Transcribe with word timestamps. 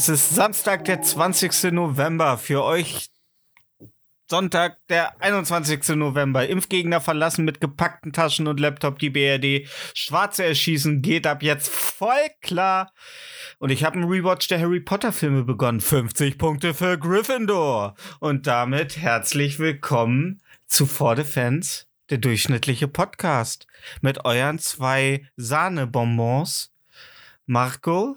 Es 0.00 0.08
ist 0.08 0.34
Samstag, 0.34 0.86
der 0.86 1.02
20. 1.02 1.72
November. 1.72 2.38
Für 2.38 2.64
euch 2.64 3.10
Sonntag, 4.30 4.78
der 4.88 5.20
21. 5.20 5.90
November. 5.90 6.48
Impfgegner 6.48 7.02
verlassen 7.02 7.44
mit 7.44 7.60
gepackten 7.60 8.14
Taschen 8.14 8.46
und 8.46 8.60
Laptop 8.60 8.98
die 8.98 9.10
BRD. 9.10 9.68
Schwarze 9.92 10.42
erschießen 10.46 11.02
geht 11.02 11.26
ab 11.26 11.42
jetzt 11.42 11.68
voll 11.68 12.30
klar. 12.40 12.94
Und 13.58 13.68
ich 13.68 13.84
habe 13.84 13.96
einen 13.96 14.10
Rewatch 14.10 14.48
der 14.48 14.60
Harry 14.60 14.80
Potter 14.80 15.12
Filme 15.12 15.44
begonnen. 15.44 15.82
50 15.82 16.38
Punkte 16.38 16.72
für 16.72 16.96
Gryffindor. 16.96 17.94
Und 18.20 18.46
damit 18.46 18.96
herzlich 18.96 19.58
willkommen 19.58 20.40
zu 20.66 20.86
For 20.86 21.14
the 21.14 21.24
Fans, 21.24 21.88
der 22.08 22.16
durchschnittliche 22.16 22.88
Podcast. 22.88 23.66
Mit 24.00 24.24
euren 24.24 24.58
zwei 24.60 25.28
Sahnebonbons. 25.36 26.72
Marco 27.44 28.16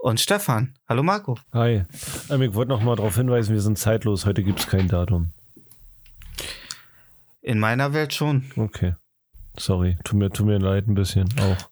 und 0.00 0.20
Stefan. 0.20 0.74
Hallo 0.88 1.02
Marco. 1.02 1.38
Hi. 1.52 1.84
Ähm, 2.30 2.42
ich 2.42 2.54
wollte 2.54 2.70
noch 2.70 2.82
mal 2.82 2.96
darauf 2.96 3.16
hinweisen, 3.16 3.52
wir 3.52 3.60
sind 3.60 3.78
zeitlos. 3.78 4.26
Heute 4.26 4.42
gibt 4.42 4.60
es 4.60 4.66
kein 4.66 4.88
Datum. 4.88 5.32
In 7.42 7.58
meiner 7.58 7.92
Welt 7.92 8.12
schon. 8.12 8.44
Okay. 8.56 8.94
Sorry. 9.58 9.98
Tut 10.04 10.18
mir, 10.18 10.30
tut 10.30 10.46
mir 10.46 10.58
leid 10.58 10.88
ein 10.88 10.94
bisschen 10.94 11.28
auch. 11.40 11.70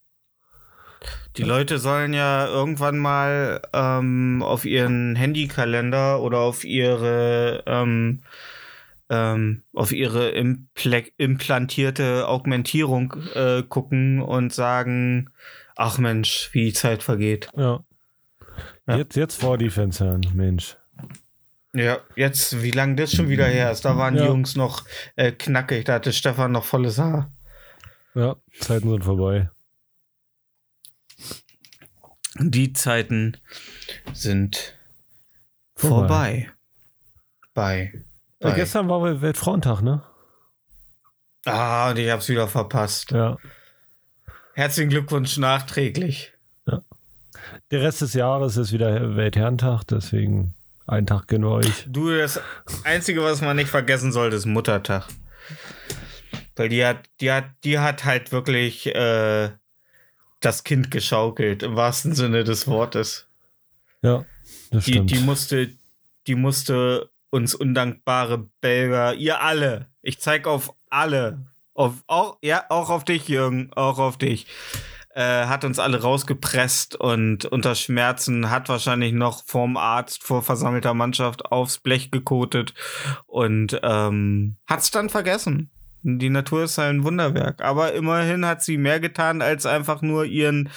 Die 1.36 1.44
Leute 1.44 1.78
sollen 1.78 2.12
ja 2.12 2.46
irgendwann 2.48 2.98
mal 2.98 3.62
ähm, 3.72 4.42
auf 4.42 4.64
ihren 4.64 5.14
Handykalender 5.14 6.20
oder 6.20 6.38
auf 6.38 6.64
ihre 6.64 7.62
ähm, 7.66 8.22
ähm, 9.08 9.62
auf 9.72 9.92
ihre 9.92 10.30
imple 10.30 11.04
implantierte 11.16 12.26
Augmentierung 12.26 13.14
äh, 13.34 13.62
gucken 13.62 14.20
und 14.20 14.52
sagen, 14.52 15.30
ach 15.76 15.98
Mensch, 15.98 16.50
wie 16.52 16.66
die 16.66 16.72
Zeit 16.72 17.02
vergeht. 17.02 17.48
Ja. 17.56 17.84
Ja. 18.86 18.96
Jetzt, 18.96 19.16
jetzt 19.16 19.40
vor 19.40 19.58
die 19.58 19.70
Fans 19.70 20.00
hören, 20.00 20.26
Mensch. 20.34 20.76
Ja, 21.74 21.98
jetzt, 22.16 22.62
wie 22.62 22.70
lange 22.70 22.96
das 22.96 23.12
schon 23.12 23.28
wieder 23.28 23.46
her 23.46 23.70
ist, 23.70 23.84
da 23.84 23.96
waren 23.96 24.14
die 24.14 24.20
Ja. 24.20 24.26
Jungs 24.26 24.56
noch 24.56 24.84
äh, 25.16 25.32
knackig, 25.32 25.84
da 25.84 25.94
hatte 25.94 26.12
Stefan 26.12 26.52
noch 26.52 26.64
volles 26.64 26.98
Haar. 26.98 27.30
Ja, 28.14 28.36
Zeiten 28.58 28.88
sind 28.90 29.04
vorbei. 29.04 29.50
Die 32.40 32.72
Zeiten 32.72 33.36
sind 34.12 34.76
vorbei. 35.76 36.50
Bei. 37.54 37.92
Äh, 37.92 38.02
bei. 38.40 38.52
gestern 38.52 38.88
war 38.88 39.00
Wel- 39.02 39.20
Weltfrauentag, 39.20 39.82
ne? 39.82 40.02
Ah, 41.44 41.90
und 41.90 41.98
ich 41.98 42.10
hab's 42.10 42.28
wieder 42.28 42.48
verpasst. 42.48 43.10
Ja. 43.10 43.36
Herzlichen 44.54 44.90
Glückwunsch 44.90 45.36
nachträglich. 45.36 46.32
Der 47.70 47.82
Rest 47.82 48.00
des 48.00 48.14
Jahres 48.14 48.56
ist 48.56 48.72
wieder 48.72 49.16
Weltherrentag, 49.16 49.84
deswegen 49.84 50.54
einen 50.86 51.06
Tag 51.06 51.28
gönnen 51.28 51.48
wir 51.48 51.52
euch. 51.56 51.84
Du, 51.88 52.10
das 52.16 52.40
Einzige, 52.84 53.22
was 53.22 53.40
man 53.42 53.56
nicht 53.56 53.68
vergessen 53.68 54.12
sollte, 54.12 54.36
ist 54.36 54.46
Muttertag. 54.46 55.06
Weil 56.56 56.68
die 56.70 56.84
hat, 56.84 57.08
die 57.20 57.30
hat, 57.30 57.44
die 57.64 57.78
hat 57.78 58.04
halt 58.04 58.32
wirklich 58.32 58.86
äh, 58.94 59.50
das 60.40 60.64
Kind 60.64 60.90
geschaukelt, 60.90 61.62
im 61.62 61.76
wahrsten 61.76 62.14
Sinne 62.14 62.44
des 62.44 62.66
Wortes. 62.66 63.26
Ja, 64.02 64.24
das 64.70 64.84
Die, 64.84 64.92
stimmt. 64.92 65.10
die 65.10 65.18
musste, 65.18 65.68
die 66.26 66.34
musste 66.34 67.10
uns 67.30 67.54
undankbare 67.54 68.48
Belger, 68.60 69.14
ihr 69.14 69.40
alle, 69.42 69.86
ich 70.02 70.18
zeig 70.20 70.46
auf 70.46 70.72
alle, 70.88 71.46
auf, 71.74 71.94
auch, 72.06 72.38
ja, 72.42 72.64
auch 72.70 72.88
auf 72.90 73.04
dich, 73.04 73.28
Jürgen, 73.28 73.70
auch 73.74 73.98
auf 73.98 74.16
dich, 74.16 74.46
äh, 75.14 75.46
hat 75.46 75.64
uns 75.64 75.78
alle 75.78 76.00
rausgepresst 76.02 76.96
und 76.96 77.44
unter 77.46 77.74
Schmerzen 77.74 78.50
hat 78.50 78.68
wahrscheinlich 78.68 79.12
noch 79.12 79.44
vorm 79.46 79.76
Arzt 79.76 80.22
vor 80.22 80.42
versammelter 80.42 80.94
Mannschaft 80.94 81.46
aufs 81.46 81.78
Blech 81.78 82.10
gekotet 82.10 82.74
und 83.26 83.78
ähm, 83.82 84.56
hat's 84.66 84.90
dann 84.90 85.08
vergessen. 85.08 85.70
Die 86.02 86.30
Natur 86.30 86.62
ist 86.64 86.78
ein 86.78 87.02
Wunderwerk, 87.02 87.60
aber 87.60 87.92
immerhin 87.92 88.46
hat 88.46 88.62
sie 88.62 88.78
mehr 88.78 89.00
getan, 89.00 89.42
als 89.42 89.66
einfach 89.66 90.00
nur 90.00 90.24
ihren 90.24 90.68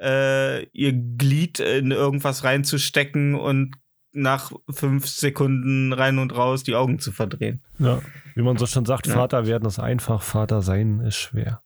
äh, 0.00 0.64
ihr 0.70 0.92
Glied 0.94 1.60
in 1.60 1.90
irgendwas 1.90 2.44
reinzustecken 2.44 3.34
und 3.34 3.74
nach 4.12 4.50
fünf 4.70 5.06
Sekunden 5.06 5.92
rein 5.92 6.18
und 6.18 6.34
raus 6.34 6.62
die 6.64 6.74
Augen 6.74 6.98
zu 6.98 7.12
verdrehen. 7.12 7.62
ja. 7.78 8.00
Wie 8.34 8.42
man 8.42 8.56
so 8.56 8.66
schon 8.66 8.86
sagt, 8.86 9.06
Ja. 9.06 9.14
Vater 9.14 9.46
werden 9.46 9.66
ist 9.66 9.78
einfach, 9.78 10.22
Vater 10.22 10.62
sein 10.62 11.00
ist 11.00 11.16
schwer. 11.16 11.62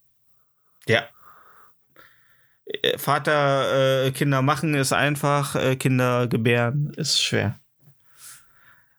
Ja. 0.89 1.03
Äh, 2.67 2.99
Vater 2.99 4.07
äh, 4.07 4.11
Kinder 4.13 4.43
machen 4.43 4.75
ist 4.75 4.93
einfach, 4.93 5.55
äh, 5.57 5.77
Kinder 5.77 6.27
gebären 6.27 6.93
ist 6.97 7.23
schwer. 7.23 7.59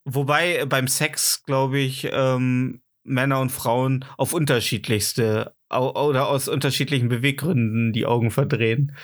Wobei 0.03 0.65
beim 0.65 0.87
Sex, 0.87 1.43
glaube 1.45 1.79
ich, 1.79 2.07
ähm, 2.11 2.81
Männer 3.03 3.39
und 3.39 3.51
Frauen 3.51 4.05
auf 4.17 4.33
unterschiedlichste 4.33 5.53
oder 5.69 6.27
aus 6.27 6.47
unterschiedlichen 6.47 7.09
Beweggründen 7.09 7.91
die 7.91 8.05
Augen 8.05 8.31
verdrehen. 8.31 8.95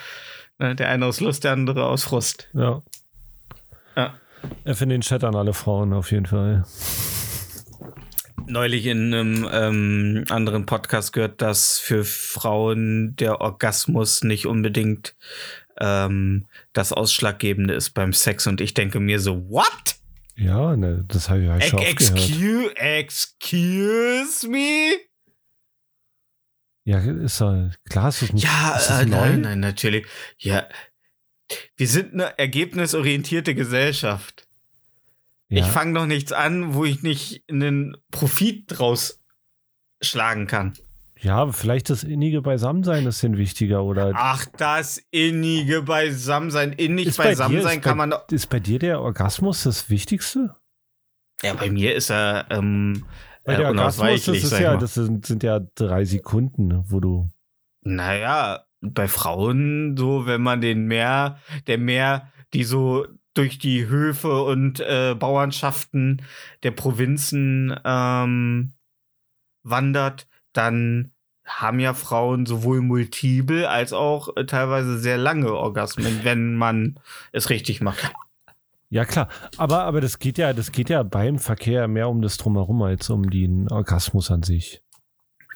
Ne, 0.59 0.75
Der 0.75 0.89
eine 0.89 1.05
aus 1.07 1.19
Lust, 1.19 1.43
der 1.43 1.53
andere 1.53 1.85
aus 1.85 2.03
Frust. 2.03 2.49
Ja. 2.53 2.81
Ja. 3.95 4.13
Er 4.63 4.75
findet 4.75 4.95
den 4.97 5.01
Chat 5.01 5.23
an 5.23 5.35
alle 5.35 5.53
Frauen 5.53 5.93
auf 5.93 6.11
jeden 6.11 6.25
Fall. 6.25 6.65
Neulich 8.51 8.85
in 8.85 9.13
einem 9.13 9.49
ähm, 9.51 10.25
anderen 10.29 10.65
Podcast 10.65 11.13
gehört, 11.13 11.41
dass 11.41 11.79
für 11.79 12.03
Frauen 12.03 13.15
der 13.15 13.41
Orgasmus 13.41 14.23
nicht 14.23 14.45
unbedingt 14.45 15.15
ähm, 15.79 16.45
das 16.73 16.93
Ausschlaggebende 16.93 17.73
ist 17.73 17.91
beim 17.91 18.13
Sex. 18.13 18.47
Und 18.47 18.61
ich 18.61 18.73
denke 18.73 18.99
mir 18.99 19.19
so, 19.19 19.49
what? 19.49 19.95
Ja, 20.35 20.75
ne, 20.75 21.03
das 21.07 21.29
habe 21.29 21.41
ich 21.41 21.47
ja 21.47 21.61
schon. 21.61 21.79
Excuse, 21.79 22.75
excuse 22.75 24.47
me? 24.47 24.97
Ja, 26.83 26.99
ist 26.99 27.39
ja, 27.39 27.69
klar, 27.89 28.09
ist 28.09 28.21
das 28.21 28.33
nicht 28.33 28.43
Ja, 28.43 28.75
ist 28.75 28.89
das 28.89 29.01
äh, 29.01 29.05
nein, 29.05 29.41
nein, 29.41 29.59
natürlich. 29.59 30.05
Ja, 30.39 30.67
wir 31.75 31.87
sind 31.87 32.13
eine 32.13 32.37
ergebnisorientierte 32.39 33.53
Gesellschaft. 33.55 34.47
Ja. 35.51 35.65
Ich 35.65 35.71
fange 35.71 35.93
doch 35.93 36.05
nichts 36.05 36.31
an, 36.31 36.73
wo 36.73 36.85
ich 36.85 37.03
nicht 37.03 37.43
einen 37.49 37.97
Profit 38.09 38.65
draus 38.67 39.19
schlagen 40.01 40.47
kann. 40.47 40.73
Ja, 41.19 41.51
vielleicht 41.51 41.89
das 41.91 42.03
innige 42.03 42.41
Beisammensein 42.41 43.05
ist 43.05 43.21
denn 43.21 43.37
wichtiger 43.37 43.83
oder 43.83 44.11
Ach, 44.15 44.45
das 44.57 44.97
innige 45.11 45.83
Beisammensein. 45.83 46.71
Innig 46.73 47.07
Ist 47.07 47.17
bei 47.17 47.23
dir- 47.25 47.29
Beisammensein 47.31 47.77
ist 47.79 47.83
kann 47.83 47.91
bei- 47.93 48.07
man. 48.07 48.09
doch- 48.11 48.27
ist 48.31 48.49
bei 48.49 48.59
dir 48.59 48.79
der 48.79 49.01
Orgasmus 49.01 49.63
das 49.63 49.89
Wichtigste? 49.89 50.55
Ja, 51.43 51.53
bei 51.53 51.69
mir 51.69 51.93
ist 51.95 52.09
er 52.09 52.47
ähm, 52.49 53.05
Bei 53.43 53.53
äh, 53.53 53.57
der 53.57 53.67
Orgasmus, 53.67 54.25
das, 54.25 54.37
ist 54.37 54.57
ja, 54.59 54.77
das 54.77 54.93
sind, 54.95 55.25
sind 55.25 55.43
ja 55.43 55.59
drei 55.75 56.05
Sekunden, 56.05 56.67
ne, 56.67 56.83
wo 56.87 56.99
du. 56.99 57.29
Naja, 57.83 58.63
bei 58.81 59.07
Frauen 59.07 59.95
so, 59.97 60.25
wenn 60.25 60.41
man 60.41 60.61
den 60.61 60.85
mehr, 60.85 61.39
der 61.67 61.77
mehr, 61.77 62.31
die 62.53 62.63
so 62.63 63.05
durch 63.33 63.59
die 63.59 63.87
Höfe 63.87 64.43
und 64.43 64.79
äh, 64.79 65.15
Bauernschaften 65.17 66.21
der 66.63 66.71
Provinzen 66.71 67.75
ähm, 67.85 68.73
wandert, 69.63 70.27
dann 70.53 71.11
haben 71.45 71.79
ja 71.79 71.93
Frauen 71.93 72.45
sowohl 72.45 72.81
multiple 72.81 73.69
als 73.69 73.93
auch 73.93 74.35
äh, 74.35 74.45
teilweise 74.45 74.99
sehr 74.99 75.17
lange 75.17 75.53
Orgasmen, 75.53 76.19
wenn 76.23 76.55
man 76.55 76.99
es 77.31 77.49
richtig 77.49 77.81
macht. 77.81 78.11
Ja, 78.89 79.05
klar. 79.05 79.29
Aber, 79.57 79.83
aber 79.83 80.01
das 80.01 80.19
geht 80.19 80.37
ja, 80.37 80.51
das 80.51 80.73
geht 80.73 80.89
ja 80.89 81.03
beim 81.03 81.39
Verkehr 81.39 81.87
mehr 81.87 82.09
um 82.09 82.21
das 82.21 82.37
Drumherum 82.37 82.81
als 82.81 83.09
um 83.09 83.29
den 83.29 83.71
Orgasmus 83.71 84.29
an 84.31 84.43
sich. 84.43 84.81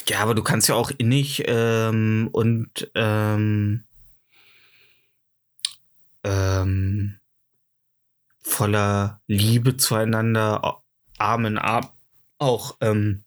Ja, 0.08 0.20
aber 0.20 0.36
du 0.36 0.44
kannst 0.44 0.70
ja 0.70 0.76
auch 0.76 0.92
innig 0.98 1.44
ähm, 1.48 2.30
und 2.32 2.90
ähm, 2.96 3.84
ähm, 6.24 7.20
voller 8.46 9.22
Liebe 9.28 9.76
zueinander, 9.76 10.82
Arm 11.18 11.46
in 11.46 11.58
Arm, 11.58 11.90
auch 12.38 12.78
ähm, 12.80 13.24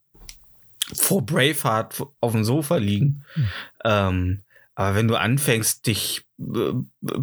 vor 0.92 1.26
Braveheart 1.26 2.02
auf 2.20 2.32
dem 2.32 2.44
Sofa 2.44 2.76
liegen. 2.76 3.24
Ähm, 3.84 4.44
aber 4.74 4.94
wenn 4.94 5.08
du 5.08 5.16
anfängst, 5.16 5.86
dich 5.88 6.24
äh, 6.38 6.72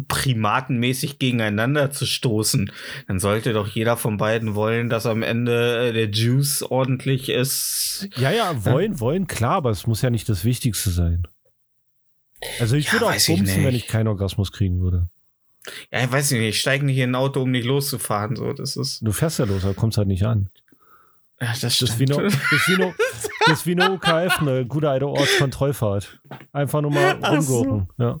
primatenmäßig 0.08 1.18
gegeneinander 1.18 1.90
zu 1.90 2.04
stoßen, 2.04 2.70
dann 3.08 3.18
sollte 3.18 3.54
doch 3.54 3.66
jeder 3.66 3.96
von 3.96 4.18
beiden 4.18 4.54
wollen, 4.54 4.90
dass 4.90 5.06
am 5.06 5.22
Ende 5.22 5.88
äh, 5.88 5.92
der 5.92 6.10
Juice 6.10 6.62
ordentlich 6.62 7.30
ist. 7.30 8.08
Ja, 8.16 8.30
ja, 8.30 8.64
wollen, 8.66 9.00
wollen, 9.00 9.26
klar, 9.26 9.54
aber 9.54 9.70
es 9.70 9.86
muss 9.86 10.02
ja 10.02 10.10
nicht 10.10 10.28
das 10.28 10.44
Wichtigste 10.44 10.90
sein. 10.90 11.26
Also 12.60 12.76
ich 12.76 12.86
Ja, 12.86 12.92
würde 12.92 13.06
auch 13.06 13.26
bumsen, 13.26 13.64
wenn 13.64 13.74
ich 13.74 13.86
keinen 13.86 14.08
Orgasmus 14.08 14.52
kriegen 14.52 14.80
würde. 14.80 15.08
Ja, 15.92 16.04
ich 16.04 16.12
weiß 16.12 16.30
nicht, 16.32 16.40
ich 16.42 16.60
steige 16.60 16.84
nicht 16.84 16.98
in 16.98 17.10
ein 17.10 17.14
Auto, 17.14 17.42
um 17.42 17.50
nicht 17.50 17.64
loszufahren. 17.66 18.36
So, 18.36 18.52
das 18.52 18.76
ist. 18.76 19.00
Du 19.06 19.12
fährst 19.12 19.38
ja 19.38 19.44
los, 19.44 19.64
aber 19.64 19.74
kommst 19.74 19.98
halt 19.98 20.08
nicht 20.08 20.24
an. 20.24 20.48
Ja, 21.40 21.48
das 21.48 21.60
Das 21.60 21.82
ist 21.82 21.98
wie 21.98 22.10
eine, 22.12 22.22
das 22.24 22.34
ist 22.52 22.68
wie 22.68 22.74
eine, 22.82 22.94
das 23.46 23.58
ist 23.58 23.66
wie 23.66 23.72
eine 23.80 23.92
UKF, 23.92 24.40
eine 24.40 24.64
gute 24.68 24.88
alte 24.88 25.06
Ortskontrollfahrt. 25.08 26.18
Einfach 26.52 26.80
nur 26.80 26.90
mal 26.92 27.18
Ach 27.20 27.40
so. 27.42 27.58
rumgucken. 27.58 27.88
Ja. 27.98 28.20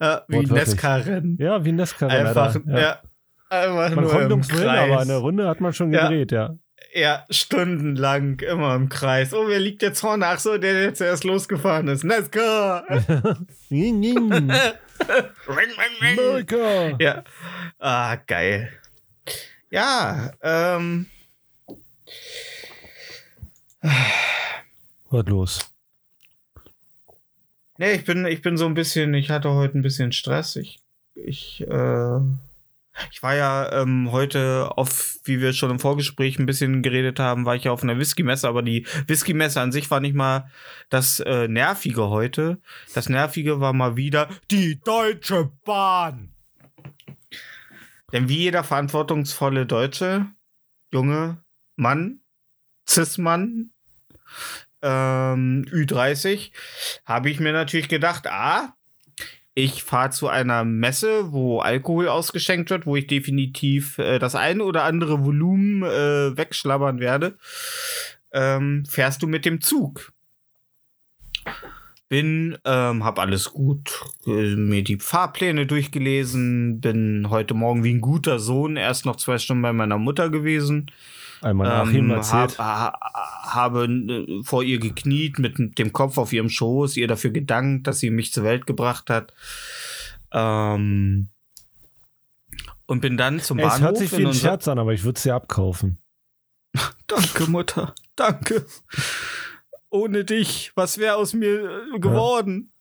Ja, 0.00 0.22
wie. 0.28 0.38
Nesca-Rennen. 0.46 1.36
ja, 1.40 1.64
wie 1.64 1.70
ein 1.70 1.76
Nesca. 1.76 2.06
Einfach, 2.06 2.54
Alter. 2.54 2.80
ja. 2.80 2.98
Einfach 3.50 3.94
Man 3.94 4.04
nur 4.04 4.12
kommt 4.12 4.30
ums 4.30 4.50
Willen, 4.52 4.68
aber 4.68 5.00
eine 5.00 5.16
Runde 5.16 5.46
hat 5.48 5.60
man 5.60 5.72
schon 5.72 5.92
Ja. 5.92 6.08
gedreht, 6.08 6.32
ja. 6.32 6.54
Ja, 6.96 7.26
stundenlang 7.28 8.38
immer 8.38 8.76
im 8.76 8.88
Kreis. 8.88 9.34
Oh, 9.34 9.48
wer 9.48 9.58
liegt 9.58 9.82
jetzt 9.82 9.98
vorne? 9.98 10.28
Ach 10.28 10.38
so, 10.38 10.58
der, 10.58 10.74
der 10.74 10.94
zuerst 10.94 11.24
losgefahren 11.24 11.88
ist. 11.88 12.04
Ning, 12.04 12.20
ning. 13.98 14.32
ring, 14.32 14.50
ring, 15.48 15.72
ring. 16.00 16.18
Amerika. 16.20 16.96
Ja. 17.00 17.24
Ah, 17.80 18.14
geil. 18.14 18.72
Ja, 19.70 20.30
ähm. 20.40 21.06
Was 25.10 25.26
los? 25.26 25.70
Nee, 27.76 27.94
ich 27.94 28.04
bin, 28.04 28.24
ich 28.24 28.40
bin 28.40 28.56
so 28.56 28.66
ein 28.66 28.74
bisschen, 28.74 29.14
ich 29.14 29.30
hatte 29.30 29.50
heute 29.50 29.76
ein 29.76 29.82
bisschen 29.82 30.12
Stress. 30.12 30.54
Ich, 30.54 30.78
ich, 31.16 31.62
äh, 31.62 32.20
ich 33.10 33.22
war 33.22 33.34
ja 33.34 33.72
ähm, 33.72 34.10
heute 34.12 34.70
auf, 34.76 35.18
wie 35.24 35.40
wir 35.40 35.52
schon 35.52 35.70
im 35.70 35.78
Vorgespräch 35.78 36.38
ein 36.38 36.46
bisschen 36.46 36.82
geredet 36.82 37.18
haben, 37.18 37.44
war 37.44 37.56
ich 37.56 37.64
ja 37.64 37.72
auf 37.72 37.82
einer 37.82 37.98
Whisky-Messe, 37.98 38.48
aber 38.48 38.62
die 38.62 38.86
Whisky-Messe 39.06 39.60
an 39.60 39.72
sich 39.72 39.90
war 39.90 40.00
nicht 40.00 40.14
mal 40.14 40.50
das 40.90 41.20
äh, 41.20 41.48
Nervige 41.48 42.08
heute. 42.08 42.58
Das 42.94 43.08
Nervige 43.08 43.60
war 43.60 43.72
mal 43.72 43.96
wieder 43.96 44.28
die 44.50 44.80
Deutsche 44.80 45.50
Bahn. 45.64 46.30
Denn 48.12 48.28
wie 48.28 48.38
jeder 48.38 48.62
verantwortungsvolle 48.62 49.66
Deutsche, 49.66 50.26
junge 50.92 51.42
Mann, 51.76 52.20
Cis-Mann, 52.88 53.70
ähm, 54.82 55.64
Ü30, 55.70 56.52
habe 57.04 57.30
ich 57.30 57.40
mir 57.40 57.52
natürlich 57.52 57.88
gedacht, 57.88 58.28
ah, 58.28 58.74
ich 59.54 59.84
fahre 59.84 60.10
zu 60.10 60.28
einer 60.28 60.64
Messe, 60.64 61.32
wo 61.32 61.60
Alkohol 61.60 62.08
ausgeschenkt 62.08 62.70
wird, 62.70 62.86
wo 62.86 62.96
ich 62.96 63.06
definitiv 63.06 63.98
äh, 63.98 64.18
das 64.18 64.34
eine 64.34 64.64
oder 64.64 64.82
andere 64.82 65.24
Volumen 65.24 65.82
äh, 65.84 66.36
wegschlabbern 66.36 66.98
werde. 66.98 67.38
Ähm, 68.32 68.84
fährst 68.88 69.22
du 69.22 69.28
mit 69.28 69.44
dem 69.44 69.60
Zug? 69.60 70.12
Bin, 72.08 72.58
ähm, 72.64 73.04
hab 73.04 73.18
alles 73.18 73.52
gut, 73.52 74.04
äh, 74.26 74.56
mir 74.56 74.82
die 74.82 74.98
Fahrpläne 74.98 75.66
durchgelesen, 75.66 76.80
bin 76.80 77.30
heute 77.30 77.54
Morgen 77.54 77.84
wie 77.84 77.94
ein 77.94 78.00
guter 78.00 78.38
Sohn 78.40 78.76
erst 78.76 79.06
noch 79.06 79.16
zwei 79.16 79.38
Stunden 79.38 79.62
bei 79.62 79.72
meiner 79.72 79.98
Mutter 79.98 80.30
gewesen. 80.30 80.90
Einmal 81.44 81.70
Achim 81.70 82.06
Ähm, 82.06 82.10
erzählt. 82.10 82.58
hab, 82.58 82.94
ha, 82.94 83.52
habe 83.54 83.84
äh, 83.84 84.42
vor 84.44 84.62
ihr 84.62 84.78
gekniet, 84.78 85.38
mit 85.38 85.78
dem 85.78 85.92
Kopf 85.92 86.16
auf 86.16 86.32
ihrem 86.32 86.48
Schoß, 86.48 86.96
ihr 86.96 87.06
dafür 87.06 87.32
gedankt, 87.32 87.86
dass 87.86 87.98
sie 87.98 88.08
mich 88.08 88.32
zur 88.32 88.44
Welt 88.44 88.66
gebracht 88.66 89.10
hat. 89.10 89.34
Ähm, 90.32 91.28
und 92.86 93.00
bin 93.00 93.18
dann 93.18 93.40
zum 93.40 93.58
es 93.58 93.64
Bahnhof. 93.64 93.80
hört 93.82 93.98
sich 93.98 94.12
wie 94.12 94.22
in 94.22 94.28
ein 94.28 94.34
Scherz 94.34 94.68
an, 94.68 94.78
aber 94.78 94.94
ich 94.94 95.04
würde 95.04 95.16
es 95.16 95.22
dir 95.22 95.34
abkaufen. 95.34 95.98
Danke, 97.06 97.50
Mutter. 97.50 97.94
Danke. 98.16 98.64
Ohne 99.90 100.24
dich, 100.24 100.72
was 100.74 100.96
wäre 100.96 101.16
aus 101.16 101.34
mir 101.34 101.84
äh, 101.94 101.98
geworden? 101.98 102.72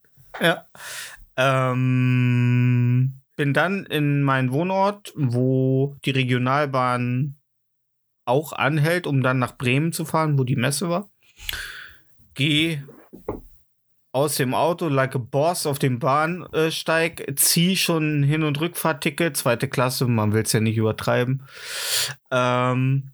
Ja. 0.42 0.68
Ähm, 1.36 3.20
bin 3.36 3.54
dann 3.54 3.86
in 3.86 4.24
meinen 4.24 4.54
Wohnort, 4.54 5.12
wo 5.16 5.98
die 6.06 6.12
Regionalbahn 6.12 7.36
auch 8.26 8.54
anhält, 8.54 9.08
um 9.08 9.24
dann 9.24 9.40
nach 9.40 9.58
Bremen 9.58 9.94
zu 9.94 10.06
fahren, 10.06 10.38
wo 10.38 10.44
die 10.44 10.56
Messe 10.56 10.90
war. 10.90 11.10
Geh 12.36 12.82
aus 14.14 14.36
dem 14.36 14.54
Auto, 14.54 14.88
like 14.90 15.16
a 15.16 15.18
boss, 15.18 15.66
auf 15.66 15.80
den 15.80 15.98
Bahnsteig, 15.98 17.34
zieh 17.36 17.76
schon 17.76 18.22
Hin- 18.22 18.44
und 18.44 18.62
Rückfahrtticket, 18.62 19.36
zweite 19.36 19.68
Klasse, 19.68 20.06
man 20.08 20.34
will 20.34 20.44
es 20.44 20.54
ja 20.54 20.60
nicht 20.60 20.78
übertreiben. 20.78 21.48
Ähm, 22.32 23.12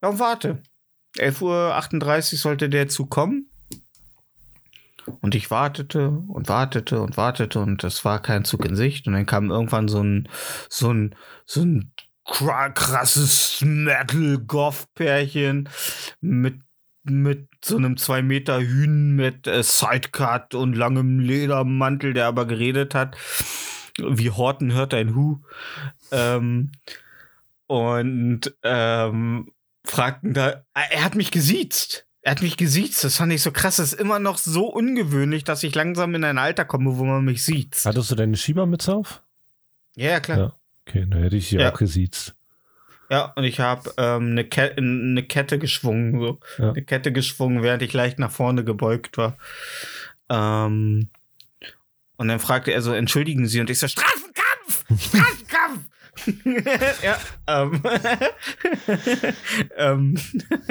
ja, 0.00 0.08
und 0.08 0.18
warte. 0.20 0.62
11.38 1.18 2.32
Uhr 2.32 2.38
sollte 2.38 2.68
der 2.68 2.88
Zug 2.88 3.10
kommen. 3.10 3.50
Und 5.20 5.34
ich 5.34 5.50
wartete 5.50 6.10
und 6.10 6.48
wartete 6.48 7.00
und 7.00 7.16
wartete 7.16 7.58
und 7.58 7.82
es 7.82 8.04
war 8.04 8.22
kein 8.22 8.44
Zug 8.44 8.64
in 8.64 8.76
Sicht. 8.76 9.08
Und 9.08 9.14
dann 9.14 9.26
kam 9.26 9.50
irgendwann 9.50 9.88
so 9.88 10.00
ein, 10.00 10.28
so 10.68 10.92
ein, 10.92 11.16
so 11.44 11.62
ein 11.62 11.91
krasses 12.24 13.60
Metal-Goth-Pärchen 13.62 15.68
mit, 16.20 16.60
mit 17.04 17.48
so 17.64 17.76
einem 17.76 17.96
zwei 17.96 18.22
Meter 18.22 18.60
Hühn 18.60 19.16
mit 19.16 19.46
äh, 19.46 19.62
Sidecut 19.62 20.54
und 20.54 20.74
langem 20.74 21.20
Ledermantel, 21.20 22.12
der 22.12 22.26
aber 22.26 22.46
geredet 22.46 22.94
hat. 22.94 23.16
Wie 23.98 24.30
Horten 24.30 24.72
hört 24.72 24.94
ein 24.94 25.14
Hu. 25.14 25.40
Ähm, 26.10 26.72
und 27.66 28.54
ähm, 28.62 29.52
fragten 29.84 30.34
da, 30.34 30.64
er 30.74 31.04
hat 31.04 31.14
mich 31.14 31.30
gesiezt. 31.30 32.06
Er 32.22 32.32
hat 32.32 32.42
mich 32.42 32.56
gesiezt. 32.56 33.02
Das 33.02 33.16
fand 33.16 33.32
ich 33.32 33.42
so 33.42 33.50
krass. 33.50 33.76
Das 33.76 33.92
ist 33.92 34.00
immer 34.00 34.20
noch 34.20 34.38
so 34.38 34.66
ungewöhnlich, 34.66 35.42
dass 35.42 35.64
ich 35.64 35.74
langsam 35.74 36.14
in 36.14 36.22
ein 36.22 36.38
Alter 36.38 36.64
komme, 36.64 36.96
wo 36.96 37.04
man 37.04 37.24
mich 37.24 37.44
sieht. 37.44 37.76
Hattest 37.84 38.10
du 38.10 38.14
deine 38.14 38.36
Schiebermütze 38.36 38.94
auf? 38.94 39.22
Ja, 39.96 40.10
ja, 40.10 40.20
klar. 40.20 40.38
Ja. 40.38 40.54
Okay, 40.86 41.06
dann 41.08 41.22
hätte 41.22 41.36
ich 41.36 41.48
sie 41.48 41.56
Ja. 41.56 41.72
auch 41.72 41.78
gesiezt. 41.78 42.34
Ja, 43.10 43.26
und 43.36 43.44
ich 43.44 43.60
habe 43.60 43.92
ähm, 43.98 44.30
eine, 44.30 44.44
Ke 44.44 44.74
eine 44.76 45.22
Kette 45.22 45.58
geschwungen, 45.58 46.18
so. 46.18 46.40
Ja. 46.58 46.70
Eine 46.70 46.82
Kette 46.82 47.12
geschwungen, 47.12 47.62
während 47.62 47.82
ich 47.82 47.92
leicht 47.92 48.18
nach 48.18 48.30
vorne 48.30 48.64
gebeugt 48.64 49.18
war. 49.18 49.36
Ähm, 50.30 51.10
und 52.16 52.28
dann 52.28 52.40
fragte 52.40 52.72
er 52.72 52.80
so, 52.80 52.92
entschuldigen 52.92 53.46
Sie, 53.46 53.60
und 53.60 53.68
ich 53.68 53.78
so, 53.78 53.86
Straßenkampf! 53.88 54.84
Straßenkampf! 54.98 55.80
ja, 57.02 57.18
ähm, 57.48 57.82
ähm, 59.76 60.18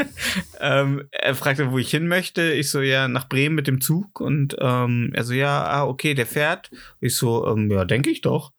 ähm, 0.59 1.03
er 1.11 1.35
fragte, 1.35 1.71
wo 1.71 1.77
ich 1.77 1.89
hin 1.91 2.07
möchte. 2.07 2.51
Ich 2.53 2.69
so, 2.69 2.81
ja, 2.81 3.07
nach 3.07 3.27
Bremen 3.27 3.55
mit 3.55 3.67
dem 3.67 3.81
Zug. 3.81 4.19
Und 4.19 4.55
ähm, 4.59 5.11
er 5.13 5.23
so, 5.23 5.33
ja, 5.33 5.63
ah, 5.65 5.85
okay, 5.85 6.13
der 6.13 6.25
fährt. 6.25 6.71
Ich 6.99 7.15
so, 7.15 7.47
ähm, 7.47 7.69
ja, 7.71 7.85
denke 7.85 8.09
ich 8.09 8.21
doch. 8.21 8.51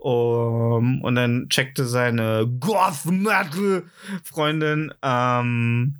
Um, 0.00 1.02
und 1.02 1.14
dann 1.14 1.48
checkte 1.50 1.84
seine 1.84 2.48
Goth-Metal-Freundin 2.58 4.94
ähm, 5.02 5.96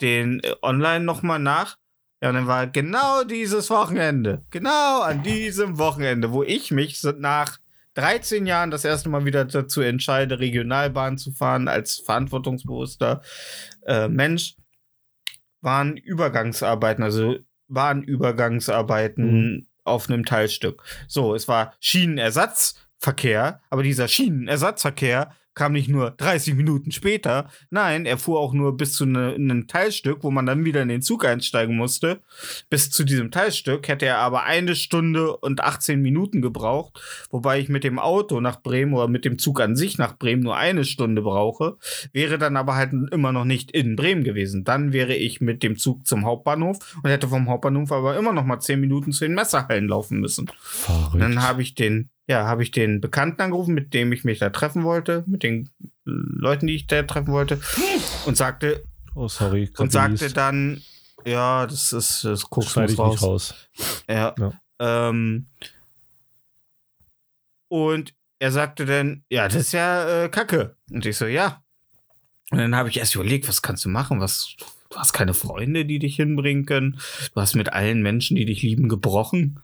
den 0.00 0.40
äh, 0.44 0.54
online 0.62 1.04
nochmal 1.04 1.40
nach. 1.40 1.76
Ja, 2.22 2.30
und 2.30 2.36
dann 2.36 2.46
war 2.46 2.68
genau 2.68 3.24
dieses 3.24 3.68
Wochenende, 3.70 4.44
genau 4.50 5.02
an 5.02 5.22
diesem 5.22 5.78
Wochenende, 5.78 6.32
wo 6.32 6.42
ich 6.42 6.70
mich 6.70 7.02
nach 7.18 7.58
13 7.94 8.46
Jahren 8.46 8.70
das 8.70 8.84
erste 8.84 9.08
Mal 9.08 9.24
wieder 9.24 9.44
dazu 9.44 9.80
entscheide, 9.80 10.38
Regionalbahn 10.38 11.18
zu 11.18 11.32
fahren 11.32 11.66
als 11.68 11.96
verantwortungsbewusster 11.96 13.22
äh, 13.86 14.08
Mensch, 14.08 14.54
waren 15.60 15.96
Übergangsarbeiten, 15.96 17.02
also 17.02 17.38
Bahnübergangsarbeiten 17.68 19.67
auf 19.88 20.08
einem 20.08 20.24
Teilstück. 20.24 20.82
So, 21.06 21.34
es 21.34 21.48
war 21.48 21.74
Schienenersatzverkehr, 21.80 23.60
aber 23.70 23.82
dieser 23.82 24.08
Schienenersatzverkehr 24.08 25.32
kam 25.58 25.72
nicht 25.72 25.88
nur 25.88 26.12
30 26.12 26.54
Minuten 26.54 26.92
später, 26.92 27.50
nein, 27.68 28.06
er 28.06 28.16
fuhr 28.16 28.38
auch 28.38 28.52
nur 28.52 28.76
bis 28.76 28.92
zu 28.92 29.04
ne, 29.04 29.34
einem 29.34 29.66
Teilstück, 29.66 30.22
wo 30.22 30.30
man 30.30 30.46
dann 30.46 30.64
wieder 30.64 30.80
in 30.80 30.88
den 30.88 31.02
Zug 31.02 31.24
einsteigen 31.24 31.76
musste. 31.76 32.20
Bis 32.70 32.90
zu 32.90 33.04
diesem 33.04 33.32
Teilstück 33.32 33.88
hätte 33.88 34.06
er 34.06 34.18
aber 34.18 34.44
eine 34.44 34.76
Stunde 34.76 35.36
und 35.36 35.60
18 35.60 36.00
Minuten 36.00 36.40
gebraucht, 36.40 37.00
wobei 37.30 37.58
ich 37.58 37.68
mit 37.68 37.82
dem 37.82 37.98
Auto 37.98 38.40
nach 38.40 38.62
Bremen 38.62 38.94
oder 38.94 39.08
mit 39.08 39.24
dem 39.24 39.36
Zug 39.38 39.60
an 39.60 39.74
sich 39.74 39.98
nach 39.98 40.16
Bremen 40.16 40.44
nur 40.44 40.56
eine 40.56 40.84
Stunde 40.84 41.22
brauche, 41.22 41.76
wäre 42.12 42.38
dann 42.38 42.56
aber 42.56 42.76
halt 42.76 42.92
immer 43.10 43.32
noch 43.32 43.44
nicht 43.44 43.72
in 43.72 43.96
Bremen 43.96 44.22
gewesen. 44.22 44.62
Dann 44.62 44.92
wäre 44.92 45.14
ich 45.14 45.40
mit 45.40 45.64
dem 45.64 45.76
Zug 45.76 46.06
zum 46.06 46.24
Hauptbahnhof 46.24 46.78
und 47.02 47.10
hätte 47.10 47.26
vom 47.26 47.48
Hauptbahnhof 47.48 47.90
aber 47.90 48.16
immer 48.16 48.32
noch 48.32 48.44
mal 48.44 48.60
10 48.60 48.78
Minuten 48.78 49.10
zu 49.10 49.24
den 49.24 49.34
Messerhallen 49.34 49.88
laufen 49.88 50.20
müssen. 50.20 50.48
Verrückt. 50.60 51.20
Dann 51.20 51.42
habe 51.42 51.62
ich 51.62 51.74
den, 51.74 52.10
ja, 52.28 52.46
habe 52.46 52.62
ich 52.62 52.70
den 52.70 53.00
Bekannten 53.00 53.40
angerufen, 53.40 53.74
mit 53.74 53.94
dem 53.94 54.12
ich 54.12 54.22
mich 54.22 54.38
da 54.38 54.50
treffen 54.50 54.84
wollte, 54.84 55.24
mit 55.26 55.42
den 55.42 55.70
Leuten, 56.04 56.66
die 56.66 56.74
ich 56.74 56.86
da 56.86 57.02
treffen 57.02 57.32
wollte, 57.32 57.60
und 58.26 58.36
sagte, 58.36 58.84
oh, 59.14 59.28
sorry. 59.28 59.70
und 59.78 59.90
sagte 59.90 60.30
dann, 60.32 60.82
ja, 61.24 61.66
das 61.66 61.92
ist, 61.92 62.24
das 62.24 62.42
guckst 62.48 62.76
ich 62.76 62.98
raus. 62.98 63.12
nicht 63.12 63.22
raus. 63.22 63.54
Ja. 64.08 64.34
Ja. 64.38 64.52
Ähm, 64.78 65.46
und 67.68 68.14
er 68.38 68.52
sagte 68.52 68.84
dann, 68.84 69.24
ja, 69.30 69.48
das 69.48 69.56
ist 69.56 69.72
ja 69.72 70.24
äh, 70.24 70.28
Kacke. 70.28 70.76
Und 70.90 71.04
ich 71.06 71.16
so, 71.16 71.26
ja. 71.26 71.62
Und 72.50 72.58
dann 72.58 72.76
habe 72.76 72.88
ich 72.88 72.98
erst 72.98 73.14
überlegt, 73.14 73.48
was 73.48 73.62
kannst 73.62 73.84
du 73.84 73.88
machen? 73.88 74.20
Was, 74.20 74.54
du 74.90 74.96
hast 74.96 75.12
keine 75.12 75.34
Freunde, 75.34 75.84
die 75.84 75.98
dich 75.98 76.16
hinbringen 76.16 76.66
können. 76.66 77.00
Du 77.34 77.40
hast 77.40 77.54
mit 77.54 77.72
allen 77.72 78.02
Menschen, 78.02 78.36
die 78.36 78.44
dich 78.44 78.62
lieben, 78.62 78.88
gebrochen. 78.88 79.60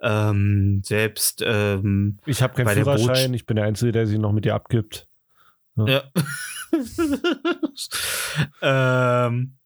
Ähm, 0.00 0.82
selbst, 0.84 1.42
ähm, 1.44 2.18
Ich 2.26 2.42
habe 2.42 2.54
keinen 2.54 2.68
Führerschein, 2.68 3.34
ich 3.34 3.46
bin 3.46 3.56
der 3.56 3.64
Einzige, 3.64 3.92
der 3.92 4.06
sich 4.06 4.18
noch 4.18 4.32
mit 4.32 4.44
dir 4.44 4.54
abgibt. 4.54 5.08
ja. 5.76 6.02
ähm, 8.62 9.56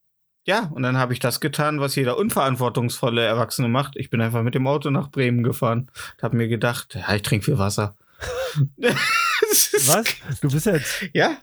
ja, 0.46 0.70
und 0.72 0.82
dann 0.82 0.96
habe 0.96 1.12
ich 1.12 1.18
das 1.18 1.40
getan, 1.40 1.80
was 1.80 1.94
jeder 1.94 2.16
unverantwortungsvolle 2.16 3.24
Erwachsene 3.24 3.68
macht. 3.68 3.96
Ich 3.96 4.10
bin 4.10 4.20
einfach 4.20 4.42
mit 4.42 4.54
dem 4.54 4.66
Auto 4.66 4.90
nach 4.90 5.10
Bremen 5.10 5.42
gefahren. 5.42 5.90
Habe 6.22 6.36
mir 6.36 6.48
gedacht, 6.48 6.94
ja, 6.94 7.14
ich 7.14 7.22
trinke 7.22 7.44
viel 7.44 7.58
Wasser. 7.58 7.96
Was? 8.78 10.04
Du 10.40 10.50
bist 10.50 10.66
jetzt. 10.66 11.06
Ja. 11.12 11.36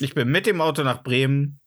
Ich 0.00 0.14
bin 0.14 0.28
mit 0.28 0.46
dem 0.46 0.60
Auto 0.60 0.82
nach 0.82 1.02
Bremen, 1.02 1.60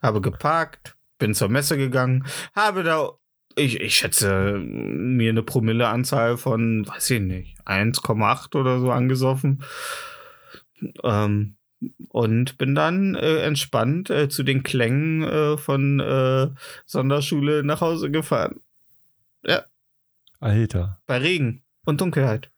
habe 0.00 0.20
geparkt, 0.20 0.96
bin 1.18 1.34
zur 1.34 1.48
Messe 1.48 1.76
gegangen, 1.76 2.24
habe 2.54 2.82
da, 2.82 3.10
ich, 3.56 3.80
ich 3.80 3.96
schätze, 3.96 4.58
mir 4.58 5.30
eine 5.30 5.42
Promilleanzahl 5.42 6.36
von, 6.36 6.86
weiß 6.86 7.10
ich 7.10 7.20
nicht, 7.20 7.58
1,8 7.66 8.54
oder 8.54 8.78
so 8.78 8.90
angesoffen. 8.92 9.62
Ähm, 11.02 11.56
und 12.08 12.58
bin 12.58 12.74
dann 12.74 13.14
äh, 13.14 13.42
entspannt 13.42 14.10
äh, 14.10 14.28
zu 14.28 14.42
den 14.42 14.62
Klängen 14.62 15.22
äh, 15.22 15.56
von 15.58 16.00
äh, 16.00 16.48
Sonderschule 16.84 17.64
nach 17.64 17.80
Hause 17.80 18.10
gefahren. 18.10 18.60
Alter. 20.40 21.00
Bei 21.06 21.18
Regen 21.18 21.62
und 21.84 22.00
Dunkelheit. 22.00 22.50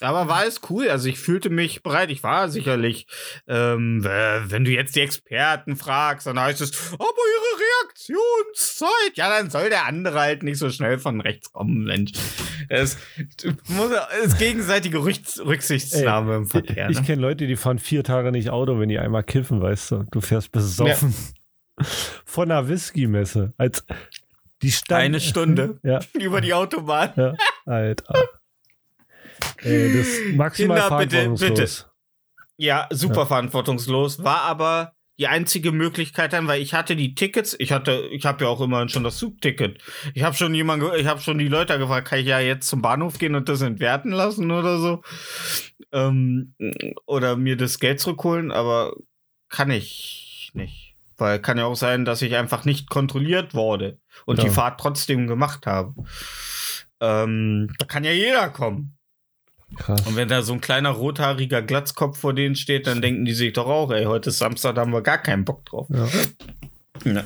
Aber 0.00 0.28
war 0.28 0.44
es 0.44 0.60
cool. 0.68 0.90
Also 0.90 1.08
ich 1.08 1.18
fühlte 1.18 1.48
mich 1.48 1.82
bereit. 1.82 2.10
Ich 2.10 2.22
war 2.22 2.50
sicherlich, 2.50 3.06
ähm, 3.48 4.04
wenn 4.04 4.64
du 4.64 4.70
jetzt 4.70 4.94
die 4.94 5.00
Experten 5.00 5.74
fragst, 5.76 6.26
dann 6.26 6.38
heißt 6.38 6.60
es, 6.60 6.92
aber 6.92 7.02
ihre 7.02 7.60
Reaktionszeit. 7.86 9.16
Ja, 9.16 9.30
dann 9.30 9.48
soll 9.48 9.70
der 9.70 9.86
andere 9.86 10.20
halt 10.20 10.42
nicht 10.42 10.58
so 10.58 10.68
schnell 10.70 10.98
von 10.98 11.20
rechts 11.22 11.50
kommen, 11.52 11.84
Mensch. 11.84 12.12
Es 12.68 12.98
muss 13.68 13.90
es 14.20 14.32
ist 14.32 14.38
gegenseitige 14.38 14.98
Rücks 15.02 15.40
Rücksichtnahme 15.40 16.36
im 16.36 16.46
Verkehr. 16.46 16.90
Ich 16.90 16.98
Ne? 17.00 17.06
kenne 17.06 17.22
Leute, 17.22 17.46
die 17.46 17.56
fahren 17.56 17.78
vier 17.78 18.04
Tage 18.04 18.32
nicht 18.32 18.50
Auto, 18.50 18.78
wenn 18.78 18.88
die 18.90 18.98
einmal 18.98 19.22
kiffen, 19.22 19.62
weißt 19.62 19.92
du. 19.92 20.04
Du 20.10 20.20
fährst 20.20 20.52
besoffen. 20.52 21.14
Von 22.24 22.50
einer 22.50 22.68
Whisky-Messe. 22.68 23.52
Als 23.56 23.84
die 24.62 24.72
stand. 24.72 25.00
Eine 25.02 25.20
Stunde 25.20 25.78
Ja, 25.82 26.00
über 26.14 26.40
die 26.40 26.52
Autobahn. 26.54 27.12
ja. 27.16 27.34
Alter. 27.66 28.14
Ey, 29.58 29.92
das 29.96 30.06
maximal 30.36 30.80
Kinder, 30.80 30.98
bitte, 30.98 31.16
verantwortungslos. 31.16 31.86
Ja, 32.56 32.88
super 32.90 33.26
verantwortungslos. 33.26 34.22
War 34.24 34.42
aber 34.42 34.92
die 35.18 35.28
einzige 35.28 35.72
Möglichkeit 35.72 36.32
dann, 36.34 36.46
weil 36.46 36.60
ich 36.60 36.74
hatte 36.74 36.94
die 36.94 37.14
Tickets, 37.14 37.56
ich 37.58 37.72
hatte, 37.72 38.06
ich 38.10 38.26
habe 38.26 38.44
ja 38.44 38.50
auch 38.50 38.60
immerhin 38.60 38.88
schon 38.90 39.02
das 39.04 39.16
Zugticket. 39.16 39.82
Ich 40.14 40.22
habe 40.22 40.36
schon 40.36 40.54
jemand, 40.54 40.82
ge- 40.82 41.00
ich 41.00 41.06
habe 41.06 41.20
schon 41.22 41.38
die 41.38 41.48
Leute 41.48 41.78
gefragt, 41.78 42.08
kann 42.08 42.18
ich 42.18 42.26
ja 42.26 42.38
jetzt 42.38 42.68
zum 42.68 42.82
Bahnhof 42.82 43.18
gehen 43.18 43.34
und 43.34 43.48
das 43.48 43.62
entwerten 43.62 44.12
lassen 44.12 44.50
oder 44.50 44.78
so? 44.78 45.02
Ähm, 45.92 46.54
oder 47.06 47.36
mir 47.36 47.56
das 47.56 47.78
Geld 47.78 47.98
zurückholen, 48.00 48.52
aber 48.52 48.94
kann 49.48 49.70
ich 49.70 50.50
nicht. 50.54 50.96
Weil 51.16 51.40
kann 51.40 51.56
ja 51.56 51.64
auch 51.64 51.76
sein, 51.76 52.04
dass 52.04 52.20
ich 52.20 52.36
einfach 52.36 52.66
nicht 52.66 52.90
kontrolliert 52.90 53.54
wurde 53.54 53.98
und 54.26 54.36
Ja. 54.38 54.44
die 54.44 54.50
Fahrt 54.50 54.78
trotzdem 54.80 55.26
gemacht 55.26 55.66
habe. 55.66 55.94
Ähm, 57.00 57.72
da 57.78 57.86
kann 57.86 58.04
ja 58.04 58.12
jeder 58.12 58.50
kommen. 58.50 58.95
Krass. 59.74 60.06
Und 60.06 60.16
wenn 60.16 60.28
da 60.28 60.42
so 60.42 60.52
ein 60.52 60.60
kleiner 60.60 60.90
rothaariger 60.90 61.60
Glatzkopf 61.60 62.18
vor 62.18 62.32
denen 62.32 62.54
steht, 62.54 62.86
dann 62.86 63.02
denken 63.02 63.24
die 63.24 63.34
sich 63.34 63.52
doch 63.52 63.66
auch, 63.66 63.90
ey, 63.90 64.04
heute 64.04 64.30
ist 64.30 64.38
Samstag, 64.38 64.76
da 64.76 64.82
haben 64.82 64.92
wir 64.92 65.02
gar 65.02 65.18
keinen 65.18 65.44
Bock 65.44 65.64
drauf. 65.66 65.88
Ja. 65.90 66.08
Ja, 67.04 67.24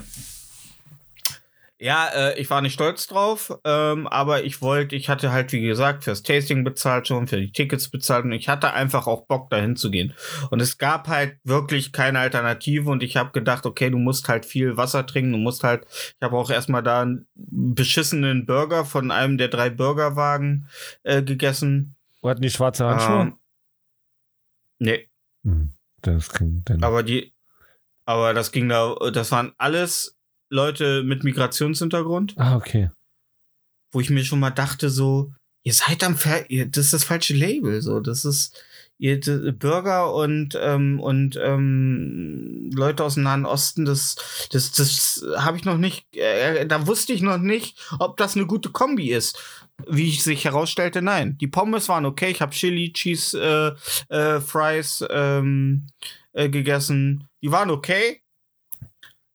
ja 1.77 2.07
äh, 2.07 2.39
ich 2.41 2.49
war 2.49 2.61
nicht 2.61 2.73
stolz 2.73 3.05
drauf, 3.05 3.57
ähm, 3.63 4.07
aber 4.07 4.43
ich 4.43 4.59
wollte, 4.61 4.95
ich 4.95 5.07
hatte 5.07 5.31
halt, 5.31 5.51
wie 5.53 5.61
gesagt, 5.61 6.03
fürs 6.03 6.23
Tasting 6.23 6.63
bezahlt 6.63 7.07
schon, 7.07 7.27
für 7.27 7.39
die 7.39 7.51
Tickets 7.51 7.89
bezahlt 7.89 8.25
und 8.25 8.31
ich 8.31 8.49
hatte 8.49 8.73
einfach 8.73 9.05
auch 9.05 9.27
Bock, 9.27 9.51
dahin 9.51 9.75
zu 9.75 9.91
gehen. 9.91 10.13
Und 10.49 10.61
es 10.61 10.79
gab 10.79 11.07
halt 11.07 11.37
wirklich 11.43 11.91
keine 11.93 12.19
Alternative 12.19 12.89
und 12.89 13.03
ich 13.03 13.17
habe 13.17 13.31
gedacht, 13.31 13.67
okay, 13.67 13.91
du 13.91 13.99
musst 13.99 14.27
halt 14.29 14.47
viel 14.47 14.77
Wasser 14.77 15.05
trinken, 15.05 15.31
du 15.31 15.37
musst 15.37 15.63
halt, 15.63 15.85
ich 15.89 16.21
habe 16.21 16.35
auch 16.35 16.49
erstmal 16.49 16.81
da 16.81 17.03
einen 17.03 17.27
beschissenen 17.35 18.47
Burger 18.47 18.83
von 18.83 19.11
einem 19.11 19.37
der 19.37 19.47
drei 19.47 19.69
Burgerwagen 19.69 20.67
äh, 21.03 21.21
gegessen. 21.21 21.95
Wo 22.21 22.29
hatten 22.29 22.41
die 22.41 22.49
schwarze 22.49 22.85
Handschuhe? 22.85 23.21
Ähm, 23.21 23.39
nee, 24.79 25.07
Hm, 25.43 25.73
das 26.01 26.29
klingt 26.29 26.69
dann. 26.69 26.83
aber 26.83 27.03
die, 27.03 27.33
aber 28.05 28.33
das 28.33 28.51
ging 28.51 28.69
da, 28.69 28.95
das 29.11 29.31
waren 29.31 29.53
alles 29.57 30.17
Leute 30.49 31.03
mit 31.03 31.23
Migrationshintergrund, 31.23 32.35
ah, 32.37 32.55
okay. 32.55 32.91
wo 33.91 33.99
ich 34.01 34.09
mir 34.09 34.23
schon 34.23 34.39
mal 34.39 34.51
dachte, 34.51 34.89
so, 34.89 35.31
ihr 35.63 35.73
seid 35.73 36.03
am, 36.03 36.15
Ver 36.15 36.49
ihr, 36.49 36.67
das 36.67 36.85
ist 36.85 36.93
das 36.93 37.03
falsche 37.03 37.33
Label, 37.33 37.81
so, 37.81 37.99
das 37.99 38.25
ist, 38.25 38.63
ihr 38.97 39.19
Bürger 39.19 40.13
und, 40.13 40.57
ähm, 40.61 40.99
und, 40.99 41.39
ähm, 41.41 42.69
Leute 42.73 43.03
aus 43.03 43.15
dem 43.15 43.23
Nahen 43.23 43.45
Osten, 43.45 43.85
das, 43.85 44.15
das, 44.51 44.71
das 44.73 45.25
habe 45.37 45.57
ich 45.57 45.65
noch 45.65 45.77
nicht, 45.77 46.05
äh, 46.15 46.67
da 46.67 46.85
wusste 46.85 47.13
ich 47.13 47.21
noch 47.21 47.39
nicht, 47.39 47.79
ob 47.97 48.17
das 48.17 48.35
eine 48.35 48.45
gute 48.45 48.69
Kombi 48.69 49.11
ist. 49.11 49.39
Wie 49.89 50.07
ich 50.09 50.23
sich 50.23 50.45
herausstellte, 50.45 51.01
nein. 51.01 51.37
Die 51.39 51.47
Pommes 51.47 51.89
waren 51.89 52.05
okay. 52.05 52.31
Ich 52.31 52.41
habe 52.41 52.51
Chili, 52.53 52.93
Cheese, 52.93 53.75
äh, 54.09 54.15
äh, 54.15 54.41
Fries 54.41 55.03
ähm, 55.09 55.87
äh, 56.33 56.49
gegessen. 56.49 57.27
Die 57.41 57.51
waren 57.51 57.69
okay. 57.69 58.21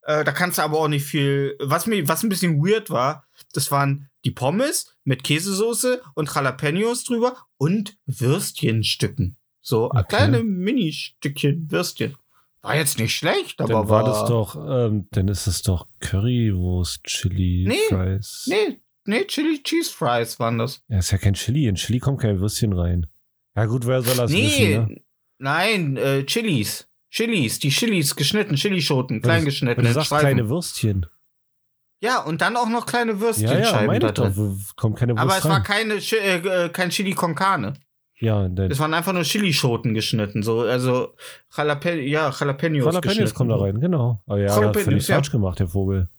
Äh, 0.03 0.23
da 0.23 0.31
kannst 0.31 0.57
du 0.57 0.61
aber 0.61 0.79
auch 0.79 0.87
nicht 0.87 1.05
viel. 1.05 1.55
Was 1.59 1.85
mir, 1.87 2.07
was 2.07 2.23
ein 2.23 2.29
bisschen 2.29 2.63
weird 2.65 2.89
war, 2.89 3.25
das 3.53 3.71
waren 3.71 4.09
die 4.25 4.31
Pommes 4.31 4.95
mit 5.03 5.23
Käsesoße 5.23 6.01
und 6.15 6.33
Jalapenos 6.33 7.03
drüber 7.03 7.35
und 7.57 7.97
Würstchenstücken. 8.05 9.37
So 9.61 9.85
Okay. 9.91 10.05
kleine 10.07 10.43
Mini-Stückchen 10.43 11.69
Würstchen. 11.69 12.15
War 12.61 12.75
jetzt 12.75 12.99
nicht 12.99 13.13
schlecht, 13.15 13.61
aber 13.61 13.73
Dann 13.73 13.89
war 13.89 14.03
das 14.03 14.25
doch, 14.25 14.55
ähm, 14.55 15.07
dann 15.11 15.27
ist 15.27 15.47
es 15.47 15.61
doch 15.61 15.87
Currywurst, 15.99 17.03
Chili, 17.03 17.65
Nee, 17.67 17.75
Fries. 17.89 18.45
Nee, 18.47 18.79
nee, 19.07 19.25
Chili 19.25 19.61
Cheese 19.63 19.91
Fries 19.91 20.39
waren 20.39 20.57
das. 20.57 20.81
Ja, 20.87 20.99
ist 20.99 21.11
ja 21.11 21.17
kein 21.17 21.33
Chili. 21.33 21.67
In 21.67 21.75
Chili 21.75 21.99
kommt 21.99 22.21
kein 22.21 22.39
Würstchen 22.39 22.73
rein. 22.73 23.07
Ja, 23.55 23.65
gut, 23.65 23.87
wer 23.87 24.01
soll 24.01 24.15
das 24.17 24.31
Nee, 24.31 24.45
wissen, 24.45 24.87
ne? 24.87 25.01
nein, 25.39 25.97
äh, 25.97 26.23
Chilis. 26.25 26.87
Chilis, 27.09 27.59
die 27.59 27.69
Chilis 27.69 28.15
geschnitten, 28.15 28.55
Chilischoten, 28.55 29.21
klein 29.21 29.45
geschnitten. 29.45 29.83
Du 29.83 29.91
sagst 29.93 30.09
kleine 30.09 30.49
Würstchen. 30.49 31.05
Ja, 31.99 32.21
und 32.21 32.41
dann 32.41 32.55
auch 32.57 32.69
noch 32.69 32.85
kleine 32.85 33.13
Ja, 33.13 33.17
ja, 33.17 33.21
Würstchenscheiben 33.21 33.87
meine 33.87 34.13
da 34.13 34.31
Kommt 34.75 34.97
keine 34.97 35.13
Wurst 35.13 35.23
Aber 35.23 35.37
es 35.37 35.45
rein. 35.45 35.51
war 35.51 35.63
keine, 35.63 35.93
äh, 35.95 36.65
äh, 36.65 36.69
kein 36.69 36.89
Chili 36.91 37.13
con 37.13 37.33
Carne. 37.33 37.73
ja, 38.19 38.47
dann 38.47 38.69
Es 38.69 38.77
waren 38.79 38.93
einfach 38.93 39.13
nur 39.13 39.23
Chilischoten 39.23 39.93
geschnitten, 39.95 40.43
so, 40.43 40.61
also 40.61 41.15
Jalapeno, 41.55 42.01
ja, 42.01 42.29
Jalapenos 42.29 42.85
Jalapenos 42.85 43.33
kommen 43.33 43.49
da 43.49 43.55
rein, 43.55 43.79
genau. 43.79 44.21
Aber 44.27 44.39
ja, 44.39 44.55
er 44.61 44.67
hat 44.67 44.77
völlig 44.77 45.07
ja. 45.07 45.15
falsch 45.15 45.31
gemacht, 45.31 45.57
der 45.59 45.67
Vogel. 45.69 46.09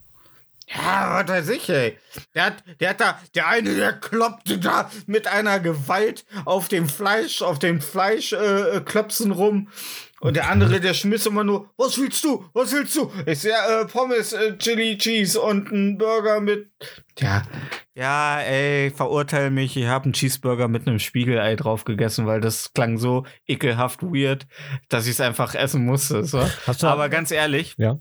Ja, 0.75 1.23
was 1.25 1.29
weiß 1.29 1.49
ich, 1.51 1.69
ey. 1.71 1.99
Der 2.35 2.45
hat, 2.47 2.65
der 2.81 2.91
hat 2.91 3.01
da, 3.01 3.19
der 3.35 3.49
eine, 3.49 3.75
der 3.75 3.93
kloppte 3.95 4.59
da 4.59 4.91
mit 5.07 5.27
einer 5.27 5.61
Gewalt 5.61 6.25
auf 6.45 6.69
dem 6.69 6.89
Fleisch, 6.89 7.43
auf 7.43 7.59
den 7.59 7.81
Fleischklöpsen 7.81 8.77
äh, 8.77 8.81
Klöpsen 8.81 9.33
rum. 9.33 9.69
Und 10.21 10.35
der 10.35 10.51
andere, 10.51 10.81
der 10.81 10.95
schmiss 10.95 11.27
immer 11.27 11.45
nur, 11.45 11.71
was 11.77 11.97
willst 11.97 12.25
du? 12.25 12.45
Was 12.53 12.73
willst 12.73 12.97
du? 12.97 13.11
Ich 13.25 13.41
sag, 13.41 13.53
äh, 13.71 13.87
Pommes, 13.87 14.33
äh, 14.33 14.59
Chili 14.59 14.99
Cheese 14.99 15.41
und 15.41 15.71
ein 15.71 15.97
Burger 15.97 16.41
mit. 16.41 16.71
Ja, 17.19 17.45
ja, 17.95 18.41
ey, 18.41 18.91
verurteile 18.91 19.51
mich. 19.51 19.77
Ich 19.77 19.87
habe 19.87 20.05
einen 20.05 20.13
Cheeseburger 20.13 20.69
mit 20.69 20.87
einem 20.87 20.99
Spiegelei 20.99 21.55
drauf 21.57 21.85
gegessen, 21.85 22.27
weil 22.27 22.41
das 22.41 22.73
klang 22.73 22.99
so 22.99 23.27
ekelhaft 23.47 24.03
weird, 24.03 24.47
dass 24.89 25.07
ich 25.07 25.13
es 25.13 25.21
einfach 25.21 25.55
essen 25.55 25.85
musste. 25.85 26.25
So. 26.25 26.41
Hast 26.67 26.83
du 26.83 26.89
Aber 26.89 27.09
ganz 27.09 27.31
ehrlich, 27.31 27.75
ja. 27.79 28.01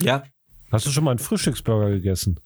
ja, 0.00 0.24
Hast 0.70 0.86
du 0.86 0.90
schon 0.90 1.04
mal 1.04 1.10
einen 1.12 1.18
Frühstücksburger 1.18 1.90
gegessen? 1.90 2.40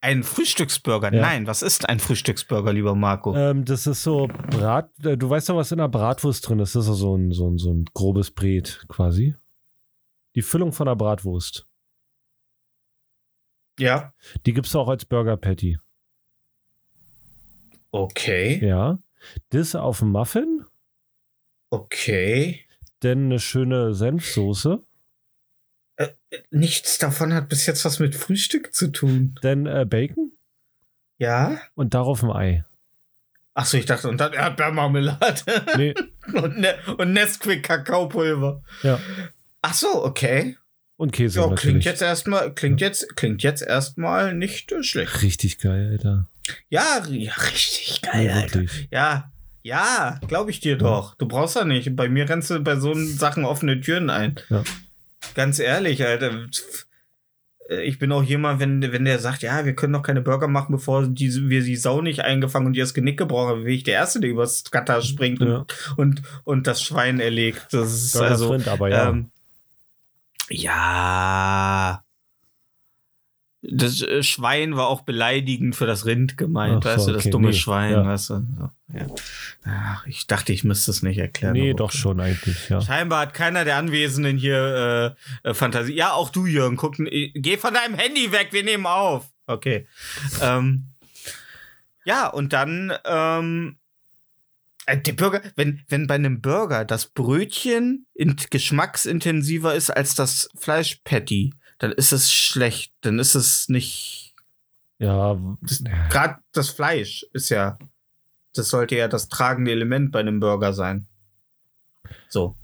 ein 0.00 0.22
Frühstücksburger. 0.22 1.12
Ja. 1.14 1.22
Nein, 1.22 1.46
was 1.46 1.62
ist 1.62 1.88
ein 1.88 1.98
Frühstücksburger, 1.98 2.74
lieber 2.74 2.94
Marco? 2.94 3.34
Ähm, 3.34 3.64
das 3.64 3.86
ist 3.86 4.02
so 4.02 4.26
Brat. 4.26 4.90
Äh, 5.02 5.16
du 5.16 5.30
weißt 5.30 5.48
doch, 5.48 5.56
was 5.56 5.72
in 5.72 5.78
der 5.78 5.88
Bratwurst 5.88 6.46
drin 6.46 6.58
ist. 6.58 6.74
Das 6.74 6.86
ist 6.86 6.98
so 6.98 7.16
ein, 7.16 7.32
so 7.32 7.48
ein, 7.48 7.56
so 7.56 7.72
ein 7.72 7.86
grobes 7.94 8.30
Brät 8.30 8.84
quasi. 8.88 9.34
Die 10.34 10.42
Füllung 10.42 10.72
von 10.72 10.86
der 10.86 10.96
Bratwurst. 10.96 11.66
ja. 13.80 14.12
Die 14.44 14.52
gibt 14.52 14.66
es 14.66 14.76
auch 14.76 14.88
als 14.88 15.06
Burger 15.06 15.38
Patty. 15.38 15.78
Okay. 17.90 18.64
Ja. 18.64 18.98
Das 19.50 19.74
auf 19.74 20.00
dem 20.00 20.10
Muffin, 20.10 20.64
Okay. 21.70 22.66
dann 23.00 23.24
eine 23.26 23.40
schöne 23.40 23.94
Senfsoße, 23.94 24.82
Nichts 26.50 26.98
davon 26.98 27.32
hat 27.32 27.48
bis 27.48 27.66
jetzt 27.66 27.84
was 27.84 27.98
mit 28.00 28.14
Frühstück 28.16 28.74
zu 28.74 28.88
tun. 28.88 29.36
dann 29.42 29.66
äh, 29.66 29.84
Bacon 29.88 30.32
Ja? 31.18 31.60
und 31.74 31.94
darauf 31.94 32.22
ein 32.24 32.30
Ei. 32.32 32.64
Achso, 33.56 33.76
ich 33.76 33.86
dachte, 33.86 34.08
und 34.08 34.18
dann 34.18 34.32
Erdbeermarmelade 34.32 35.42
Nee, 35.76 35.94
und, 36.34 36.58
ne 36.58 36.74
und 36.96 37.12
Nesquik 37.12 37.62
Kakaopulver. 37.62 38.62
ja. 38.82 38.98
Ach 39.62 39.74
so, 39.74 40.04
okay. 40.04 40.56
Und 40.96 41.12
Käse 41.12 41.40
Ja, 41.40 41.46
natürlich. 41.46 41.60
klingt 41.62 41.84
jetzt 41.84 42.02
erstmal, 42.02 42.52
klingt 42.52 42.80
jetzt, 42.80 43.16
klingt 43.16 43.42
jetzt 43.42 43.62
erstmal 43.62 44.34
nicht 44.34 44.70
äh, 44.72 44.82
schlecht. 44.82 45.22
Richtig 45.22 45.58
geil, 45.58 45.88
Alter. 45.92 46.28
Ja, 46.68 47.02
ja 47.08 47.32
richtig 47.32 48.02
geil, 48.02 48.26
Ja, 48.26 48.34
Alter. 48.34 48.62
Ja, 48.90 49.32
ja, 49.62 50.20
glaube 50.28 50.50
ich 50.50 50.60
dir 50.60 50.76
doch. 50.76 51.14
Du 51.14 51.26
brauchst 51.26 51.56
ja 51.56 51.64
nicht. 51.64 51.96
Bei 51.96 52.08
mir 52.08 52.28
rennst 52.28 52.50
du 52.50 52.60
bei 52.60 52.76
so 52.76 52.92
Sachen 52.94 53.44
offene 53.46 53.80
Türen 53.80 54.10
ein. 54.10 54.34
Ja. 54.50 54.62
Ganz 55.34 55.58
ehrlich, 55.58 56.04
Alter. 56.04 56.46
Ich 57.82 57.98
bin 57.98 58.12
auch 58.12 58.22
jemand, 58.22 58.60
wenn, 58.60 58.82
wenn 58.92 59.06
der 59.06 59.18
sagt, 59.18 59.42
ja, 59.42 59.64
wir 59.64 59.74
können 59.74 59.92
noch 59.92 60.02
keine 60.02 60.20
Burger 60.20 60.48
machen, 60.48 60.72
bevor 60.72 61.06
die, 61.06 61.48
wir 61.48 61.62
die 61.62 61.76
Sau 61.76 62.02
nicht 62.02 62.20
eingefangen 62.20 62.66
und 62.66 62.76
ihr 62.76 62.82
das 62.84 62.92
Genick 62.92 63.16
gebrochen 63.18 63.48
haben, 63.48 63.64
bin 63.64 63.72
ich 63.72 63.84
der 63.84 63.94
Erste, 63.94 64.20
der 64.20 64.28
übers 64.28 64.64
Gatter 64.70 65.00
springt 65.00 65.40
Ja. 65.40 65.58
und, 65.58 65.94
und, 65.96 66.22
und 66.44 66.66
das 66.66 66.82
Schwein 66.82 67.20
erlegt. 67.20 67.68
Das 67.70 67.90
ist 67.90 68.12
Burger 68.12 68.28
also. 68.28 68.54
Aber 68.66 68.88
ja. 68.90 69.08
Ähm, 69.08 69.30
ja. 70.50 72.03
Das 73.70 74.02
äh, 74.02 74.22
Schwein 74.22 74.76
war 74.76 74.88
auch 74.88 75.02
beleidigend 75.02 75.74
für 75.74 75.86
das 75.86 76.06
Rind 76.06 76.36
gemeint, 76.36 76.84
Ach 76.86 76.90
so, 76.92 76.96
weißt 76.96 77.08
du, 77.08 77.12
das 77.12 77.22
okay, 77.22 77.30
dumme 77.30 77.48
nee, 77.48 77.54
Schwein, 77.54 77.92
ja. 77.92 78.04
weißt 78.04 78.30
du. 78.30 78.34
So, 78.56 78.70
ja. 78.92 79.06
Ach, 79.64 80.06
ich 80.06 80.26
dachte, 80.26 80.52
ich 80.52 80.64
müsste 80.64 80.90
es 80.90 81.02
nicht 81.02 81.18
erklären. 81.18 81.54
nee, 81.54 81.72
doch 81.72 81.90
okay. 81.90 81.98
schon 81.98 82.20
eigentlich, 82.20 82.68
ja. 82.68 82.80
Scheinbar 82.80 83.20
hat 83.20 83.34
keiner 83.34 83.64
der 83.64 83.76
Anwesenden 83.76 84.36
hier 84.36 85.16
äh, 85.44 85.48
äh, 85.48 85.54
Fantasie. 85.54 85.94
Ja, 85.94 86.12
auch 86.12 86.30
du, 86.30 86.46
Jürgen, 86.46 86.76
guck, 86.76 86.98
äh, 86.98 87.30
geh 87.34 87.56
von 87.56 87.74
deinem 87.74 87.94
Handy 87.94 88.32
weg, 88.32 88.48
wir 88.50 88.64
nehmen 88.64 88.86
auf. 88.86 89.26
Okay. 89.46 89.86
ähm, 90.42 90.86
ja, 92.04 92.28
und 92.28 92.52
dann 92.52 92.92
ähm, 93.04 93.76
äh, 94.86 94.98
der 94.98 95.12
Burger, 95.14 95.40
wenn, 95.56 95.82
wenn 95.88 96.06
bei 96.06 96.14
einem 96.14 96.40
Burger 96.40 96.84
das 96.84 97.06
Brötchen 97.06 98.06
in, 98.14 98.36
geschmacksintensiver 98.50 99.74
ist 99.74 99.90
als 99.90 100.14
das 100.14 100.50
Fleischpatty, 100.56 101.54
dann 101.78 101.92
ist 101.92 102.12
es 102.12 102.32
schlecht. 102.32 102.92
Dann 103.02 103.18
ist 103.18 103.34
es 103.34 103.68
nicht. 103.68 104.34
Ja, 104.98 105.34
ja. 105.34 106.08
Gerade 106.08 106.36
das 106.52 106.70
Fleisch 106.70 107.26
ist 107.32 107.48
ja. 107.50 107.78
Das 108.54 108.68
sollte 108.68 108.96
ja 108.96 109.08
das 109.08 109.28
tragende 109.28 109.72
Element 109.72 110.12
bei 110.12 110.20
einem 110.20 110.40
Burger 110.40 110.72
sein. 110.72 111.06
So. 112.28 112.56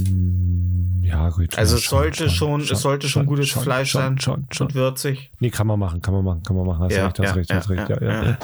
Mm, 0.00 1.02
ja, 1.04 1.28
gut. 1.30 1.56
Also 1.56 1.76
ja, 1.76 1.80
es 1.82 1.88
sollte 1.88 2.28
schon- 2.28 2.60
es 2.60 2.80
sollte 2.80 3.08
schon 3.08 3.26
gutes 3.26 3.48
schon, 3.48 3.62
Fleisch 3.62 3.90
schon, 3.90 4.00
sein. 4.02 4.18
Schon, 4.20 4.46
schon. 4.52 4.66
Und 4.68 4.74
würzig. 4.74 5.30
Nee, 5.40 5.50
kann 5.50 5.66
man 5.66 5.78
machen, 5.78 6.00
kann 6.02 6.14
man 6.14 6.24
machen, 6.24 6.42
kann 6.42 6.56
man 6.56 6.66
machen. 6.66 6.84
Hast 6.84 6.92
recht, 6.96 7.18
hast 7.18 7.36
recht, 7.36 7.52
hast 7.52 7.70
recht. 7.70 7.88
Ja, 7.88 8.02
ja. 8.02 8.38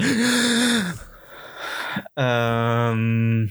Ähm, 2.14 3.50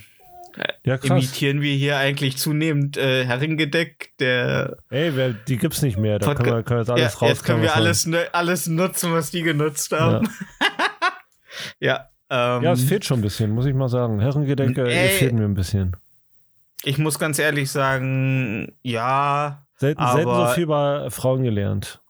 ja 0.85 0.97
krass. 0.97 1.09
imitieren 1.09 1.61
wir 1.61 1.75
hier 1.75 1.97
eigentlich 1.97 2.37
zunehmend 2.37 2.97
äh, 2.97 3.25
Herrengedeck, 3.25 4.11
der 4.19 4.77
Ey, 4.89 5.15
wer, 5.15 5.33
die 5.33 5.57
gibt's 5.57 5.81
nicht 5.81 5.97
mehr. 5.97 6.19
Da 6.19 6.35
können 6.35 6.53
wir, 6.53 6.63
können 6.63 6.79
jetzt 6.79 6.89
ja, 6.89 6.95
alles 6.95 7.21
raus. 7.21 7.29
jetzt 7.29 7.43
können 7.43 7.61
wir 7.61 7.75
alles, 7.75 8.05
ne, 8.05 8.27
alles 8.33 8.67
nutzen, 8.67 9.13
was 9.13 9.31
die 9.31 9.43
genutzt 9.43 9.91
haben. 9.91 10.29
Ja, 11.79 12.09
ähm, 12.29 12.63
Ja, 12.63 12.73
es 12.73 12.83
fehlt 12.83 13.05
schon 13.05 13.19
ein 13.19 13.21
bisschen, 13.21 13.51
muss 13.51 13.65
ich 13.65 13.73
mal 13.73 13.87
sagen. 13.87 14.19
Herrengedenke 14.19 14.83
Ey. 14.85 15.09
fehlt 15.09 15.33
mir 15.33 15.45
ein 15.45 15.53
bisschen. 15.53 15.95
ich 16.83 16.97
muss 16.97 17.17
ganz 17.17 17.39
ehrlich 17.39 17.71
sagen, 17.71 18.75
ja, 18.81 19.65
Selten, 19.77 20.05
selten 20.05 20.29
so 20.29 20.47
viel 20.47 20.63
über 20.63 21.11
Frauen 21.11 21.43
gelernt. 21.43 22.01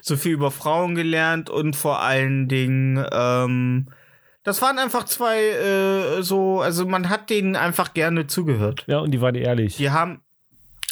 so 0.00 0.16
viel 0.16 0.32
über 0.32 0.50
Frauen 0.50 0.94
gelernt 0.94 1.50
und 1.50 1.76
vor 1.76 2.00
allen 2.00 2.48
Dingen, 2.48 3.04
ähm, 3.12 3.88
das 4.48 4.62
waren 4.62 4.78
einfach 4.78 5.04
zwei 5.04 5.38
äh, 5.40 6.22
so, 6.22 6.62
also 6.62 6.86
man 6.86 7.10
hat 7.10 7.28
denen 7.28 7.54
einfach 7.54 7.92
gerne 7.92 8.26
zugehört. 8.26 8.84
Ja, 8.86 8.98
und 8.98 9.10
die 9.10 9.20
waren 9.20 9.34
ehrlich. 9.34 9.76
Die 9.76 9.90
haben, 9.90 10.22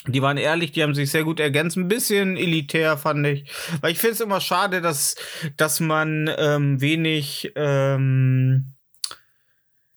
die 0.07 0.21
waren 0.21 0.37
ehrlich, 0.37 0.73
die 0.73 0.83
haben 0.83 0.95
sich 0.95 1.11
sehr 1.11 1.25
gut 1.25 1.41
ergänzt. 1.41 1.79
Ein 1.79 1.89
bisschen 1.89 2.37
elitär, 2.37 2.99
fand 2.99 3.27
ich. 3.27 3.51
Weil 3.81 3.93
ich 3.93 3.99
finde 3.99 4.13
es 4.13 4.21
immer 4.21 4.43
schade, 4.43 4.83
dass, 4.83 5.17
dass 5.57 5.81
man 5.81 6.31
ähm, 6.37 6.83
wenig, 6.83 7.53
ähm, 7.57 8.75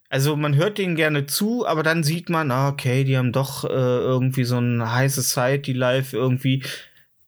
also 0.08 0.36
man 0.36 0.56
hört 0.56 0.78
denen 0.78 0.96
gerne 0.96 1.26
zu, 1.26 1.66
aber 1.66 1.82
dann 1.82 2.02
sieht 2.02 2.30
man, 2.30 2.50
ah, 2.50 2.70
okay, 2.70 3.04
die 3.04 3.18
haben 3.18 3.32
doch 3.32 3.64
äh, 3.64 3.68
irgendwie 3.68 4.44
so 4.44 4.56
ein 4.56 4.90
High 4.90 5.12
Society 5.12 5.74
Life 5.74 6.16
irgendwie. 6.16 6.64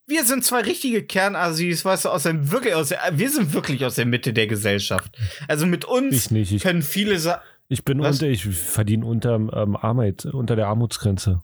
Wir 0.06 0.24
sind 0.24 0.44
zwei 0.44 0.60
richtige 0.62 1.04
Kernassis, 1.04 1.84
weißt 1.84 2.06
du, 2.06 2.08
aus 2.10 2.24
dem, 2.24 2.50
wirklich 2.50 2.74
aus 2.74 2.88
der, 2.88 2.98
wir 3.12 3.30
sind 3.30 3.52
wirklich 3.54 3.84
aus 3.84 3.94
der 3.94 4.06
Mitte 4.06 4.32
der 4.32 4.46
Gesellschaft. 4.46 5.16
Also 5.48 5.66
mit 5.66 5.84
uns 5.84 6.14
Ich 6.14 6.30
nicht. 6.30 6.52
Ich, 6.52 6.62
können 6.62 6.82
viele 6.82 7.18
Sa 7.18 7.40
ich 7.68 7.84
bin 7.84 8.00
Was? 8.00 8.16
unter, 8.16 8.26
ich 8.26 8.44
verdiene 8.44 9.06
unter, 9.06 9.34
ähm, 9.36 9.76
Armut, 9.76 10.26
unter 10.26 10.56
der 10.56 10.66
Armutsgrenze. 10.66 11.42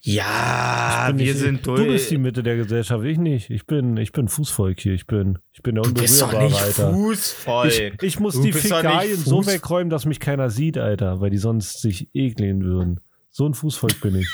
Ja, 0.00 1.10
wir 1.14 1.34
sind 1.34 1.66
Du 1.66 1.76
durch. 1.76 1.88
bist 1.88 2.10
die 2.10 2.18
Mitte 2.18 2.42
der 2.42 2.56
Gesellschaft, 2.56 3.04
ich 3.04 3.18
nicht. 3.18 3.50
Ich 3.50 3.66
bin, 3.66 3.96
ich 3.96 4.12
bin 4.12 4.28
Fußvolk 4.28 4.80
hier. 4.80 4.94
Ich 4.94 5.06
bin, 5.06 5.38
ich 5.52 5.62
bin 5.62 5.74
der 5.76 5.84
Du 5.84 5.94
bist 5.94 6.20
doch 6.20 6.32
nicht 6.32 6.56
Alter. 6.60 6.92
Fußvolk. 6.92 7.72
Ich, 7.72 8.02
ich 8.02 8.20
muss 8.20 8.34
Du 8.34 8.42
die 8.42 8.52
Fäkalien 8.52 9.16
so 9.16 9.46
wegräumen, 9.46 9.90
dass 9.90 10.04
mich 10.04 10.18
keiner 10.18 10.50
sieht, 10.50 10.78
Alter, 10.78 11.20
weil 11.20 11.30
die 11.30 11.38
sonst 11.38 11.80
sich 11.80 12.08
ekeln 12.14 12.64
würden. 12.64 13.00
So 13.30 13.46
ein 13.46 13.54
Fußvolk 13.54 14.00
bin 14.00 14.16
ich. 14.16 14.28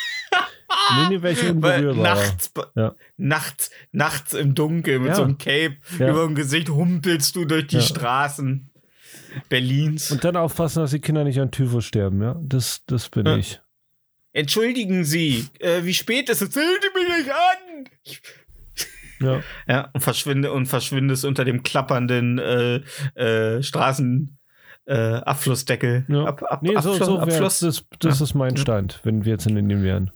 Nee, 0.96 1.16
nee, 1.16 1.22
welche 1.22 1.50
unberührbar. 1.52 2.02
nachts, 2.02 2.52
Ja. 2.74 2.94
nachts, 3.16 3.70
nachts 3.92 4.34
im 4.34 4.54
Dunkeln 4.54 5.02
mit 5.02 5.10
Ja. 5.10 5.14
so 5.16 5.22
einem 5.22 5.38
Cape 5.38 5.76
Ja. 5.98 6.10
über 6.10 6.24
dem 6.24 6.34
Gesicht 6.34 6.68
humpelst 6.68 7.34
du 7.36 7.44
durch 7.44 7.66
die 7.68 7.76
Ja. 7.76 7.82
Straßen 7.82 8.70
Berlins. 9.48 10.10
Und 10.10 10.24
dann 10.24 10.36
aufpassen, 10.36 10.80
dass 10.80 10.90
die 10.90 11.00
Kinder 11.00 11.24
nicht 11.24 11.40
an 11.40 11.50
Typhus 11.50 11.84
sterben, 11.84 12.22
ja. 12.22 12.36
Das, 12.42 12.82
das 12.86 13.08
bin 13.08 13.26
Ja. 13.26 13.36
ich. 13.36 13.60
Entschuldigen 14.32 15.04
Sie, 15.04 15.46
äh, 15.60 15.84
wie 15.84 15.94
spät 15.94 16.28
ist 16.28 16.42
es? 16.42 16.50
Zählen 16.50 16.76
Sie 16.80 16.98
mich 16.98 17.18
nicht 17.18 17.30
an! 17.30 17.84
Ich, 18.04 18.22
Ja. 19.20 19.40
ja, 19.68 19.90
und 19.92 20.00
verschwinde 20.00 20.52
und 20.52 20.66
verschwindest 20.66 21.24
unter 21.24 21.44
dem 21.44 21.62
klappernden 21.62 22.38
äh, 22.38 22.76
äh, 23.14 23.62
Straßen. 23.62 24.38
Äh, 24.86 24.94
Abflussdeckel. 24.96 26.04
ja. 26.08 26.24
Ab, 26.24 26.42
ab, 26.42 26.62
nee, 26.62 26.72
so, 26.72 26.90
Abfluss, 26.92 26.98
so 26.98 27.14
wär, 27.16 27.22
Abfluss. 27.22 27.60
das, 27.60 27.84
das 28.00 28.20
ist 28.20 28.34
mein 28.34 28.58
Stand, 28.58 29.00
wenn 29.04 29.24
wir 29.24 29.32
jetzt 29.32 29.46
in 29.46 29.56
Indien 29.56 29.82
wären. 29.82 30.10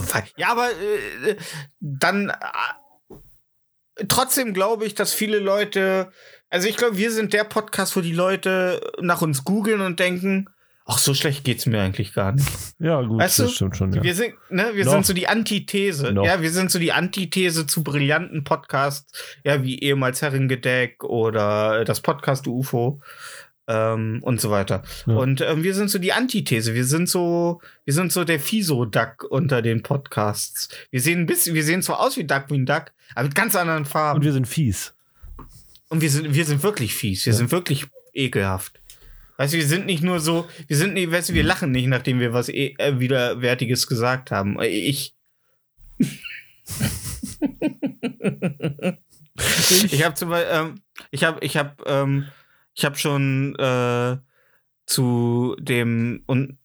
Quatsch. 0.00 0.32
Ja, 0.36 0.48
aber 0.52 0.70
äh, 0.70 1.36
dann 1.80 2.30
äh, 2.30 4.04
trotzdem 4.08 4.54
glaube 4.54 4.86
ich, 4.86 4.94
dass 4.94 5.12
viele 5.12 5.38
Leute, 5.38 6.10
also 6.50 6.68
ich 6.68 6.76
glaube, 6.76 6.96
wir 6.96 7.10
sind 7.10 7.32
der 7.32 7.44
Podcast, 7.44 7.96
wo 7.96 8.00
die 8.00 8.12
Leute 8.12 8.80
nach 9.00 9.22
uns 9.22 9.44
googeln 9.44 9.80
und 9.80 10.00
denken, 10.00 10.48
ach, 10.84 10.98
so 10.98 11.14
schlecht 11.14 11.44
geht's 11.44 11.66
mir 11.66 11.80
eigentlich 11.80 12.12
gar 12.12 12.32
nicht. 12.32 12.48
Ja, 12.78 13.00
gut, 13.02 13.20
Weißt 13.20 13.38
das 13.38 13.46
du, 13.48 13.52
stimmt 13.54 13.76
schon, 13.76 13.92
ja. 13.92 14.02
Wir 14.02 14.14
sind, 14.14 14.34
ne, 14.50 14.70
wir 14.74 14.84
Noch. 14.84 14.92
sind 14.92 15.06
so 15.06 15.12
die 15.12 15.28
Antithese. 15.28 16.12
Noch. 16.12 16.24
Ja, 16.24 16.42
wir 16.42 16.50
sind 16.50 16.70
so 16.70 16.78
die 16.78 16.92
Antithese 16.92 17.66
zu 17.66 17.82
brillanten 17.82 18.44
Podcasts, 18.44 19.12
ja, 19.44 19.62
wie 19.62 19.78
ehemals 19.80 20.22
Herrengedeck 20.22 21.04
oder 21.04 21.84
das 21.84 22.00
Podcast 22.00 22.46
UFO. 22.46 23.00
Ähm, 23.68 24.18
und 24.22 24.40
so 24.40 24.50
weiter. 24.50 24.82
Ja. 25.06 25.14
Und 25.14 25.40
ähm, 25.40 25.62
wir 25.62 25.74
sind 25.74 25.90
so 25.90 25.98
die 25.98 26.12
Antithese. 26.12 26.74
Wir 26.74 26.84
sind 26.84 27.08
so, 27.08 27.60
wir 27.84 27.94
sind 27.94 28.12
so 28.12 28.24
der 28.24 28.40
Fiso-Duck 28.40 29.24
unter 29.30 29.62
den 29.62 29.82
Podcasts. 29.82 30.68
Wir 30.90 31.00
sehen 31.00 31.20
ein 31.20 31.26
bisschen, 31.26 31.54
wir 31.54 31.64
sehen 31.64 31.82
zwar 31.82 32.00
aus 32.00 32.16
wie 32.16 32.24
Duckwing 32.24 32.66
Duck, 32.66 32.92
aber 33.14 33.24
mit 33.24 33.34
ganz 33.34 33.54
anderen 33.56 33.84
Farben. 33.84 34.18
Und 34.18 34.24
wir 34.24 34.32
sind 34.32 34.46
fies. 34.48 34.94
Und 35.88 36.00
wir 36.00 36.10
sind, 36.10 36.34
wir 36.34 36.44
sind 36.44 36.62
wirklich 36.62 36.94
fies. 36.94 37.26
Wir 37.26 37.32
Ja. 37.32 37.38
sind 37.38 37.52
wirklich 37.52 37.86
ekelhaft. 38.12 38.78
Weißt 39.38 39.54
du, 39.54 39.58
wir 39.58 39.66
sind 39.66 39.86
nicht 39.86 40.02
nur 40.02 40.20
so, 40.20 40.46
wir 40.68 40.76
sind 40.76 40.94
nicht, 40.94 41.10
weißt 41.10 41.30
du, 41.30 41.34
wir 41.34 41.42
lachen 41.42 41.72
nicht, 41.72 41.86
nachdem 41.86 42.20
wir 42.20 42.32
was 42.32 42.48
e 42.48 42.74
äh, 42.78 42.98
widerwärtiges 42.98 43.86
gesagt 43.86 44.30
haben. 44.30 44.58
Äh, 44.60 44.66
Ich. 44.68 45.14
Ich 49.90 50.04
habe 50.04 50.14
zum 50.14 50.28
Beispiel, 50.28 50.50
ähm, 50.54 50.80
ich 51.10 51.24
habe, 51.24 51.44
ich 51.44 51.56
habe, 51.56 51.70
ähm, 51.86 52.26
ich 52.74 52.84
habe 52.84 52.96
schon 52.96 53.54
äh, 53.56 54.16
zu 54.86 55.56
dem 55.60 56.22
und 56.26 56.58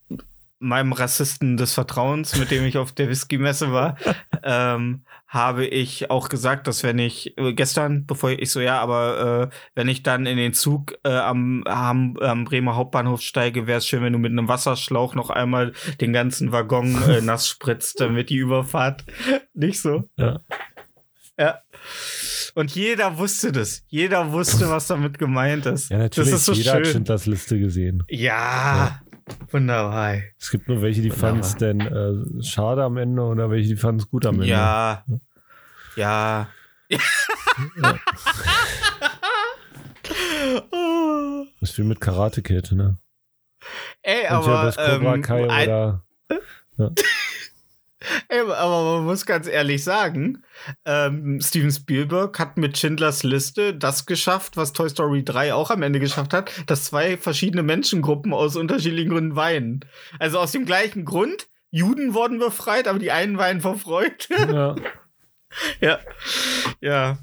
meinem 0.60 0.92
Rassisten 0.92 1.56
des 1.58 1.74
Vertrauens, 1.74 2.36
mit 2.38 2.50
dem 2.50 2.66
ich 2.66 2.78
auf 2.78 2.92
der 2.92 3.10
Whisky-Messe 3.10 3.72
war, 3.72 3.96
ähm, 4.44 5.04
habe 5.28 5.66
ich 5.66 6.10
auch 6.10 6.30
gesagt, 6.30 6.68
dass 6.68 6.84
wenn 6.84 6.98
ich 6.98 7.38
äh, 7.38 7.54
gestern, 7.54 8.06
bevor 8.06 8.32
ich, 8.32 8.40
ich 8.40 8.52
so 8.52 8.60
ja, 8.60 8.80
aber 8.80 9.50
äh, 9.52 9.56
wenn 9.76 9.88
ich 9.88 10.02
dann 10.02 10.26
in 10.26 10.38
den 10.38 10.54
Zug 10.54 10.98
äh, 11.04 11.10
am, 11.10 11.64
am, 11.66 12.18
am 12.18 12.46
Bremer 12.46 12.76
Hauptbahnhof 12.76 13.22
steige, 13.22 13.68
wäre 13.68 13.80
es 13.80 13.88
schön, 13.88 14.02
wenn 14.02 14.14
du 14.14 14.20
mit 14.20 14.32
einem 14.32 14.48
Wasserschlauch 14.48 15.16
noch 15.16 15.30
einmal 15.30 15.74
den 16.02 16.14
ganzen 16.14 16.52
Waggon 16.52 17.02
äh, 17.04 17.22
nass 17.22 17.48
spritzt, 17.48 18.00
damit 18.00 18.30
die 18.30 18.38
Überfahrt 18.38 19.06
nicht 19.54 19.80
so. 19.82 20.10
Ja. 20.18 20.40
Ja. 21.38 21.60
Und 22.58 22.74
jeder 22.74 23.20
wusste 23.20 23.52
das. 23.52 23.84
Jeder 23.88 24.32
wusste, 24.32 24.68
was 24.68 24.88
damit 24.88 25.20
gemeint 25.20 25.68
ist. 25.68 25.92
Ja, 25.92 26.00
natürlich. 26.00 26.34
Ist 26.34 26.46
so 26.46 26.54
Jeder 26.54 26.74
hat 26.74 26.86
schön. 26.86 26.94
Schindlers 26.94 27.28
Liste 27.28 27.60
gesehen. 27.60 28.02
Ja, 28.10 29.00
wunderbar. 29.52 30.16
Es 30.40 30.50
gibt 30.50 30.68
nur 30.68 30.82
welche, 30.82 31.04
die 31.04 31.12
fanden 31.12 31.42
es 31.42 31.56
denn 31.56 31.82
äh, 31.82 32.42
schade 32.44 32.82
am 32.82 32.98
Ende 32.98 33.22
oder 33.22 33.52
welche, 33.52 33.70
die 33.70 33.76
fanden 33.76 34.00
es 34.02 34.10
gut 34.10 34.26
am 34.26 34.38
Ende. 34.38 34.48
Ja. 34.48 35.06
Ja. 35.96 36.50
Oh. 40.72 41.46
Das 41.60 41.72
ist 41.72 41.78
wie 41.78 41.84
mit 41.84 42.00
Karate 42.00 42.42
Kid, 42.42 42.72
ne? 42.72 42.98
Ey, 44.02 44.22
Entweder 44.22 44.38
aber, 44.38 44.64
das 44.64 44.78
Cobra 44.78 45.16
ähm, 45.16 45.22
Kai 45.22 45.46
oder. 45.46 46.04
Ey, 48.30 48.40
aber 48.40 48.98
man 48.98 49.06
muss 49.06 49.26
ganz 49.26 49.48
ehrlich 49.48 49.84
sagen, 49.84 50.44
ähm, 50.86 51.40
Steven 51.42 51.72
Spielberg 51.72 52.38
hat 52.40 52.58
mit 52.58 52.78
Schindlers 52.78 53.24
Liste 53.24 53.74
das 53.74 54.06
geschafft, 54.06 54.58
was 54.58 54.74
Toy 54.74 54.90
Story 54.90 55.24
3 55.24 55.54
auch 55.54 55.72
am 55.72 55.82
Ende 55.82 56.00
geschafft 56.00 56.34
hat, 56.34 56.52
dass 56.68 56.86
zwei 56.86 57.18
verschiedene 57.18 57.64
Menschengruppen 57.64 58.34
aus 58.34 58.56
unterschiedlichen 58.56 59.10
Gründen 59.12 59.36
weinen. 59.36 59.86
Also 60.20 60.40
aus 60.40 60.52
dem 60.52 60.66
gleichen 60.66 61.06
Grund, 61.06 61.48
Juden 61.72 62.14
wurden 62.14 62.40
befreit, 62.40 62.88
aber 62.88 63.00
die 63.00 63.12
einen 63.12 63.38
weinen 63.38 63.62
vor 63.62 63.78
Freude. 63.78 64.16
Ja. 64.30 64.76
Ja. 65.80 66.00
Ja. 66.82 67.18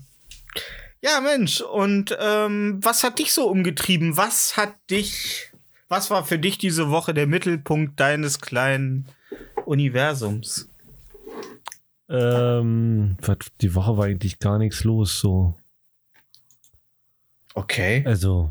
Ja, 1.02 1.20
Mensch, 1.20 1.60
und 1.60 2.16
ähm, 2.18 2.78
was 2.82 3.04
hat 3.04 3.18
dich 3.18 3.34
so 3.34 3.46
umgetrieben? 3.48 4.16
Was 4.16 4.56
hat 4.56 4.74
dich, 4.90 5.52
was 5.88 6.10
war 6.10 6.24
für 6.24 6.38
dich 6.38 6.56
diese 6.56 6.90
Woche 6.90 7.12
der 7.12 7.26
Mittelpunkt 7.26 8.00
deines 8.00 8.40
kleinen 8.40 9.06
Universums? 9.64 10.68
Ähm, 12.08 13.16
die 13.60 13.74
Woche 13.74 13.96
war 13.96 14.04
eigentlich 14.06 14.38
gar 14.38 14.58
nichts 14.58 14.84
los, 14.84 15.18
so. 15.20 15.54
Okay. 17.54 18.02
Also, 18.06 18.50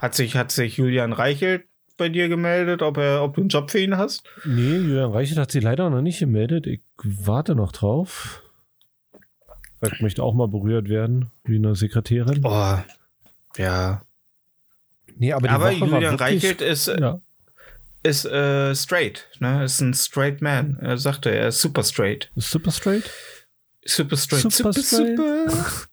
Hat 0.00 0.14
sich, 0.14 0.36
hat 0.36 0.50
sich 0.52 0.76
Julian 0.76 1.12
Reichelt 1.12 1.64
bei 1.96 2.08
dir 2.08 2.28
gemeldet, 2.28 2.82
ob 2.82 2.96
er, 2.98 3.22
ob 3.22 3.34
du 3.36 3.40
einen 3.42 3.48
Job 3.48 3.70
für 3.70 3.78
ihn 3.78 3.96
hast? 3.96 4.24
nee, 4.44 4.76
Julian 4.76 5.12
Reichert 5.12 5.38
hat 5.38 5.50
sich 5.52 5.62
leider 5.62 5.88
noch 5.90 6.02
nicht 6.02 6.18
gemeldet. 6.18 6.66
Ich 6.66 6.80
warte 7.02 7.54
noch 7.54 7.72
drauf. 7.72 8.42
Vielleicht 9.78 10.02
möchte 10.02 10.22
auch 10.22 10.34
mal 10.34 10.48
berührt 10.48 10.88
werden, 10.88 11.30
wie 11.44 11.56
eine 11.56 11.76
Sekretärin. 11.76 12.40
Oh. 12.44 12.78
Ja. 13.56 14.02
Nee, 15.16 15.32
aber 15.32 15.48
Aber, 15.50 15.70
Julian 15.70 16.02
wirklich, 16.02 16.20
Reichelt 16.20 16.60
ist, 16.60 16.88
äh, 16.88 17.00
Ja, 17.00 17.20
ist 18.04 18.24
äh, 18.26 18.74
straight, 18.76 19.26
ne? 19.40 19.64
Ist 19.64 19.80
ein 19.80 19.94
straight 19.94 20.40
man. 20.40 20.78
Er 20.80 20.96
sagte, 20.98 21.30
er 21.30 21.48
ist 21.48 21.60
super 21.60 21.82
straight. 21.82 22.30
super 22.36 22.70
straight. 22.70 23.10
Super 23.84 24.16
straight. 24.16 24.52
Super 24.52 24.72
straight. 24.72 25.20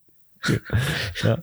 Ja. 1.22 1.38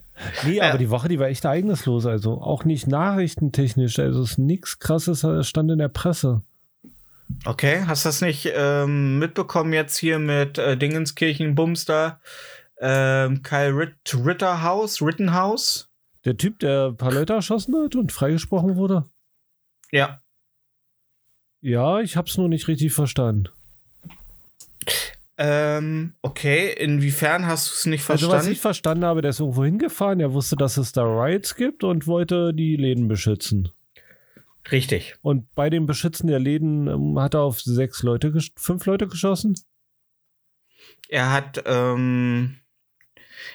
Nee, 0.45 0.57
Ja. 0.57 0.71
aber 0.71 0.79
die 0.79 0.91
Woche, 0.91 1.07
die 1.09 1.21
war 1.21 1.29
echt 1.29 1.45
ereignislos. 1.45 2.05
Also 2.05 2.41
auch 2.43 2.65
nicht 2.65 2.89
nachrichtentechnisch. 2.89 4.01
Also 4.01 4.23
es 4.23 4.33
ist 4.33 4.39
nichts 4.39 4.81
krasses, 4.81 5.25
stand 5.47 5.71
in 5.71 5.79
der 5.79 5.87
Presse. 5.89 6.43
Okay, 7.45 7.85
hast 7.87 8.05
du 8.05 8.09
das 8.09 8.21
nicht 8.23 8.51
ähm, 8.53 9.21
mitbekommen 9.21 9.73
jetzt 9.73 9.97
hier 9.99 10.19
mit 10.19 10.59
äh, 10.59 10.77
Dingenskirchen 10.77 11.55
Bums 11.55 11.85
da? 11.85 12.21
Ähm, 12.81 13.43
Kyle 13.45 13.77
Ritt 13.77 13.95
Ritterhaus, 14.13 15.01
Rittenhouse? 15.01 15.89
Der 16.25 16.37
Typ, 16.37 16.59
der 16.59 16.87
ein 16.89 16.97
paar 16.97 17.13
Leute 17.13 17.35
erschossen 17.35 17.77
hat 17.77 17.95
und 17.95 18.11
freigesprochen 18.11 18.75
wurde. 18.75 19.05
Ja. 19.93 20.21
Ja, 21.61 22.01
ich 22.01 22.17
hab's 22.17 22.37
nur 22.39 22.49
nicht 22.49 22.69
richtig 22.69 22.93
verstanden. 22.93 23.49
Ähm, 25.41 26.15
okay, 26.21 26.73
inwiefern 26.73 27.47
hast 27.47 27.69
du 27.69 27.73
es 27.75 27.87
nicht 27.87 28.11
Also 28.11 28.27
was 28.27 28.31
verstanden? 28.33 28.53
ich 28.53 28.61
verstanden 28.61 29.05
habe, 29.05 29.23
der 29.23 29.31
ist 29.31 29.39
irgendwo 29.39 29.65
hingefahren, 29.65 30.19
er 30.19 30.33
wusste, 30.33 30.57
dass 30.57 30.77
es 30.77 30.91
da 30.91 31.05
Riots 31.05 31.55
gibt 31.55 31.85
und 31.85 32.09
wollte 32.09 32.53
die 32.53 32.75
Läden 32.77 33.07
beschützen. 33.07 33.71
Richtig. 34.73 35.15
Und 35.23 35.55
bei 35.55 35.71
dem 35.71 35.87
Beschützen 35.87 36.27
der 36.27 36.41
Läden 36.41 36.89
ähm, 36.89 37.21
hat 37.21 37.35
er 37.35 37.43
auf 37.43 37.61
sechs 37.61 38.03
Leute, 38.03 38.33
fünf 38.57 38.85
Leute 38.87 39.07
geschossen. 39.07 39.55
Er 41.09 41.33
hat, 41.33 41.63
ähm, 41.67 42.57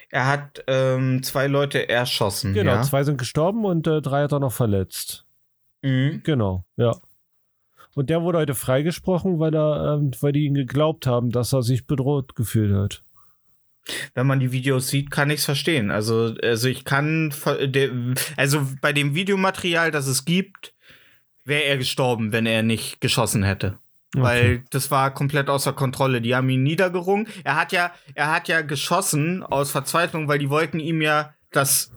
er 0.09 0.27
hat 0.27 0.63
ähm, 0.67 1.21
zwei 1.21 1.47
Leute 1.47 1.89
erschossen. 1.89 2.53
Genau, 2.53 2.75
ja? 2.75 2.81
zwei 2.81 3.03
sind 3.03 3.17
gestorben 3.17 3.65
und 3.65 3.85
äh, 3.87 4.01
drei 4.01 4.23
hat 4.23 4.31
er 4.31 4.39
noch 4.39 4.53
verletzt. 4.53 5.25
Mhm. 5.81 6.21
Genau, 6.23 6.65
ja. 6.77 6.95
Und 7.95 8.09
der 8.09 8.21
wurde 8.23 8.39
heute 8.39 8.55
freigesprochen, 8.55 9.39
weil 9.39 9.55
er, 9.55 9.95
ähm, 9.95 10.11
weil 10.21 10.31
die 10.31 10.45
ihn 10.45 10.55
geglaubt 10.55 11.05
haben, 11.05 11.31
dass 11.31 11.53
er 11.53 11.61
sich 11.61 11.85
bedroht 11.85 12.35
gefühlt 12.35 12.73
hat. 12.73 13.03
Wenn 14.13 14.27
man 14.27 14.39
die 14.39 14.51
Videos 14.51 14.87
sieht, 14.87 15.11
kann 15.11 15.29
ich 15.29 15.39
es 15.39 15.45
verstehen. 15.45 15.91
Also, 15.91 16.35
also 16.41 16.69
ich 16.69 16.85
kann, 16.85 17.33
also 18.37 18.67
bei 18.81 18.93
dem 18.93 19.13
Videomaterial, 19.13 19.91
das 19.91 20.07
es 20.07 20.23
gibt, 20.23 20.73
wäre 21.43 21.63
er 21.63 21.77
gestorben, 21.77 22.31
wenn 22.31 22.45
er 22.45 22.63
nicht 22.63 23.01
geschossen 23.01 23.43
hätte. 23.43 23.77
Weil 24.15 24.63
das 24.69 24.91
war 24.91 25.13
komplett 25.13 25.49
außer 25.49 25.73
Kontrolle. 25.73 26.21
Die 26.21 26.35
haben 26.35 26.49
ihn 26.49 26.63
niedergerungen. 26.63 27.27
Er 27.43 27.55
hat 27.55 27.71
ja, 27.71 27.91
er 28.13 28.31
hat 28.31 28.47
ja 28.47 28.61
geschossen 28.61 29.43
aus 29.43 29.71
Verzweiflung, 29.71 30.27
weil 30.27 30.39
die 30.39 30.51
wollten 30.51 30.79
ihm 30.79 31.01
ja 31.01 31.33
das 31.51 31.91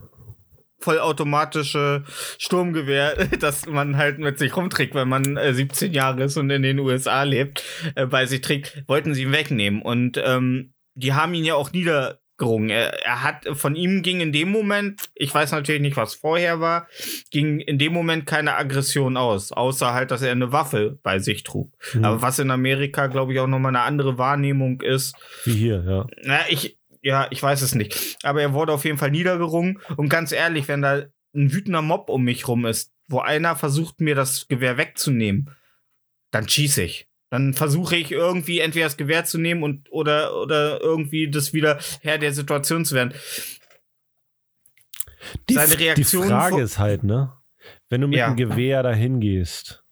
vollautomatische 0.78 2.04
Sturmgewehr, 2.38 3.26
das 3.40 3.66
man 3.66 3.96
halt 3.96 4.18
mit 4.18 4.38
sich 4.38 4.56
rumträgt, 4.56 4.94
wenn 4.94 5.08
man 5.08 5.36
äh, 5.36 5.54
17 5.54 5.92
Jahre 5.92 6.24
ist 6.24 6.36
und 6.36 6.50
in 6.50 6.62
den 6.62 6.78
USA 6.78 7.22
lebt, 7.22 7.62
äh, 7.94 8.06
bei 8.06 8.26
sich 8.26 8.40
trägt, 8.40 8.84
wollten 8.86 9.14
sie 9.14 9.22
ihm 9.22 9.32
wegnehmen. 9.32 9.82
Und 9.82 10.20
ähm, 10.24 10.72
die 10.94 11.12
haben 11.12 11.34
ihn 11.34 11.44
ja 11.44 11.54
auch 11.54 11.72
niedergerungen. 11.72 12.70
Er, 12.70 13.04
er 13.04 13.22
hat, 13.22 13.46
von 13.52 13.76
ihm 13.76 14.02
ging 14.02 14.20
in 14.20 14.32
dem 14.32 14.50
Moment, 14.50 15.00
ich 15.14 15.34
weiß 15.34 15.52
natürlich 15.52 15.82
nicht, 15.82 15.96
was 15.96 16.14
vorher 16.14 16.60
war, 16.60 16.88
ging 17.30 17.60
in 17.60 17.78
dem 17.78 17.92
Moment 17.92 18.26
keine 18.26 18.56
Aggression 18.56 19.16
aus, 19.16 19.52
außer 19.52 19.92
halt, 19.92 20.10
dass 20.10 20.22
er 20.22 20.32
eine 20.32 20.52
Waffe 20.52 20.98
bei 21.02 21.18
sich 21.18 21.42
trug. 21.42 21.72
Mhm. 21.94 22.04
Aber 22.04 22.22
was 22.22 22.38
in 22.38 22.50
Amerika, 22.50 23.06
glaube 23.06 23.32
ich, 23.32 23.40
auch 23.40 23.46
nochmal 23.46 23.74
eine 23.74 23.84
andere 23.84 24.18
Wahrnehmung 24.18 24.80
ist, 24.80 25.14
Wie 25.44 25.54
hier, 25.54 25.84
ja. 25.86 26.06
na, 26.22 26.40
ich, 26.48 26.75
ja, 27.06 27.28
ich 27.30 27.42
weiß 27.42 27.62
es 27.62 27.74
nicht. 27.74 28.18
Aber 28.24 28.42
er 28.42 28.52
wurde 28.52 28.72
auf 28.72 28.84
jeden 28.84 28.98
Fall 28.98 29.10
niedergerungen. 29.12 29.78
Und 29.96 30.08
ganz 30.08 30.32
ehrlich, 30.32 30.66
wenn 30.68 30.82
da 30.82 31.04
ein 31.34 31.52
wütender 31.52 31.82
Mob 31.82 32.08
um 32.10 32.24
mich 32.24 32.48
rum 32.48 32.66
ist, 32.66 32.92
wo 33.08 33.20
einer 33.20 33.54
versucht, 33.56 34.00
mir 34.00 34.14
das 34.16 34.48
Gewehr 34.48 34.76
wegzunehmen, 34.76 35.50
dann 36.32 36.48
schieße 36.48 36.82
ich. 36.82 37.08
Dann 37.30 37.54
versuche 37.54 37.96
ich 37.96 38.10
irgendwie 38.10 38.58
entweder 38.60 38.86
das 38.86 38.96
Gewehr 38.96 39.24
zu 39.24 39.38
nehmen 39.38 39.62
und 39.62 39.90
oder, 39.92 40.36
oder 40.40 40.80
irgendwie 40.80 41.30
das 41.30 41.52
wieder 41.52 41.78
Herr 42.00 42.18
der 42.18 42.32
Situation 42.32 42.84
zu 42.84 42.94
werden. 42.94 43.14
Die, 45.48 45.54
Seine 45.54 45.76
die 45.76 45.84
Reaktion 45.84 46.28
Frage 46.28 46.54
vor- 46.54 46.62
ist 46.62 46.78
halt, 46.78 47.02
ne? 47.02 47.32
Wenn 47.88 48.00
du 48.00 48.08
mit 48.08 48.18
Ja. 48.18 48.26
einem 48.26 48.36
Gewehr 48.36 48.82
dahin 48.82 49.20
gehst, 49.20 49.84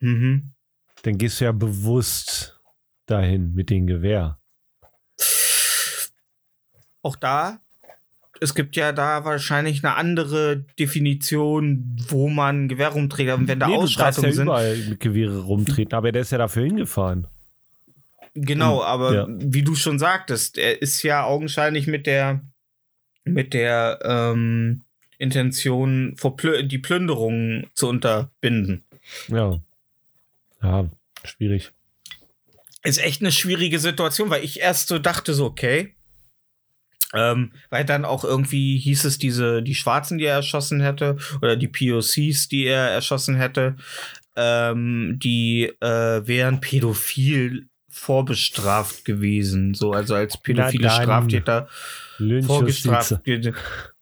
Mhm. 0.00 0.52
dann 1.02 1.18
gehst 1.18 1.40
du 1.40 1.44
ja 1.46 1.52
bewusst 1.52 2.60
dahin 3.06 3.52
mit 3.54 3.70
dem 3.70 3.86
Gewehr. 3.86 4.40
Auch 7.08 7.16
da, 7.16 7.58
es 8.38 8.54
gibt 8.54 8.76
ja 8.76 8.92
da 8.92 9.24
wahrscheinlich 9.24 9.82
eine 9.82 9.96
andere 9.96 10.62
Definition, 10.78 11.96
wo 12.08 12.28
man 12.28 12.68
Gewehr 12.68 12.88
rumträgt. 12.88 13.32
Und 13.32 13.48
wenn 13.48 13.58
da 13.58 13.68
Nee, 13.68 13.76
Ausschreitungen 13.76 14.28
ja 14.28 14.36
sind. 14.36 14.44
überall 14.44 14.76
mit 14.76 15.00
Gewehre 15.00 15.38
rumtreten, 15.40 15.94
aber 15.94 16.12
der 16.12 16.20
ist 16.20 16.32
ja 16.32 16.36
dafür 16.36 16.64
hingefahren. 16.64 17.26
Genau, 18.34 18.82
aber 18.82 19.14
ja. 19.14 19.26
wie 19.30 19.62
du 19.62 19.74
schon 19.74 19.98
sagtest, 19.98 20.58
er 20.58 20.82
ist 20.82 21.02
ja 21.02 21.24
augenscheinlich 21.24 21.86
mit 21.86 22.06
der 22.06 22.42
mit 23.24 23.54
der 23.54 24.00
ähm, 24.02 24.82
Intention, 25.16 26.14
die 26.64 26.78
Plünderung 26.78 27.68
zu 27.72 27.88
unterbinden. 27.88 28.84
Ja. 29.28 29.58
Ja, 30.62 30.90
schwierig. 31.24 31.70
Ist 32.82 33.02
echt 33.02 33.22
eine 33.22 33.32
schwierige 33.32 33.78
Situation, 33.78 34.28
weil 34.28 34.44
ich 34.44 34.60
erst 34.60 34.88
so 34.88 34.98
dachte, 34.98 35.32
so, 35.32 35.46
okay. 35.46 35.94
Ähm, 37.14 37.52
weil 37.70 37.84
dann 37.84 38.04
auch 38.04 38.22
irgendwie 38.22 38.78
hieß 38.78 39.04
es, 39.04 39.18
diese, 39.18 39.62
die 39.62 39.74
Schwarzen, 39.74 40.18
die 40.18 40.26
er 40.26 40.36
erschossen 40.36 40.80
hätte, 40.80 41.16
oder 41.40 41.56
die 41.56 41.68
POCs, 41.68 42.48
die 42.48 42.66
er 42.66 42.90
erschossen 42.90 43.36
hätte, 43.36 43.76
ähm, 44.36 45.18
die 45.22 45.64
äh, 45.80 46.26
wären 46.26 46.60
pädophil 46.60 47.68
vorbestraft 47.88 49.04
gewesen. 49.04 49.74
So, 49.74 49.92
also 49.92 50.14
als 50.14 50.36
pädophile. 50.40 50.90
Straftäter 50.90 51.68
vorgestraft. 52.42 53.18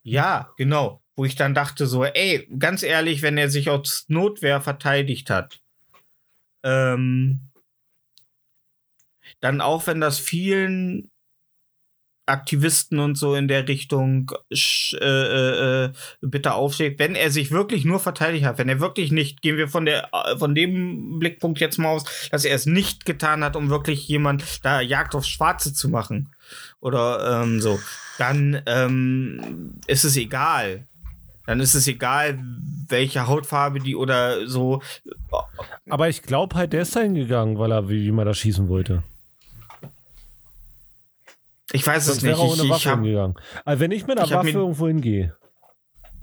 Ja, 0.02 0.50
genau. 0.56 1.02
Wo 1.16 1.24
ich 1.24 1.34
dann 1.34 1.54
dachte, 1.54 1.86
so, 1.86 2.04
ey, 2.04 2.46
ganz 2.58 2.82
ehrlich, 2.82 3.22
wenn 3.22 3.38
er 3.38 3.48
sich 3.48 3.70
aus 3.70 4.04
Notwehr 4.08 4.60
verteidigt 4.60 5.30
hat, 5.30 5.60
ähm, 6.62 7.40
dann 9.40 9.60
auch 9.60 9.86
wenn 9.86 10.00
das 10.00 10.18
vielen 10.18 11.10
Aktivisten 12.26 12.98
und 12.98 13.16
so 13.16 13.34
in 13.34 13.48
der 13.48 13.68
Richtung 13.68 14.32
sch- 14.52 14.96
äh, 15.00 15.84
äh, 15.84 15.92
bitte 16.20 16.54
aufsteht, 16.54 16.98
wenn 16.98 17.14
er 17.14 17.30
sich 17.30 17.50
wirklich 17.52 17.84
nur 17.84 18.00
verteidigt 18.00 18.44
hat, 18.44 18.58
wenn 18.58 18.68
er 18.68 18.80
wirklich 18.80 19.12
nicht, 19.12 19.42
gehen 19.42 19.56
wir 19.56 19.68
von 19.68 19.86
der 19.86 20.08
äh, 20.12 20.36
von 20.36 20.54
dem 20.54 21.18
Blickpunkt 21.18 21.60
jetzt 21.60 21.78
mal 21.78 21.90
aus, 21.90 22.04
dass 22.30 22.44
er 22.44 22.54
es 22.54 22.66
nicht 22.66 23.06
getan 23.06 23.44
hat, 23.44 23.54
um 23.56 23.70
wirklich 23.70 24.08
jemand 24.08 24.42
da 24.64 24.80
Jagd 24.80 25.14
aufs 25.14 25.28
Schwarze 25.28 25.72
zu 25.72 25.88
machen 25.88 26.28
oder 26.80 27.42
ähm, 27.42 27.60
so, 27.60 27.78
dann 28.18 28.60
ähm, 28.66 29.74
ist 29.86 30.04
es 30.04 30.16
egal. 30.16 30.84
Dann 31.46 31.60
ist 31.60 31.74
es 31.76 31.86
egal, 31.86 32.40
welche 32.88 33.28
Hautfarbe 33.28 33.78
die 33.78 33.94
oder 33.94 34.48
so. 34.48 34.82
Aber 35.88 36.08
ich 36.08 36.22
glaube 36.22 36.56
halt, 36.56 36.72
der 36.72 36.82
ist 36.82 36.96
da 36.96 37.00
hingegangen, 37.00 37.56
weil 37.56 37.70
er 37.70 37.88
wie, 37.88 38.02
wie 38.04 38.10
man 38.10 38.26
da 38.26 38.34
schießen 38.34 38.68
wollte. 38.68 39.04
Ich 41.76 41.86
weiß 41.86 42.02
es 42.02 42.20
Sonst 42.20 42.22
wäre 42.22 42.34
nicht. 42.36 42.44
er 42.44 42.52
ohne 42.52 42.62
Ich, 42.62 42.64
ich 42.64 42.70
Waffe 42.70 42.90
hab, 42.90 42.98
hingegangen. 43.00 43.36
Also 43.64 43.80
wenn 43.80 43.90
ich 43.90 44.06
mit 44.06 44.18
einer 44.18 44.26
ich 44.26 44.34
Waffe 44.34 44.50
irgendwo 44.50 44.88
hingehe, 44.88 45.36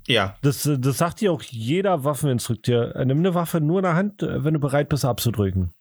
ja, 0.06 0.36
das, 0.42 0.68
das 0.78 0.98
sagt 0.98 1.20
dir 1.20 1.32
auch 1.32 1.42
jeder 1.42 2.04
Waffeninstrukteur. 2.04 2.92
Nimm 3.04 3.18
eine 3.18 3.34
Waffe 3.34 3.60
nur 3.60 3.78
in 3.78 3.84
der 3.84 3.94
Hand, 3.94 4.20
wenn 4.20 4.54
du 4.54 4.60
bereit 4.60 4.88
bist, 4.88 5.04
abzudrücken. 5.04 5.72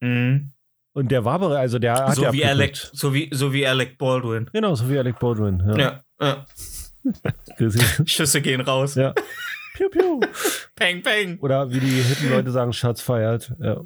mhm. 0.00 0.52
Und 0.94 1.10
der 1.10 1.26
war 1.26 1.38
bereit, 1.38 1.58
also 1.58 1.78
der 1.78 1.92
hat 1.92 2.14
so 2.14 2.32
wie. 2.32 2.42
Alec, 2.42 2.74
so 2.76 3.12
wie 3.12 3.28
so 3.30 3.52
wie 3.52 3.66
Alec 3.66 3.98
Baldwin. 3.98 4.48
Genau, 4.50 4.74
so 4.74 4.88
wie 4.88 4.98
Alec 4.98 5.18
Baldwin. 5.18 5.62
Ja. 5.66 5.76
Ja, 5.78 6.04
ja. 6.22 6.46
Schüsse 8.06 8.40
gehen 8.40 8.62
raus. 8.62 8.94
ja. 8.94 9.12
Piu, 9.74 9.90
piu. 9.90 10.20
Peng, 10.74 11.02
peng. 11.02 11.38
Oder 11.40 11.70
wie 11.70 11.80
die 11.80 12.00
hippen 12.00 12.30
Leute 12.30 12.50
sagen, 12.50 12.72
Schatz 12.72 13.02
feiert. 13.02 13.52
Ja. 13.58 13.82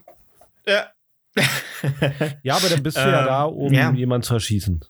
Ja. 0.69 0.87
ja, 2.43 2.57
aber 2.57 2.69
dann 2.69 2.83
bist 2.83 2.97
du 2.97 3.01
ja 3.01 3.21
Ähm, 3.21 3.27
da, 3.27 3.45
um 3.45 3.73
ja. 3.73 3.93
jemanden 3.93 4.25
zu 4.25 4.35
erschießen. 4.35 4.85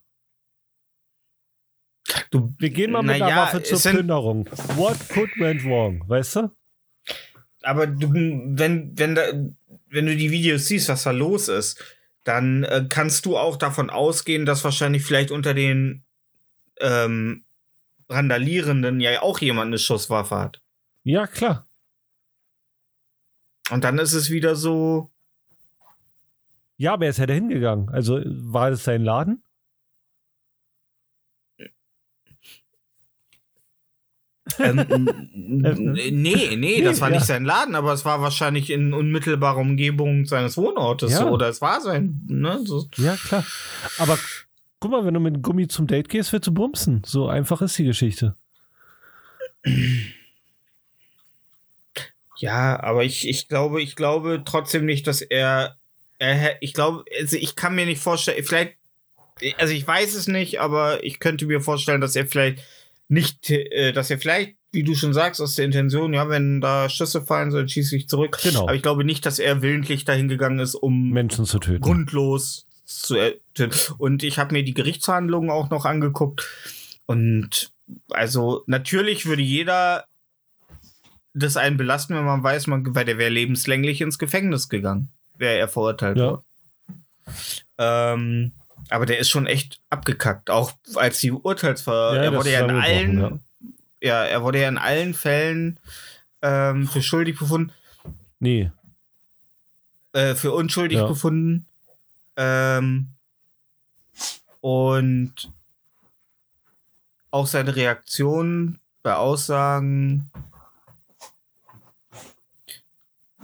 Du, 2.31 2.55
Wir 2.59 2.71
gehen 2.71 2.93
mal 2.93 3.03
mit 3.03 3.17
einer 3.17 3.29
ja, 3.29 3.37
Waffe 3.37 3.63
zur 3.63 3.79
Plünderung. 3.79 4.47
What 4.77 4.97
could 5.11 5.31
went 5.39 5.65
wrong? 5.65 6.03
Weißt 6.09 6.37
du? 6.37 6.51
aber 7.63 7.87
du, 7.87 8.13
wenn, 8.13 8.99
wenn, 8.99 9.15
da, 9.15 9.23
wenn 9.89 10.07
du 10.07 10.17
die 10.17 10.31
Videos 10.31 10.67
siehst, 10.67 10.89
was 10.89 11.03
da 11.03 11.11
los 11.11 11.49
ist, 11.49 11.83
dann 12.25 12.65
äh, 12.65 12.85
kannst 12.89 13.27
du 13.27 13.37
auch 13.37 13.57
davon 13.57 13.91
ausgehen, 13.91 14.47
dass 14.47 14.65
wahrscheinlich 14.65 15.05
vielleicht 15.05 15.31
unter 15.31 15.55
den 15.55 16.05
ähm, 16.81 17.45
Randalierenden 18.09 19.01
ja 19.01 19.23
auch 19.23 19.41
jemand 19.41 19.69
eine 19.69 19.79
Schusswaffe 19.79 20.37
hat. 20.37 20.63
Ja, 21.05 21.27
klar. 21.27 21.67
Und 23.71 23.85
dann 23.85 23.99
ist 23.99 24.13
es 24.13 24.31
wieder 24.31 24.57
so, 24.57 25.10
Ja, 26.81 26.95
aber 26.95 27.05
er 27.05 27.11
ist 27.11 27.19
ja 27.19 27.27
da 27.27 27.35
hingegangen. 27.35 27.91
Also 27.91 28.23
war 28.25 28.71
das 28.71 28.85
sein 28.85 29.03
Laden? 29.05 29.43
ähm, 34.59 35.29
nee, 36.13 36.57
nee, 36.57 36.81
das 36.83 37.01
war 37.03 37.11
Ja. 37.11 37.17
nicht 37.17 37.27
sein 37.27 37.45
Laden, 37.45 37.75
aber 37.75 37.93
es 37.93 38.05
war 38.07 38.23
wahrscheinlich 38.23 38.71
in 38.71 38.95
unmittelbarer 38.95 39.59
Umgebung 39.59 40.25
seines 40.25 40.57
Wohnortes 40.57 41.13
Ja. 41.13 41.19
so, 41.19 41.29
oder 41.29 41.49
es 41.49 41.61
war 41.61 41.83
sein, 41.83 42.19
ne? 42.27 42.61
So. 42.65 42.89
Ja, 42.97 43.17
klar. 43.17 43.45
Aber 43.99 44.19
guck 44.81 44.91
mal, 44.91 45.05
wenn 45.05 45.13
du 45.15 45.21
mit 45.21 45.35
dem 45.37 45.43
Gummi 45.43 45.69
zum 45.69 45.87
Date 45.87 46.09
gehst, 46.09 46.33
wird 46.33 46.47
du 46.47 46.53
bumsen. 46.53 47.03
So 47.05 47.29
einfach 47.29 47.61
ist 47.61 47.77
die 47.79 47.85
Geschichte. 47.85 48.37
Ja, 52.39 52.83
aber 52.83 53.05
ich, 53.05 53.29
ich 53.29 53.49
glaube, 53.49 53.83
ich 53.83 53.97
glaube 53.97 54.43
trotzdem 54.47 54.87
nicht, 54.87 55.07
dass 55.07 55.21
er, 55.21 55.77
ich 56.61 56.75
glaube, 56.75 57.05
also 57.19 57.37
ich 57.37 57.57
kann 57.57 57.75
mir 57.75 57.87
nicht 57.87 58.01
vorstellen, 58.01 58.45
vielleicht, 58.45 58.75
also 59.59 59.73
ich 59.73 59.87
weiß 59.87 60.15
es 60.15 60.29
nicht, 60.29 60.61
aber 60.61 61.03
ich 61.03 61.19
könnte 61.19 61.47
mir 61.47 61.61
vorstellen, 61.61 62.01
dass 62.01 62.15
er 62.17 62.27
vielleicht 62.27 62.63
nicht, 63.09 63.51
äh, 63.51 63.93
dass 63.93 64.11
er 64.11 64.19
vielleicht, 64.19 64.57
wie 64.73 64.85
du 64.85 64.95
schon 64.95 65.15
sagst, 65.15 65.41
aus 65.41 65.55
der 65.55 65.65
Intention, 65.65 66.15
ja, 66.15 66.29
wenn 66.29 66.61
da 66.61 66.89
Schüsse 66.89 67.23
fallen, 67.23 67.51
so 67.51 67.67
schieße 67.67 67.97
ich 67.97 68.09
zurück. 68.09 68.39
Genau. 68.43 68.63
Aber 68.63 68.75
ich 68.75 68.83
glaube 68.83 69.05
nicht, 69.05 69.25
dass 69.27 69.39
er 69.39 69.63
willentlich 69.63 70.05
dahin 70.05 70.29
gegangen 70.29 70.61
ist, 70.61 70.75
um 70.75 71.11
Menschen 71.11 71.45
zu 71.45 71.59
töten. 71.59 71.81
grundlos 71.81 72.67
zu 72.85 73.17
er- 73.17 73.35
töten. 73.55 73.95
Und 73.99 74.23
ich 74.23 74.39
habe 74.39 74.53
mir 74.53 74.63
die 74.63 74.75
Gerichtsverhandlungen 74.75 75.51
auch 75.51 75.71
noch 75.71 75.87
angeguckt. 75.87 76.47
Und 77.07 77.73
also 78.11 78.63
natürlich 78.67 79.27
würde 79.27 79.43
jeder 79.43 80.05
das 81.35 81.57
einen 81.57 81.77
belasten, 81.77 82.15
wenn 82.15 82.25
man 82.25 82.43
weiß, 82.43 82.67
man, 82.67 82.95
weil 82.95 83.05
der 83.05 83.19
wäre 83.19 83.31
lebenslänglich 83.31 84.01
ins 84.01 84.19
Gefängnis 84.19 84.69
gegangen, 84.69 85.09
wäre 85.41 85.57
er 85.59 85.69
verurteilt 85.69 86.17
Ja. 86.19 86.31
worden. 86.31 86.45
Ähm, 87.79 88.53
aber 88.89 89.07
der 89.07 89.19
ist 89.19 89.31
schon 89.31 89.47
echt 89.47 89.81
abgekackt. 89.91 90.51
Auch 90.51 90.73
als 90.95 91.19
die 91.21 91.33
Urteilsver... 91.33 92.15
Ja, 92.17 92.23
er 92.23 92.35
wurde 92.35 92.53
ja 92.53 92.65
in 92.65 92.71
allen... 92.71 93.41
Ja. 94.01 94.25
er 94.25 94.43
wurde 94.43 94.61
ja 94.61 94.69
in 94.69 94.79
allen 94.79 95.15
Fällen 95.15 95.79
ähm, 96.43 96.87
für 96.89 97.03
schuldig 97.03 97.39
befunden 97.39 97.73
Nee, 98.39 98.71
äh, 100.13 100.35
für 100.35 100.53
unschuldig 100.53 100.99
Ja. 100.99 101.07
befunden. 101.07 101.67
Ähm, 102.37 103.09
und 104.63 105.35
auch 107.31 107.47
seine 107.47 107.77
Reaktion 107.77 108.79
bei 109.03 109.15
Aussagen, 109.15 110.31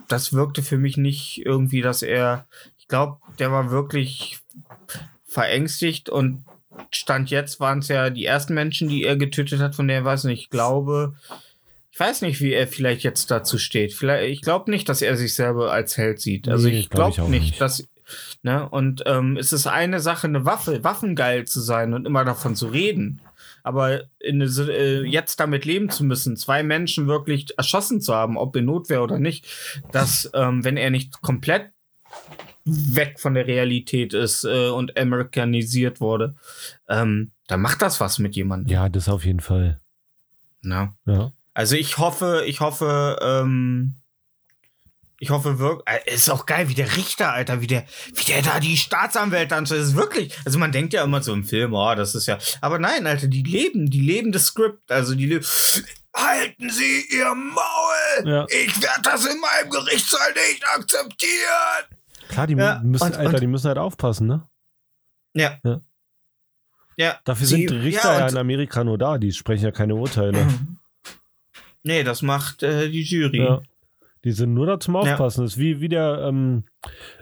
das 0.09 0.33
wirkte 0.33 0.63
für 0.63 0.79
mich 0.79 0.97
nicht 0.97 1.45
irgendwie, 1.45 1.83
dass 1.83 2.03
er, 2.03 2.47
ich 2.79 2.89
glaube, 2.89 3.19
der 3.39 3.51
war 3.53 3.71
wirklich 3.71 4.39
verängstigt 5.27 6.09
und 6.09 6.45
Stand 6.91 7.31
jetzt 7.31 7.61
waren 7.61 7.79
es 7.81 7.89
ja 7.89 8.11
die 8.11 8.25
ersten 8.25 8.55
Menschen, 8.55 8.89
die 8.89 9.05
er 9.05 9.17
getötet 9.17 9.61
hat, 9.61 9.75
von 9.75 9.89
der 9.89 9.99
er 9.99 10.05
weiß 10.05 10.25
nicht, 10.25 10.43
ich 10.43 10.51
glaube, 10.51 11.15
ich 11.91 12.01
weiß 12.01 12.23
nicht, 12.23 12.41
wie 12.41 12.53
er 12.53 12.69
vielleicht 12.69 13.03
jetzt 13.03 13.31
dazu 13.31 13.57
steht. 13.57 13.95
Vielleicht, 13.95 14.31
ich 14.31 14.43
glaube 14.43 14.71
nicht, 14.71 14.89
dass 14.89 15.01
er 15.01 15.17
sich 15.17 15.35
selber 15.35 15.73
als 15.73 15.97
Held 15.97 16.21
sieht. 16.21 16.49
Also 16.49 16.69
Nee, 16.69 16.81
ich 16.81 16.91
glaub 16.91 17.15
glaube 17.15 17.27
auch 17.27 17.31
nicht, 17.31 17.47
nicht. 17.47 17.61
dass. 17.61 17.89
Ne? 18.43 18.69
Und 18.69 19.03
ähm, 19.07 19.37
es 19.37 19.53
ist 19.53 19.67
eine 19.67 20.01
Sache, 20.01 20.27
eine 20.27 20.45
Waffe, 20.45 20.85
waffengeil 20.85 21.47
zu 21.47 21.61
sein 21.61 21.95
und 21.95 22.07
immer 22.07 22.25
davon 22.25 22.55
zu 22.55 22.69
reden. 22.69 23.21
Aber 23.67 24.05
in, 24.21 24.41
äh, 24.41 25.03
jetzt 25.03 25.41
damit 25.41 25.65
leben 25.65 25.91
zu 25.91 26.05
müssen, 26.05 26.37
zwei 26.37 26.63
Menschen 26.63 27.09
wirklich 27.09 27.59
erschossen 27.59 28.01
zu 28.01 28.15
haben, 28.15 28.39
ob 28.39 28.55
in 28.55 28.65
Notwehr 28.65 29.03
oder 29.03 29.19
nicht, 29.19 29.45
dass, 29.91 30.31
ähm, 30.35 30.63
wenn 30.63 30.77
er 30.77 30.91
nicht 30.91 31.21
komplett 31.21 31.73
weg 32.65 33.19
von 33.19 33.35
der 33.35 33.49
Realität 33.49 34.15
ist 34.15 34.45
äh, 34.45 34.69
und 34.69 34.97
amerikanisiert 34.97 36.01
wurde, 36.01 36.37
ähm, 36.89 37.33
dann 37.49 37.61
macht 37.61 37.83
das 37.83 38.01
was 38.01 38.21
mit 38.21 38.37
jemandem. 38.37 38.73
ja, 38.73 38.89
das 38.89 39.09
auf 39.09 39.25
jeden 39.25 39.41
Fall. 39.41 39.81
Ne? 40.63 40.93
Ja. 41.05 41.33
Also 41.53 41.75
ich 41.75 41.99
hoffe, 41.99 42.45
ich 42.47 42.61
hoffe, 42.61 43.19
ähm, 43.21 43.95
ich 45.19 45.31
hoffe 45.31 45.59
wirklich, 45.59 45.87
äh, 45.87 46.15
ist 46.15 46.29
auch 46.31 46.45
geil, 46.47 46.69
wie 46.69 46.75
der 46.75 46.95
Richter, 46.97 47.33
Alter, 47.33 47.61
wie 47.63 47.67
der, 47.67 47.87
wie 48.15 48.25
der 48.25 48.43
da 48.43 48.61
die 48.61 48.77
Staatsanwälte 48.77 49.57
anschaut. 49.57 49.79
Das 49.79 49.89
ist 49.89 49.97
wirklich, 49.97 50.37
also 50.45 50.59
man 50.59 50.73
denkt 50.73 50.93
ja 50.93 51.03
immer 51.05 51.23
so 51.23 51.33
im 51.33 51.45
Film, 51.45 51.73
oh, 51.75 51.95
das 51.95 52.15
ist 52.15 52.27
ja, 52.27 52.39
aber 52.61 52.79
nein, 52.79 53.07
Alter, 53.07 53.27
die 53.29 53.43
leben, 53.43 53.89
die 53.91 54.01
leben 54.01 54.31
das 54.33 54.47
Skript, 54.47 54.91
also 54.91 55.15
die 55.15 55.27
leben, 55.27 55.45
halten 56.15 56.71
Sie 56.71 57.05
Ihr 57.11 57.35
Maul! 57.35 58.27
Ja. 58.31 58.47
Ich 58.49 58.81
werde 58.83 59.03
das 59.03 59.25
in 59.27 59.39
meinem 59.41 59.71
Gerichtssaal 59.71 60.33
nicht 60.33 60.65
akzeptieren! 60.67 61.85
Klar, 62.29 62.47
die 62.47 62.55
Ja, 62.55 62.81
müssen, 62.85 63.05
und- 63.05 63.17
Alter, 63.17 63.35
und- 63.35 63.41
die 63.41 63.47
müssen 63.47 63.69
halt 63.69 63.79
aufpassen, 63.79 64.27
ne? 64.27 64.47
Ja. 65.35 65.59
Ja. 65.65 65.81
Ja. 66.99 67.21
Dafür 67.25 67.47
sie- 67.47 67.69
sind 67.69 67.83
Richter 67.83 68.19
ja, 68.21 68.29
in 68.29 68.37
Amerika 68.39 68.83
nur 68.83 68.97
da, 68.99 69.19
die 69.19 69.33
sprechen 69.33 69.65
ja 69.65 69.71
keine 69.73 69.95
Urteile. 69.95 70.47
Nee, 71.83 72.03
das 72.03 72.21
macht 72.23 72.65
äh, 72.65 72.89
die 72.91 73.03
Jury. 73.05 73.39
ja. 73.45 73.63
Die 74.27 74.33
sind 74.33 74.55
nur 74.55 74.67
da 74.67 74.81
zum 74.81 74.97
Aufpassen. 74.97 75.45
Das 75.45 75.53
ist 75.53 75.59
wie, 75.59 75.81
wie 75.81 75.89
der, 75.89 76.19
ähm, 76.27 76.65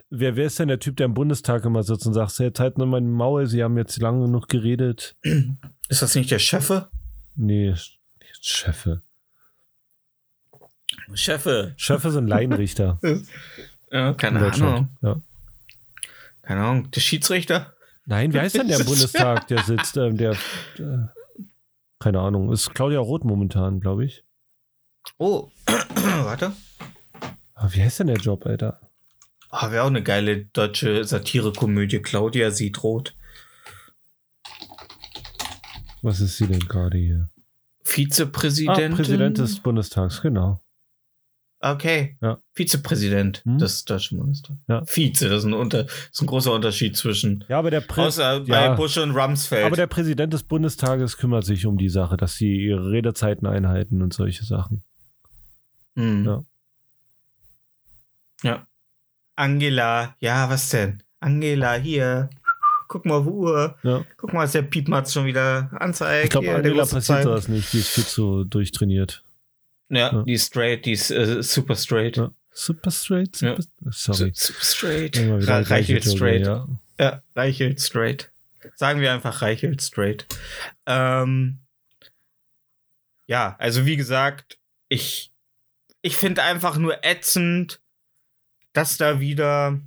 wer, 0.09 0.37
wer 0.37 0.47
ist 0.47 0.59
denn 0.59 0.69
der 0.69 0.79
Typ, 0.79 0.97
der 0.97 1.05
im 1.05 1.12
Bundestag 1.12 1.67
immer 1.67 1.83
sitzt 1.83 2.07
und 2.07 2.14
sagt, 2.14 2.38
jetzt 2.38 2.59
halten 2.59 2.81
wir 2.81 2.87
mein 2.87 3.11
Maul, 3.11 3.47
sie 3.47 3.62
haben 3.62 3.77
jetzt 3.77 3.99
lange 4.01 4.25
genug 4.25 4.49
geredet. 4.49 5.14
Ist 5.90 6.01
das 6.01 6.14
nicht 6.14 6.31
der 6.31 6.38
Chefe? 6.38 6.88
Nee, 7.37 7.75
Chefe. 8.40 9.03
Chefe. 11.12 11.75
Chefe 11.77 12.11
sind 12.11 12.27
Laienrichter. 12.27 12.99
Ja, 13.90 14.09
in 14.09 14.17
keine. 14.17 14.51
Ahnung. 14.51 14.88
Ja. 15.03 15.21
Keine 16.43 16.61
Ahnung. 16.64 16.90
Der 16.90 17.01
Schiedsrichter? 17.01 17.75
Nein, 18.07 18.33
wer 18.33 18.45
ist 18.45 18.57
denn 18.57 18.67
der 18.67 18.81
im 18.81 18.87
Bundestag, 18.87 19.47
der 19.47 19.62
sitzt? 19.62 19.97
Ähm, 19.99 20.17
der, 20.17 20.33
äh, 20.33 21.07
keine 22.01 22.19
Ahnung, 22.19 22.51
ist 22.51 22.75
Claudia 22.75 22.99
Roth 22.99 23.25
momentan, 23.25 23.79
glaube 23.79 24.05
ich. 24.07 24.25
Oh, 25.19 25.49
warte. 25.95 26.55
Aber 27.64 27.72
wie 27.74 27.83
heißt 27.83 28.00
denn 28.00 28.09
der 28.09 28.18
Job, 28.18 28.44
Alter? 28.44 28.79
Oh, 29.50 29.70
Wäre 29.70 29.85
auch 29.85 29.88
eine 29.88 30.03
geile 30.03 30.44
deutsche 30.44 31.03
Satirekomödie. 31.03 32.00
Claudia 32.00 32.50
sieht 32.50 32.83
rot. 32.83 33.16
Was 36.03 36.20
ist 36.20 36.37
sie 36.37 36.46
denn 36.46 36.59
gerade 36.61 36.98
hier? 36.98 37.31
Ah, 37.31 37.40
Vizepräsidentin. 37.85 38.92
Präsident 38.92 39.38
des 39.38 39.61
Bundestags, 39.61 40.20
genau. 40.20 40.61
Okay. 41.61 42.18
Ja. 42.20 42.38
Vizepräsident 42.53 43.42
Hm? 43.46 43.57
des 43.57 43.87
Deutschen 43.87 44.18
Bundestags. 44.18 44.61
Ja. 44.68 44.85
Vize, 44.85 45.31
das 45.31 45.38
ist 45.38 45.44
ein, 45.46 45.55
Unter 45.55 45.85
das 45.85 45.94
ist 46.12 46.20
ein 46.20 46.27
großer 46.27 46.53
Unterschied 46.53 46.98
zwischen. 46.98 47.44
Ja, 47.48 47.59
aber 47.61 47.70
der, 47.70 47.81
Prä 47.81 48.03
Außer 48.03 48.42
ja. 48.44 48.68
bei 48.72 48.77
Bush 48.77 48.98
und 48.98 49.12
Rumsfeld. 49.12 49.64
aber 49.64 49.77
der 49.77 49.87
Präsident 49.87 50.35
des 50.35 50.42
Bundestages 50.42 51.16
kümmert 51.16 51.46
sich 51.46 51.64
um 51.64 51.79
die 51.79 51.88
Sache, 51.88 52.18
dass 52.18 52.35
sie 52.35 52.66
ihre 52.66 52.90
Redezeiten 52.90 53.46
einhalten 53.46 54.03
und 54.03 54.12
solche 54.12 54.44
Sachen. 54.44 54.83
Hm. 55.96 56.24
Ja. 56.27 56.44
Ja. 58.42 58.66
Angela, 59.37 60.16
ja, 60.20 60.49
was 60.51 60.68
denn? 60.70 61.03
Angela, 61.20 61.75
hier. 61.75 62.31
Guck 62.88 63.07
mal 63.07 63.14
auf 63.14 63.27
Uhr. 63.27 63.79
Ja. 63.83 64.05
Guck 64.16 64.33
mal, 64.33 64.44
was 64.44 64.53
der 64.53 64.62
Piepmatz 64.62 65.12
schon 65.12 65.25
wieder 65.27 65.70
anzeigt. 65.81 66.25
Ich 66.25 66.31
glaube, 66.31 66.55
Angela 66.55 66.85
passiert 66.85 67.25
das 67.25 67.49
nicht. 67.49 67.73
Die 67.73 67.79
ist 67.79 67.88
viel 67.88 68.05
zu 68.05 68.44
durchtrainiert. 68.44 69.23
Ja, 69.88 70.12
Ja. 70.12 70.23
die 70.23 70.35
ist 70.35 70.47
straight, 70.47 70.85
die 70.87 70.92
ist 70.92 71.11
äh, 71.11 71.42
super 71.42 71.77
straight. 71.77 72.16
Ja. 72.16 72.31
Super 72.53 72.90
straight? 72.92 73.35
Super, 73.37 73.61
Sorry. 73.90 74.33
Super 74.35 74.61
straight. 74.62 75.18
Ra 75.49 75.59
Reichelt 75.61 76.05
straight. 76.05 76.47
Ja. 76.47 76.68
Ja, 77.01 77.23
Reichelt 77.35 77.81
straight. 77.81 78.31
Sagen 78.77 79.01
wir 79.01 79.12
einfach 79.12 79.42
Reichelt 79.42 79.83
straight. 79.83 80.27
Ähm, 80.87 81.59
ja, 83.27 83.57
also 83.59 83.87
wie 83.87 83.97
gesagt, 83.97 84.59
ich, 84.88 85.33
ich 86.03 86.16
finde 86.16 86.42
einfach 86.44 86.77
nur 86.77 87.05
ätzend, 87.05 87.81
dass 88.75 88.99
da 88.99 89.21
wieder, 89.21 89.81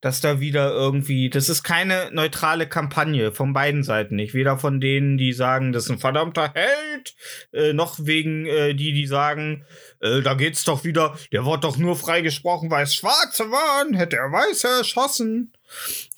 dass 0.00 0.22
da 0.22 0.40
wieder 0.40 0.70
irgendwie, 0.70 1.28
das 1.28 1.50
ist 1.50 1.62
keine 1.62 2.10
neutrale 2.10 2.66
Kampagne 2.66 3.32
von 3.32 3.52
beiden 3.52 3.84
Seiten 3.84 4.16
nicht. 4.16 4.32
Weder 4.32 4.58
von 4.58 4.80
denen, 4.80 5.18
die 5.18 5.34
sagen, 5.34 5.72
das 5.72 5.84
ist 5.84 5.90
ein 5.90 5.98
verdammter 5.98 6.52
Held, 6.54 7.14
äh, 7.52 7.74
noch 7.74 7.98
wegen 8.00 8.46
äh, 8.46 8.74
die, 8.74 8.92
die 8.94 9.06
sagen, 9.06 9.66
äh, 10.00 10.22
da 10.22 10.34
geht's 10.34 10.64
doch 10.64 10.84
wieder, 10.84 11.16
der 11.32 11.44
wurde 11.44 11.60
doch 11.60 11.76
nur 11.76 11.96
freigesprochen, 11.96 12.70
weil 12.70 12.84
es 12.84 12.94
Schwarze 12.94 13.50
waren, 13.50 13.94
hätte 13.94 14.16
er 14.16 14.32
Weiße 14.32 14.66
erschossen. 14.66 15.52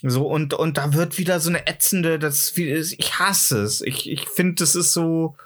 So, 0.02 0.28
und, 0.28 0.54
und 0.54 0.78
da 0.78 0.94
wird 0.94 1.18
wieder 1.18 1.40
so 1.40 1.50
eine 1.50 1.66
ätzende, 1.66 2.20
das, 2.20 2.56
ich 2.56 3.18
hasse 3.18 3.62
es. 3.62 3.80
Ich, 3.80 4.08
ich 4.08 4.28
finde, 4.28 4.62
das 4.62 4.76
ist 4.76 4.92
so, 4.92 5.36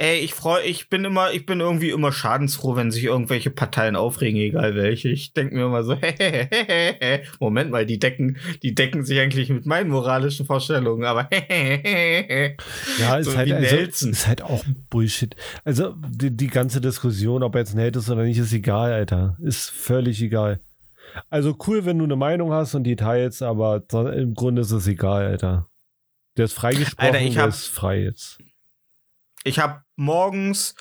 ey, 0.00 0.20
ich 0.20 0.32
freue, 0.32 0.62
ich 0.64 0.88
bin 0.88 1.04
immer, 1.04 1.32
ich 1.32 1.44
bin 1.44 1.58
irgendwie 1.58 1.90
immer 1.90 2.12
schadensfroh, 2.12 2.76
wenn 2.76 2.92
sich 2.92 3.02
irgendwelche 3.04 3.50
Parteien 3.50 3.96
aufregen, 3.96 4.40
egal 4.40 4.76
welche. 4.76 5.08
Ich 5.08 5.32
denke 5.32 5.56
mir 5.56 5.64
immer 5.64 5.82
so, 5.82 5.96
Moment 7.40 7.72
mal, 7.72 7.84
die 7.84 7.98
decken, 7.98 8.36
die 8.62 8.74
decken 8.76 9.04
sich 9.04 9.18
eigentlich 9.18 9.48
mit 9.50 9.66
meinen 9.66 9.90
moralischen 9.90 10.46
Vorstellungen, 10.46 11.04
aber 11.04 11.28
Ja, 12.98 13.16
ist, 13.18 13.26
So 13.30 13.36
halt, 13.36 13.52
also, 13.52 13.76
ist 14.08 14.26
halt 14.28 14.42
auch 14.42 14.64
Bullshit. 14.88 15.34
Also 15.64 15.94
die, 16.08 16.30
die 16.30 16.46
ganze 16.46 16.80
Diskussion, 16.80 17.42
ob 17.42 17.54
er 17.56 17.60
jetzt 17.62 17.74
ein 17.74 17.80
Held 17.80 17.96
ist 17.96 18.08
oder 18.08 18.22
nicht, 18.22 18.38
ist 18.38 18.52
egal, 18.52 18.92
Alter. 18.92 19.36
Ist 19.42 19.70
völlig 19.70 20.22
egal. 20.22 20.60
Also 21.28 21.56
cool, 21.66 21.84
wenn 21.84 21.98
du 21.98 22.04
eine 22.04 22.16
Meinung 22.16 22.52
hast 22.52 22.74
und 22.74 22.84
die 22.84 22.94
teilst, 22.96 23.42
aber 23.42 23.82
im 24.14 24.34
Grunde 24.34 24.62
ist 24.62 24.70
es 24.70 24.86
egal, 24.86 25.26
Alter. 25.26 25.68
Der 26.36 26.44
ist 26.44 26.52
freigesprochen, 26.52 27.14
Alter, 27.14 27.24
ich 27.26 27.34
der 27.34 27.42
hab- 27.42 27.48
ist 27.48 27.66
frei 27.66 28.02
jetzt. 28.02 28.38
Ich 29.44 29.58
habe 29.58 29.82
morgens 29.98 30.74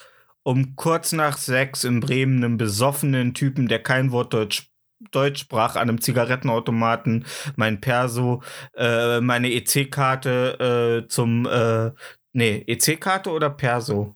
um 0.44 0.78
kurz 0.78 1.12
nach 1.12 1.38
sechs 1.38 1.84
in 1.84 2.00
Bremen 2.00 2.44
einen 2.44 2.58
besoffenen 2.58 3.34
Typen, 3.34 3.68
der 3.68 3.84
kein 3.84 4.12
Wort 4.12 4.34
Deutsch, 4.34 4.72
Deutsch 5.12 5.42
sprach, 5.42 5.76
an 5.76 5.90
einem 5.90 6.00
Zigarettenautomaten 6.00 7.26
mein 7.58 7.82
Perso, 7.82 8.42
äh, 8.76 9.20
meine 9.20 9.52
EC-Karte 9.52 11.04
äh, 11.04 11.08
zum, 11.10 11.46
äh, 11.46 11.92
nee, 12.32 12.64
EC-Karte 12.66 13.30
oder 13.32 13.50
Perso? 13.50 14.16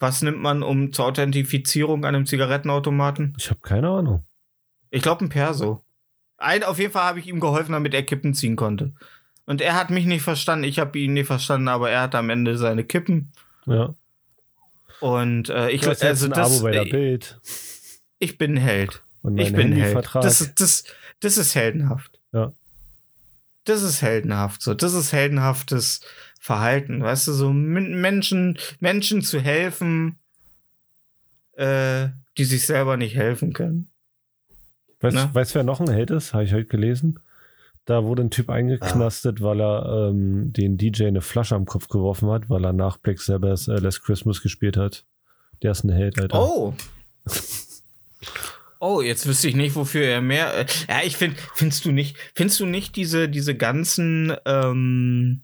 Was 0.00 0.22
nimmt 0.22 0.40
man 0.40 0.64
um 0.64 0.92
zur 0.92 1.04
Authentifizierung 1.04 2.04
an 2.04 2.14
einem 2.14 2.26
Zigarettenautomaten? 2.26 3.34
Ich 3.38 3.50
habe 3.50 3.60
keine 3.60 3.88
Ahnung. 3.88 4.24
Ich 4.90 5.02
glaube 5.02 5.24
ein 5.24 5.28
Perso. 5.28 5.84
Ein, 6.38 6.64
auf 6.64 6.78
jeden 6.78 6.92
Fall 6.92 7.04
habe 7.04 7.20
ich 7.20 7.28
ihm 7.28 7.38
geholfen, 7.38 7.72
damit 7.72 7.94
er 7.94 8.02
Kippen 8.02 8.34
ziehen 8.34 8.56
konnte. 8.56 8.94
Und 9.44 9.60
er 9.60 9.74
hat 9.74 9.90
mich 9.90 10.06
nicht 10.06 10.22
verstanden, 10.22 10.64
ich 10.64 10.78
habe 10.78 10.98
ihn 10.98 11.12
nicht 11.12 11.26
verstanden, 11.26 11.68
aber 11.68 11.90
er 11.90 12.00
hat 12.02 12.14
am 12.14 12.30
Ende 12.30 12.56
seine 12.56 12.82
Kippen. 12.82 13.32
Ja. 13.70 13.94
Und 15.00 15.48
äh, 15.48 15.70
ich 15.70 15.86
also 15.86 16.28
das, 16.28 16.52
Abo 16.52 16.62
bei 16.62 16.72
der 16.72 16.84
Bild 16.84 17.40
ich 18.18 18.36
bin 18.36 18.54
ein 18.54 18.56
Held. 18.58 19.02
und 19.22 19.38
Ich 19.38 19.52
bin 19.52 19.72
ein 19.72 19.80
Held. 19.80 20.08
Das, 20.14 20.40
ist- 20.42 20.60
das, 20.60 20.84
das 21.20 21.38
ist 21.38 21.54
heldenhaft. 21.54 22.18
Ja. 22.32 22.52
Das 23.64 23.82
ist 23.82 24.02
heldenhaft. 24.02 24.60
So, 24.62 24.74
das 24.74 24.92
ist 24.94 25.12
heldenhaftes 25.12 26.00
Verhalten. 26.38 27.02
Weißt 27.02 27.26
du, 27.28 27.32
so 27.32 27.50
Men- 27.52 28.00
Menschen, 28.00 28.58
Menschen 28.80 29.22
zu 29.22 29.40
helfen, 29.40 30.18
äh, 31.56 32.08
die 32.36 32.44
sich 32.44 32.66
selber 32.66 32.96
nicht 32.96 33.14
helfen 33.16 33.52
können. 33.52 33.90
Weißt 35.00 35.16
Ne? 35.16 35.30
du, 35.32 35.54
wer 35.54 35.62
noch 35.64 35.80
ein 35.80 35.88
Held 35.90 36.10
ist? 36.10 36.34
Habe 36.34 36.44
ich 36.44 36.52
heute 36.52 36.66
gelesen. 36.66 37.18
Da 37.90 38.04
wurde 38.04 38.22
ein 38.22 38.30
Typ 38.30 38.50
eingeknastet, 38.50 39.42
weil 39.42 39.60
er 39.60 40.10
ähm, 40.10 40.52
den 40.52 40.78
DJ 40.78 41.06
eine 41.06 41.22
Flasche 41.22 41.56
am 41.56 41.66
Kopf 41.66 41.88
geworfen 41.88 42.30
hat, 42.30 42.48
weil 42.48 42.64
er 42.64 42.72
nach 42.72 42.98
Black 42.98 43.20
Sabbath 43.20 43.66
äh, 43.66 43.80
Last 43.80 44.04
Christmas 44.04 44.42
gespielt 44.42 44.76
hat. 44.76 45.04
Der 45.64 45.72
ist 45.72 45.82
ein 45.82 45.90
Held, 45.90 46.20
Alter. 46.20 46.40
Oh. 46.40 46.74
Oh, 48.82 49.02
jetzt 49.02 49.26
wüsste 49.26 49.46
ich 49.46 49.56
nicht, 49.56 49.76
wofür 49.76 50.04
er 50.04 50.22
mehr. 50.22 50.56
Äh, 50.56 50.64
ja, 50.88 51.00
ich 51.04 51.14
finde, 51.14 51.36
findest 51.54 51.84
du 51.84 51.92
nicht, 51.92 52.16
findest 52.34 52.60
du 52.60 52.64
nicht 52.64 52.96
diese, 52.96 53.28
diese 53.28 53.54
ganzen 53.54 54.34
ähm, 54.46 55.42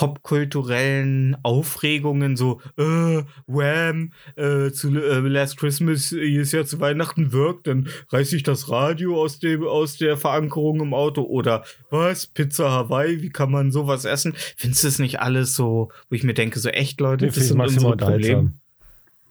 popkulturellen 0.00 1.36
Aufregungen, 1.42 2.34
so, 2.34 2.60
äh, 2.78 3.22
Wham, 3.46 4.12
äh, 4.36 4.70
zu 4.70 4.88
äh, 4.96 5.18
Last 5.18 5.58
Christmas 5.58 6.12
ist 6.12 6.52
ja 6.52 6.64
zu 6.64 6.80
Weihnachten 6.80 7.32
wirkt, 7.32 7.66
dann 7.66 7.88
reiß 8.08 8.32
ich 8.32 8.42
das 8.42 8.70
Radio 8.70 9.20
aus 9.20 9.40
dem, 9.40 9.62
aus 9.66 9.98
der 9.98 10.16
Verankerung 10.16 10.80
im 10.80 10.94
Auto 10.94 11.22
oder 11.22 11.64
was, 11.90 12.26
Pizza 12.26 12.70
Hawaii, 12.70 13.20
wie 13.20 13.28
kann 13.28 13.50
man 13.50 13.72
sowas 13.72 14.06
essen? 14.06 14.32
Findest 14.56 14.84
du 14.84 14.88
es 14.88 14.98
nicht 14.98 15.20
alles 15.20 15.54
so, 15.54 15.90
wo 16.08 16.14
ich 16.14 16.24
mir 16.24 16.34
denke, 16.34 16.58
so 16.60 16.70
echt, 16.70 16.98
Leute, 17.00 17.26
Nee, 17.26 17.32
das 17.34 17.46
sind 17.48 17.58
maximal 17.58 17.92
unterhaltsam. 17.92 18.54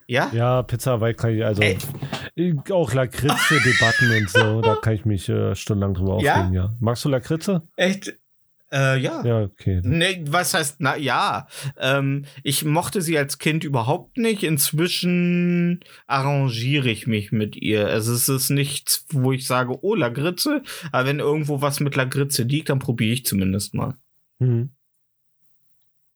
Ja? 0.06 0.30
Ja, 0.32 0.62
Pizza 0.62 0.92
Hawaii 0.92 1.14
kann 1.14 1.34
ich, 1.34 1.44
also 1.44 1.62
Ey. 1.62 1.78
auch 2.70 2.94
Lakritze-Debatten 2.94 4.10
und 4.16 4.30
so, 4.30 4.60
da 4.60 4.76
kann 4.82 4.94
ich 4.94 5.04
mich 5.04 5.28
äh, 5.28 5.56
stundenlang 5.56 5.94
drüber 5.94 6.20
Ja? 6.20 6.34
aufregen, 6.34 6.54
ja. 6.54 6.74
Magst 6.78 7.04
du 7.04 7.08
Lakritze? 7.08 7.62
Echt? 7.76 8.14
Äh, 8.72 8.98
ja. 9.00 9.24
Ja, 9.24 9.42
okay. 9.42 9.80
Nee, 9.82 10.24
was 10.28 10.54
heißt, 10.54 10.76
na 10.78 10.96
ja, 10.96 11.48
ähm, 11.76 12.24
ich 12.44 12.64
mochte 12.64 13.02
sie 13.02 13.18
als 13.18 13.38
Kind 13.38 13.64
überhaupt 13.64 14.16
nicht. 14.16 14.44
Inzwischen 14.44 15.80
arrangiere 16.06 16.88
ich 16.88 17.06
mich 17.08 17.32
mit 17.32 17.56
ihr. 17.56 17.88
Also 17.88 18.12
es 18.12 18.28
ist 18.28 18.50
nichts, 18.50 19.06
wo 19.10 19.32
ich 19.32 19.46
sage, 19.46 19.76
oh, 19.82 19.94
Lagritze. 19.94 20.62
Aber 20.92 21.08
wenn 21.08 21.18
irgendwo 21.18 21.60
was 21.62 21.80
mit 21.80 21.96
Lagritze 21.96 22.44
liegt, 22.44 22.68
dann 22.68 22.78
probiere 22.78 23.12
ich 23.14 23.24
zumindest 23.24 23.74
mal. 23.74 23.96
Mhm. 24.38 24.70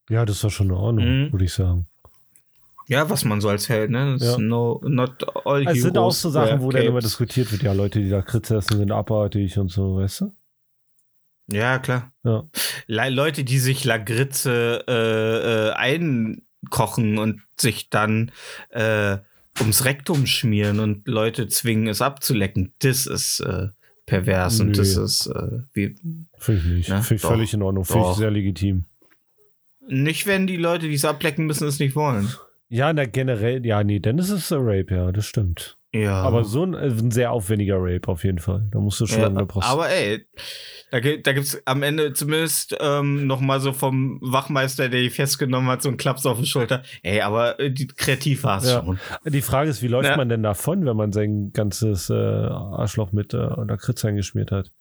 Ja, 0.09 0.25
das 0.25 0.43
war 0.45 0.51
schon 0.51 0.67
in 0.67 0.73
Ordnung, 0.73 1.05
Mhm. 1.25 1.33
würde 1.33 1.45
ich 1.47 1.53
sagen. 1.53 1.87
Ja, 2.87 3.09
was 3.09 3.25
man 3.25 3.41
so 3.41 3.49
als 3.49 3.69
Held, 3.71 3.91
ne? 3.91 4.17
Das 4.19 4.33
Ja. 4.33 4.39
no, 4.39 4.81
not 4.85 5.25
all 5.47 5.67
Es 5.67 5.81
sind 5.81 5.97
auch 5.97 6.13
so 6.13 6.29
Sachen, 6.29 6.61
wo 6.61 6.71
dann 6.71 6.83
immer 6.85 7.01
diskutiert 7.01 7.51
wird, 7.51 7.63
ja, 7.63 7.73
Leute, 7.73 7.99
die 8.01 8.11
Lakritze 8.11 8.57
essen, 8.59 8.77
sind 8.77 8.93
abartig 8.93 9.59
und 9.59 9.71
so, 9.71 9.97
weißt 9.97 10.21
du? 10.21 10.33
Ja, 11.51 11.79
klar. 11.79 12.13
Ja. 12.23 12.45
Le 12.87 13.11
Leute, 13.11 13.45
die 13.45 13.59
sich 13.59 13.85
Lagritze 13.85 14.85
äh, 14.89 15.69
äh, 15.69 15.73
einkochen 15.73 17.19
und 17.19 17.43
sich 17.59 17.91
dann 17.91 18.33
äh, 18.71 19.19
ums 19.61 19.85
Rektum 19.85 20.27
schmieren 20.27 20.81
und 20.81 21.07
Leute 21.07 21.49
zwingen, 21.49 21.89
es 21.89 22.01
abzulecken, 22.03 22.73
das 22.81 23.07
ist 23.07 23.41
äh, 23.41 23.69
pervers 24.07 24.61
und 24.61 24.69
Nö. 24.69 24.73
das 24.73 24.97
ist 24.97 25.27
äh, 25.27 25.59
wie, 25.73 25.95
Finde 26.39 26.61
ich 26.61 26.67
nicht. 26.67 26.89
Ja, 26.89 27.03
Finde 27.03 27.17
ich 27.17 27.23
doch. 27.23 27.31
völlig 27.31 27.55
in 27.55 27.63
Ordnung. 27.63 27.85
Finde 27.85 28.11
ich 28.11 28.17
sehr 28.17 28.31
legitim. 28.31 28.85
nicht, 29.89 30.27
wenn 30.27 30.47
die 30.47 30.57
Leute, 30.57 30.89
die 30.89 30.95
es 30.95 31.05
ablecken 31.05 31.47
müssen, 31.47 31.69
es 31.69 31.79
nicht 31.79 31.95
wollen. 31.95 32.29
Ja, 32.69 32.93
na 32.93 33.05
generell, 33.05 33.65
ja, 33.65 33.85
nee, 33.85 34.01
dann 34.01 34.19
ist 34.19 34.31
es 34.31 34.51
Rape, 34.51 34.95
ja, 34.95 35.13
das 35.13 35.27
stimmt. 35.27 35.74
Ja. 35.95 36.23
Aber 36.23 36.43
so 36.43 36.65
ein, 36.65 36.75
äh, 36.75 36.89
ein 36.89 37.13
sehr 37.13 37.31
aufwendiger 37.31 37.77
Rape 37.79 38.09
auf 38.09 38.25
jeden 38.25 38.41
Fall. 38.41 38.67
Da 38.73 38.81
musst 38.81 38.99
du 39.01 39.07
schon, 39.07 39.21
ja, 39.21 39.29
da 39.29 39.45
brauchst 39.45 39.69
aber 39.69 39.89
ey, 39.91 40.27
da, 40.91 40.99
gibt- 40.99 41.25
da 41.25 41.33
gibt's 41.33 41.57
am 41.67 41.85
Ende 41.85 42.13
zumindest 42.15 42.77
ähm, 42.81 43.29
noch 43.29 43.41
mal 43.41 43.61
so 43.61 43.73
vom 43.73 44.19
Wachmeister, 44.21 44.89
der 44.89 45.03
die 45.03 45.11
festgenommen 45.11 45.71
hat, 45.71 45.83
so 45.83 45.89
einen 45.89 45.97
Klaps 45.99 46.27
auf 46.27 46.41
die 46.41 46.47
Schulter. 46.47 46.83
Ey, 47.05 47.21
aber 47.21 47.61
äh, 47.61 47.71
die, 47.71 47.87
kreativ 47.87 48.43
war 48.43 48.59
es 48.59 48.65
Ja. 48.71 48.83
schon. 48.85 48.99
Die 49.25 49.41
Frage 49.41 49.71
ist, 49.71 49.83
wie 49.83 49.89
läuft 49.89 50.09
Ja. 50.09 50.17
man 50.17 50.29
denn 50.29 50.43
davon, 50.43 50.85
wenn 50.85 50.97
man 50.97 51.13
sein 51.13 51.53
ganzes 51.53 52.11
äh, 52.11 52.15
Arschloch 52.15 53.13
mit 53.13 53.33
äh, 53.33 53.37
Lakritz 53.39 54.05
eingeschmiert 54.05 54.51
hat? 54.51 54.73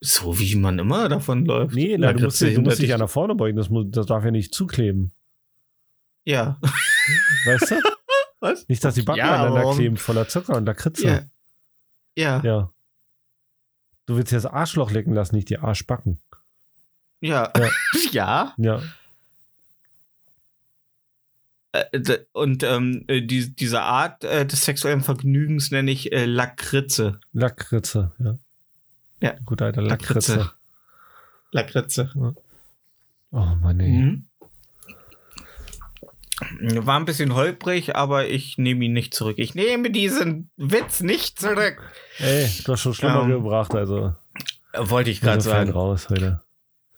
So 0.00 0.38
wie 0.38 0.56
man 0.56 0.78
immer 0.80 1.08
davon 1.08 1.44
läuft. 1.44 1.74
Nee, 1.76 1.96
na, 1.98 2.12
du, 2.12 2.24
musst, 2.24 2.40
du 2.42 2.60
musst 2.60 2.80
dich 2.80 2.88
ja 2.90 2.98
nach 2.98 3.08
vorne 3.10 3.34
beugen. 3.36 3.56
Das, 3.56 3.68
muss, 3.70 3.86
das 3.90 4.06
darf 4.06 4.24
ja 4.24 4.30
nicht 4.32 4.52
zukleben. 4.54 5.12
Ja. 6.24 6.58
Weißt 7.46 7.70
du? 7.70 7.74
Was? 8.40 8.68
Nicht, 8.68 8.84
dass 8.84 8.94
die 8.94 9.02
Backen 9.02 9.18
Ja, 9.18 9.34
aneinander 9.34 9.62
warum? 9.62 9.76
kleben 9.76 9.96
voller 9.96 10.28
Zucker 10.28 10.56
und 10.56 10.66
Lakritze. 10.66 11.06
Ja. 11.06 11.22
Ja. 12.16 12.42
Ja. 12.44 12.72
Du 14.06 14.16
willst 14.16 14.32
ja 14.32 14.38
das 14.38 14.46
Arschloch 14.46 14.90
lecken 14.90 15.12
lassen, 15.12 15.34
nicht 15.36 15.50
die 15.50 15.58
Arschbacken. 15.58 16.20
Ja. 17.20 17.52
Ja. 17.56 17.70
ja. 18.12 18.54
Ja. 18.56 18.82
Äh, 21.72 22.18
Und 22.32 22.62
ähm, 22.62 23.04
äh, 23.08 23.20
die, 23.22 23.54
diese 23.54 23.82
Art 23.82 24.24
äh, 24.24 24.46
des 24.46 24.64
sexuellen 24.64 25.02
Vergnügens 25.02 25.70
nenne 25.70 25.90
ich 25.90 26.12
äh, 26.12 26.24
Lakritze. 26.24 27.20
Lakritze, 27.32 28.12
ja. 28.18 28.38
Ja. 29.20 29.34
Gut, 29.44 29.60
alter 29.60 29.82
Lakritze. 29.82 30.50
Lakritze. 31.52 32.10
Lakritze. 32.10 32.34
Oh 33.32 33.40
Mann, 33.60 33.80
ey. 33.80 33.90
Mhm. 33.90 34.27
War 36.60 36.98
ein 37.00 37.04
bisschen 37.04 37.34
holprig, 37.34 37.96
aber 37.96 38.28
ich 38.28 38.58
nehme 38.58 38.84
ihn 38.84 38.92
nicht 38.92 39.12
zurück. 39.14 39.38
Ich 39.38 39.54
nehme 39.54 39.90
diesen 39.90 40.50
Witz 40.56 41.00
nicht 41.00 41.40
zurück. 41.40 41.80
Ey, 42.18 42.48
du 42.64 42.72
hast 42.72 42.80
schon 42.80 42.94
schlimmer 42.94 43.22
Ähm, 43.22 43.30
gebracht, 43.30 43.74
also. 43.74 44.14
Wollte 44.76 45.10
ich 45.10 45.20
gerade 45.20 45.40
sagen. 45.40 45.70
raus 45.70 46.08
heute. 46.10 46.42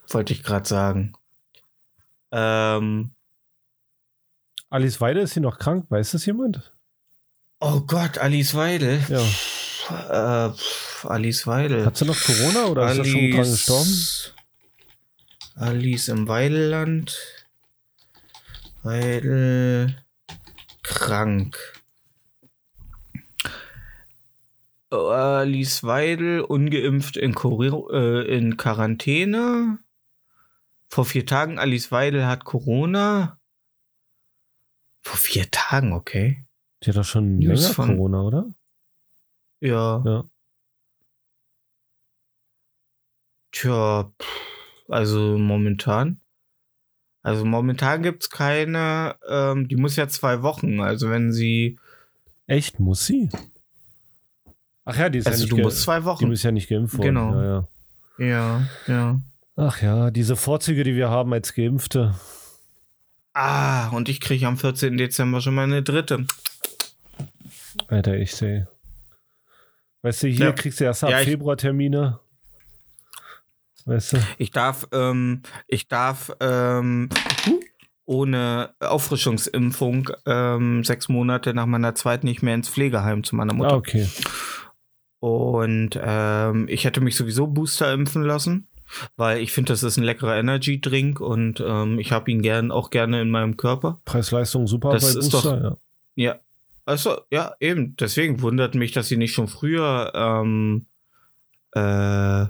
Wollte 0.09 0.33
ich 0.35 0.43
gerade 0.43 0.69
sagen. 0.69 1.15
Ähm, 2.33 3.13
Alice 4.69 5.01
Weide 5.01 5.21
ist 5.21 5.35
sie 5.35 5.41
noch 5.41 5.59
krank, 5.59 5.87
weiß 5.89 6.13
das 6.13 6.27
jemand? 6.27 6.73
oh 7.61 7.81
Gott, 7.81 8.19
Alice 8.19 8.55
Weidel. 8.55 9.01
Ja. 9.09 10.49
Äh, 10.49 10.53
Alice 11.09 11.47
Weidel. 11.47 11.85
Hat 11.87 11.97
sie 11.97 12.05
noch 12.05 12.19
Corona 12.21 12.67
oder 12.67 12.91
ist 12.93 13.05
sie 13.05 13.11
schon 13.11 13.31
dran 13.33 13.51
gestorben? 13.51 14.05
Alice 15.57 16.09
im 16.09 16.29
Weideland. 16.29 17.17
Weidel 18.83 19.95
krank. 20.83 21.59
Oh, 24.93 25.09
Alice 25.11 25.85
Weidel 25.87 26.41
ungeimpft 26.41 27.17
in, 27.17 27.35
Kuri- 27.35 27.69
äh, 27.93 28.37
in 28.37 28.57
Quarantäne. 28.57 29.79
Vor 30.89 31.05
vier 31.05 31.25
Tagen 31.27 31.59
Alice 31.61 31.93
Weidel 31.93 32.27
hat 32.27 32.45
Corona. 32.45 33.39
Vor 35.03 35.17
vier 35.17 35.49
Tagen, 35.51 35.93
okay. 35.93 36.45
Die 36.83 36.89
hat 36.89 36.97
doch 36.97 37.05
schon 37.05 37.39
News 37.39 37.61
länger 37.63 37.75
von- 37.75 37.89
Corona, 37.97 38.23
oder? 38.23 38.55
Ja. 39.61 40.03
Ja. 40.05 40.25
Tja, 43.53 44.13
also 44.89 45.39
momentan. 45.39 46.21
Also 47.23 47.45
momentan 47.45 48.03
gibt's 48.03 48.31
keine, 48.31 49.17
ähm, 49.29 49.69
die 49.69 49.77
muss 49.77 49.97
ja 49.97 50.09
zwei 50.09 50.43
Wochen. 50.43 50.81
Also 50.81 51.11
wenn 51.11 51.33
sie, 51.33 51.79
Echt, 52.47 52.81
muss 52.81 53.07
sie? 53.07 53.29
Ach 54.85 54.97
ja, 54.97 55.09
die 55.09 55.19
ist 55.19 55.27
also 55.27 55.39
ja 55.39 55.43
nicht 55.45 55.53
du 55.53 55.63
musst 55.63 55.83
zwei 55.83 56.01
Die 56.01 56.05
Wochen. 56.07 56.33
ist 56.33 56.43
ja 56.43 56.51
nicht 56.51 56.69
geimpft 56.69 56.97
worden. 56.99 57.07
Genau. 57.09 57.35
Ja, 57.41 57.45
ja. 58.19 58.27
Ja, 58.27 58.67
ja. 58.87 59.21
Ach 59.57 59.83
ja, 59.83 60.11
diese 60.11 60.37
Vorzüge, 60.37 60.83
die 60.85 60.95
wir 60.97 61.11
haben 61.11 61.33
als 61.33 61.55
Geimpfte. 61.55 62.15
Ah, 63.35 63.89
und 63.91 64.09
ich 64.09 64.21
kriege 64.21 64.47
am 64.47 64.57
14. 64.57 64.97
Dezember 64.97 65.41
schon 65.41 65.55
meine 65.55 65.83
dritte. 65.83 66.27
Alter, 67.89 68.17
ich 68.17 68.35
sehe. 68.35 68.69
Weißt 70.03 70.23
du, 70.23 70.29
hier 70.29 70.47
Ja. 70.47 70.53
kriegst 70.53 70.81
du 70.81 70.85
erst 70.85 71.05
ab 71.05 71.11
Ja, 71.11 71.19
Februar 71.19 71.57
Termine. 71.57 72.19
Weißt 73.91 74.13
du? 74.15 74.17
Ich 74.39 74.51
darf, 74.53 74.87
ähm, 74.93 75.43
ich 75.67 75.89
darf 75.89 76.31
ähm, 76.41 77.09
ohne 78.07 78.71
Auffrischungsimpfung 78.81 80.11
ähm, 80.27 80.85
sechs 80.85 81.09
Monate 81.09 81.55
nach 81.55 81.67
meiner 81.67 81.95
zweiten 81.95 82.27
nicht 82.27 82.43
mehr 82.43 82.55
ins 82.55 82.69
Pflegeheim 82.69 83.25
zu 83.25 83.37
meiner 83.37 83.53
Mutter. 83.55 83.73
Ah, 83.73 83.77
okay. 83.77 84.07
Und 85.21 85.99
ähm, 86.03 86.67
ich 86.69 86.85
hätte 86.85 87.01
mich 87.01 87.17
sowieso 87.17 87.47
Booster 87.47 87.93
impfen 87.93 88.23
lassen, 88.23 88.69
weil 89.17 89.41
ich 89.41 89.53
finde, 89.53 89.73
das 89.73 89.83
ist 89.83 89.99
ein 89.99 90.05
leckerer 90.05 90.37
Energy-Drink 90.39 91.21
und 91.21 91.63
ähm, 91.65 91.99
ich 91.99 92.11
habe 92.13 92.31
ihn 92.31 92.41
gern 92.43 92.71
auch 92.73 92.91
gerne 92.91 93.21
in 93.21 93.31
meinem 93.31 93.57
Körper. 93.57 94.01
Preis-Leistung 94.07 94.67
super 94.67 94.93
Das 94.93 95.15
bei 95.15 95.21
Booster, 95.21 95.43
doch- 95.43 95.63
ja. 95.63 95.77
Ja. 96.17 96.41
Also, 96.87 97.19
ja, 97.31 97.55
eben. 97.61 97.95
Deswegen 97.97 98.41
wundert 98.41 98.75
mich, 98.75 98.93
dass 98.93 99.09
sie 99.09 99.17
nicht 99.19 99.35
schon 99.35 99.47
früher 99.47 100.11
ähm, 100.15 100.87
äh, 101.73 102.47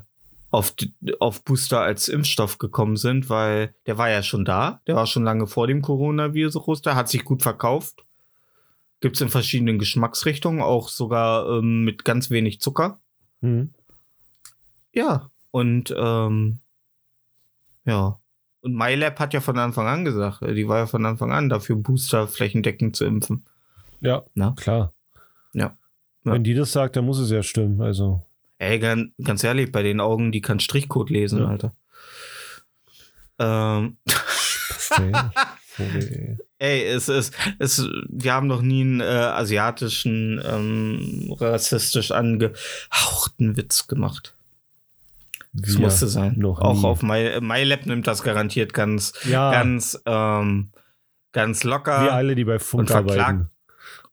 auf, 0.51 0.75
auf 1.21 1.45
Booster 1.45 1.81
als 1.81 2.09
Impfstoff 2.09 2.59
gekommen 2.59 2.97
sind, 2.97 3.31
weil 3.31 3.75
der 3.87 3.99
war 3.99 4.11
ja 4.11 4.23
schon 4.23 4.45
da. 4.45 4.81
Der 4.87 4.97
war 4.97 5.07
schon 5.07 5.25
lange 5.25 5.47
vor 5.47 5.67
dem 5.67 5.83
Coronavirus 5.83 6.83
da, 6.83 6.95
hat 6.97 7.09
sich 7.09 7.25
gut 7.25 7.43
verkauft. 7.43 8.05
Gibt's 9.01 9.21
in 9.21 9.29
verschiedenen 9.29 9.79
Geschmacksrichtungen, 9.79 10.61
auch 10.61 10.89
sogar 10.89 11.49
ähm, 11.49 11.85
mit 11.85 12.05
ganz 12.05 12.31
wenig 12.31 12.61
Zucker. 12.61 13.01
Mhm. 13.41 13.73
Ja, 14.93 15.31
und 15.51 15.95
ähm, 15.97 16.59
ja. 17.85 18.19
Und 18.63 18.75
MyLab 18.75 19.19
hat 19.19 19.33
ja 19.33 19.41
von 19.41 19.59
Anfang 19.59 19.87
an 19.87 20.05
gesagt, 20.05 20.43
äh, 20.43 20.53
die 20.55 20.69
war 20.69 20.79
ja 20.79 20.87
von 20.87 21.07
Anfang 21.07 21.33
an 21.33 21.49
dafür, 21.49 21.77
Booster 21.77 22.29
flächendeckend 22.29 22.95
zu 22.95 23.05
impfen. 23.05 23.47
Ja, 24.01 24.23
Na? 24.35 24.55
klar. 24.59 24.93
Ja. 25.53 25.77
Ja. 26.25 26.33
Wenn 26.33 26.45
die 26.45 26.55
das 26.55 26.73
sagt, 26.73 26.97
dann 26.97 27.07
muss 27.07 27.19
es 27.19 27.31
ja 27.31 27.43
stimmen. 27.43 27.81
Also, 27.81 28.27
Ey, 28.61 28.79
ganz, 28.79 29.09
ganz 29.25 29.43
ehrlich, 29.43 29.73
bei 29.73 29.83
den 29.83 30.01
Augen, 30.01 30.33
die 30.33 30.43
kann 30.43 30.61
Strichcode 30.61 31.09
lesen, 31.09 31.39
Ja. 31.41 31.47
Alter. 31.49 31.73
Ähm, 33.39 33.97
ey, 36.59 36.85
es 36.85 37.09
ist, 37.09 37.35
es, 37.59 37.89
wir 38.09 38.35
haben 38.35 38.47
noch 38.49 38.61
nie 38.61 38.83
einen 38.83 39.01
äh, 39.01 39.05
asiatischen, 39.05 40.43
ähm, 40.45 41.35
rassistisch 41.41 42.11
angehauchten 42.11 43.57
Witz 43.57 43.87
gemacht. 43.87 44.37
Das 45.55 45.73
Wir 45.75 45.81
musste 45.81 46.07
sein. 46.07 46.35
noch 46.37 46.61
Auch 46.61 46.75
nie. 46.81 46.85
auf 46.85 47.03
My, 47.03 47.41
MyLab 47.41 47.87
nimmt 47.87 48.07
das 48.07 48.23
garantiert 48.23 48.75
ganz, 48.75 49.15
Ja, 49.25 49.51
ganz, 49.53 49.99
ähm, 50.05 50.71
ganz 51.33 51.65
locker. 51.65 52.03
wir 52.05 52.13
alle, 52.13 52.35
die 52.35 52.45
bei 52.45 52.59
Funk 52.59 52.91
arbeiten. 52.91 53.49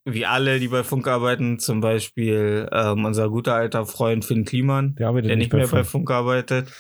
Wie 0.09 0.25
alle, 0.25 0.59
die 0.59 0.69
bei 0.69 0.83
Funk 0.83 1.05
arbeiten, 1.07 1.59
zum 1.59 1.81
Beispiel 1.81 2.69
ähm, 2.71 3.03
unser 3.03 3.29
guter 3.29 3.55
alter 3.55 3.85
Freund 3.85 4.23
Finn 4.23 4.45
Kliman, 4.45 4.95
Der 4.95 5.11
der 5.11 5.35
nicht 5.35 5.51
mehr 5.51 5.67
bei 5.67 5.83
Funk. 5.83 6.09
Arbeitet, 6.09 6.71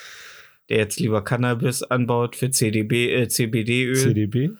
der 0.69 0.77
jetzt 0.77 0.97
lieber 0.97 1.21
Cannabis 1.23 1.83
anbaut 1.83 2.37
für 2.37 2.51
CDB, 2.51 3.13
äh, 3.13 3.27
CBD-Öl. 3.27 3.95
CDB, 3.95 4.51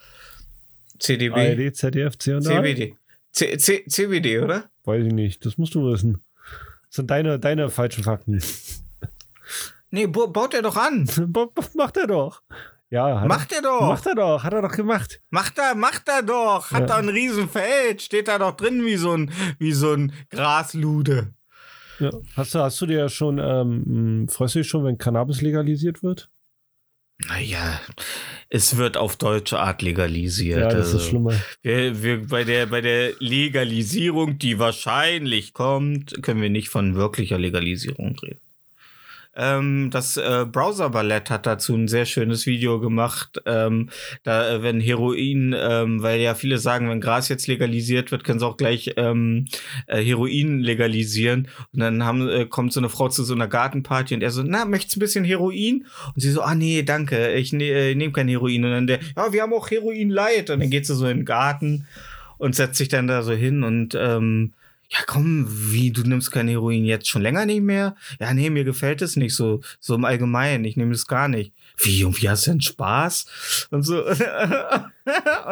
CDB. 0.99 1.34
ARD, 1.34 1.76
ZDF, 1.76 2.18
C&A? 2.18 2.41
CBD. 2.41 2.95
C 3.32 3.57
C 3.57 3.86
CBD, 3.88 4.39
oder? 4.39 4.70
Weiß 4.84 5.05
ich 5.05 5.13
nicht, 5.13 5.45
das 5.45 5.57
musst 5.57 5.74
du 5.74 5.89
wissen. 5.89 6.22
Das 6.88 6.97
sind 6.97 7.09
deine, 7.09 7.39
deine 7.39 7.70
falschen 7.70 8.03
Fakten. 8.03 8.41
Nee, 9.91 10.07
baut 10.07 10.53
er 10.53 10.61
doch 10.61 10.76
an. 10.76 11.07
Macht 11.76 11.95
er 11.95 12.07
doch. 12.07 12.41
Ja, 12.89 13.25
Macht 13.25 13.51
er 13.51 13.57
er, 13.57 13.61
doch. 13.63 13.81
macht 13.81 14.05
er 14.05 14.15
doch, 14.15 14.43
hat 14.43 14.53
er 14.53 14.61
doch 14.61 14.71
gemacht. 14.71 15.19
Macht 15.29 15.57
er, 15.59 15.75
macht 15.75 16.07
er 16.07 16.23
doch. 16.23 16.71
Hat 16.71 16.81
Ja. 16.81 16.85
da 16.88 16.95
ein 16.97 17.09
Riesenfeld. 17.09 18.01
Steht 18.01 18.29
da 18.29 18.39
doch 18.39 18.55
drin 18.55 18.85
wie 18.85 18.95
so 18.95 19.11
ein, 19.13 19.31
wie 19.59 19.73
so 19.73 19.91
ein 19.93 20.13
Graslude. 20.29 21.33
Ja. 21.99 22.11
Hast, 22.38 22.55
du, 22.55 22.59
hast 22.59 22.79
du 22.79 22.85
dir 22.85 23.09
schon, 23.09 23.39
ähm, 23.39 24.27
freust 24.29 24.55
du 24.55 24.59
dich 24.59 24.69
schon, 24.69 24.85
wenn 24.85 24.97
Cannabis 24.97 25.41
legalisiert 25.41 26.01
wird? 26.03 26.29
Naja, 27.27 27.81
es 28.49 28.77
wird 28.77 28.95
auf 28.95 29.15
deutsche 29.15 29.57
Art 29.59 29.81
legalisiert. 29.81 30.59
Ja, 30.59 30.67
das 30.69 30.85
also. 30.93 30.97
ist 30.97 31.05
schlimmer. 31.07 31.33
Wir, 31.63 32.03
wir, 32.03 32.27
bei, 32.27 32.43
der, 32.43 32.67
bei 32.67 32.79
der 32.81 33.13
Legalisierung, 33.19 34.38
die 34.38 34.59
wahrscheinlich 34.59 35.53
kommt, 35.53 36.21
können 36.21 36.41
wir 36.43 36.51
nicht 36.51 36.69
von 36.69 36.93
wirklicher 36.95 37.39
Legalisierung 37.39 38.15
reden. 38.19 38.39
Ähm, 39.38 39.89
das 39.91 40.17
äh, 40.17 40.45
Browser 40.51 40.89
Ballett 40.89 41.29
hat 41.29 41.45
dazu 41.45 41.75
ein 41.75 41.88
sehr 41.88 42.05
schönes 42.05 42.47
Video 42.47 42.79
gemacht. 42.79 43.39
Ähm, 43.45 43.89
da, 44.23 44.49
äh, 44.49 44.63
wenn 44.63 44.79
Heroin, 44.79 45.55
ähm, 45.57 46.01
weil 46.01 46.19
ja 46.19 46.33
viele 46.33 46.57
sagen, 46.57 46.89
wenn 46.89 46.99
Gras 46.99 47.29
jetzt 47.29 47.47
legalisiert 47.47 48.11
wird, 48.11 48.23
können 48.23 48.39
sie 48.39 48.45
auch 48.47 48.57
gleich 48.57 48.93
ähm, 48.97 49.45
äh, 49.85 50.01
Heroin 50.01 50.61
legalisieren. 50.61 51.47
Und 51.71 51.79
dann 51.79 52.03
haben, 52.03 52.27
äh, 52.27 52.45
kommt 52.45 52.73
so 52.73 52.79
eine 52.79 52.89
Frau 52.89 53.09
zu 53.09 53.23
so 53.23 53.35
einer 53.35 53.47
Gartenparty 53.47 54.15
und 54.15 54.23
er 54.23 54.31
so, 54.31 54.41
na, 54.43 54.65
möchtest 54.65 54.97
ein 54.97 55.01
bisschen 55.01 55.23
Heroin? 55.23 55.85
Und 56.15 56.21
sie 56.21 56.31
so, 56.31 56.41
ah 56.41 56.55
nee, 56.55 56.81
danke, 56.81 57.33
ich 57.33 57.53
ne, 57.53 57.69
äh, 57.69 57.95
nehme 57.95 58.13
kein 58.13 58.27
Heroin. 58.27 58.65
Und 58.65 58.71
dann 58.71 58.88
der, 58.88 58.99
ja, 59.15 59.31
wir 59.31 59.43
haben 59.43 59.53
auch 59.53 59.69
Heroin 59.69 60.09
Light. 60.09 60.49
Und 60.49 60.61
dann 60.61 60.71
geht 60.71 60.88
sie 60.88 60.95
so 60.95 61.05
in 61.05 61.17
den 61.17 61.25
Garten 61.25 61.85
und 62.38 62.55
setzt 62.55 62.77
sich 62.77 62.88
dann 62.88 63.07
da 63.07 63.21
so 63.21 63.33
hin 63.33 63.63
und 63.63 63.95
ähm, 63.95 64.53
ja 64.89 64.99
komm, 65.05 65.45
wie, 65.49 65.91
du 65.91 66.03
nimmst 66.03 66.31
kein 66.31 66.47
Heroin 66.47 66.85
jetzt 66.85 67.07
schon 67.07 67.21
länger 67.21 67.45
nicht 67.45 67.61
mehr? 67.61 67.95
Ja, 68.19 68.33
nee, 68.33 68.49
mir 68.49 68.63
gefällt 68.63 69.01
es 69.01 69.15
nicht 69.15 69.35
so, 69.35 69.61
so 69.79 69.95
im 69.95 70.05
Allgemeinen, 70.05 70.65
ich 70.65 70.77
nehme 70.77 70.93
es 70.93 71.07
gar 71.07 71.27
nicht. 71.27 71.53
Wie, 71.84 72.03
und 72.03 72.21
wie 72.21 72.30
hast 72.30 72.47
du 72.47 72.51
denn 72.51 72.61
Spaß? 72.61 73.67
Und 73.71 73.84
so. 73.84 74.03
und 74.05 74.17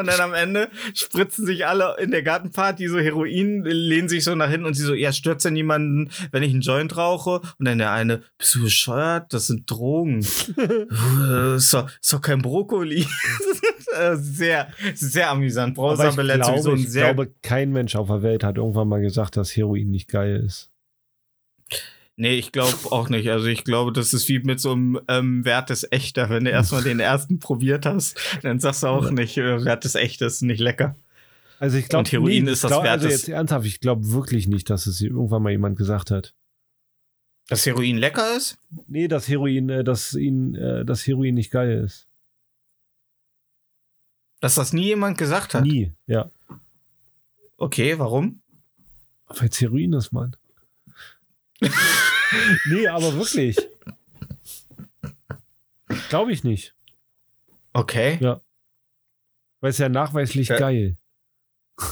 dann 0.08 0.20
am 0.20 0.34
Ende 0.34 0.70
spritzen 0.94 1.46
sich 1.46 1.66
alle 1.66 1.96
in 2.00 2.12
der 2.12 2.24
Gartenparty 2.24 2.88
so 2.88 3.00
Heroin, 3.00 3.64
lehnen 3.64 4.10
sich 4.10 4.24
so 4.24 4.34
nach 4.36 4.50
hinten 4.50 4.66
und 4.66 4.74
sie 4.74 4.84
so, 4.84 4.94
ja, 4.94 5.12
stört 5.12 5.44
denn 5.46 5.54
niemanden, 5.54 6.10
wenn 6.32 6.44
ich 6.44 6.52
einen 6.52 6.62
Joint 6.62 6.98
rauche? 6.98 7.42
Und 7.60 7.66
dann 7.66 7.78
der 7.78 7.92
eine, 7.92 8.24
bist 8.38 8.56
du 8.56 8.64
bescheuert? 8.64 9.34
Das 9.34 9.48
sind 9.48 9.70
Drogen. 9.70 10.20
ist, 11.56 11.74
doch, 11.74 11.90
ist 11.90 12.14
doch 12.14 12.22
kein 12.22 12.42
Brokkoli. 12.42 13.06
sehr, 14.16 14.68
sehr 14.94 15.30
amüsant. 15.30 15.78
Aber 15.78 15.96
Browser 15.96 16.10
ich, 16.10 16.16
glaube, 16.16 16.72
ein 16.72 16.80
ich 16.80 16.92
glaube, 16.92 17.32
kein 17.42 17.72
Mensch 17.72 17.96
auf 17.96 18.08
der 18.08 18.24
Welt 18.24 18.44
hat 18.44 18.58
irgendwann 18.58 18.88
mal 18.88 19.02
gesagt, 19.02 19.38
dass 19.38 19.56
Heroin 19.56 19.90
nicht 19.90 20.10
geil 20.10 20.44
ist. 20.46 20.72
Nee, 22.18 22.36
ich 22.36 22.52
glaube 22.54 22.74
auch 22.92 23.10
nicht. 23.10 23.30
Also 23.30 23.48
ich 23.48 23.66
glaube, 23.66 23.92
das 23.92 24.14
ist 24.14 24.30
wie 24.30 24.40
mit 24.40 24.62
so 24.62 24.72
einem 24.72 25.00
ähm, 25.10 25.44
Wert 25.44 25.70
ist 25.70 25.92
echter. 25.92 26.30
Wenn 26.30 26.46
du 26.46 26.52
erstmal 26.52 26.82
den 26.84 27.00
ersten 27.02 27.40
probiert 27.40 27.86
hast, 27.86 28.18
dann 28.42 28.60
sagst 28.60 28.84
du 28.84 28.88
auch 28.88 29.12
nicht, 29.12 29.38
äh, 29.38 29.66
Wert 29.66 29.84
ist 29.84 29.96
echt, 29.96 30.22
das 30.22 30.36
ist 30.36 30.42
nicht 30.44 30.62
lecker. 30.62 30.96
Also 31.60 31.78
ich 31.78 31.90
glaube, 31.90 32.00
Und 32.02 32.12
Heroin 32.14 32.46
nee, 32.46 32.52
ist 32.52 32.60
ich 32.60 32.62
das 32.62 32.72
glaub, 32.72 32.84
Wert 32.84 32.94
Also 32.94 33.08
des- 33.10 33.22
jetzt 33.24 33.30
ernsthaft, 33.30 33.66
ich 33.66 33.80
glaube 33.82 34.12
wirklich 34.12 34.48
nicht, 34.48 34.70
dass 34.70 34.88
es 34.88 35.02
irgendwann 35.02 35.44
mal 35.44 35.52
jemand 35.52 35.78
gesagt 35.78 36.10
hat. 36.12 36.34
Dass 37.48 37.66
Heroin 37.66 37.98
lecker 37.98 38.36
ist? 38.38 38.58
Nee, 38.88 39.08
dass 39.10 39.28
Heroin, 39.28 39.70
äh, 39.70 39.84
dass 39.84 40.14
ihn, 40.14 40.56
äh, 40.56 40.86
dass 40.86 41.06
Heroin 41.06 41.36
nicht 41.36 41.52
geil 41.52 41.84
ist. 41.86 42.08
Dass 44.40 44.56
das 44.56 44.74
nie 44.74 44.86
jemand 44.86 45.18
gesagt 45.18 45.54
hat? 45.54 45.64
Nie, 45.64 45.92
ja. 46.08 46.30
Okay, 47.58 47.98
warum? 48.00 48.42
Weil 49.28 49.50
es 49.50 49.60
Heroin 49.62 49.94
ist, 49.94 50.12
Mann. 50.12 50.36
nee, 52.70 52.88
aber 52.88 53.14
wirklich. 53.16 53.58
Glaube 56.10 56.32
ich 56.32 56.44
nicht. 56.44 56.76
Okay. 57.74 58.18
Ja. 58.22 58.42
Weil 59.62 59.70
es 59.72 59.78
ja 59.78 59.90
nachweislich 59.90 60.48
Ja. 60.50 60.58
geil. 60.58 60.98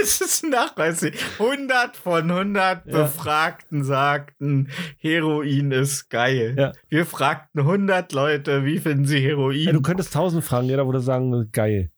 Es 0.00 0.20
ist 0.20 0.44
nachweislich. 0.44 1.14
100 1.38 1.96
von 1.96 2.30
100 2.30 2.86
Ja. 2.86 2.92
Befragten 2.92 3.84
sagten, 3.84 4.68
Heroin 4.98 5.70
ist 5.70 6.10
geil. 6.10 6.54
Ja. 6.58 6.72
Wir 6.88 7.06
fragten 7.06 7.60
100 7.60 8.12
Leute, 8.12 8.64
wie 8.64 8.78
finden 8.80 9.06
sie 9.06 9.20
Heroin? 9.20 9.60
Ja, 9.66 9.72
du 9.72 9.80
könntest 9.80 10.12
tausend 10.12 10.44
fragen, 10.44 10.68
jeder 10.68 10.84
würde 10.86 11.00
sagen, 11.00 11.50
geil. 11.52 11.90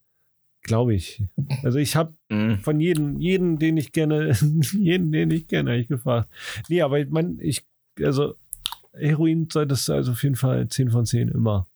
Glaube 0.61 0.93
ich. 0.95 1.21
Also 1.63 1.79
ich 1.79 1.95
habe 1.95 2.16
Mhm. 2.29 2.59
von 2.59 2.79
jedem, 2.79 3.19
jeden, 3.19 3.57
den 3.57 3.77
ich 3.77 3.91
kenne, 3.93 4.33
jeden, 4.73 5.11
den 5.11 5.31
ich 5.31 5.47
kenne, 5.47 5.71
habe 5.71 5.79
ich 5.81 5.87
gefragt. 5.87 6.29
Nee, 6.67 6.81
aber 6.81 6.99
ich 6.99 7.09
meine, 7.09 7.41
ich, 7.41 7.63
also 8.03 8.35
Heroin 8.93 9.47
solltest 9.51 9.87
du 9.87 9.93
also 9.93 10.11
auf 10.11 10.23
jeden 10.23 10.35
Fall 10.35 10.67
10 10.67 10.91
von 10.91 11.05
10 11.05 11.29
immer. 11.29 11.67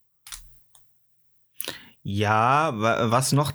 Ja, 2.04 2.72
wa- 2.76 3.12
was 3.12 3.32
noch, 3.32 3.52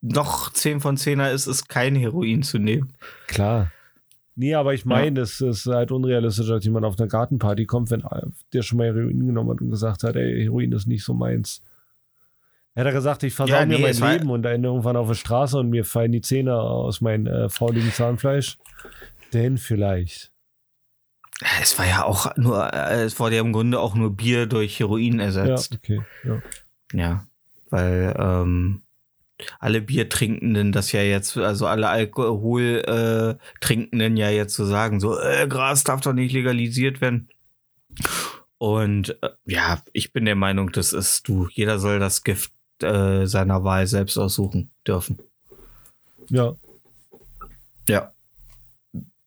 noch 0.00 0.52
10 0.52 0.80
von 0.80 0.96
10er 0.96 1.32
ist, 1.32 1.46
ist 1.48 1.68
kein 1.68 1.96
Heroin 1.96 2.42
zu 2.42 2.58
nehmen. 2.58 2.92
Klar. 3.26 3.72
Nee, 4.36 4.54
aber 4.54 4.72
ich 4.72 4.84
meine, 4.84 5.20
es 5.20 5.40
ist 5.40 5.66
halt 5.66 5.90
unrealistisch, 5.90 6.46
dass 6.46 6.64
jemand 6.64 6.86
auf 6.86 6.96
eine 6.98 7.08
Gartenparty 7.08 7.66
kommt, 7.66 7.90
wenn 7.90 8.04
der 8.52 8.62
schon 8.62 8.78
mal 8.78 8.86
Heroin 8.86 9.26
genommen 9.26 9.50
hat 9.50 9.60
und 9.60 9.70
gesagt 9.70 10.04
hat, 10.04 10.14
ey, 10.14 10.44
Heroin 10.44 10.70
ist 10.70 10.86
nicht 10.86 11.02
so 11.04 11.12
meins. 11.12 11.60
Er 12.86 12.92
gesagt, 12.92 13.24
ich 13.24 13.34
versau 13.34 13.54
Ja, 13.54 13.66
mir 13.66 13.78
nee, 13.78 13.82
mein 13.82 13.90
es 13.90 14.00
war- 14.00 14.12
Leben 14.12 14.30
und 14.30 14.46
ende 14.46 14.68
irgendwann 14.68 14.96
auf 14.96 15.08
der 15.08 15.16
Straße 15.16 15.58
und 15.58 15.68
mir 15.68 15.84
fallen 15.84 16.12
die 16.12 16.20
Zähne 16.20 16.54
aus 16.60 17.00
meinem 17.00 17.26
äh, 17.26 17.48
fauligen 17.48 17.90
Zahnfleisch, 17.90 18.56
denn 19.32 19.58
vielleicht. 19.58 20.30
Es 21.60 21.76
war 21.76 21.86
ja 21.88 22.04
auch 22.04 22.36
nur, 22.36 22.72
äh, 22.72 23.02
es 23.02 23.18
wurde 23.18 23.34
ja 23.34 23.40
im 23.42 23.52
Grunde 23.52 23.80
auch 23.80 23.96
nur 23.96 24.14
Bier 24.16 24.46
durch 24.46 24.78
Heroin 24.78 25.18
Ja, 25.18 25.24
ersetzt. 25.24 25.74
okay. 25.74 26.00
Ja. 26.24 26.40
Ja, 26.92 27.26
weil 27.70 28.14
ähm, 28.16 28.82
alle 29.58 29.80
Biertrinkenden 29.82 30.70
das 30.70 30.92
ja 30.92 31.02
jetzt, 31.02 31.36
also 31.36 31.66
alle 31.66 31.88
Alkoholtrinkenden 31.88 34.16
äh, 34.16 34.20
ja 34.20 34.30
jetzt 34.30 34.54
so 34.54 34.64
sagen, 34.64 35.00
so, 35.00 35.18
äh, 35.18 35.48
Gras 35.48 35.82
darf 35.82 36.00
doch 36.02 36.12
nicht 36.12 36.32
legalisiert 36.32 37.00
werden. 37.00 37.28
Und 38.58 39.20
äh, 39.22 39.30
ja, 39.46 39.82
ich 39.92 40.12
bin 40.12 40.26
der 40.26 40.36
Meinung, 40.36 40.70
das 40.70 40.92
ist 40.92 41.26
du, 41.26 41.48
jeder 41.50 41.80
soll 41.80 41.98
das 41.98 42.22
Gift 42.22 42.52
äh, 42.82 43.26
seiner 43.26 43.64
Wahl 43.64 43.86
selbst 43.86 44.16
aussuchen 44.18 44.70
dürfen. 44.86 45.18
ja. 46.28 46.54
Ja. 47.88 48.12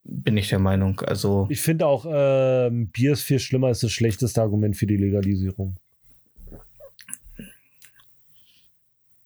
Bin 0.04 0.36
ich 0.36 0.48
der 0.48 0.58
Meinung. 0.58 1.00
Also, 1.00 1.46
Ich 1.50 1.60
finde 1.60 1.86
auch, 1.86 2.04
ähm, 2.08 2.88
Bier 2.92 3.12
ist 3.12 3.22
viel 3.22 3.38
schlimmer, 3.38 3.70
ist 3.70 3.82
das 3.82 3.90
schlechteste 3.92 4.40
Argument 4.42 4.76
für 4.76 4.86
die 4.86 4.96
Legalisierung. 4.96 5.76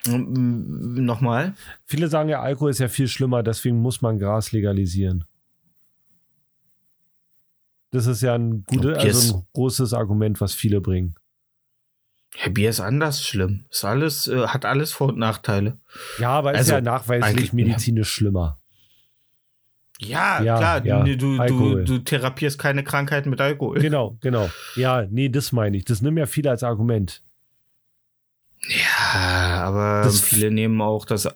mm, 0.07 1.05
nochmal. 1.05 1.55
Viele 1.85 2.09
sagen 2.09 2.29
ja, 2.29 2.41
Alkohol 2.41 2.71
ist 2.71 2.79
ja 2.79 2.89
viel 2.89 3.09
schlimmer, 3.09 3.43
deswegen 3.43 3.81
muss 3.81 4.03
man 4.03 4.19
Gras 4.19 4.53
legalisieren. 4.53 5.25
Das 7.91 8.07
ist 8.07 8.23
ja 8.23 8.35
ein, 8.35 8.65
gute, 8.65 8.89
Bier 8.93 8.97
ist- 9.07 9.17
also 9.17 9.37
ein 9.39 9.47
großes 9.55 9.93
Argument, 9.95 10.41
was 10.41 10.55
viele 10.55 10.81
bringen. 10.81 11.15
Ja, 12.43 12.51
Bier 12.51 12.71
ist 12.71 12.81
anders 12.81 13.25
schlimm. 13.25 13.65
Ist 13.71 13.85
alles, 13.85 14.27
äh, 14.29 14.47
hat 14.49 14.65
alles 14.65 14.93
Vor- 14.93 15.09
und 15.09 15.19
Nachteile. 15.19 15.79
Ja, 16.19 16.31
aber 16.31 16.53
ist 16.53 16.59
Also, 16.59 16.73
ja 16.73 16.81
nachweislich 16.81 17.53
medizinisch 17.53 18.11
schlimmer. 18.11 18.59
Ja, 19.99 20.43
Ja, 20.43 20.59
klar, 20.59 20.85
ja, 20.85 21.03
du, 21.05 21.17
du, 21.47 21.85
du, 21.85 21.99
therapierst 22.01 22.59
keine 22.59 22.85
Krankheit 22.85 23.25
mit 23.25 23.41
Alkohol. 23.41 23.79
Genau, 23.79 24.19
genau. 24.21 24.51
Ja, 24.75 25.07
nee, 25.09 25.31
das 25.31 25.53
meine 25.53 25.79
ich. 25.79 25.87
Das 25.87 26.03
nimmt 26.03 26.19
ja 26.19 26.27
viele 26.27 26.51
als 26.51 26.63
Argument. 26.63 27.23
Ja, 28.69 29.63
aber 29.65 30.03
Das- 30.05 30.21
viele 30.21 30.51
nehmen 30.51 30.81
auch 30.83 31.05
das 31.07 31.29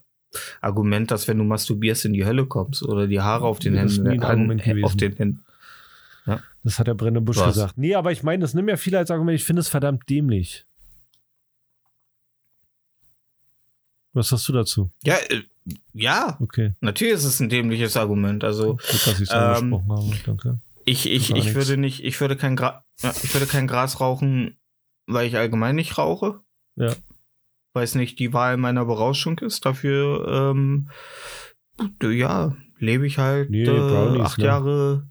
Argument, 0.61 1.11
dass 1.11 1.27
wenn 1.29 1.39
du 1.39 1.45
masturbierst 1.45 2.05
in 2.05 2.13
die 2.13 2.25
Hölle 2.27 2.47
kommst 2.47 2.83
oder 2.83 3.07
die 3.07 3.21
Haare 3.21 3.47
auf 3.47 3.59
den 3.61 3.75
Das 3.75 3.93
ist 3.93 3.99
Händen, 4.05 4.23
Argument 4.23 4.67
Hand- 4.67 4.85
auf 4.85 4.97
den 4.97 5.17
Händen. 5.17 5.45
Das 6.63 6.79
hat 6.79 6.87
der 6.89 6.95
Brenne 6.95 7.23
Busch 7.23 7.39
Was? 7.39 7.55
gesagt. 7.55 7.79
Nee, 7.79 7.95
aber 7.95 8.13
ich 8.13 8.23
meine, 8.23 8.43
das 8.43 8.53
nimmt 8.53 8.69
ja 8.69 8.77
viele 8.77 8.99
als 8.99 9.11
Argument. 9.11 9.35
Ich 9.39 9.45
finde 9.47 9.61
es 9.61 9.71
verdammt 9.71 10.07
dämlich. 10.11 10.67
Was 14.13 14.33
hast 14.33 14.49
du 14.49 14.53
dazu? 14.53 14.91
Ja, 15.05 15.17
äh, 15.29 15.43
ja, 15.93 16.37
Okay, 16.41 16.73
natürlich 16.81 17.15
ist 17.15 17.25
es 17.25 17.41
ein 17.41 17.49
dämliches 17.49 17.97
Argument. 17.97 18.43
Also 18.45 18.73
gut, 18.77 19.07
dass 19.07 19.21
ich 19.21 19.29
Ähm, 19.31 19.75
habe. 19.89 20.13
Danke. 20.27 20.61
ich, 20.85 21.09
ich, 21.09 21.35
ich 21.35 21.55
würde 21.55 21.77
nicht, 21.77 22.03
ich 22.05 22.21
würde 22.21 22.37
kein 22.37 22.57
Gra 22.57 22.85
ja, 23.03 23.11
ich 23.23 23.33
würde 23.35 23.47
kein 23.47 23.67
Gras 23.67 24.01
rauchen, 24.01 24.59
weil 25.07 25.27
ich 25.27 25.37
allgemein 25.37 25.77
nicht 25.77 25.97
rauche. 25.97 26.41
Ja. 26.77 26.95
Weil 27.73 27.85
es 27.85 27.95
nicht 27.95 28.19
die 28.19 28.33
Wahl 28.33 28.57
meiner 28.57 28.85
Berauschung 28.85 29.39
ist. 29.39 29.65
Dafür, 29.65 30.53
ähm, 30.53 30.91
ja, 32.03 32.57
lebe 32.79 33.07
ich 33.07 33.19
halt 33.19 33.51
Nee, 33.51 33.65
äh, 33.65 34.21
acht 34.21 34.39
ne? 34.39 34.45
Jahre, 34.45 35.09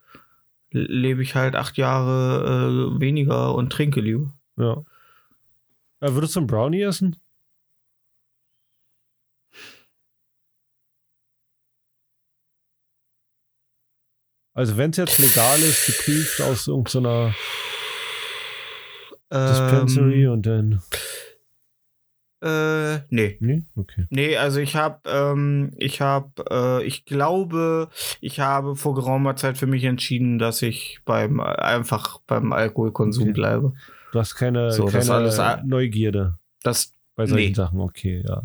lebe 0.72 1.24
ich 1.24 1.36
halt 1.36 1.56
acht 1.56 1.78
Jahre 1.78 2.96
äh, 2.98 3.00
weniger 3.00 3.56
und 3.56 3.72
trinke 3.72 4.02
lieber. 4.02 4.34
Ja. 4.58 4.84
Äh, 6.02 6.14
würdest 6.14 6.36
du 6.36 6.42
einen 6.42 6.48
Brownie 6.48 6.82
essen? 6.82 7.16
Also 14.60 14.76
wenn 14.76 14.90
es 14.92 14.98
jetzt 14.98 15.20
legal 15.20 15.58
ist, 15.60 15.86
geprüft 15.86 16.42
aus 16.42 16.68
irgendeiner 16.68 17.34
Dispensary 19.32 20.26
Ähm, 20.26 20.32
und 20.32 20.46
dann. 20.46 20.82
äh, 22.42 23.00
nee. 23.10 23.38
Nee? 23.40 23.64
Okay. 23.78 24.06
Nee, 24.10 24.36
also 24.36 24.60
ich 24.60 24.76
habe, 24.76 25.00
ähm, 25.10 25.72
ich 25.78 26.02
habe, 26.02 26.30
äh, 26.52 26.84
ich 26.86 27.06
glaube, 27.06 27.88
ich 28.20 28.42
habe 28.42 28.76
vor 28.76 28.96
geraumer 28.96 29.38
Zeit 29.38 29.58
für 29.58 29.66
mich 29.68 29.86
entschieden, 29.86 30.40
dass 30.40 30.62
ich 30.62 31.00
beim 31.06 31.40
einfach 31.40 32.20
beim 32.28 32.52
Alkoholkonsum 32.52 33.24
Okay. 33.30 33.32
bleibe. 33.34 33.74
Du 34.12 34.20
hast 34.20 34.36
keine, 34.36 34.72
So, 34.74 34.90
das 34.90 35.08
keine 35.08 35.20
alles 35.20 35.40
a- 35.40 35.62
Neugierde 35.66 36.38
Das, 36.64 36.92
bei 37.16 37.26
solchen 37.28 37.48
Nee. 37.50 37.54
Sachen. 37.54 37.80
Okay, 37.80 38.24
ja. 38.28 38.44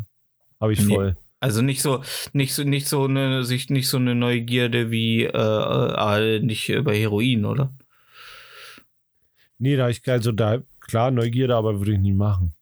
Habe 0.61 0.71
ich 0.71 0.79
Nee. 0.85 1.13
Also 1.45 1.61
nicht 1.61 1.83
so, 1.83 2.01
nicht 2.33 2.55
so, 2.55 2.63
nicht 2.63 2.87
so 2.87 3.03
eine, 3.03 3.43
sich 3.43 3.69
nicht 3.69 3.87
so 3.87 3.97
eine 3.97 4.15
Neugierde 4.15 4.89
wie 4.89 5.25
äh, 5.25 5.29
äh, 5.29 6.39
nicht 6.39 6.67
äh, 6.69 6.81
bei 6.81 6.97
Heroin, 6.97 7.45
oder? 7.45 7.71
Nee, 9.59 9.75
da 9.75 9.87
ich 9.87 10.01
also 10.09 10.31
da 10.31 10.63
klar 10.79 11.11
Neugierde, 11.11 11.55
aber 11.55 11.77
würde 11.77 11.93
ich 11.93 11.99
nie 11.99 12.13
machen. 12.13 12.55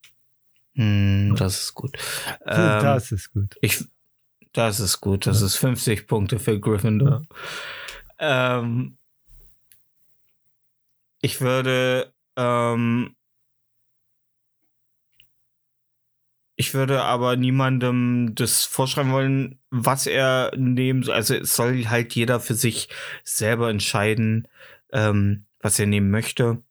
Hm, 0.76 1.34
das 1.38 1.62
ist 1.64 1.74
gut. 1.76 1.98
Ähm, 2.46 2.82
das 2.82 3.14
ist 3.14 3.32
gut. 3.32 3.56
Ich, 3.62 3.86
das 4.52 4.82
ist 4.82 5.00
gut. 5.00 5.28
Das 5.28 5.40
Ja. 5.40 5.46
ist 5.46 5.56
50 5.56 6.06
Punkte 6.06 6.38
für 6.38 6.60
Gryffindor. 6.60 7.26
Ähm, 8.20 8.98
ich 11.22 11.40
würde, 11.40 12.14
ähm, 12.36 13.16
Ich 16.56 16.74
würde 16.74 17.02
aber 17.02 17.36
niemandem 17.36 18.36
das 18.36 18.64
vorschreiben 18.64 19.12
wollen, 19.12 19.60
was 19.72 20.06
er 20.06 20.52
nehmen 20.56 21.04
soll. 21.04 21.16
Also 21.16 21.34
es 21.36 21.56
soll 21.56 21.86
halt 21.86 22.14
jeder 22.14 22.40
für 22.40 22.54
sich 22.54 22.90
selber 23.24 23.70
entscheiden, 23.70 24.48
ähm, 24.92 25.46
was 25.60 25.80
er 25.80 25.88
nehmen 25.88 26.12
möchte. 26.12 26.62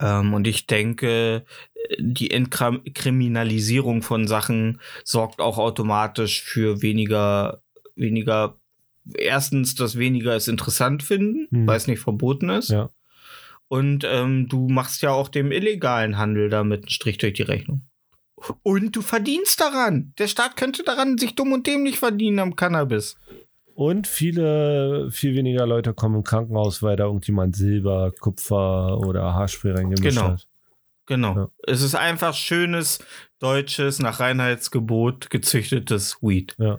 Ähm, 0.00 0.34
und 0.34 0.46
ich 0.48 0.66
denke, 0.66 1.44
die 1.98 2.30
Entkriminalisierung 2.30 4.02
von 4.02 4.26
Sachen 4.26 4.80
sorgt 5.04 5.40
auch 5.40 5.58
automatisch 5.58 6.42
für 6.42 6.82
weniger, 6.82 7.62
weniger, 7.94 8.56
erstens, 9.14 9.74
dass 9.76 9.98
weniger 9.98 10.34
es 10.34 10.48
interessant 10.48 11.02
finden, 11.02 11.46
Hm. 11.50 11.66
weil 11.66 11.76
es 11.76 11.86
nicht 11.86 12.00
verboten 12.00 12.48
ist. 12.48 12.70
Ja. 12.70 12.90
Und 13.68 14.04
ähm, 14.04 14.48
du 14.48 14.68
machst 14.68 15.00
ja 15.02 15.10
auch 15.10 15.28
dem 15.28 15.52
illegalen 15.52 16.18
Handel 16.18 16.48
damit 16.48 16.82
einen 16.82 16.90
Strich 16.90 17.18
durch 17.18 17.34
die 17.34 17.42
Rechnung. 17.42 17.82
Und 18.62 18.96
du 18.96 19.02
verdienst 19.02 19.60
daran. 19.60 20.12
Der 20.18 20.28
Staat 20.28 20.56
könnte 20.56 20.82
daran 20.82 21.18
sich 21.18 21.34
dumm 21.34 21.52
und 21.52 21.66
dämlich 21.66 21.98
verdienen 21.98 22.38
am 22.38 22.56
Cannabis. 22.56 23.16
Und 23.74 24.06
viele, 24.06 25.10
viel 25.10 25.34
weniger 25.34 25.66
Leute 25.66 25.94
kommen 25.94 26.16
im 26.16 26.24
Krankenhaus, 26.24 26.82
weil 26.82 26.96
da 26.96 27.04
irgendjemand 27.04 27.56
Silber, 27.56 28.12
Kupfer 28.20 28.98
oder 28.98 29.34
Haarspray 29.34 29.72
reingemischt 29.72 30.02
Genau. 30.16 30.28
hat. 30.32 30.46
Genau. 31.06 31.34
Ja. 31.36 31.48
Es 31.66 31.82
ist 31.82 31.94
einfach 31.94 32.34
schönes, 32.34 32.98
deutsches, 33.38 33.98
nach 33.98 34.20
Reinheitsgebot 34.20 35.30
gezüchtetes 35.30 36.18
Weed. 36.20 36.54
Ja. 36.58 36.78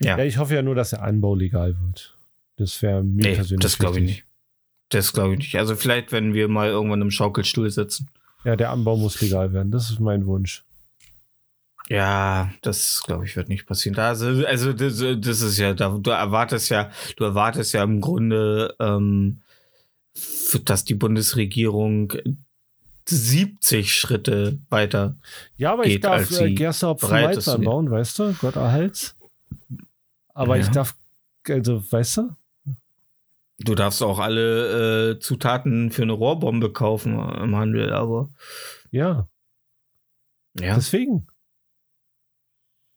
Ja. 0.00 0.18
Ja, 0.18 0.24
ich 0.24 0.38
hoffe 0.38 0.54
ja 0.54 0.62
nur, 0.62 0.74
dass 0.74 0.90
der 0.90 1.02
Anbau 1.02 1.34
legal 1.34 1.76
wird. 1.80 2.16
Das 2.56 2.80
wäre 2.82 3.02
mir 3.02 3.22
Nee, 3.22 3.34
persönlich 3.34 3.62
das 3.62 3.78
glaube 3.78 3.98
ich 3.98 4.04
nicht. 4.04 4.24
Das 4.90 5.12
glaube 5.12 5.34
ich 5.34 5.38
nicht. 5.38 5.56
Also 5.56 5.76
vielleicht, 5.76 6.12
wenn 6.12 6.34
wir 6.34 6.48
mal 6.48 6.68
irgendwann 6.68 7.02
im 7.02 7.10
Schaukelstuhl 7.10 7.70
sitzen. 7.70 8.08
Ja, 8.44 8.56
der 8.56 8.70
Anbau 8.70 8.96
muss 8.96 9.20
legal 9.20 9.52
werden. 9.52 9.70
Das 9.70 9.90
ist 9.90 10.00
mein 10.00 10.26
Wunsch. 10.26 10.64
Ja, 11.88 12.52
das 12.62 13.02
glaube 13.04 13.24
ich 13.24 13.34
wird 13.36 13.48
nicht 13.48 13.66
passieren. 13.66 13.94
Da, 13.94 14.08
also, 14.08 14.26
also 14.46 14.72
das, 14.72 14.98
das 14.98 15.40
ist 15.40 15.58
ja, 15.58 15.72
da, 15.72 15.88
du 15.98 16.10
erwartest 16.10 16.68
ja, 16.68 16.90
du 17.16 17.24
erwartest 17.24 17.72
ja 17.72 17.82
im 17.82 18.00
Grunde, 18.00 18.74
ähm, 18.78 19.38
dass 20.64 20.84
die 20.84 20.94
Bundesregierung 20.94 22.12
70 23.06 23.94
Schritte 23.94 24.58
weiter. 24.68 25.16
Ja, 25.56 25.72
aber 25.72 25.84
ich 25.84 25.94
Geht, 25.94 26.04
darf 26.04 26.30
als 26.30 26.30
äh, 26.40 26.54
ist, 27.38 27.48
anbauen, 27.48 27.90
weißt 27.90 28.18
du? 28.18 28.34
Gott 28.34 28.56
erhalt's. 28.56 29.16
Aber 30.34 30.56
Ja. 30.56 30.62
ich 30.64 30.68
darf, 30.68 30.94
also, 31.48 31.82
weißt 31.90 32.18
du? 32.18 32.36
Du 33.60 33.74
darfst 33.74 34.02
auch 34.02 34.18
alle 34.20 35.10
äh, 35.12 35.18
Zutaten 35.18 35.90
für 35.90 36.02
eine 36.02 36.12
Rohrbombe 36.12 36.72
kaufen 36.72 37.14
im 37.18 37.56
Handel, 37.56 37.92
aber 37.92 38.30
Ja, 38.90 39.28
ja. 40.58 40.74
deswegen. 40.76 41.26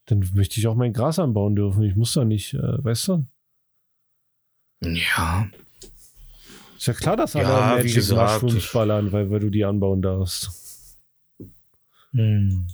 Dann 0.05 0.29
möchte 0.33 0.59
ich 0.59 0.67
auch 0.67 0.75
mein 0.75 0.93
Gras 0.93 1.19
anbauen 1.19 1.55
dürfen. 1.55 1.83
Ich 1.83 1.95
muss 1.95 2.13
doch 2.13 2.25
nicht, 2.25 2.53
äh, 2.53 2.83
weißt 2.83 3.07
du? 3.07 3.25
Ja, 4.83 5.47
Ist 6.75 6.87
ja 6.87 6.93
klar, 6.93 7.15
dass 7.15 7.35
alle 7.35 7.45
Ja, 7.45 7.75
Magic 7.75 8.09
Mushrooms 8.09 8.71
ballern, 8.73 9.11
weil, 9.11 9.29
weil 9.29 9.39
du 9.39 9.49
die 9.51 9.63
anbauen 9.63 10.01
darfst. 10.01 10.97
Hm. 12.11 12.67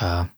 Ja. 0.00 0.30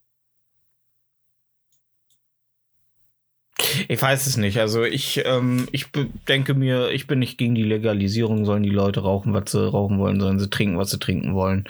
Ich 3.89 4.01
weiß 4.01 4.27
es 4.27 4.37
nicht. 4.37 4.59
Also 4.59 4.83
ich, 4.85 5.23
ähm, 5.25 5.69
ich 5.73 5.87
denke 6.29 6.55
mir, 6.55 6.91
ich 6.91 7.07
bin 7.07 7.19
nicht 7.19 7.39
gegen 7.39 7.55
die 7.55 7.63
Legalisierung. 7.65 8.45
Sollen 8.45 8.63
die 8.63 8.71
Leute 8.71 9.01
rauchen, 9.01 9.33
was 9.35 9.51
sie 9.53 9.69
rauchen 9.69 9.99
wollen, 9.99 10.21
sollen 10.21 10.39
sie 10.39 10.51
trinken, 10.51 10.79
was 10.79 10.91
sie 10.91 10.99
trinken 10.99 11.35
wollen. 11.35 11.65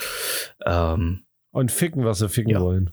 Ähm, 0.64 1.22
Und 1.50 1.70
ficken, 1.72 2.04
was 2.04 2.18
sie 2.18 2.28
ficken 2.28 2.52
Ja. 2.52 2.60
wollen. 2.60 2.90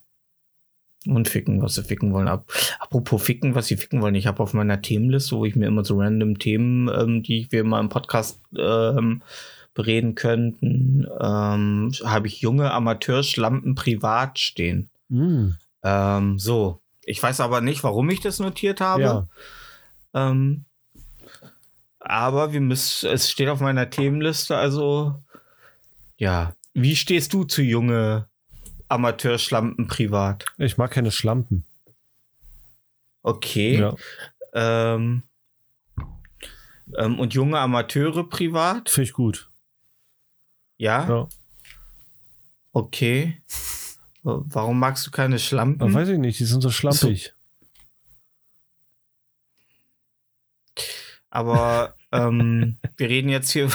und 1.08 1.30
ficken, 1.30 1.62
was 1.62 1.76
sie 1.76 1.84
ficken 1.84 2.12
wollen. 2.14 2.28
Apropos 2.28 3.24
ficken, 3.24 3.56
was 3.56 3.68
sie 3.68 3.78
ficken 3.78 4.02
wollen. 4.02 4.16
Ich 4.16 4.28
habe 4.28 4.44
auf 4.44 4.54
meiner 4.54 4.82
Themenliste, 4.82 5.38
wo 5.38 5.46
ich 5.46 5.56
mir 5.56 5.68
immer 5.68 5.86
so 5.86 5.98
random 5.98 6.38
Themen, 6.40 6.90
ähm, 6.94 7.24
die 7.24 7.48
wir 7.52 7.64
mal 7.64 7.80
im 7.80 7.88
Podcast 7.88 8.42
ähm, 8.58 9.22
bereden 9.74 10.16
könnten, 10.16 11.08
ähm, 11.22 11.92
habe 12.04 12.28
ich 12.28 12.42
junge 12.42 12.72
Amateurschlampen 12.74 13.76
privat 13.76 14.40
stehen. 14.40 14.90
Mm, 15.08 15.52
Ähm, 15.84 16.38
so. 16.38 16.82
Ich 17.10 17.24
weiß 17.24 17.40
aber 17.40 17.60
nicht, 17.60 17.84
warum 17.84 18.08
ich 18.12 18.20
das 18.20 18.38
notiert 18.38 18.82
habe. 18.82 19.02
ja. 19.02 19.28
Ähm, 20.14 20.66
aber 22.00 22.54
wir 22.54 22.62
müssen, 22.62 23.10
es 23.10 23.32
steht 23.32 23.50
auf 23.50 23.62
meiner 23.62 23.90
Themenliste, 23.90 24.56
also 24.56 25.16
ja. 26.18 26.54
Wie 26.76 26.96
stehst 26.96 27.34
du 27.34 27.46
zu 27.46 27.64
junge 27.64 28.30
Amateurschlampen 28.90 29.88
privat? 29.88 30.46
Ich 30.58 30.78
mag 30.78 30.92
keine 30.92 31.12
Schlampen. 31.12 31.66
Okay. 33.24 33.80
Ja. 33.80 33.96
Ähm, 34.54 35.24
ähm, 36.96 37.20
und 37.20 37.34
junge 37.34 37.58
Amateure 37.60 38.30
privat? 38.30 38.90
Finde 38.90 39.10
ich 39.10 39.14
gut. 39.14 39.50
Ja. 40.78 41.10
Ja. 41.10 41.28
Okay. 42.72 43.42
Warum 44.24 44.80
magst 44.80 45.08
du 45.08 45.12
keine 45.12 45.40
Schlampen? 45.40 45.94
weiß 45.94 46.10
ich 46.10 46.18
nicht, 46.18 46.40
die 46.40 46.46
sind 46.46 46.62
so 46.62 46.70
schlampig. 46.70 47.34
Aber 51.30 51.96
ähm, 52.12 52.78
wir 52.98 53.10
reden 53.10 53.30
jetzt 53.30 53.52
hier. 53.52 53.70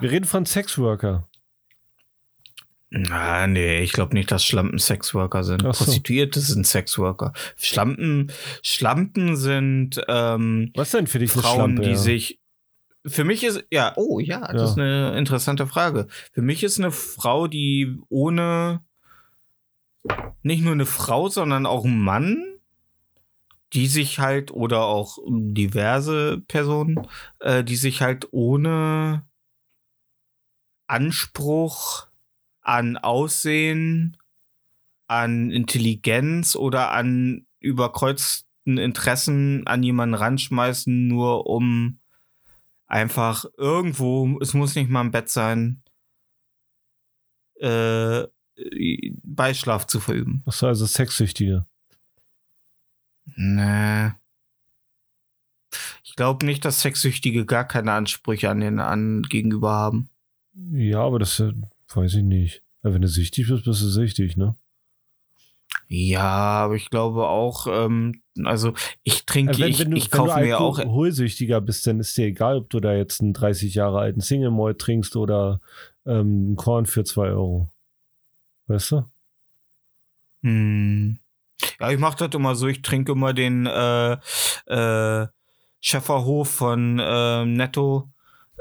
Wir 0.00 0.10
reden 0.10 0.26
von 0.26 0.46
Sexworker. 0.46 1.28
Ah, 3.10 3.46
nee, 3.46 3.80
ich 3.82 3.92
glaube 3.92 4.14
nicht, 4.14 4.30
dass 4.30 4.44
Schlampen 4.44 4.78
Sexworker 4.78 5.44
sind. 5.44 5.62
So. 5.62 5.70
Prostituierte 5.70 6.40
sind 6.40 6.66
Sexworker. 6.66 7.32
Schlampen, 7.56 8.32
Schlampen 8.62 9.36
sind 9.36 10.00
ähm, 10.08 10.72
Was 10.74 10.92
denn 10.92 11.06
für 11.06 11.18
dich 11.18 11.30
Frauen, 11.30 11.54
Schlampe? 11.54 11.82
die 11.82 11.90
ja? 11.90 11.96
sich. 11.96 12.38
Für 13.06 13.24
mich 13.24 13.44
ist, 13.44 13.64
ja, 13.70 13.92
oh 13.96 14.18
ja, 14.18 14.40
das 14.52 14.60
Ja. 14.62 14.68
ist 14.70 14.78
eine 14.78 15.16
interessante 15.18 15.66
Frage. 15.66 16.08
Für 16.32 16.42
mich 16.42 16.62
ist 16.64 16.78
eine 16.78 16.90
Frau, 16.90 17.46
die 17.46 17.98
ohne 18.08 18.84
nicht 20.42 20.62
nur 20.62 20.72
eine 20.72 20.86
Frau, 20.86 21.28
sondern 21.28 21.66
auch 21.66 21.84
ein 21.84 21.98
Mann, 21.98 22.44
die 23.74 23.86
sich 23.86 24.18
halt, 24.18 24.50
oder 24.50 24.84
auch 24.84 25.18
diverse 25.28 26.42
Personen, 26.48 27.06
äh, 27.40 27.62
die 27.62 27.76
sich 27.76 28.00
halt 28.00 28.28
ohne 28.30 29.26
Anspruch 30.86 32.06
an 32.62 32.96
Aussehen, 32.96 34.16
an 35.06 35.50
Intelligenz 35.50 36.56
oder 36.56 36.92
an 36.92 37.46
überkreuzten 37.60 38.78
Interessen 38.78 39.66
an 39.66 39.82
jemanden 39.82 40.14
ranschmeißen, 40.14 41.08
nur 41.08 41.46
um 41.46 42.00
einfach 42.88 43.44
irgendwo, 43.56 44.38
es 44.40 44.54
muss 44.54 44.74
nicht 44.74 44.90
mal 44.90 45.02
im 45.02 45.12
Bett 45.12 45.28
sein, 45.28 45.82
äh, 47.60 48.26
Beischlaf 49.22 49.86
zu 49.86 50.00
verüben. 50.00 50.42
Achso, 50.46 50.66
also 50.66 50.86
Sexsüchtige. 50.86 51.66
Nee. 53.36 54.10
Ich 56.02 56.16
glaube 56.16 56.44
nicht, 56.44 56.64
dass 56.64 56.80
Sexsüchtige 56.80 57.44
gar 57.44 57.66
keine 57.66 57.92
Ansprüche 57.92 58.50
an 58.50 58.60
den 58.60 58.80
an 58.80 59.22
gegenüber 59.22 59.70
haben. 59.70 60.10
Ja, 60.54 61.00
aber 61.02 61.18
das 61.18 61.38
äh, 61.38 61.52
weiß 61.94 62.14
ich 62.14 62.24
nicht. 62.24 62.64
Wenn 62.82 63.02
du 63.02 63.08
süchtig 63.08 63.48
bist, 63.48 63.64
bist 63.64 63.82
du 63.82 63.88
süchtig, 63.88 64.36
ne? 64.36 64.56
Ja, 65.90 66.64
aber 66.64 66.74
ich 66.74 66.90
glaube 66.90 67.26
auch, 67.28 67.66
ähm, 67.66 68.20
also 68.44 68.74
ich 69.04 69.24
trinke, 69.24 69.52
Also 69.52 69.62
wenn, 69.62 69.70
ich, 69.70 69.78
wenn 69.78 69.90
du, 69.90 69.96
ich 69.96 70.12
wenn 70.12 70.18
du 70.20 70.26
kaufe 70.26 70.40
mir 70.40 70.60
auch. 70.60 70.78
Alkoholsüchtiger 70.78 71.62
bist, 71.62 71.86
dann 71.86 71.98
ist 71.98 72.16
dir 72.16 72.26
egal, 72.26 72.58
ob 72.58 72.68
du 72.70 72.78
da 72.78 72.92
jetzt 72.92 73.22
einen 73.22 73.32
30 73.32 73.74
Jahre 73.74 73.98
alten 73.98 74.20
Single 74.20 74.50
Malt 74.50 74.78
trinkst 74.78 75.16
oder 75.16 75.60
ähm, 76.04 76.52
ein 76.52 76.56
Korn 76.56 76.84
für 76.84 77.04
2 77.04 77.28
Euro. 77.28 77.70
Weißt 78.66 78.92
du? 78.92 79.04
Hm. 80.42 81.18
Ja, 81.80 81.90
ich 81.90 81.98
mache 81.98 82.28
das 82.28 82.34
immer 82.34 82.54
so, 82.54 82.66
ich 82.66 82.82
trinke 82.82 83.12
immer 83.12 83.32
den 83.32 83.64
äh, 83.66 84.12
äh, 84.66 85.26
Schäferhof 85.80 86.50
von 86.50 86.98
äh, 86.98 87.46
Netto 87.46 88.10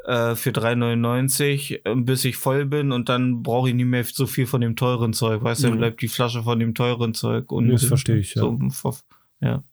äh, 0.07 0.35
für 0.35 0.51
3,99, 0.51 1.81
äh, 1.85 1.95
bis 1.95 2.25
ich 2.25 2.37
voll 2.37 2.65
bin 2.65 2.91
und 2.91 3.09
dann 3.09 3.43
brauche 3.43 3.69
ich 3.69 3.75
nicht 3.75 3.85
mehr 3.85 4.03
so 4.05 4.25
viel 4.25 4.47
von 4.47 4.61
dem 4.61 4.75
teuren 4.75 5.13
Zeug. 5.13 5.43
Weißt 5.43 5.61
du, 5.63 5.67
dann 5.67 5.75
Mhm. 5.75 5.79
bleibt 5.81 6.01
die 6.01 6.07
Flasche 6.07 6.43
von 6.43 6.59
dem 6.59 6.73
teuren 6.73 7.13
Zeug. 7.13 7.51
Und 7.51 7.69
Das 7.69 7.83
verstehe 7.85 8.17
ich, 8.17 8.33
ja. 8.35 8.41
So, 8.41 8.57
ja. 9.41 9.63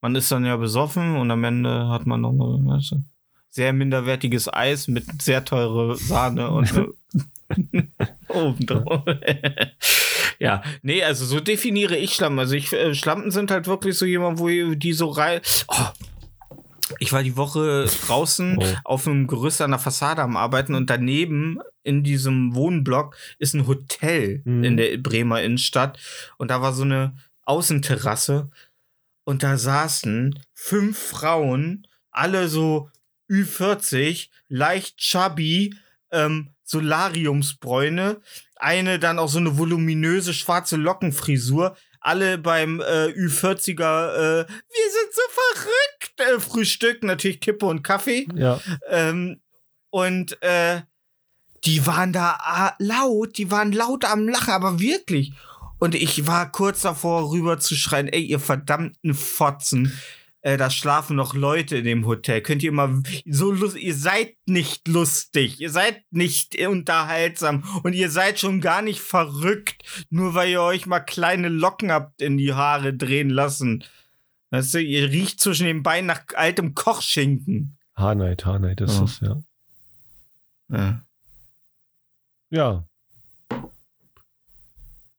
Man 0.00 0.16
ist 0.16 0.30
dann 0.32 0.44
ja 0.44 0.56
besoffen 0.56 1.14
und 1.16 1.30
am 1.30 1.44
Ende 1.44 1.88
hat 1.88 2.06
man 2.06 2.20
noch 2.22 2.32
mal, 2.32 2.58
weißt 2.76 2.92
du, 2.92 3.04
sehr 3.50 3.72
minderwertiges 3.72 4.52
Eis 4.52 4.88
mit 4.88 5.04
sehr 5.22 5.44
teure 5.44 5.96
Sahne 5.96 6.50
und 6.50 6.72
äh, 6.76 7.82
oben 8.28 8.66
drauf. 8.66 9.02
ja, 10.38 10.62
nee, 10.82 11.02
also 11.04 11.24
so 11.24 11.38
definiere 11.38 11.96
ich 11.96 12.14
Schlampen. 12.14 12.38
Also 12.40 12.54
ich, 12.56 12.72
äh, 12.72 12.94
Schlampen 12.94 13.30
sind 13.30 13.50
halt 13.50 13.66
wirklich 13.66 13.96
so 13.96 14.06
jemand, 14.06 14.38
wo 14.40 14.48
die 14.48 14.92
so 14.92 15.08
rein. 15.10 15.40
Oh, 15.68 15.86
Ich 16.98 17.12
war 17.12 17.22
die 17.22 17.36
Woche 17.36 17.86
draußen 18.06 18.58
Oh. 18.60 18.64
auf 18.84 19.06
einem 19.06 19.26
Gerüst 19.26 19.60
an 19.60 19.70
der 19.70 19.78
Fassade 19.80 20.22
am 20.22 20.36
Arbeiten 20.36 20.74
und 20.74 20.90
daneben 20.90 21.58
in 21.82 22.02
diesem 22.04 22.54
Wohnblock 22.54 23.16
ist 23.38 23.54
ein 23.54 23.66
Hotel 23.66 24.42
Mhm. 24.44 24.64
in 24.64 24.76
der 24.76 24.96
Bremer 24.98 25.42
Innenstadt 25.42 25.98
und 26.38 26.50
da 26.50 26.60
war 26.62 26.72
so 26.72 26.82
eine 26.82 27.14
Außenterrasse 27.44 28.50
und 29.24 29.42
da 29.42 29.56
saßen 29.58 30.38
fünf 30.54 30.98
Frauen, 30.98 31.86
alle 32.10 32.48
so 32.48 32.88
Ü40, 33.30 34.28
leicht 34.48 34.98
chubby, 34.98 35.74
ähm, 36.10 36.50
Solariumsbräune, 36.64 38.20
eine 38.56 38.98
dann 38.98 39.18
auch 39.18 39.28
so 39.28 39.38
eine 39.38 39.58
voluminöse 39.58 40.34
schwarze 40.34 40.76
Lockenfrisur, 40.76 41.76
alle 42.02 42.38
beim 42.38 42.80
äh, 42.80 43.08
Ü40er, 43.08 44.14
äh, 44.14 44.46
wir 44.46 44.90
sind 44.90 45.14
so 45.14 45.22
verrückt, 45.30 46.20
äh, 46.20 46.40
Frühstück, 46.40 47.02
natürlich 47.02 47.40
Kippe 47.40 47.66
und 47.66 47.82
Kaffee. 47.82 48.26
Ja. 48.34 48.60
Ähm, 48.88 49.40
und 49.90 50.42
äh, 50.42 50.82
die 51.64 51.86
waren 51.86 52.12
da 52.12 52.38
ah, 52.40 52.74
laut, 52.78 53.38
die 53.38 53.50
waren 53.50 53.72
laut 53.72 54.04
am 54.04 54.28
Lachen, 54.28 54.52
aber 54.52 54.80
wirklich. 54.80 55.32
Und 55.78 55.94
ich 55.94 56.26
war 56.26 56.50
kurz 56.50 56.82
davor, 56.82 57.30
rüber 57.32 57.58
zu 57.58 57.74
schreien, 57.74 58.08
ey, 58.08 58.22
ihr 58.22 58.40
verdammten 58.40 59.14
Fotzen, 59.14 59.92
äh, 60.42 60.56
da 60.56 60.70
schlafen 60.70 61.16
noch 61.16 61.34
Leute 61.34 61.78
in 61.78 61.84
dem 61.84 62.06
Hotel. 62.06 62.42
Könnt 62.42 62.62
ihr 62.62 62.72
mal 62.72 63.02
so 63.24 63.52
lust, 63.52 63.76
ihr 63.76 63.94
seid 63.94 64.34
nicht 64.44 64.88
lustig, 64.88 65.60
ihr 65.60 65.70
seid 65.70 66.02
nicht 66.10 66.60
unterhaltsam 66.66 67.64
und 67.82 67.94
ihr 67.94 68.10
seid 68.10 68.38
schon 68.38 68.60
gar 68.60 68.82
nicht 68.82 69.00
verrückt, 69.00 70.06
nur 70.10 70.34
weil 70.34 70.50
ihr 70.50 70.62
euch 70.62 70.86
mal 70.86 71.00
kleine 71.00 71.48
Locken 71.48 71.90
habt 71.90 72.20
in 72.20 72.36
die 72.36 72.52
Haare 72.52 72.92
drehen 72.92 73.30
lassen. 73.30 73.84
Weißt 74.50 74.74
du, 74.74 74.82
ihr 74.82 75.10
riecht 75.10 75.40
zwischen 75.40 75.66
den 75.66 75.82
Beinen 75.82 76.06
nach 76.08 76.22
altem 76.34 76.74
Kochschinken. 76.74 77.78
Haarneid, 77.94 78.44
Haarneid 78.44 78.80
ist 78.80 79.00
das, 79.00 79.20
ja. 79.20 79.42
Ja. 80.68 81.06
Ja. 82.50 82.88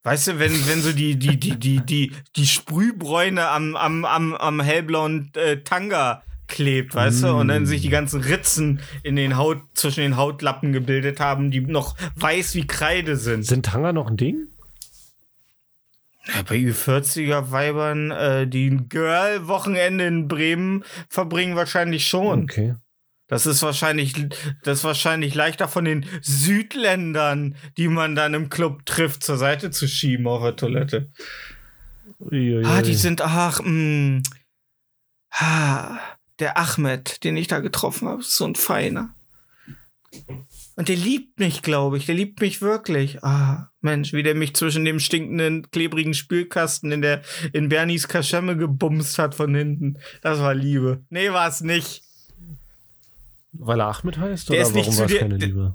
Weißt 0.04 0.28
du, 0.28 0.38
wenn, 0.38 0.52
wenn 0.68 0.82
so 0.82 0.92
die, 0.92 1.16
die, 1.16 1.38
die, 1.38 1.58
die, 1.58 1.80
die, 1.80 2.12
die 2.36 2.46
Sprühbräune 2.46 3.48
am, 3.48 3.74
am, 3.74 4.04
am, 4.04 4.34
am 4.34 4.60
hellblauen 4.60 5.30
äh, 5.34 5.56
Tanga 5.58 6.22
klebt, 6.46 6.94
weißt 6.94 7.22
du, 7.22 7.28
und 7.28 7.48
dann 7.48 7.64
sich 7.64 7.80
die 7.80 7.88
ganzen 7.88 8.20
Ritzen 8.20 8.80
in 9.02 9.16
den 9.16 9.38
Haut, 9.38 9.62
zwischen 9.72 10.00
den 10.00 10.18
Hautlappen 10.18 10.74
gebildet 10.74 11.20
haben, 11.20 11.50
die 11.50 11.60
noch 11.60 11.96
weiß 12.16 12.54
wie 12.54 12.66
Kreide 12.66 13.16
sind. 13.16 13.44
Sind 13.44 13.64
Tanga 13.64 13.94
noch 13.94 14.08
ein 14.08 14.18
Ding? 14.18 14.48
Ja, 16.26 16.42
bei 16.42 16.56
Ü40er 16.56 17.50
Weibern, 17.50 18.10
äh, 18.10 18.46
die 18.46 18.68
ein 18.68 18.90
Girl-Wochenende 18.90 20.06
in 20.06 20.28
Bremen 20.28 20.84
verbringen, 21.08 21.56
wahrscheinlich 21.56 22.06
schon. 22.06 22.42
Okay. 22.42 22.74
Das 23.26 23.46
ist 23.46 23.62
wahrscheinlich, 23.62 24.12
das 24.62 24.78
ist 24.78 24.84
wahrscheinlich 24.84 25.34
leichter 25.34 25.66
von 25.66 25.84
den 25.84 26.06
Südländern, 26.20 27.56
die 27.76 27.88
man 27.88 28.14
dann 28.14 28.34
im 28.34 28.50
Club 28.50 28.84
trifft, 28.84 29.24
zur 29.24 29.38
Seite 29.38 29.70
zu 29.70 29.88
schieben 29.88 30.26
auf 30.26 30.42
der 30.42 30.56
Toilette. 30.56 31.10
Uiuiui. 32.18 32.64
Ah, 32.64 32.82
die 32.82 32.94
sind, 32.94 33.22
ach, 33.22 33.60
mh. 33.64 34.22
Ah, 35.30 35.98
der 36.38 36.58
Ahmed, 36.58 37.24
den 37.24 37.36
ich 37.36 37.48
da 37.48 37.60
getroffen 37.60 38.08
habe, 38.08 38.20
ist 38.20 38.36
so 38.36 38.44
ein 38.44 38.54
Feiner. 38.54 39.14
Und 40.76 40.88
der 40.88 40.96
liebt 40.96 41.40
mich, 41.40 41.62
glaube 41.62 41.96
ich. 41.96 42.06
Der 42.06 42.14
liebt 42.14 42.40
mich 42.40 42.60
wirklich. 42.60 43.24
Ah, 43.24 43.70
Mensch, 43.80 44.12
wie 44.12 44.22
der 44.22 44.34
mich 44.34 44.54
zwischen 44.54 44.84
dem 44.84 45.00
stinkenden, 45.00 45.70
klebrigen 45.70 46.14
Spülkasten 46.14 46.92
in 46.92 47.02
der, 47.02 47.22
in 47.52 47.68
Bernies 47.68 48.06
Kaschemme 48.06 48.56
gebumst 48.56 49.18
hat 49.18 49.34
von 49.34 49.54
hinten. 49.54 49.98
Das 50.22 50.38
war 50.38 50.54
Liebe. 50.54 51.04
Nee, 51.10 51.30
war 51.30 51.48
es 51.48 51.62
nicht. 51.62 52.03
Weil 53.56 53.80
er 53.80 53.86
Ahmed 53.86 54.18
heißt? 54.18 54.48
Der 54.48 54.56
oder 54.58 54.66
ist 54.68 54.74
nicht 54.74 54.86
warum 54.86 54.92
zu 54.94 54.98
war 55.00 55.06
es 55.06 55.12
dir- 55.12 55.18
keine 55.20 55.38
der- 55.38 55.48
Liebe? 55.48 55.74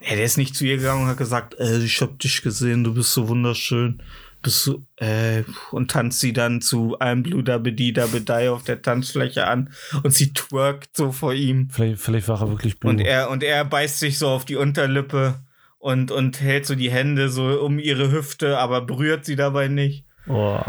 Ja, 0.00 0.16
der 0.16 0.24
ist 0.24 0.36
nicht 0.36 0.54
zu 0.54 0.64
ihr 0.64 0.76
gegangen 0.76 1.02
und 1.04 1.08
hat 1.08 1.16
gesagt, 1.16 1.58
äh, 1.58 1.78
ich 1.78 2.00
hab 2.00 2.18
dich 2.18 2.42
gesehen, 2.42 2.84
du 2.84 2.92
bist 2.94 3.12
so 3.12 3.28
wunderschön. 3.28 4.02
Bist 4.42 4.66
du, 4.66 4.84
äh, 4.96 5.44
und 5.70 5.90
tanzt 5.90 6.20
sie 6.20 6.34
dann 6.34 6.60
zu 6.60 6.98
einem 6.98 7.22
Bluder 7.22 7.58
Bedida 7.58 8.06
Bedei 8.06 8.50
auf 8.50 8.62
der 8.62 8.82
Tanzfläche 8.82 9.46
an 9.46 9.70
und 10.02 10.12
sie 10.12 10.34
twerkt 10.34 10.94
so 10.96 11.12
vor 11.12 11.32
ihm. 11.32 11.70
Vielleicht, 11.70 12.02
vielleicht 12.02 12.28
war 12.28 12.42
er 12.42 12.50
wirklich 12.50 12.78
blöd. 12.78 12.90
Und 12.92 13.00
er, 13.00 13.30
und 13.30 13.42
er 13.42 13.64
beißt 13.64 13.98
sich 14.00 14.18
so 14.18 14.28
auf 14.28 14.44
die 14.44 14.56
Unterlippe 14.56 15.36
und, 15.78 16.10
und 16.10 16.40
hält 16.42 16.66
so 16.66 16.74
die 16.74 16.90
Hände 16.90 17.30
so 17.30 17.58
um 17.62 17.78
ihre 17.78 18.12
Hüfte, 18.12 18.58
aber 18.58 18.82
berührt 18.82 19.24
sie 19.24 19.36
dabei 19.36 19.68
nicht. 19.68 20.04
Oh, 20.26 20.60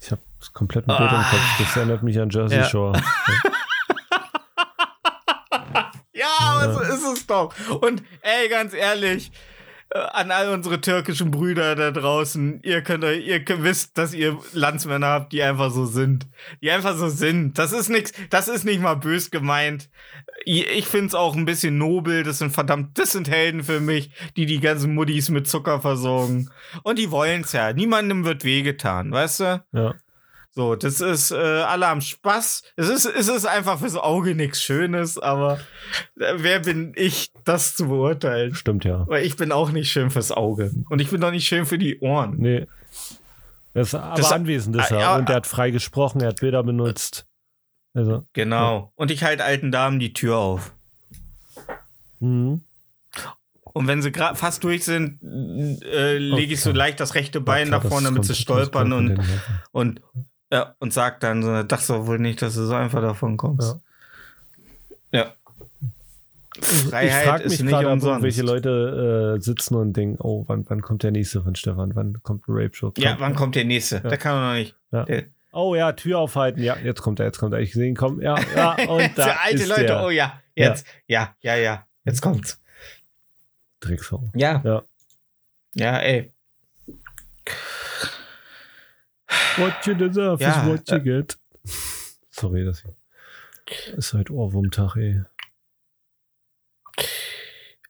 ich 0.00 0.10
habe 0.10 0.22
komplett 0.52 0.88
ein 0.88 0.96
Bild 0.96 1.10
im 1.12 1.16
Ah. 1.18 1.30
Kopf. 1.30 1.58
Das 1.60 1.76
erinnert 1.76 2.02
mich 2.02 2.18
an 2.18 2.30
Jersey 2.30 2.58
Ja. 2.58 2.64
Shore. 2.64 3.00
Ja, 6.66 6.72
so 6.72 6.80
ist 6.80 7.18
es 7.18 7.26
doch. 7.26 7.54
Und 7.80 8.02
ey, 8.22 8.48
ganz 8.48 8.74
ehrlich, 8.74 9.30
äh, 9.90 9.98
an 9.98 10.30
all 10.30 10.48
unsere 10.48 10.80
türkischen 10.80 11.30
Brüder 11.30 11.74
da 11.76 11.90
draußen, 11.90 12.60
ihr 12.62 12.82
könnt 12.82 13.04
euch, 13.04 13.26
ihr 13.26 13.44
wisst, 13.62 13.96
dass 13.96 14.12
ihr 14.12 14.38
Landsmänner 14.52 15.06
habt, 15.06 15.32
die 15.32 15.42
einfach 15.42 15.70
so 15.70 15.86
sind. 15.86 16.26
Die 16.62 16.70
einfach 16.70 16.96
so 16.96 17.08
sind. 17.08 17.58
Das 17.58 17.72
ist 17.72 17.88
nix, 17.88 18.12
das 18.30 18.48
ist 18.48 18.64
nicht 18.64 18.80
mal 18.80 18.94
bös 18.94 19.30
gemeint. 19.30 19.88
Ich 20.44 20.66
ich 20.68 20.86
find's 20.86 21.14
auch 21.14 21.36
ein 21.36 21.44
bisschen 21.44 21.78
nobel. 21.78 22.24
Das 22.24 22.38
sind 22.38 22.50
verdammt, 22.50 22.98
das 22.98 23.12
sind 23.12 23.28
Helden 23.28 23.62
für 23.62 23.80
mich, 23.80 24.10
die 24.36 24.46
die 24.46 24.60
ganzen 24.60 24.94
Muddis 24.94 25.28
mit 25.28 25.46
Zucker 25.48 25.80
versorgen. 25.80 26.50
Und 26.82 26.98
die 26.98 27.10
wollen's 27.10 27.52
ja. 27.52 27.72
Niemandem 27.72 28.24
wird 28.24 28.44
wehgetan, 28.44 29.12
weißt 29.12 29.40
du? 29.40 29.64
Ja. 29.72 29.94
So, 30.56 30.76
das 30.76 31.00
ist 31.00 31.32
äh, 31.32 31.34
alle 31.36 31.88
am 31.88 32.00
Spaß. 32.00 32.62
Es 32.76 32.88
ist, 32.88 33.06
es 33.06 33.26
ist 33.28 33.44
einfach 33.44 33.80
fürs 33.80 33.96
Auge 33.96 34.36
nichts 34.36 34.62
Schönes, 34.62 35.18
aber 35.18 35.58
äh, 36.20 36.34
wer 36.36 36.60
bin 36.60 36.92
ich, 36.94 37.32
das 37.44 37.74
zu 37.74 37.88
beurteilen? 37.88 38.54
Stimmt 38.54 38.84
ja. 38.84 39.04
Weil 39.08 39.24
ich 39.24 39.36
bin 39.36 39.50
auch 39.50 39.72
nicht 39.72 39.90
schön 39.90 40.10
fürs 40.10 40.30
Auge. 40.30 40.70
Und 40.90 41.00
ich 41.00 41.10
bin 41.10 41.20
doch 41.20 41.32
nicht 41.32 41.46
schön 41.48 41.66
für 41.66 41.76
die 41.78 41.98
Ohren. 41.98 42.36
Nee. 42.38 42.66
Das 43.72 43.88
ist 43.88 43.94
aber 43.96 44.14
Das- 44.16 44.30
anwesend 44.30 44.76
ist 44.76 44.92
er. 44.92 45.00
ja, 45.00 45.16
und 45.16 45.28
er 45.28 45.36
hat 45.36 45.46
frei 45.48 45.70
gesprochen, 45.72 46.20
er 46.20 46.28
hat 46.28 46.40
Bilder 46.40 46.62
benutzt. 46.62 47.26
Also. 47.92 48.24
Genau. 48.32 48.92
Und 48.94 49.10
ich 49.10 49.24
halte 49.24 49.42
alten 49.44 49.72
Damen 49.72 49.98
die 49.98 50.12
Tür 50.12 50.36
auf. 50.36 50.72
Mhm. 52.20 52.62
Und 53.62 53.86
wenn 53.88 54.02
sie 54.02 54.12
gerade 54.12 54.36
fast 54.36 54.62
durch 54.62 54.84
sind, 54.84 55.20
äh, 55.82 56.16
lege 56.16 56.54
ich 56.54 56.60
so 56.60 56.70
Okay. 56.70 56.78
leicht 56.78 57.00
das 57.00 57.16
rechte 57.16 57.40
Bein 57.40 57.70
nach 57.70 57.82
vorne, 57.84 58.06
damit 58.06 58.24
sie 58.24 58.36
stolpern 58.36 58.92
und, 58.92 59.20
und, 59.72 60.00
ja, 60.54 60.76
und 60.78 60.92
sagt 60.92 61.24
dann 61.24 61.42
so, 61.42 61.64
dachtest 61.64 61.90
du 61.90 62.06
wohl 62.06 62.20
nicht, 62.20 62.40
dass 62.40 62.54
du 62.54 62.64
so 62.64 62.74
einfach 62.74 63.00
davon 63.00 63.36
kommst. 63.36 63.76
Ja. 65.10 65.32
Ich 66.56 66.64
Freiheit 66.64 67.24
frage 67.24 67.42
ist 67.42 67.50
mich 67.50 67.62
nicht 67.62 67.74
umsonst. 67.74 68.06
irgendwelche 68.06 68.42
Leute 68.42 69.36
äh, 69.36 69.40
sitzen 69.40 69.74
und 69.74 69.94
denken, 69.94 70.18
oh, 70.20 70.44
wann, 70.46 70.64
wann 70.68 70.80
kommt 70.80 71.02
der 71.02 71.10
nächste 71.10 71.42
von 71.42 71.56
Stefan? 71.56 71.96
Wann 71.96 72.22
kommt 72.22 72.46
ein 72.46 72.52
Rape-Show? 72.54 72.92
Ja, 72.98 73.16
wann 73.18 73.34
kommt 73.34 73.56
der 73.56 73.64
nächste? 73.64 73.96
Ja. 73.96 74.08
Der 74.08 74.16
kann 74.16 74.36
doch 74.36 74.48
noch 74.48 74.54
nicht. 74.54 74.76
Ja. 74.92 75.04
Der, 75.04 75.24
Oh 75.56 75.76
ja, 75.76 75.92
Tür 75.92 76.18
aufhalten. 76.18 76.62
Ja, 76.62 76.76
jetzt 76.78 77.00
kommt 77.00 77.20
er, 77.20 77.26
jetzt 77.26 77.38
kommt 77.38 77.52
er. 77.54 77.60
Ich 77.60 77.72
sehe 77.72 77.88
ihn 77.88 77.94
kommen. 77.94 78.20
Ja, 78.20 78.36
ja, 78.56 78.72
und 78.88 79.12
da 79.16 79.24
Für 79.24 79.40
alte 79.40 79.56
ist 79.56 79.68
Leute, 79.68 79.86
der 79.86 80.04
oh 80.04 80.10
ja, 80.10 80.40
jetzt, 80.56 80.84
ja, 81.06 81.36
ja, 81.40 81.54
ja, 81.54 81.86
jetzt 82.04 82.22
kommt's. 82.22 82.60
Drecksau. 83.78 84.30
Ja. 84.34 84.60
Ja. 84.64 84.82
Ja, 85.74 85.98
ey. 85.98 86.33
What 89.56 89.86
you 89.86 89.94
deserve 89.94 90.42
Ja, 90.42 90.62
is 90.62 90.68
what 90.68 90.90
you 90.90 90.96
äh, 90.96 91.00
get. 91.00 91.38
Sorry, 92.30 92.64
das 92.64 92.84
ist 93.96 94.12
halt 94.12 94.30
Ohrwurmtag, 94.30 94.96
ey. 94.96 95.22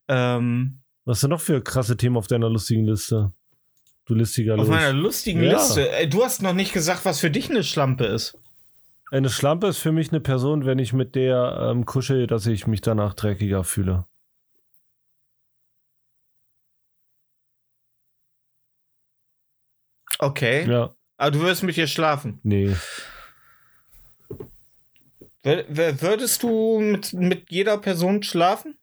Ähm, 0.09 0.82
Was 1.05 1.18
ist 1.18 1.22
denn 1.22 1.30
noch 1.30 1.40
für 1.40 1.62
krasse 1.62 1.97
Themen 1.97 2.16
auf 2.16 2.26
deiner 2.26 2.51
lustigen 2.51 2.84
Liste? 2.84 3.32
Du 4.07 4.14
listiger 4.14 4.59
auf 4.59 4.68
meiner 4.68 4.92
lustigen 4.92 5.42
Ja. 5.42 5.53
Liste. 5.53 5.90
Ey, 5.90 6.09
du 6.09 6.22
hast 6.22 6.42
noch 6.42 6.53
nicht 6.53 6.72
gesagt, 6.74 7.05
was 7.05 7.20
für 7.20 7.30
dich 7.30 7.49
eine 7.49 7.64
Schlampe 7.64 8.05
ist. 8.05 8.38
Eine 9.11 9.30
Schlampe 9.30 9.68
ist 9.68 9.78
für 9.78 9.92
mich 9.92 10.11
eine 10.11 10.20
Person, 10.20 10.66
wenn 10.66 10.78
ich 10.78 10.92
mit 10.92 11.14
der 11.14 11.70
ähm, 11.70 11.86
kuschel, 11.86 12.26
dass 12.26 12.47
ich 12.47 12.66
mich 12.66 12.80
danach 12.80 13.14
dreckiger 13.14 13.64
fühle. 13.64 14.05
Okay. 20.18 20.68
Ja, 20.70 20.95
Aber 21.16 21.30
du 21.30 21.40
würdest 21.40 21.62
mit 21.62 21.76
ihr 21.76 21.86
schlafen. 21.86 22.40
nee. 22.42 22.74
Wür- 25.44 25.66
wür- 25.68 26.00
Würdest 26.00 26.42
du 26.42 26.80
mit, 26.80 27.12
mit 27.12 27.50
jeder 27.50 27.76
Person 27.78 28.22
schlafen? 28.22 28.78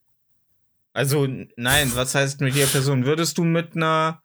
Also, 0.93 1.27
nein, 1.55 1.91
was 1.95 2.13
heißt 2.13 2.41
mit 2.41 2.53
jeder 2.53 2.67
Person? 2.67 3.05
Würdest 3.05 3.37
du 3.39 3.43
mit 3.43 3.75
einer 3.75 4.21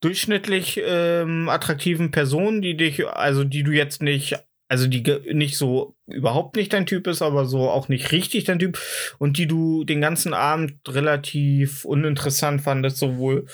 durchschnittlich 0.00 0.80
ähm, 0.84 1.48
attraktiven 1.48 2.10
Person, 2.10 2.62
die 2.62 2.76
dich, 2.76 3.06
also 3.06 3.44
die 3.44 3.62
du 3.62 3.70
jetzt 3.72 4.02
nicht, 4.02 4.36
also 4.68 4.86
die 4.88 5.02
nicht 5.34 5.56
so 5.56 5.94
überhaupt 6.06 6.56
nicht 6.56 6.72
dein 6.72 6.86
Typ 6.86 7.06
ist, 7.06 7.22
aber 7.22 7.44
so 7.44 7.68
auch 7.70 7.88
nicht 7.88 8.10
richtig 8.12 8.44
dein 8.44 8.58
Typ 8.58 8.78
und 9.18 9.38
die 9.38 9.46
du 9.46 9.84
den 9.84 10.00
ganzen 10.00 10.34
Abend 10.34 10.78
relativ 10.88 11.84
uninteressant 11.84 12.62
fandest, 12.62 12.96
sowohl 12.98 13.46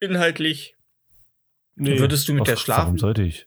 inhaltlich. 0.00 0.75
Würdest 1.76 2.28
du 2.28 2.34
mit 2.34 2.46
der 2.46 2.56
schlafen? 2.56 2.84
Warum 2.84 2.98
sollte 2.98 3.22
ich? 3.22 3.46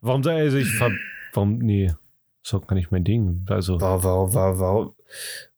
Warum 0.00 0.22
soll 0.22 0.34
also 0.34 0.56
ich 0.56 0.68
ver 0.70 0.92
Warum? 1.32 1.58
Nee. 1.58 1.94
Ist 2.42 2.52
doch 2.54 2.66
gar 2.66 2.74
nicht 2.74 2.90
mein 2.90 3.04
Ding. 3.04 3.44
Also, 3.48 3.80
Warum, 3.80 4.02
warum, 4.02 4.34
warum, 4.34 4.58
warum, 4.60 4.94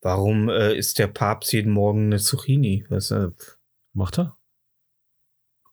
warum 0.01 0.49
äh, 0.49 0.75
isst 0.75 0.99
der 0.99 1.07
Papst 1.07 1.53
jeden 1.53 1.73
Morgen 1.73 2.07
eine 2.07 2.19
Zucchini? 2.19 2.85
Weißt 2.89 3.13
du, 3.13 3.35
macht 3.93 4.19
er? 4.19 4.37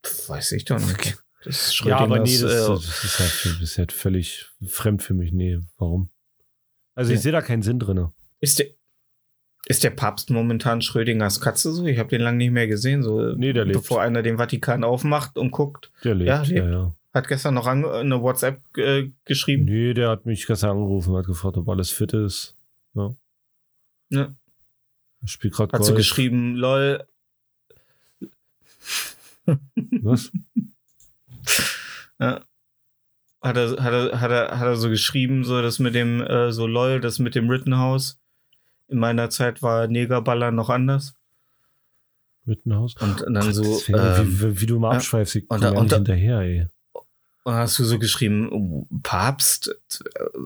pf, 0.05 0.29
weiß 0.29 0.51
ich 0.53 0.65
doch 0.65 0.79
nicht. 0.79 1.17
Das 1.43 1.67
ist 1.69 1.79
Ja, 1.85 1.97
aber 1.99 2.19
nee, 2.19 2.27
Schrödingers, 2.37 2.67
das, 2.67 2.83
äh, 2.83 2.87
das, 2.87 3.03
ist 3.05 3.19
halt, 3.19 3.55
das 3.55 3.61
ist 3.61 3.77
halt 3.77 3.91
völlig 3.91 4.45
fremd 4.67 5.01
für 5.01 5.13
mich. 5.13 5.31
Nee, 5.31 5.59
warum? 5.77 6.11
Also, 6.95 7.11
ich 7.11 7.17
Ja. 7.19 7.21
sehe 7.23 7.31
da 7.31 7.41
keinen 7.41 7.63
Sinn 7.63 7.79
drin. 7.79 8.09
ist, 8.39 8.59
der, 8.59 8.67
ist 9.65 9.83
der 9.83 9.89
Papst 9.91 10.29
momentan 10.29 10.81
Schrödingers 10.81 11.41
Katze 11.41 11.71
so? 11.73 11.85
Ich 11.85 11.99
habe 11.99 12.09
den 12.09 12.21
lange 12.21 12.37
nicht 12.37 12.51
mehr 12.51 12.67
gesehen. 12.67 13.03
So, 13.03 13.33
Nee, 13.35 13.53
der 13.53 13.65
lebt. 13.65 13.79
Bevor 13.79 14.01
einer 14.01 14.21
den 14.23 14.37
Vatikan 14.37 14.83
aufmacht 14.83 15.37
und 15.37 15.51
guckt. 15.51 15.91
Der 16.03 16.15
lebt, 16.15 16.27
Ja, 16.27 16.43
ja, 16.43 16.49
lebt. 16.63 16.71
ja. 16.73 16.95
Hat 17.13 17.27
gestern 17.27 17.55
noch 17.55 17.65
eine 17.65 18.21
WhatsApp 18.21 18.61
äh, 18.77 19.09
geschrieben. 19.25 19.65
Nee, 19.65 19.93
der 19.93 20.09
hat 20.09 20.25
mich 20.25 20.45
gestern 20.45 20.71
angerufen 20.71 21.11
und 21.11 21.17
hat 21.17 21.25
gefragt, 21.25 21.57
ob 21.57 21.67
alles 21.67 21.89
fit 21.91 22.13
ist. 22.13 22.55
Ja. 22.93 23.15
Ja. 24.09 24.33
Ich 25.23 25.31
spiele 25.31 25.51
gerade 25.51 25.71
Hat 25.73 25.83
so 25.83 25.93
geschrieben, 25.95 26.55
lol, 26.55 27.03
Was? 30.01 30.31
Ja. 32.19 32.41
Hat 33.41 33.55
er, 33.57 33.69
hat, 33.83 33.93
er, 33.93 34.19
hat, 34.21 34.31
er, 34.31 34.59
hat 34.59 34.67
er 34.67 34.75
so 34.75 34.89
geschrieben, 34.89 35.43
so 35.45 35.61
das 35.61 35.79
mit 35.79 35.95
dem, 35.95 36.21
äh, 36.21 36.51
so 36.51 36.67
lol, 36.67 36.99
das 36.99 37.19
mit 37.19 37.35
dem 37.35 37.49
Rittenhouse. 37.49 38.19
In 38.89 38.97
meiner 38.99 39.29
Zeit 39.29 39.61
war 39.61 39.87
Negerballer 39.87 40.51
noch 40.51 40.69
anders. 40.69 41.13
Mittenhaus? 42.45 42.95
Und 42.99 43.21
dann 43.21 43.45
Gott, 43.45 43.53
so, 43.53 43.81
ähm, 43.93 44.41
wie, 44.41 44.61
wie, 44.61 44.65
du 44.65 44.79
mal 44.79 44.95
abschweifst, 44.95 45.35
ich 45.35 45.49
Und 45.49 45.61
da- 45.63 45.71
und 45.71 45.91
da- 45.91 45.97
hinterher, 45.97 46.39
ey. 46.39 46.67
und 47.43 47.53
hast 47.53 47.77
du 47.79 47.83
so 47.85 47.99
geschrieben, 47.99 48.87
Papst, 49.03 49.75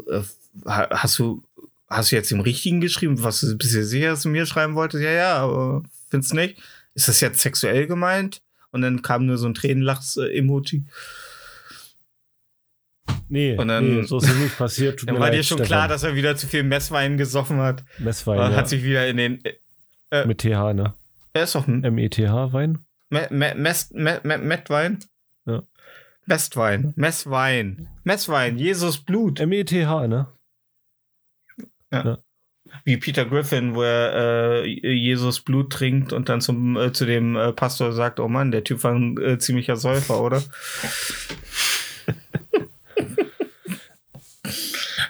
äh, 0.10 0.18
äh, 0.18 0.24
hast 0.66 1.18
du, 1.20 1.44
hast 1.89 2.12
du 2.12 2.16
jetzt 2.16 2.32
dem 2.32 2.41
Richtigen 2.41 2.82
geschrieben, 2.82 3.24
was 3.24 3.39
du 3.39 3.56
bisher 3.58 3.86
sicher, 3.86 4.10
dass 4.10 4.24
du 4.24 4.30
mir 4.30 4.46
schreiben 4.46 4.76
wolltest? 4.76 5.04
Ja, 5.04 5.12
ja, 5.12 5.38
aber 5.38 5.84
findest 6.10 6.34
nicht? 6.34 6.62
Ist 6.94 7.08
das 7.08 7.22
jetzt 7.22 7.39
sexuell 7.39 7.88
gemeint? 7.88 8.41
Und 8.72 8.82
dann 8.82 9.02
kam 9.02 9.26
nur 9.26 9.38
so 9.38 9.48
ein 9.48 9.54
Tränenlachs-Emoji. 9.54 10.84
Nee, 13.34 13.58
Und 13.58 13.68
dann- 13.68 13.96
nee, 14.02 14.04
so 14.04 14.18
ist 14.18 14.30
es 14.30 14.36
nicht 14.36 14.58
passiert. 14.60 15.00
Tut 15.00 15.10
Dann 15.10 15.16
war 15.16 15.28
leid, 15.30 15.40
dir 15.40 15.44
schon 15.44 15.58
Stefan. 15.58 15.68
klar, 15.68 15.88
dass 15.88 16.04
er 16.04 16.14
wieder 16.14 16.36
zu 16.36 16.46
viel 16.46 16.62
Messwein 16.62 17.18
gesoffen 17.18 17.58
hat. 17.58 17.84
Messwein, 17.98 18.40
Und 18.40 18.52
ja. 18.52 18.58
hat 18.58 18.70
sich 18.70 18.84
wieder 18.84 19.08
in 19.08 19.18
den. 19.18 19.44
Äh, 20.12 20.26
Mit 20.28 20.38
TH, 20.40 20.74
ne? 20.74 20.94
er 21.34 21.44
ist 21.44 21.56
doch 21.56 21.68
ein 21.68 21.84
M-E-T-H-Wein? 21.84 22.78
Me 23.10 23.28
Me 23.32 23.56
Mest 23.56 23.94
Me 23.96 24.20
Me 24.24 24.38
Mettwein? 24.38 25.00
Ja. 25.48 25.64
Mestwein. 26.28 26.94
Messwein. 26.96 27.88
Messwein. 28.04 28.60
Jesus 28.60 29.00
Blut. 29.00 29.40
M-E-T-H, 29.40 30.08
ne? 30.08 30.28
Wie 32.86 32.98
Peter 32.98 33.26
Griffin, 33.26 33.76
wo 33.76 33.82
er 33.84 34.64
äh, 34.64 34.66
Jesus 34.68 35.42
Blut 35.42 35.72
trinkt 35.72 36.12
und 36.14 36.30
dann 36.30 36.40
zum, 36.42 36.76
äh, 36.78 36.92
zu 36.94 37.06
dem 37.06 37.36
äh, 37.36 37.52
Pastor 37.54 37.94
sagt: 37.94 38.20
Oh 38.20 38.28
Mann, 38.28 38.52
der 38.52 38.64
Typ 38.64 38.84
war 38.84 38.94
ein 38.94 39.18
äh, 39.22 39.38
ziemlicher 39.40 39.76
Säufer, 39.76 40.22
oder? 40.22 40.42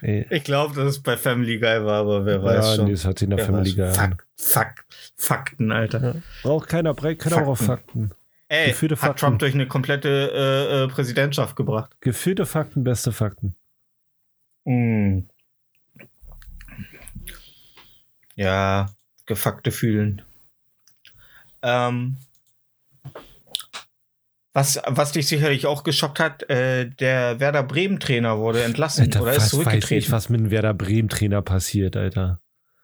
Ey. 0.04 0.26
Ich 0.30 0.44
glaube, 0.44 0.76
dass 0.76 0.86
es 0.98 1.02
bei 1.02 1.16
Family 1.16 1.60
Guy 1.60 1.84
war, 1.86 2.02
aber 2.02 2.26
wer 2.26 2.44
weiß 2.44 2.56
Ja, 2.66 2.76
schon. 2.76 2.86
nee, 2.86 2.92
das 2.92 3.06
hat 3.06 3.20
sie 3.20 3.26
in 3.26 3.30
der 3.32 3.40
Wer 3.40 3.46
Family. 3.46 3.74
Guy. 3.74 3.94
Fak 3.94 4.28
Fak 4.36 4.86
Fakten, 5.16 5.72
Alter. 5.72 6.22
Braucht 6.42 6.68
keiner, 6.68 6.94
braucht 6.94 7.20
keiner 7.20 7.48
auch 7.48 7.56
Fakten. 7.58 8.10
Fakten. 8.10 8.12
Ey, 8.50 8.68
Gefühlte 8.72 8.96
hat 8.96 9.00
Fakten. 9.00 9.20
Trump 9.20 9.40
durch 9.40 9.54
eine 9.54 9.66
komplette 9.68 10.10
äh, 10.10 10.84
äh, 10.84 10.88
Präsidentschaft 10.90 11.56
gebracht. 11.56 11.96
Gefühlte 12.02 12.46
Fakten, 12.46 12.84
beste 12.84 13.12
Fakten. 13.14 13.56
Mm. 14.66 15.22
Ja, 18.36 18.90
gefuckte 19.26 19.72
fühlen. 19.72 20.22
Ähm, 21.62 22.18
was, 24.54 24.80
was 24.86 25.12
dich 25.12 25.28
sicherlich 25.28 25.66
auch 25.66 25.84
geschockt 25.84 26.20
hat, 26.20 26.48
äh, 26.50 26.88
der 26.90 27.40
Werder 27.40 27.64
Bremen 27.64 28.00
Trainer 28.00 28.38
wurde 28.38 28.64
entlassen 28.64 29.02
Alter, 29.06 29.22
oder 29.24 29.32
ist 29.32 29.38
was 29.38 29.44
weiß 29.46 29.50
zurückgetreten. 29.52 29.98
ich, 29.98 30.12
was 30.12 30.30
mit 30.30 30.40
dem 30.42 30.52
Werder 30.52 30.74
Bremen 30.76 31.10
Trainer 31.10 31.42
passiert, 31.42 31.96
Alter. 31.98 32.40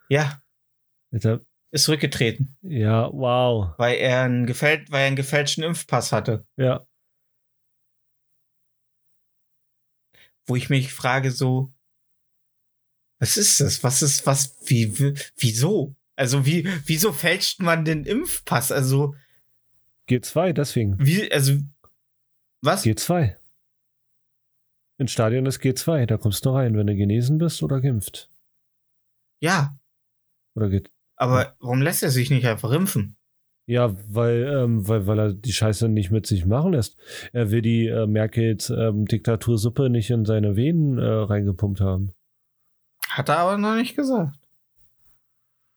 Ja, 0.09 0.41
Alter. 1.11 1.41
ist 1.72 1.84
zurückgetreten, 1.84 2.57
Ja, 2.63 3.09
wow. 3.13 3.76
weil 3.78 3.97
er 3.97 4.24
einen, 4.24 4.47
gefällt, 4.47 4.89
weil 4.91 5.01
er 5.01 5.07
einen 5.07 5.15
gefälschten 5.15 5.63
Impfpass 5.63 6.11
hatte. 6.11 6.45
Ja. 6.57 6.86
Wo 10.47 10.55
ich 10.55 10.70
mich 10.70 10.91
frage 10.93 11.32
so, 11.32 11.72
was 13.20 13.38
ist 13.38 13.59
das? 13.59 13.84
Was 13.84 14.01
ist, 14.01 14.26
was, 14.26 14.57
wie 14.65 15.13
wieso? 15.36 15.95
Also 16.15 16.45
wie, 16.45 16.67
wieso 16.86 17.13
fälscht 17.13 17.61
man 17.61 17.86
den 17.86 18.05
Impfpass? 18.05 18.72
Also, 18.72 19.15
G2, 20.10 20.53
deswegen. 20.53 20.95
wie, 20.99 21.32
also, 21.32 21.53
was? 22.62 22.84
G2. 22.84 23.36
Ins 24.97 25.12
Stadion 25.12 25.45
ist 25.45 25.62
G2, 25.62 26.05
da 26.07 26.18
kommst 26.18 26.45
du 26.45 26.49
rein, 26.49 26.76
wenn 26.76 26.88
du 26.88 26.95
genesen 26.95 27.38
bist 27.38 27.64
oder 27.64 27.80
geimpft. 27.80 28.30
Ja, 29.41 29.78
Oder 30.55 30.70
geht. 30.70 30.91
aber 31.16 31.55
warum 31.60 31.82
lässt 31.82 32.03
er 32.03 32.10
sich 32.10 32.30
nicht 32.30 32.45
einfach 32.45 32.72
impfen? 32.72 33.16
Ja, 33.66 33.95
weil, 34.10 34.43
ähm, 34.43 34.88
weil, 34.88 35.05
weil 35.05 35.20
er 35.20 35.34
die 35.34 35.53
Scheiße 35.53 35.88
nicht 35.88 36.10
mit 36.12 36.26
sich 36.26 36.45
machen 36.45 36.74
lässt. 36.74 36.97
Er 37.34 37.51
will 37.51 37.62
die 37.62 37.86
äh, 37.88 38.07
Merkels 38.07 38.72
ähm, 38.72 39.05
Diktatursuppe 39.05 39.89
nicht 39.91 40.10
in 40.10 40.26
seine 40.26 40.55
Venen 40.55 40.97
äh, 40.97 41.05
reingepumpt 41.05 41.80
haben. 41.80 42.12
Hat 43.07 43.30
er 43.30 43.38
aber 43.38 43.57
noch 43.60 43.76
nicht 43.76 43.95
gesagt. 43.95 44.39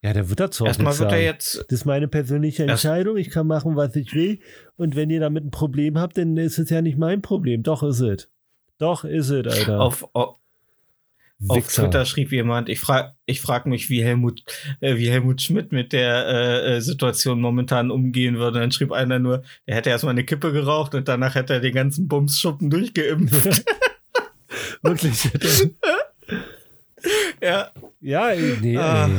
Ja, 0.05 0.13
der 0.13 0.29
wird 0.29 0.41
dazu 0.41 0.65
Erstmal 0.67 0.99
wird 0.99 1.13
er 1.13 1.23
jetzt, 1.23 1.59
Das 1.59 1.67
ist 1.71 1.85
meine 1.85 2.09
persönliche 2.09 2.65
Entscheidung. 2.65 3.17
Ich 3.17 3.31
kann 3.31 3.47
machen, 3.47 3.77
was 3.77 3.95
ich 3.95 4.13
will. 4.15 4.41
Und 4.77 4.97
wenn 4.97 5.11
ihr 5.11 5.21
damit 5.21 5.45
ein 5.45 5.53
Problem 5.53 5.97
habt, 5.97 6.19
dann 6.19 6.37
ist 6.37 6.59
es 6.59 6.71
ja 6.71 6.83
nicht 6.83 6.99
mein 6.99 7.23
Problem. 7.23 7.63
Doch 7.63 7.85
ist 7.85 8.01
es. 8.01 8.29
Doch 8.79 9.05
ist 9.05 9.29
es, 9.31 9.47
Alter. 9.47 9.81
auf, 9.81 10.09
auf, 10.13 10.37
auf. 11.49 11.69
Twitter 11.69 12.05
schrieb 12.05 12.33
jemand, 12.33 12.69
ich 12.69 12.81
frage 12.81 13.13
ich 13.27 13.41
frag 13.41 13.67
mich, 13.67 13.91
wie 13.91 14.03
Helmut, 14.03 14.43
äh, 14.81 14.97
wie 14.97 15.09
Helmut 15.09 15.41
Schmidt 15.41 15.71
mit 15.71 15.93
der 15.93 16.27
äh, 16.27 16.77
äh, 16.77 16.81
Situation 16.81 17.41
momentan 17.41 17.93
umgehen 17.93 18.39
würde. 18.39 18.59
Dann 18.59 18.73
schrieb 18.73 18.91
einer 18.91 19.21
nur, 19.21 19.45
er 19.67 19.77
hätte 19.77 19.91
erstmal 19.91 20.13
eine 20.15 20.25
Kippe 20.25 20.53
geraucht 20.53 20.97
und 20.97 21.07
danach 21.07 21.37
hätte 21.37 21.53
er 21.55 21.61
den 21.61 21.75
ganzen 21.75 22.09
Bumsschuppen 22.09 22.71
durchgeimpft. 22.71 23.65
Wirklich. 24.83 25.29
ja. 27.41 27.71
ja, 28.01 28.31
nee, 28.61 28.77
Ah. 28.77 29.07
ey. 29.07 29.13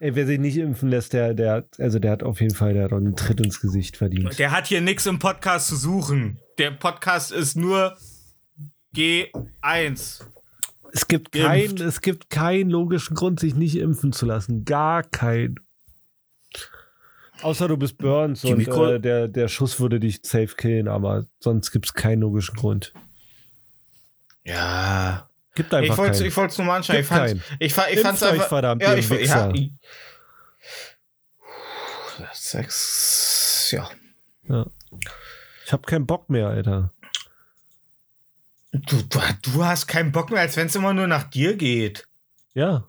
Ey, 0.00 0.14
wer 0.14 0.26
sich 0.26 0.38
nicht 0.38 0.56
impfen 0.56 0.88
lässt, 0.90 1.12
der, 1.12 1.34
der, 1.34 1.52
hat- 1.54 1.80
also 1.80 1.98
der 1.98 2.12
hat 2.12 2.22
auf 2.22 2.40
jeden 2.40 2.54
Fall 2.54 2.72
der 2.72 2.92
einen 2.92 3.16
Tritt 3.16 3.40
ins 3.40 3.60
Gesicht 3.60 3.96
verdient. 3.96 4.38
Der 4.38 4.52
hat 4.52 4.66
hier 4.68 4.80
nichts 4.80 5.06
im 5.06 5.18
Podcast 5.18 5.66
zu 5.68 5.76
suchen. 5.76 6.38
Der 6.58 6.70
Podcast 6.70 7.32
ist 7.32 7.56
nur 7.56 7.96
G1. 8.94 10.22
Es 10.92 11.06
gibt 11.08 11.32
kein, 11.32 11.76
es 11.78 12.00
gibt 12.00 12.30
keinen 12.30 12.70
logischen 12.70 13.14
Grund, 13.16 13.40
sich 13.40 13.54
nicht 13.54 13.76
impfen 13.76 14.12
zu 14.12 14.24
lassen. 14.24 14.64
Gar 14.64 15.02
keinen. 15.02 15.56
Außer 17.42 17.68
du 17.68 17.76
bist 17.76 17.98
Burns 17.98 18.44
und 18.44 18.66
äh, 18.66 18.98
der, 19.00 19.28
der 19.28 19.48
Schuss 19.48 19.78
würde 19.80 20.00
dich 20.00 20.20
safe 20.22 20.54
killen, 20.56 20.88
aber 20.88 21.26
sonst 21.40 21.70
gibt 21.72 21.86
es 21.86 21.94
keinen 21.94 22.20
logischen 22.22 22.56
Grund. 22.56 22.92
Ja. 24.44 25.27
Gibt 25.58 25.74
einfach 25.74 25.92
Ich 25.92 25.98
wollte 25.98 26.26
ich 26.26 26.36
wollte 26.36 26.52
es 26.52 26.58
nur 26.58 26.66
mal 26.68 26.76
anschauen. 26.76 26.96
Ich 26.96 27.00
Gibt 27.00 27.08
fand 27.08 27.26
keinen. 27.26 27.42
ich, 27.58 27.74
fand- 27.74 27.90
ich 27.92 28.00
fand's 28.00 28.22
euch, 28.22 28.30
einfach 28.32 28.48
verdammt, 28.48 28.80
ja, 28.82 28.94
ich, 28.94 29.10
Wichser. 29.10 29.52
ja, 32.18 32.26
Sex, 32.32 33.68
ja. 33.72 33.90
Ich 35.66 35.72
hab 35.72 35.86
keinen 35.86 36.06
Bock 36.06 36.30
mehr, 36.30 36.48
Alter. 36.48 36.92
Du, 38.72 39.02
du, 39.02 39.20
du 39.42 39.64
hast 39.64 39.86
keinen 39.86 40.12
Bock 40.12 40.30
mehr, 40.30 40.40
als 40.40 40.56
wenn 40.56 40.68
es 40.68 40.74
immer 40.76 40.94
nur 40.94 41.06
nach 41.06 41.24
dir 41.24 41.56
geht. 41.56 42.06
Ja. 42.54 42.86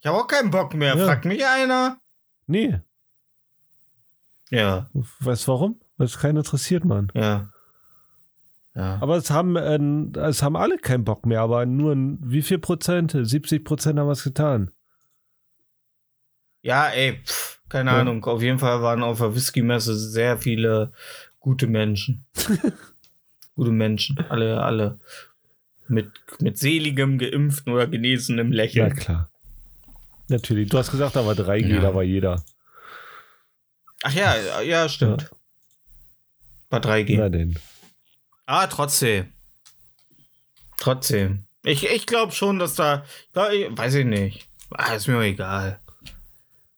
Ich 0.00 0.06
habe 0.06 0.18
auch 0.18 0.26
keinen 0.26 0.50
Bock 0.50 0.74
mehr. 0.74 0.96
Ja. 0.96 1.04
Fragt 1.06 1.24
mich 1.24 1.44
einer. 1.44 1.98
Nee. 2.46 2.80
Ja, 4.50 4.88
Weißt 5.20 5.46
du 5.48 5.52
warum? 5.52 5.80
Weil 5.96 6.06
es 6.06 6.18
keinen 6.18 6.36
interessiert, 6.38 6.84
Mann. 6.84 7.10
ja. 7.14 7.50
Ja. 8.74 8.98
Aber 9.00 9.16
es 9.16 9.30
haben, 9.30 9.56
äh, 9.56 10.18
es 10.20 10.42
haben 10.42 10.56
alle 10.56 10.78
keinen 10.78 11.04
Bock 11.04 11.26
mehr, 11.26 11.40
aber 11.42 11.64
nur 11.66 11.94
wie 12.20 12.42
viel 12.42 12.58
Prozent? 12.58 13.16
70 13.20 13.64
Prozent 13.64 13.98
haben 13.98 14.08
was 14.08 14.24
getan. 14.24 14.70
Ja, 16.62 16.88
ey, 16.88 17.20
pff, 17.24 17.60
keine 17.68 17.90
Ja. 17.90 18.00
Ahnung. 18.00 18.24
Auf 18.24 18.42
jeden 18.42 18.58
Fall 18.58 18.82
waren 18.82 19.02
auf 19.02 19.18
der 19.18 19.34
Whisky-Messe 19.34 19.94
sehr 19.96 20.38
viele 20.38 20.92
gute 21.38 21.66
Menschen. 21.66 22.24
gute 23.54 23.70
Menschen. 23.70 24.18
Alle, 24.28 24.62
alle. 24.62 24.98
Mit, 25.86 26.10
mit 26.40 26.58
seligem, 26.58 27.18
geimpften 27.18 27.72
oder 27.72 27.86
genesenem 27.86 28.50
Ja, 28.52 28.56
Lächeln. 28.56 28.96
klar. 28.96 29.30
Natürlich. 30.28 30.70
Du 30.70 30.78
hast 30.78 30.90
gesagt, 30.90 31.14
da 31.16 31.26
war 31.26 31.34
3G, 31.34 31.66
Ja. 31.74 31.80
da 31.82 31.94
war 31.94 32.02
jeder. 32.02 32.42
Ach 34.02 34.12
ja, 34.14 34.34
ja, 34.36 34.60
ja, 34.62 34.88
stimmt. 34.88 35.30
Bei 36.70 36.78
3G. 36.78 37.18
Na 37.18 37.28
denn. 37.28 37.58
Ah, 38.46 38.66
trotzdem. 38.66 39.32
Trotzdem. 40.78 41.44
Ich, 41.62 41.86
ich 41.86 42.06
glaube 42.06 42.32
schon, 42.32 42.58
dass 42.58 42.74
da, 42.74 43.04
weiß 43.32 43.94
ich 43.94 44.04
nicht. 44.04 44.46
Ah, 44.70 44.94
ist 44.94 45.06
mir 45.06 45.20
egal. 45.20 45.80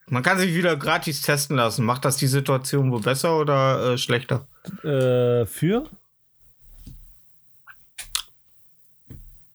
Man 0.09 0.23
kann 0.23 0.39
sich 0.39 0.55
wieder 0.55 0.77
gratis 0.77 1.23
testen 1.23 1.57
lassen. 1.57 1.85
Macht 1.85 2.05
das 2.05 2.17
die 2.17 2.29
Situation 2.29 2.93
wohl 2.93 3.01
besser 3.01 3.39
oder 3.41 3.95
äh, 3.95 3.99
schlechter? 3.99 4.47
Äh, 4.85 5.47
für? 5.47 5.91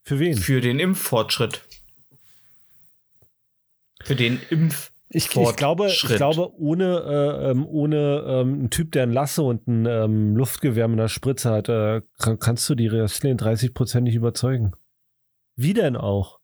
Für 0.03 0.20
wen? 0.20 0.38
Für 0.38 0.59
den 0.59 0.80
Impffortschritt. 0.80 1.62
Für 4.03 4.16
den 4.18 4.41
Impf. 4.49 4.91
Ich, 5.14 5.36
ich, 5.36 5.55
glaube, 5.57 5.88
ich 5.88 6.16
glaube, 6.16 6.53
ohne, 6.57 6.99
äh, 7.05 7.51
ähm, 7.51 7.68
ohne 7.68 8.24
ähm, 8.26 8.53
einen 8.53 8.70
Typ, 8.70 8.93
der 8.93 9.03
ein 9.03 9.12
Lasso 9.12 9.49
und 9.49 9.68
ein 9.68 9.86
ähm, 9.86 10.38
Luftgewehr 10.38 10.88
mit 10.88 10.99
einer 10.99 11.09
Spritze 11.09 11.51
hat, 11.51 11.68
äh, 11.68 12.01
kann, 12.18 12.39
kannst 12.39 12.70
du 12.70 12.76
die 12.76 12.89
Wrestling 12.89 13.36
30% 13.36 13.99
nicht 14.01 14.16
überzeugen. 14.16 14.72
Wie 15.57 15.74
denn 15.74 15.97
auch? 15.97 16.39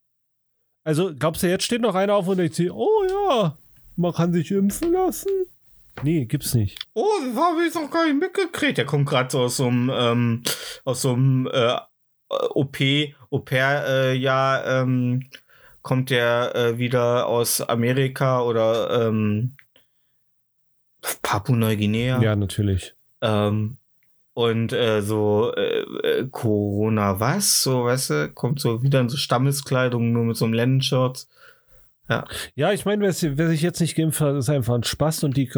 Also, 0.84 1.14
glaubst 1.18 1.44
du, 1.44 1.48
jetzt 1.48 1.64
steht 1.64 1.82
noch 1.82 1.96
einer 1.96 2.16
auf 2.16 2.28
und 2.28 2.38
denkt 2.38 2.56
sich, 2.56 2.70
oh 2.70 3.04
ja, 3.10 3.58
man 3.96 4.14
kann 4.14 4.34
sich 4.34 4.52
impfen 4.52 4.92
lassen? 4.92 5.32
Nee, 6.04 6.26
gibt's 6.26 6.54
nicht. 6.54 6.78
Oh, 6.94 7.08
das 7.22 7.36
habe 7.36 7.66
ich 7.66 7.74
noch 7.74 7.90
gar 7.90 8.06
nicht 8.06 8.20
mitgekriegt. 8.20 8.78
Der 8.78 8.86
kommt 8.86 9.08
gerade 9.08 9.32
so 9.32 9.40
aus 9.40 9.58
so 9.58 9.68
einem, 9.68 9.90
ähm, 9.94 10.44
aus 10.84 11.02
so 11.02 11.14
einem 11.14 11.50
äh, 11.52 11.78
OP, 12.30 12.78
Au-pair-Jahr, 13.32 14.66
äh, 14.66 14.82
ähm, 14.82 15.30
kommt 15.88 16.10
der 16.10 16.54
äh, 16.54 16.78
wieder 16.78 17.28
aus 17.28 17.62
Amerika 17.62 18.42
oder 18.42 19.08
ähm, 19.08 19.56
Papua-Neuguinea. 21.22 22.22
Ja, 22.22 22.36
natürlich. 22.36 22.94
Ähm, 23.22 23.78
und 24.34 24.74
äh, 24.74 25.02
so 25.02 25.54
äh, 25.56 25.80
äh, 25.80 26.28
Corona 26.30 27.22
was, 27.22 27.64
so 27.64 27.86
weißt 27.86 28.10
du, 28.10 28.30
kommt 28.34 28.60
so 28.60 28.84
wieder 28.84 29.00
in 29.00 29.08
so 29.08 29.16
Stammeskleidung, 29.16 30.12
nur 30.12 30.26
mit 30.26 30.36
so 30.36 30.44
einem 30.44 30.56
Lendenshirts. 30.56 31.30
Ja. 32.10 32.26
ja, 32.56 32.74
ich 32.74 32.84
meine, 32.84 33.02
wer, 33.04 33.38
wer, 33.38 33.48
sich 33.48 33.62
jetzt 33.62 33.80
nicht 33.80 33.96
geimpft 33.96 34.20
hat, 34.20 34.36
ist 34.36 34.50
einfach 34.50 34.76
ein 34.76 34.84
Spaß 34.84 35.24
und 35.24 35.38
die, 35.38 35.50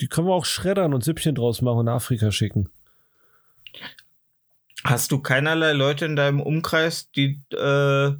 die 0.00 0.08
können 0.08 0.26
wir 0.26 0.34
auch 0.34 0.46
schreddern 0.46 0.94
und 0.94 1.04
Süppchen 1.04 1.34
draus 1.34 1.60
machen 1.60 1.80
und 1.80 1.84
nach 1.84 1.96
Afrika 1.96 2.32
schicken. 2.32 2.70
Hast 4.84 5.12
du 5.12 5.18
keinerlei 5.18 5.72
Leute 5.72 6.06
in 6.06 6.16
deinem 6.16 6.40
Umkreis, 6.40 7.10
die, 7.10 7.42
äh, 7.52 8.14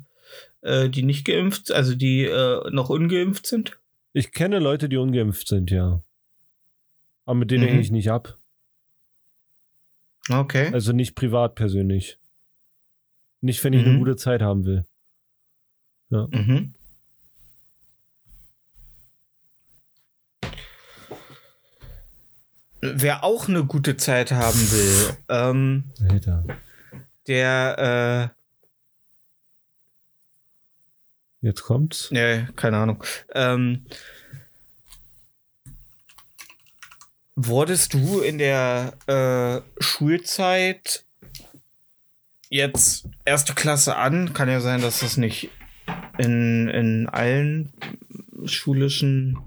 äh, 0.62 0.88
die 0.88 1.02
nicht 1.02 1.24
geimpft, 1.24 1.70
also 1.72 1.94
die 1.94 2.24
äh, 2.24 2.70
noch 2.70 2.90
ungeimpft 2.90 3.46
sind? 3.46 3.78
Ich 4.12 4.32
kenne 4.32 4.58
Leute, 4.58 4.88
die 4.88 4.96
ungeimpft 4.96 5.48
sind, 5.48 5.70
ja. 5.70 6.02
Aber 7.24 7.34
mit 7.34 7.50
denen 7.50 7.64
mhm. 7.64 7.68
hänge 7.68 7.80
ich 7.80 7.90
nicht 7.90 8.11
ab. 8.11 8.38
Okay. 10.28 10.70
Also 10.72 10.92
nicht 10.92 11.14
privat 11.14 11.54
persönlich. 11.54 12.18
Nicht, 13.40 13.62
wenn 13.64 13.72
ich 13.72 13.82
mhm. 13.82 13.90
eine 13.90 13.98
gute 13.98 14.16
Zeit 14.16 14.42
haben 14.42 14.64
will. 14.64 14.84
Ja. 16.11 16.28
Mhm. 16.30 16.74
Wer 22.82 23.24
auch 23.24 23.48
eine 23.48 23.64
gute 23.64 23.96
Zeit 23.96 24.32
haben 24.32 24.58
will, 24.58 25.16
ähm, 25.28 25.84
der, 27.26 28.32
äh, 28.34 28.39
Jetzt 31.41 31.62
kommt's. 31.62 32.11
Nee, 32.11 32.47
keine 32.57 32.76
Ahnung. 32.76 33.03
Ähm, 33.34 33.86
Wurdest 37.36 37.95
du 37.95 38.20
in 38.20 38.36
der 38.36 38.93
äh, 39.07 39.82
Schulzeit 39.82 41.05
jetzt 42.51 43.09
erste 43.24 43.55
Klasse 43.55 43.97
an? 43.97 44.34
Kann 44.34 44.51
ja 44.51 44.61
sein, 44.61 44.82
dass 44.82 45.01
das 45.01 45.16
nicht 45.16 45.51
in, 46.18 46.68
in 46.68 47.09
allen 47.09 47.72
schulischen 48.45 49.38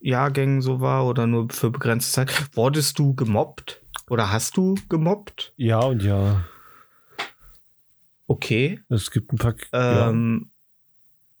Jahrgängen 0.00 0.62
so 0.62 0.80
war 0.80 1.06
oder 1.06 1.26
nur 1.26 1.48
für 1.50 1.70
begrenzte 1.70 2.12
Zeit. 2.12 2.56
Wurdest 2.56 3.00
du 3.00 3.14
gemobbt? 3.14 3.80
Oder 4.08 4.30
hast 4.30 4.56
du 4.56 4.76
gemobbt? 4.88 5.54
Ja 5.56 5.80
und 5.80 6.04
ja. 6.04 6.44
Okay. 8.28 8.80
Es 8.88 9.10
gibt 9.10 9.32
ein 9.32 9.38
paar. 9.38 9.54
Ähm, 9.72 10.42
ja. 10.44 10.53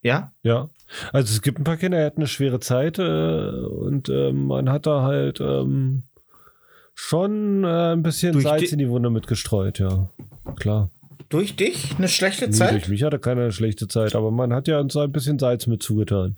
Ja. 0.04 0.32
Ja. 0.42 0.68
Also 1.12 1.32
es 1.32 1.42
gibt 1.42 1.58
ein 1.58 1.64
paar 1.64 1.76
Kinder, 1.76 1.98
die 1.98 2.04
hatten 2.04 2.20
eine 2.20 2.28
schwere 2.28 2.60
Zeit 2.60 2.98
äh, 2.98 3.02
und 3.02 4.08
äh, 4.08 4.32
man 4.32 4.70
hat 4.70 4.86
da 4.86 5.02
halt 5.02 5.40
ähm, 5.40 6.04
schon 6.94 7.64
äh, 7.64 7.92
ein 7.92 8.02
bisschen 8.02 8.34
durch 8.34 8.44
Salz 8.44 8.70
in 8.70 8.78
die 8.78 8.88
Wunde 8.88 9.10
mitgestreut, 9.10 9.80
ja. 9.80 10.10
Klar. 10.56 10.90
Durch 11.30 11.56
dich 11.56 11.96
eine 11.98 12.08
schlechte 12.08 12.46
nee, 12.46 12.52
Zeit? 12.52 12.72
Durch 12.72 12.88
mich 12.88 13.02
hatte 13.02 13.18
keiner 13.18 13.42
eine 13.42 13.52
schlechte 13.52 13.88
Zeit, 13.88 14.14
aber 14.14 14.30
man 14.30 14.52
hat 14.52 14.68
ja 14.68 14.78
uns 14.78 14.96
ein 14.96 15.10
bisschen 15.10 15.38
Salz 15.38 15.66
mit 15.66 15.82
zugetan. 15.82 16.36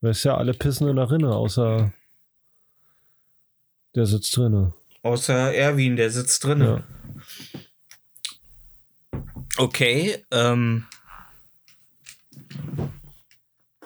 Weißt 0.00 0.24
ja, 0.24 0.36
alle 0.36 0.54
pissen 0.54 0.88
in 0.88 0.96
der 0.96 1.10
Rinne, 1.10 1.34
außer 1.34 1.92
der 3.94 4.06
sitzt 4.06 4.36
drinne. 4.36 4.72
Außer 5.02 5.54
Erwin, 5.54 5.96
der 5.96 6.10
sitzt 6.10 6.44
drinne. 6.44 6.82
Ja. 9.12 9.20
Okay, 9.58 10.16
ähm, 10.30 10.86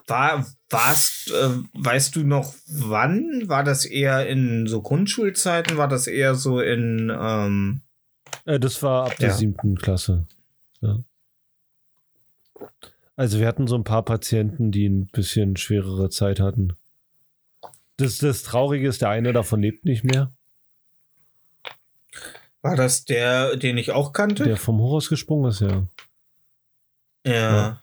war, 0.06 0.46
warst, 0.70 1.30
äh, 1.30 1.50
weißt 1.74 2.16
du 2.16 2.24
noch 2.24 2.54
wann? 2.66 3.44
War 3.46 3.64
das 3.64 3.84
eher 3.84 4.26
in 4.26 4.66
so 4.66 4.82
Grundschulzeiten? 4.82 5.76
War 5.76 5.88
das 5.88 6.06
eher 6.06 6.34
so 6.34 6.60
in, 6.60 7.12
ähm, 7.16 7.80
äh, 8.44 8.58
Das 8.58 8.82
war 8.82 9.06
ab 9.06 9.16
der 9.18 9.30
ja. 9.30 9.34
siebten 9.34 9.76
Klasse. 9.76 10.26
Ja. 10.80 10.98
Also 13.16 13.38
wir 13.38 13.46
hatten 13.46 13.66
so 13.66 13.76
ein 13.76 13.84
paar 13.84 14.04
Patienten, 14.04 14.72
die 14.72 14.88
ein 14.88 15.06
bisschen 15.06 15.56
schwerere 15.56 16.10
Zeit 16.10 16.40
hatten. 16.40 16.74
Das, 17.96 18.18
das 18.18 18.42
Traurige 18.42 18.88
ist, 18.88 19.02
der 19.02 19.10
eine 19.10 19.32
davon 19.32 19.60
lebt 19.60 19.84
nicht 19.84 20.02
mehr. 20.02 20.32
War 22.60 22.76
das 22.76 23.04
der, 23.04 23.56
den 23.56 23.78
ich 23.78 23.92
auch 23.92 24.12
kannte? 24.12 24.44
Der 24.44 24.56
vom 24.56 24.80
Horus 24.80 25.08
gesprungen 25.08 25.50
ist, 25.50 25.60
ja. 25.60 25.86
Ja. 27.24 27.32
ja. 27.32 27.80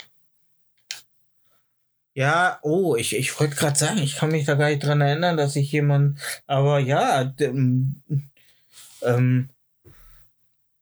Ja, 2.13 2.59
oh, 2.61 2.95
ich, 2.95 3.15
ich 3.15 3.39
wollte 3.39 3.55
gerade 3.55 3.79
sagen, 3.79 3.99
ich 3.99 4.17
kann 4.17 4.31
mich 4.31 4.45
da 4.45 4.55
gar 4.55 4.69
nicht 4.69 4.83
dran 4.83 4.99
erinnern, 4.99 5.37
dass 5.37 5.55
ich 5.55 5.71
jemand, 5.71 6.19
aber 6.45 6.79
ja, 6.79 7.33
ähm, 7.39 8.01
ähm, 9.01 9.49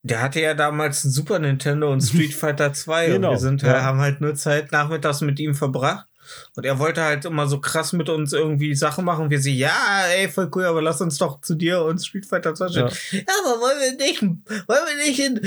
der 0.02 0.22
hatte 0.22 0.42
ja 0.42 0.56
damals 0.56 1.04
ein 1.04 1.12
Super 1.12 1.38
Nintendo 1.38 1.92
und 1.92 2.02
Street 2.02 2.34
Fighter 2.36 2.74
2 2.74 3.08
genau, 3.08 3.28
und 3.28 3.34
wir 3.36 3.40
sind, 3.40 3.62
ja. 3.62 3.84
haben 3.84 4.00
halt 4.00 4.22
nur 4.22 4.34
Zeit 4.36 4.72
nachmittags 4.72 5.22
mit 5.22 5.40
ihm 5.40 5.54
verbracht. 5.54 6.09
Und 6.56 6.66
er 6.66 6.80
wollte 6.80 7.04
halt 7.04 7.26
immer 7.26 7.48
so 7.48 7.60
krass 7.60 7.94
mit 7.94 8.10
uns 8.10 8.34
irgendwie 8.34 8.76
Sachen 8.76 9.06
machen. 9.06 9.30
Wir 9.30 9.40
sie, 9.40 9.58
ja, 9.58 10.06
ey, 10.16 10.30
voll 10.30 10.50
cool, 10.56 10.66
aber 10.66 10.82
lass 10.82 11.02
uns 11.02 11.18
doch 11.18 11.42
zu 11.42 11.56
dir 11.56 11.84
und 11.84 12.00
Street 12.00 12.26
Fighter 12.26 12.56
2 12.56 12.68
ja. 12.68 12.88
ja, 12.88 13.22
aber 13.44 13.62
wollen 13.62 13.80
wir 13.80 14.06
nicht, 14.06 14.22
wollen 14.22 14.86
wir 14.88 15.06
nicht 15.06 15.20
in, 15.20 15.38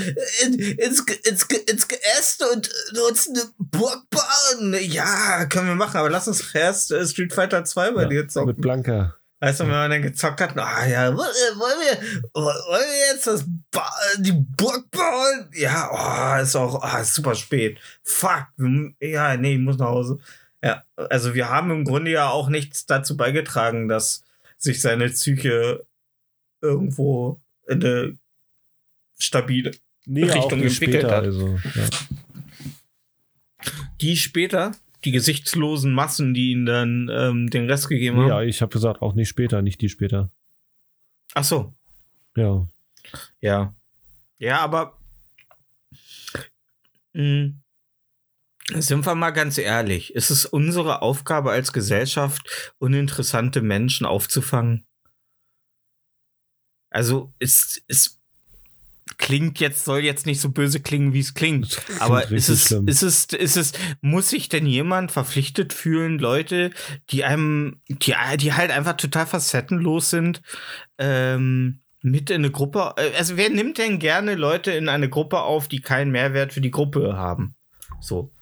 in, 0.45 0.79
ins, 0.79 1.01
ins, 1.25 1.45
ins 1.45 1.89
Geäst 1.89 2.45
und 2.53 2.71
uns 3.09 3.29
eine 3.29 3.43
Burg 3.59 4.03
bauen? 4.11 4.77
Ja, 4.81 5.45
können 5.47 5.69
wir 5.69 5.75
machen, 5.75 5.97
aber 5.97 6.11
lass 6.11 6.29
uns 6.29 6.55
erst 6.55 6.93
äh, 6.93 7.07
Street 7.07 7.33
Fighter 7.33 7.65
2 7.65 7.91
bei 7.93 8.03
ja, 8.03 8.09
dir 8.09 8.29
zocken. 8.29 8.49
Mit 8.49 8.61
Blanka. 8.61 9.15
Weißt 9.43 9.59
du, 9.59 9.65
wenn 9.65 9.73
man 9.73 9.91
dann 9.91 10.03
gezockt 10.03 10.41
hat, 10.41 10.57
ah 10.57 10.87
ja, 10.87 11.09
wollen 11.17 11.19
wir, 11.19 12.01
wollen 12.33 12.61
wir 12.63 13.13
jetzt 13.13 13.27
das 13.27 13.45
ba 13.73 13.91
die 14.19 14.31
Burg 14.31 14.89
bauen? 14.93 15.49
Ja, 15.53 15.91
oh, 15.91 16.41
ist 16.41 16.55
auch 16.55 16.81
oh, 16.81 17.01
ist 17.01 17.15
super 17.15 17.35
spät. 17.35 17.81
Fuck. 18.05 18.47
Ja, 19.01 19.37
nee, 19.37 19.55
ich 19.55 19.59
muss 19.59 19.79
nach 19.79 19.89
Hause. 19.89 20.19
Ja, 20.63 20.85
also 20.97 21.35
wir 21.35 21.49
haben 21.49 21.71
im 21.71 21.85
Grunde 21.85 22.11
ja 22.13 22.31
auch 22.31 22.49
nichts 22.49 22.87
dazu 22.87 23.17
beigetragen, 23.17 23.89
dass 23.89 24.25
sich 24.59 24.81
seine 24.81 25.09
Psyche 25.09 25.85
irgendwo 26.61 27.41
in 27.67 27.85
eine 27.85 28.17
stabile 29.19 29.73
nee, 30.07 30.25
Richtung 30.25 30.63
entwickelt 30.63 31.05
hat. 31.05 31.25
Also, 31.25 31.59
ja. 31.75 31.89
Die 34.01 34.17
später, 34.17 34.73
die 35.05 35.13
gesichtslosen 35.13 35.93
Massen, 35.93 36.35
die 36.35 36.53
ihn 36.53 36.67
dann 36.67 37.11
ähm, 37.13 37.51
den 37.51 37.69
Rest 37.69 37.89
gegeben 37.89 38.19
haben. 38.19 38.29
Ja, 38.29 38.43
ich 38.43 38.63
habe 38.63 38.73
gesagt, 38.73 39.03
auch 39.03 39.15
nicht 39.15 39.29
später, 39.29 39.63
nicht 39.63 39.81
die 39.81 39.89
später. 39.89 40.31
Ach 41.35 41.45
so. 41.45 41.73
Ja. 42.37 42.67
Ja. 43.41 43.75
Ja, 44.39 44.59
aber 44.61 44.97
mh, 47.15 47.23
hm, 47.23 47.62
sind 48.81 49.07
wir 49.07 49.15
mal 49.15 49.31
ganz 49.31 49.59
ehrlich, 49.59 50.15
ist 50.15 50.31
es 50.31 50.47
unsere 50.47 51.03
Aufgabe 51.03 51.51
als 51.51 51.73
Gesellschaft, 51.73 52.75
uninteressante 52.79 53.63
Menschen 53.63 54.07
aufzufangen? 54.07 54.87
Also, 56.91 57.33
es, 57.39 57.83
es 57.89 58.21
klingt 59.19 59.61
jetzt, 59.61 59.85
soll 59.85 60.01
jetzt 60.01 60.27
nicht 60.27 60.41
so 60.41 60.51
böse 60.51 60.81
klingen, 60.81 61.13
wie 61.13 61.21
es 61.21 61.35
klingt. 61.35 61.81
Aber 62.01 62.31
ist 62.31 62.49
es, 62.49 62.71
ist 62.71 63.03
es, 63.03 63.25
ist 63.27 63.57
es, 63.57 63.73
muss 64.01 64.29
sich 64.29 64.49
denn 64.49 64.67
jemand 64.67 65.13
verpflichtet 65.13 65.73
fühlen, 65.73 66.19
Leute, 66.19 66.71
die 67.11 67.25
einem, 67.25 67.81
die, 67.89 68.15
die 68.37 68.53
halt 68.53 68.71
einfach 68.71 68.97
total 68.97 69.27
facettenlos 69.27 70.11
sind, 70.11 70.43
ähm, 70.99 71.81
mit 72.03 72.31
in 72.31 72.37
eine 72.37 72.51
Gruppe. 72.51 72.95
äh, 72.97 73.13
Also 73.17 73.37
wer 73.37 73.49
nimmt 73.49 73.79
denn 73.79 73.99
gerne 73.99 74.35
Leute 74.35 74.73
in 74.73 74.89
eine 74.89 75.09
Gruppe 75.09 75.41
auf, 75.41 75.69
die 75.69 75.81
keinen 75.81 76.11
Mehrwert 76.11 76.53
für 76.53 76.61
die 76.61 76.71
Gruppe 76.71 77.17
haben? 77.17 77.55
So. 78.01 78.33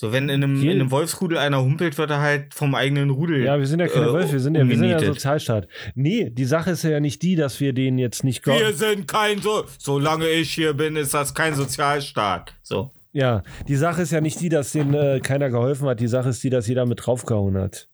So, 0.00 0.12
wenn 0.12 0.30
in 0.30 0.42
einem, 0.42 0.56
Hier- 0.56 0.72
in 0.72 0.80
einem 0.80 0.90
Wolfsrudel 0.90 1.36
einer 1.36 1.60
humpelt, 1.62 1.98
wird 1.98 2.08
er 2.10 2.22
halt 2.22 2.54
vom 2.54 2.74
eigenen 2.74 3.10
Rudel. 3.10 3.44
Ja, 3.44 3.58
wir 3.58 3.66
sind 3.66 3.80
ja 3.80 3.86
keine 3.86 4.06
äh, 4.06 4.12
Wölfe, 4.14 4.32
wir 4.32 4.40
sind 4.40 4.54
ja, 4.54 4.66
wir 4.66 4.74
sind 4.74 4.88
ja. 4.88 4.98
Sozialstaat. 4.98 5.68
Nee, 5.94 6.30
die 6.30 6.46
Sache 6.46 6.70
ist 6.70 6.84
ja 6.84 7.00
nicht 7.00 7.20
die, 7.20 7.36
dass 7.36 7.60
wir 7.60 7.74
denen 7.74 7.98
jetzt 7.98 8.24
nicht 8.24 8.46
Wir 8.46 8.72
sind 8.72 9.06
kein 9.06 9.42
so. 9.42 9.66
Solange 9.76 10.26
ich 10.26 10.54
hier 10.54 10.72
bin, 10.72 10.96
ist 10.96 11.12
das 11.12 11.34
kein 11.34 11.54
Sozialstaat. 11.54 12.54
So. 12.62 12.92
Ja, 13.12 13.42
die 13.68 13.76
Sache 13.76 14.00
ist 14.00 14.10
ja 14.10 14.22
nicht 14.22 14.40
die, 14.40 14.48
dass 14.48 14.72
denen 14.72 14.94
äh, 14.94 15.20
keiner 15.22 15.50
geholfen 15.50 15.86
hat. 15.86 16.00
Die 16.00 16.08
Sache 16.08 16.30
ist 16.30 16.42
die, 16.42 16.48
dass 16.48 16.66
jeder 16.66 16.86
mit 16.86 17.04
draufgehauen 17.04 17.58
hat. 17.58 17.90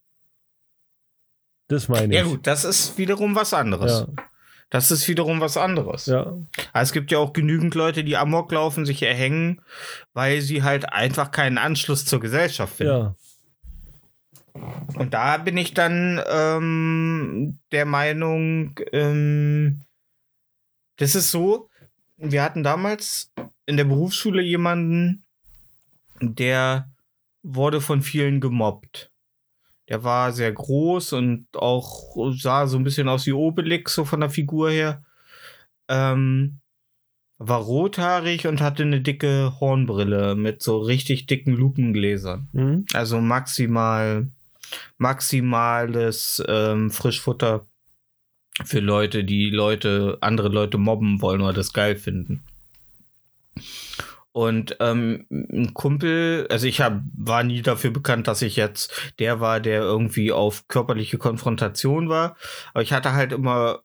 Das 1.66 1.88
meine 1.88 2.14
ich. 2.14 2.20
Ja, 2.20 2.24
gut, 2.24 2.46
das 2.46 2.64
ist 2.64 2.96
wiederum 2.98 3.34
was 3.34 3.52
anderes. 3.52 4.06
Ja, 4.06 4.24
Das 4.70 4.90
ist 4.90 5.06
wiederum 5.06 5.40
was 5.40 5.56
anderes. 5.56 6.06
ja. 6.06 6.22
Aber 6.22 6.82
Es 6.82 6.92
gibt 6.92 7.12
ja 7.12 7.18
auch 7.18 7.32
genügend 7.32 7.74
Leute, 7.74 8.02
die 8.02 8.16
Amok 8.16 8.50
laufen, 8.52 8.84
sich 8.84 9.02
erhängen, 9.02 9.60
weil 10.12 10.40
sie 10.40 10.62
halt 10.62 10.92
einfach 10.92 11.30
keinen 11.30 11.58
Anschluss 11.58 12.04
zur 12.04 12.20
Gesellschaft 12.20 12.76
finden. 12.76 12.92
ja. 12.92 13.14
Und 14.94 15.12
da 15.12 15.36
bin 15.36 15.56
ich 15.58 15.74
dann 15.74 16.20
ähm, 16.30 17.58
der 17.72 17.84
Meinung, 17.84 18.80
ähm, 18.92 19.82
das 20.96 21.14
ist 21.14 21.30
so, 21.30 21.68
wir 22.16 22.42
hatten 22.42 22.62
damals 22.62 23.32
in 23.66 23.76
der 23.76 23.84
Berufsschule 23.84 24.42
jemanden, 24.42 25.24
der 26.20 26.90
wurde 27.42 27.82
von 27.82 28.00
vielen 28.00 28.40
gemobbt. 28.40 29.12
Der 29.88 30.02
war 30.02 30.32
sehr 30.32 30.52
groß 30.52 31.12
und 31.12 31.46
auch 31.54 32.16
sah 32.36 32.66
so 32.66 32.76
ein 32.76 32.84
bisschen 32.84 33.08
aus 33.08 33.26
wie 33.26 33.32
Obelix, 33.32 33.94
so 33.94 34.04
von 34.04 34.20
der 34.20 34.30
Figur 34.30 34.70
her. 34.70 35.04
Ähm, 35.88 36.58
war 37.38 37.60
rothaarig 37.60 38.46
und 38.46 38.60
hatte 38.60 38.82
eine 38.82 39.00
dicke 39.00 39.52
Hornbrille 39.60 40.34
mit 40.34 40.62
so 40.62 40.78
richtig 40.78 41.26
dicken 41.26 41.54
Lupengläsern. 41.54 42.48
Hm? 42.52 42.86
Also 42.94 43.20
maximal, 43.20 44.28
maximales 44.98 46.42
ähm, 46.48 46.90
Frischfutter 46.90 47.66
für 48.64 48.80
Leute, 48.80 49.22
die 49.24 49.50
Leute, 49.50 50.16
andere 50.22 50.48
Leute 50.48 50.78
mobben 50.78 51.20
wollen 51.20 51.42
oder 51.42 51.52
das 51.52 51.72
geil 51.72 51.96
finden. 51.96 52.42
Und 54.36 54.76
ähm, 54.80 55.24
ein 55.30 55.72
Kumpel, 55.72 56.46
also 56.50 56.66
ich 56.66 56.82
hab, 56.82 57.00
war 57.16 57.42
nie 57.42 57.62
dafür 57.62 57.90
bekannt, 57.90 58.28
dass 58.28 58.42
ich 58.42 58.54
jetzt 58.56 58.92
der 59.18 59.40
war, 59.40 59.60
der 59.60 59.80
irgendwie 59.80 60.30
auf 60.30 60.68
körperliche 60.68 61.16
Konfrontation 61.16 62.10
war. 62.10 62.36
Aber 62.74 62.82
ich 62.82 62.92
hatte 62.92 63.14
halt 63.14 63.32
immer, 63.32 63.80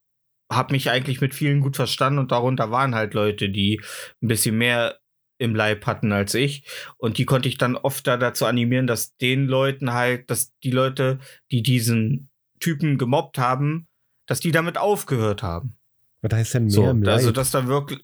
hab 0.52 0.74
mich 0.74 0.89
eigentlich 0.89 1.22
mit 1.22 1.34
vielen 1.34 1.62
gut 1.62 1.78
verstanden 1.78 2.20
und 2.20 2.34
darunter 2.34 2.70
waren 2.70 2.95
halt 2.95 3.14
Leute, 3.14 3.47
die 3.47 3.80
ein 4.22 4.28
bisschen 4.28 4.58
mehr 4.58 4.99
im 5.38 5.56
Leib 5.56 5.86
hatten 5.86 6.12
als 6.12 6.34
ich. 6.34 6.66
Und 6.97 7.18
die 7.18 7.24
konnte 7.24 7.47
ich 7.47 7.58
dann 7.58 7.78
oft 7.78 8.06
da 8.06 8.18
dazu 8.18 8.45
animieren, 8.45 8.88
dass 8.88 9.16
den 9.16 9.45
Leuten 9.45 9.93
halt, 9.93 10.30
dass 10.30 10.54
die 10.66 10.72
Leute, 10.72 11.20
die 11.49 11.64
diesen 11.64 12.30
Typen 12.60 12.97
gemobbt 12.97 13.38
haben, 13.38 13.88
dass 14.26 14.41
die 14.41 14.52
damit 14.52 14.78
aufgehört 14.78 15.43
haben. 15.43 15.78
Was 16.22 16.34
heißt 16.34 16.54
denn 16.56 16.66
mehr 16.66 16.74
So, 16.74 17.10
also 17.10 17.32
dass 17.32 17.52
da 17.52 17.68
wirklich 17.68 18.02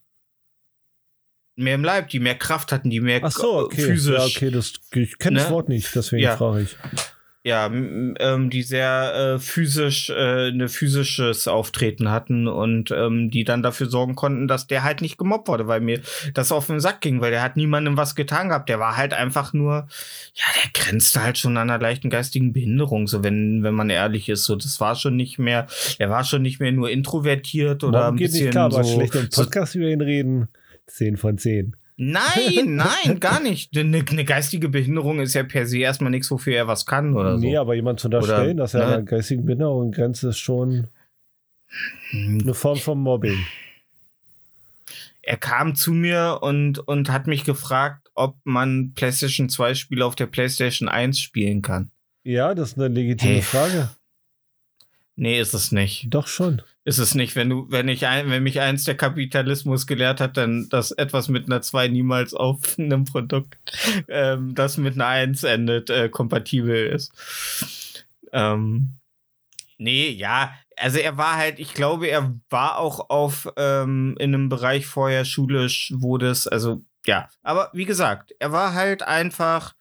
mehr 1.58 1.76
im 1.76 1.84
Leib, 1.84 2.10
die 2.10 2.20
mehr 2.20 2.36
Kraft 2.36 2.72
hatten, 2.72 2.90
die 2.90 3.02
mehr 3.02 3.20
Ach 3.24 3.32
so, 3.32 3.58
okay. 3.66 3.82
physisch, 3.82 4.18
Ja, 4.18 4.26
okay, 4.26 4.52
das, 4.52 4.74
ich 4.94 5.18
kenne 5.20 5.40
das 5.40 5.50
Ne? 5.50 5.54
Wort 5.54 5.70
nicht, 5.70 5.94
deswegen 5.96 6.24
Ja. 6.24 6.38
frage 6.38 6.62
ich. 6.62 6.78
ja, 7.44 7.66
ähm, 7.68 8.50
die 8.50 8.62
sehr 8.62 9.36
äh, 9.36 9.40
physisch, 9.40 10.10
äh, 10.10 10.50
eine 10.50 10.68
physisches 10.68 11.48
Auftreten 11.48 12.12
hatten 12.12 12.48
und 12.48 12.92
ähm, 12.92 13.32
die 13.32 13.46
dann 13.46 13.64
dafür 13.64 13.88
sorgen 13.90 14.16
konnten, 14.16 14.48
dass 14.50 14.68
der 14.68 14.84
halt 14.84 15.02
nicht 15.02 15.18
gemobbt 15.18 15.48
wurde, 15.48 15.66
weil 15.68 15.80
mir 15.80 16.02
das 16.34 16.52
auf 16.52 16.68
den 16.68 16.82
Sack 16.82 17.00
ging, 17.02 17.22
weil 17.22 17.32
der 17.32 17.42
hat 17.42 17.56
niemandem 17.56 17.96
was 17.96 18.16
getan 18.16 18.50
gehabt. 18.50 18.68
Der 18.68 18.80
war 18.80 18.98
halt 18.98 19.14
einfach 19.14 19.54
nur, 19.54 19.88
ja, 20.34 20.46
der 20.62 20.72
grenzte 20.74 21.24
halt 21.24 21.38
schon 21.38 21.56
an 21.58 21.70
einer 21.70 21.82
leichten 21.82 22.10
geistigen 22.10 22.52
Behinderung, 22.52 23.08
so 23.08 23.24
wenn, 23.24 23.64
wenn 23.64 23.74
man 23.74 23.90
ehrlich 23.90 24.28
ist. 24.28 24.44
So, 24.44 24.58
das 24.58 24.80
war 24.82 24.96
schon 24.96 25.16
nicht 25.16 25.40
mehr, 25.40 25.68
er 26.00 26.10
war 26.10 26.24
schon 26.26 26.42
nicht 26.42 26.60
mehr 26.60 26.74
nur 26.74 26.90
introvertiert 26.90 27.84
oder 27.86 28.02
Morgen 28.02 28.16
ein 28.16 28.18
geht 28.18 28.28
bisschen 28.32 28.44
nicht 28.46 28.52
klar, 28.52 28.66
aber 28.66 28.84
so, 28.84 28.94
schlecht 28.96 29.16
im 29.16 29.32
so 29.32 29.42
Podcast 29.44 29.74
über 29.74 29.88
ihn 29.88 30.02
reden. 30.02 30.48
10 30.88 31.18
von 31.18 31.38
10. 31.38 31.76
Nein, 31.98 32.22
nein, 32.76 33.20
gar 33.20 33.40
nicht. 33.40 33.76
Eine, 33.78 34.04
eine 34.08 34.26
geistige 34.26 34.70
Behinderung 34.70 35.20
ist 35.20 35.34
ja 35.34 35.44
per 35.44 35.66
se 35.66 35.80
erstmal 35.80 36.12
nichts, 36.12 36.30
wofür 36.32 36.56
er 36.56 36.68
was 36.68 36.86
kann 36.86 37.16
oder 37.16 37.38
nee, 37.38 37.54
so. 37.54 37.62
aber 37.62 37.74
jemand 37.76 38.00
zu 38.00 38.08
unterstellen, 38.08 38.56
Oder, 38.58 38.64
dass 38.64 38.74
er 38.74 38.82
ne? 38.82 38.94
einer 38.94 39.04
geistigen 39.04 39.46
Behinderung 39.46 39.92
grenzt, 39.92 40.24
ist 40.24 40.38
schon 40.38 40.88
eine 42.14 42.54
Form 42.54 42.78
von 42.78 43.00
Mobbing. 43.00 43.38
Er 45.22 45.38
kam 45.38 45.76
zu 45.76 45.92
mir 45.92 46.40
und, 46.42 46.80
und 46.80 47.12
hat 47.12 47.28
mich 47.28 47.44
gefragt, 47.44 48.08
ob 48.16 48.38
man 48.46 48.94
PlayStation 48.96 49.50
2 49.50 49.74
Spiele 49.74 50.06
auf 50.06 50.16
der 50.16 50.28
PlayStation 50.28 50.88
1 50.88 51.20
spielen 51.20 51.62
kann. 51.62 51.92
Ja, 52.24 52.56
das 52.56 52.70
ist 52.72 52.78
eine 52.78 52.88
legitime 52.88 53.34
Hey. 53.34 53.42
Frage. 53.42 53.90
Nee, 55.20 55.40
ist 55.40 55.56
es 55.56 55.72
nicht. 55.72 56.06
Doch 56.12 56.28
schon. 56.28 56.62
Ist 56.86 57.00
es 57.00 57.16
nicht. 57.16 57.36
Wenn 57.36 57.50
du, 57.50 57.66
wenn 57.70 57.88
ich 57.90 58.06
ein, 58.06 58.30
wenn 58.30 58.44
mich 58.44 58.62
eins 58.62 58.84
der 58.84 58.96
Kapitalismus 58.96 59.88
gelehrt 59.88 60.22
hat, 60.22 60.38
dann, 60.38 60.70
dass 60.70 60.92
etwas 60.92 61.28
mit 61.28 61.48
einer 61.48 61.64
2 61.64 61.88
niemals 61.88 62.36
auf 62.36 62.78
einem 62.78 63.04
Produkt, 63.06 63.58
ähm, 64.10 64.54
das 64.54 64.78
mit 64.78 64.94
einer 64.94 65.08
1 65.08 65.44
endet, 65.44 65.90
äh, 65.90 66.08
kompatibel 66.10 66.86
ist. 66.86 67.12
Ähm, 68.32 68.92
nee, 69.80 70.10
ja. 70.10 70.54
Also 70.76 71.00
er 71.00 71.18
war 71.18 71.36
halt, 71.36 71.58
ich 71.58 71.74
glaube, 71.74 72.08
er 72.08 72.36
war 72.52 72.78
auch 72.78 73.10
auf 73.10 73.52
ähm, 73.58 74.16
in 74.20 74.36
einem 74.36 74.50
Bereich 74.50 74.86
vorher 74.86 75.26
schulisch, 75.26 75.92
wo 75.96 76.20
das, 76.20 76.48
also 76.48 76.84
ja. 77.08 77.28
Aber 77.42 77.72
wie 77.74 77.86
gesagt, 77.86 78.36
er 78.38 78.52
war 78.52 78.76
halt 78.76 79.02
einfach. 79.02 79.74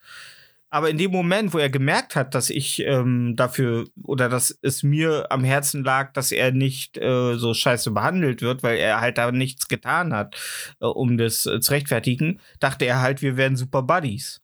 Aber 0.69 0.91
in 0.91 0.99
dem 0.99 1.13
Moment, 1.13 1.55
wo 1.55 1.59
er 1.59 1.71
gemerkt 1.71 2.17
hat, 2.17 2.35
dass 2.35 2.51
ich 2.51 2.81
ähm, 2.81 3.35
dafür 3.37 3.87
oder 4.03 4.29
dass 4.29 4.59
es 4.63 4.83
mir 4.83 5.27
am 5.31 5.45
Herzen 5.45 5.85
lag, 5.85 6.13
dass 6.13 6.33
er 6.33 6.51
nicht 6.51 6.99
äh, 6.99 7.37
so 7.37 7.55
scheiße 7.55 7.93
behandelt 7.93 8.43
wird, 8.43 8.63
weil 8.63 8.77
er 8.79 9.01
halt 9.01 9.17
da 9.17 9.31
nichts 9.31 9.69
getan 9.69 10.13
hat, 10.13 10.35
äh, 10.81 10.87
um 10.87 11.19
das 11.19 11.47
äh, 11.47 11.61
zu 11.61 11.73
rechtfertigen, 11.73 12.41
dachte 12.59 12.85
er 12.85 13.01
halt, 13.01 13.23
wir 13.23 13.37
wären 13.37 13.57
super 13.57 13.83
Buddies. 13.83 14.43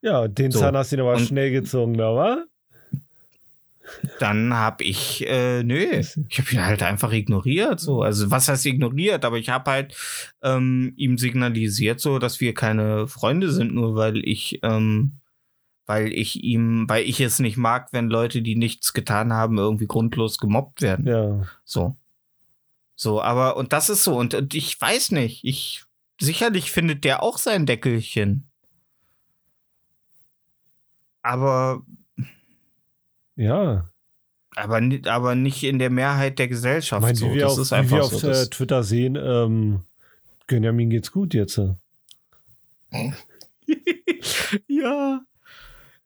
Ja, 0.00 0.28
den 0.28 0.52
So. 0.52 0.60
Zahn 0.60 0.76
hast 0.76 0.92
du 0.92 0.96
ihn 0.96 1.02
aber 1.02 1.18
schnell 1.18 1.50
gezogen, 1.50 1.94
da 1.94 2.14
war? 2.14 2.44
Dann 4.20 4.54
hab 4.54 4.80
ich, 4.80 5.26
äh, 5.28 5.62
nö, 5.64 5.76
ich 5.76 6.38
habe 6.38 6.52
ihn 6.52 6.64
halt 6.64 6.82
einfach 6.82 7.12
ignoriert. 7.12 7.80
So, 7.80 8.02
also 8.02 8.30
was 8.30 8.48
heißt 8.48 8.64
ignoriert? 8.66 9.24
Aber 9.24 9.38
ich 9.38 9.48
habe 9.48 9.70
halt 9.70 9.96
ähm, 10.42 10.92
ihm 10.96 11.18
signalisiert, 11.18 12.00
so, 12.00 12.18
dass 12.18 12.40
wir 12.40 12.54
keine 12.54 13.08
Freunde 13.08 13.50
sind, 13.50 13.74
nur 13.74 13.94
weil 13.96 14.26
ich, 14.26 14.60
ähm, 14.62 15.12
weil 15.86 16.12
ich 16.12 16.42
ihm, 16.44 16.88
weil 16.88 17.04
ich 17.04 17.20
es 17.20 17.38
nicht 17.38 17.56
mag, 17.56 17.92
wenn 17.92 18.08
Leute, 18.08 18.42
die 18.42 18.54
nichts 18.56 18.92
getan 18.92 19.32
haben, 19.32 19.58
irgendwie 19.58 19.86
grundlos 19.86 20.38
gemobbt 20.38 20.80
werden. 20.82 21.06
Ja. 21.06 21.46
So. 21.64 21.96
So, 22.94 23.20
aber, 23.20 23.56
und 23.56 23.72
das 23.72 23.88
ist 23.90 24.04
so, 24.04 24.16
und, 24.16 24.34
und 24.34 24.54
ich 24.54 24.80
weiß 24.80 25.10
nicht, 25.12 25.44
ich, 25.44 25.84
sicherlich 26.20 26.70
findet 26.70 27.02
der 27.04 27.22
auch 27.22 27.38
sein 27.38 27.66
Deckelchen. 27.66 28.46
Aber, 31.22 31.82
Ja. 33.36 33.88
aber, 34.56 34.80
aber 35.06 35.34
nicht 35.34 35.62
in 35.64 35.78
der 35.78 35.90
Mehrheit 35.90 36.38
der 36.38 36.46
Ich 36.46 36.50
Gesellschaft. 36.50 37.02
meine, 37.02 37.16
so. 37.16 37.30
wie 37.30 37.34
wir 37.34 37.42
das 37.42 37.52
auf, 37.54 37.58
ist 37.60 37.70
wie 37.70 37.74
einfach 37.76 37.96
wir 37.96 38.04
auf 38.04 38.12
so. 38.12 38.26
äh, 38.28 38.30
Das, 38.30 38.50
Twitter 38.50 38.82
sehen, 38.84 39.16
ähm, 39.16 39.82
Gönjamin 40.46 40.90
geht's 40.90 41.12
gut 41.12 41.34
jetzt. 41.34 41.58
äh. 41.58 41.74
ja. 44.68 45.20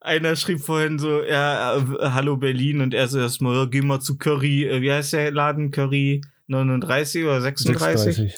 Einer 0.07 0.37
schrieb 0.37 0.61
vorhin 0.61 1.01
so, 1.01 1.25
ja, 1.25 1.77
äh, 1.79 2.11
hallo 2.11 2.37
Berlin, 2.37 2.81
und 2.81 2.95
er 2.95 3.09
so 3.09 3.19
erstmal, 3.19 3.57
ja, 3.57 3.65
geh 3.65 3.81
mal 3.81 3.99
zu 4.01 4.17
Curry, 4.17 4.65
äh, 4.65 4.81
wie 4.81 4.93
heißt 4.93 5.15
der 5.15 5.33
Laden? 5.33 5.73
Curry 5.73 6.21
39 6.47 7.25
oder 7.25 7.41
36? 7.41 8.15
36. 8.15 8.35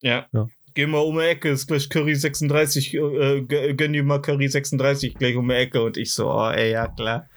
Ja. 0.00 0.26
Ja. 0.32 0.48
Geh 0.74 0.86
mal 0.86 0.98
um 0.98 1.16
die 1.16 1.22
Ecke, 1.26 1.50
ist 1.50 1.68
gleich 1.68 1.88
Curry 1.88 2.16
36, 2.16 2.92
äh, 2.94 2.98
gö- 2.98 3.74
gönn 3.74 3.92
dir 3.92 4.02
mal 4.02 4.20
Curry 4.20 4.48
36 4.48 5.14
gleich 5.14 5.36
um 5.36 5.48
die 5.48 5.54
Ecke. 5.54 5.80
Und 5.80 5.96
ich 5.96 6.12
so, 6.12 6.28
oh, 6.28 6.50
ey, 6.50 6.72
ja, 6.72 6.88
klar. 6.88 7.28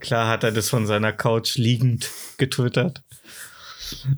Klar 0.00 0.28
hat 0.28 0.42
er 0.42 0.50
das 0.50 0.68
von 0.68 0.86
seiner 0.88 1.12
Couch 1.12 1.56
liegend 1.56 2.10
getwittert. 2.36 3.04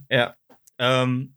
Ja. 0.09 0.37
Ähm, 0.79 1.35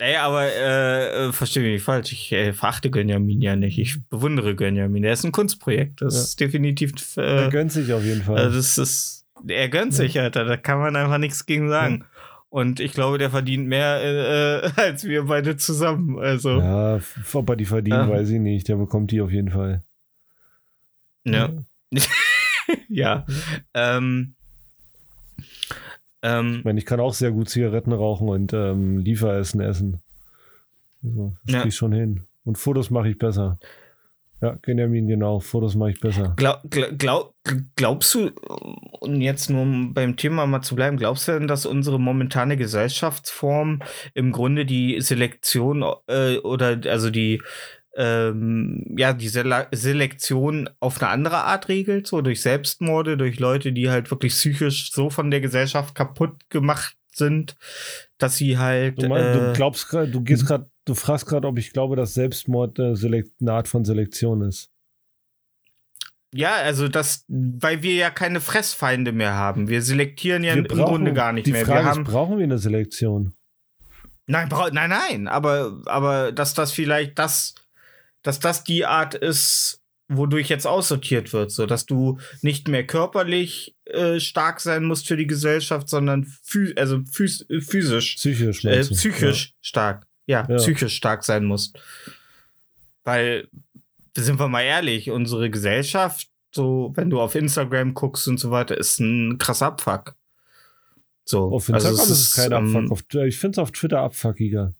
ey, 0.00 0.16
aber 0.16 0.44
äh, 0.46 1.28
äh, 1.28 1.32
verstehe 1.32 1.62
mich 1.62 1.72
nicht 1.74 1.82
falsch. 1.84 2.12
Ich 2.12 2.32
äh, 2.32 2.52
verachte 2.52 2.90
Gönjamin 2.90 3.40
ja 3.40 3.56
nicht. 3.56 3.78
Ich 3.78 4.06
bewundere 4.08 4.54
Gönjamin. 4.56 5.04
Er 5.04 5.12
ist 5.12 5.24
ein 5.24 5.32
Kunstprojekt. 5.32 6.00
Das 6.02 6.14
Ja. 6.14 6.20
ist 6.22 6.40
definitiv. 6.40 6.92
Er 7.16 7.46
Äh, 7.46 7.50
gönnt 7.50 7.72
sich 7.72 7.92
auf 7.92 8.02
jeden 8.04 8.22
Fall. 8.22 8.36
also 8.38 8.56
das 8.56 8.78
ist, 8.78 9.26
er 9.46 9.68
gönnt 9.68 9.94
sich, 9.94 10.18
Alter. 10.20 10.44
Da 10.44 10.56
kann 10.56 10.78
man 10.78 10.96
einfach 10.96 11.18
nichts 11.18 11.46
gegen 11.46 11.68
sagen. 11.68 12.04
Und 12.48 12.80
ich 12.80 12.92
glaube, 12.92 13.18
der 13.18 13.30
verdient 13.30 13.68
mehr 13.68 14.02
äh, 14.02 14.70
als 14.80 15.04
wir 15.04 15.24
beide 15.26 15.56
zusammen. 15.56 16.18
Also, 16.18 16.58
ja. 16.58 16.96
ja, 16.96 17.02
ob 17.34 17.48
er 17.48 17.56
die 17.56 17.64
verdient, 17.66 17.94
Ja. 17.96 18.08
weiß 18.08 18.28
ich 18.30 18.40
nicht. 18.40 18.66
Der 18.68 18.76
bekommt 18.76 19.12
die 19.12 19.20
auf 19.20 19.30
jeden 19.30 19.50
Fall. 19.50 19.82
Ja. 21.24 21.50
Ähm, 23.74 24.34
Ähm, 26.22 26.56
Ich 26.58 26.64
meine, 26.64 26.78
ich 26.78 26.86
kann 26.86 27.00
auch 27.00 27.14
sehr 27.14 27.30
gut 27.30 27.48
Zigaretten 27.48 27.92
rauchen 27.92 28.28
und 28.28 28.52
ähm, 28.52 28.98
Lieferessen 28.98 29.60
essen. 29.60 30.00
Also, 31.02 31.34
das 31.44 31.54
Ja. 31.54 31.60
krieg 31.62 31.68
ich 31.70 31.76
schon 31.76 31.92
hin. 31.92 32.24
Und 32.44 32.58
Fotos 32.58 32.90
mache 32.90 33.08
ich 33.08 33.18
besser. 33.18 33.58
Ja, 34.42 34.56
Benjamin, 34.62 35.06
genau. 35.06 35.38
Fotos 35.40 35.74
mache 35.74 35.90
ich 35.90 36.00
besser. 36.00 36.32
glaub, 36.36 36.62
glaub, 36.70 37.34
glaubst 37.76 38.14
du, 38.14 38.30
und 39.00 39.20
jetzt 39.20 39.50
nur 39.50 39.60
um 39.62 39.92
beim 39.92 40.16
Thema 40.16 40.46
mal 40.46 40.62
zu 40.62 40.74
bleiben, 40.74 40.96
glaubst 40.96 41.28
du 41.28 41.32
denn, 41.32 41.46
dass 41.46 41.66
unsere 41.66 42.00
momentane 42.00 42.56
Gesellschaftsform 42.56 43.80
im 44.14 44.32
Grunde 44.32 44.64
die 44.64 44.98
Selektion 45.02 45.84
äh, 46.06 46.38
oder 46.38 46.80
also 46.86 47.10
die 47.10 47.42
ähm, 47.96 48.84
ja, 48.96 49.12
die 49.12 49.28
Sele 49.28 49.66
Selektion 49.72 50.70
auf 50.78 51.02
eine 51.02 51.10
andere 51.10 51.44
Art 51.44 51.68
regelt, 51.68 52.06
so 52.06 52.20
durch 52.20 52.42
Selbstmorde, 52.42 53.16
durch 53.16 53.38
Leute, 53.40 53.72
die 53.72 53.90
halt 53.90 54.10
wirklich 54.10 54.32
psychisch 54.32 54.92
so 54.92 55.10
von 55.10 55.30
der 55.30 55.40
Gesellschaft 55.40 55.94
kaputt 55.94 56.48
gemacht 56.50 56.96
sind, 57.12 57.56
dass 58.18 58.36
sie 58.36 58.58
halt 58.58 59.02
Du, 59.02 59.08
mein, 59.08 59.22
äh, 59.22 59.32
du 59.32 59.52
glaubst 59.54 59.88
gerade, 59.88 60.08
du 60.08 60.22
gehst 60.22 60.46
gerade, 60.46 60.70
du 60.84 60.94
fragst 60.94 61.26
gerade, 61.26 61.48
ob 61.48 61.58
ich 61.58 61.72
glaube, 61.72 61.96
dass 61.96 62.14
Selbstmord 62.14 62.78
eine, 62.78 62.96
Selek 62.96 63.30
eine 63.40 63.52
Art 63.52 63.68
von 63.68 63.84
Selektion 63.84 64.42
ist. 64.42 64.70
Ja, 66.32 66.54
also 66.54 66.86
das, 66.86 67.24
weil 67.26 67.82
wir 67.82 67.94
ja 67.94 68.10
keine 68.10 68.40
Fressfeinde 68.40 69.10
mehr 69.10 69.34
haben. 69.34 69.68
Wir 69.68 69.82
selektieren 69.82 70.44
ja 70.44 70.54
Wir 70.54 70.60
im 70.60 70.68
Grunde 70.68 71.12
gar 71.12 71.32
nicht 71.32 71.48
die 71.48 71.52
mehr. 71.52 71.66
Frage 71.66 71.84
wir 71.84 71.90
ist, 71.90 71.96
haben, 71.96 72.04
brauchen 72.04 72.38
wir 72.38 72.44
eine 72.44 72.58
Selektion? 72.58 73.34
nein, 74.26 74.48
nein, 74.72 74.90
nein, 74.90 75.28
aber, 75.28 75.82
aber 75.86 76.30
dass 76.30 76.54
das 76.54 76.70
vielleicht 76.70 77.18
das, 77.18 77.56
dass 78.22 78.40
das 78.40 78.64
die 78.64 78.84
Art 78.86 79.14
ist, 79.14 79.80
wodurch 80.08 80.48
jetzt 80.48 80.66
aussortiert 80.66 81.32
wird, 81.32 81.52
so 81.52 81.66
dass 81.66 81.86
du 81.86 82.18
nicht 82.42 82.66
mehr 82.68 82.84
körperlich 82.86 83.76
äh, 83.84 84.18
stark 84.18 84.60
sein 84.60 84.84
musst 84.84 85.06
für 85.06 85.16
die 85.16 85.26
Gesellschaft, 85.26 85.88
sondern 85.88 86.24
phys 86.42 86.76
also 86.76 87.00
phys 87.10 87.46
physisch, 87.60 88.16
Psychisch, 88.16 88.64
äh, 88.64 88.80
psychisch 88.80 89.54
stark. 89.60 90.06
Ja, 90.26 90.46
Ja. 90.48 90.56
psychisch 90.56 90.96
stark 90.96 91.24
sein 91.24 91.44
musst. 91.44 91.78
Weil, 93.04 93.48
sind 94.16 94.38
wir 94.38 94.48
mal 94.48 94.62
ehrlich, 94.62 95.10
unsere 95.10 95.48
Gesellschaft, 95.50 96.28
so, 96.52 96.92
wenn 96.96 97.10
du 97.10 97.20
auf 97.20 97.34
Instagram 97.36 97.94
guckst 97.94 98.26
und 98.28 98.38
so 98.38 98.50
weiter, 98.50 98.76
ist 98.76 98.98
ein 98.98 99.38
krasser 99.38 99.66
Abfuck. 99.66 100.14
So, 101.24 101.52
Auf 101.52 101.68
Instagram 101.68 102.00
also 102.00 102.12
ist 102.12 102.20
es 102.20 102.34
kein 102.34 102.52
ähm, 102.52 102.76
Abfuck. 102.76 102.90
Auf, 102.90 103.24
ich 103.24 103.38
finde 103.38 103.54
es 103.54 103.58
auf 103.58 103.70
Twitter 103.70 104.00
abfuckiger. 104.00 104.74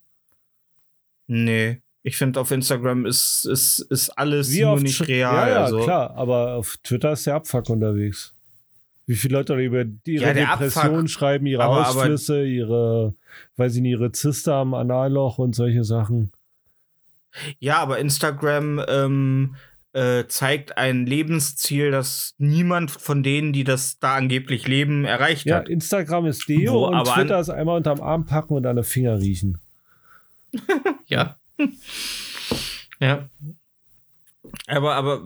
Nee, 1.27 1.81
ich 2.03 2.17
finde 2.17 2.39
auf 2.39 2.51
Instagram 2.51 3.05
ist, 3.05 3.45
ist, 3.45 3.79
ist 3.79 4.09
alles 4.17 4.51
Wie 4.51 4.61
nur 4.61 4.71
auf 4.71 4.81
nicht 4.81 5.07
real. 5.07 5.47
Ja, 5.47 5.49
ja, 5.49 5.63
also, 5.65 5.79
klar. 5.83 6.11
Aber 6.15 6.53
auf 6.55 6.77
Twitter 6.83 7.11
ist 7.13 7.25
der 7.27 7.35
Abfuck 7.35 7.69
unterwegs. 7.69 8.33
Wie 9.07 9.15
viele 9.15 9.37
Leute 9.37 9.55
über 9.55 9.83
ihre 10.05 10.23
Ja, 10.25 10.33
der 10.33 10.47
Depression 10.47 10.95
Abfuck. 10.95 11.09
schreiben, 11.09 11.45
ihre 11.45 11.63
Aber- 11.63 11.85
aber- 11.85 11.87
Ausflüsse, 11.99 12.43
ihre, 12.45 13.13
weiß 13.57 13.75
ich 13.75 13.81
nicht, 13.81 13.91
ihre 13.91 14.11
Zyste 14.11 14.53
am 14.53 14.73
Analloch 14.73 15.37
und 15.37 15.53
solche 15.55 15.83
Sachen. 15.83 16.31
Ja, 17.59 17.77
aber 17.77 17.99
Instagram 17.99 18.81
ähm, 18.87 19.55
äh, 19.93 20.25
zeigt 20.27 20.77
ein 20.77 21.05
Lebensziel, 21.05 21.91
das 21.91 22.35
niemand 22.37 22.91
von 22.91 23.23
denen, 23.23 23.53
die 23.53 23.63
das 23.63 23.99
da 23.99 24.15
angeblich 24.15 24.67
leben, 24.67 25.03
erreicht 25.05 25.45
Ja, 25.45 25.57
hat. 25.57 25.69
Instagram 25.69 26.25
ist 26.27 26.47
Deo 26.47 26.73
Wo, 26.73 26.87
und 26.87 26.95
aber 26.95 27.13
Twitter 27.13 27.39
ist 27.39 27.49
einmal 27.49 27.77
unterm 27.77 28.01
Arm 28.01 28.25
packen 28.25 28.53
und 28.53 28.65
an 28.65 28.75
den 28.77 28.85
Finger 28.85 29.19
riechen. 29.19 29.59
Ja. 31.07 31.35
ja. 32.99 33.29
Aber, 34.67 34.95
aber 34.95 35.21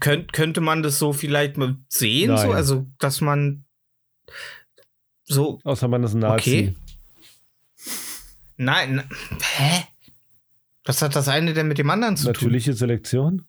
könnt, 0.00 0.32
könnte 0.32 0.60
man 0.60 0.82
das 0.82 0.98
so 0.98 1.12
vielleicht 1.12 1.56
mal 1.56 1.76
sehen? 1.88 2.36
So? 2.36 2.52
Also, 2.52 2.86
dass 2.98 3.20
man 3.20 3.64
so. 5.24 5.60
Außer 5.64 5.88
man 5.88 6.02
ist 6.04 6.14
ein 6.14 6.20
Nazi. 6.20 6.74
Okay. 6.74 6.74
Nein. 8.56 9.08
Hä? 9.56 9.84
Was 10.84 11.02
hat 11.02 11.14
das 11.14 11.28
eine 11.28 11.52
denn 11.52 11.68
mit 11.68 11.78
dem 11.78 11.90
anderen 11.90 12.16
zu 12.16 12.24
tun? 12.24 12.32
Natürliche 12.32 12.72
Selektion? 12.72 13.46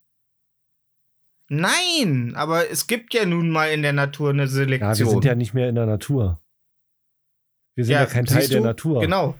Nein, 1.47 2.35
aber 2.35 2.69
es 2.69 2.85
gibt 2.85 3.13
ja 3.13 3.25
nun 3.25 3.49
mal 3.49 3.71
in 3.71 3.81
der 3.81 3.93
Natur 3.93 4.29
eine 4.29 4.43
Ja, 4.43 4.47
Selektion. 4.47 4.97
wir 5.07 5.07
sind 5.13 5.25
ja 5.25 5.35
nicht 5.35 5.53
mehr 5.53 5.67
in 5.69 5.75
der 5.75 5.87
Natur. 5.87 6.39
Wir 7.75 7.85
sind 7.85 7.93
ja, 7.93 8.05
kein 8.05 8.25
Teil 8.25 8.41
siehst 8.41 8.51
der 8.53 8.59
du? 8.59 8.65
Natur. 8.65 9.01
Genau. 9.01 9.35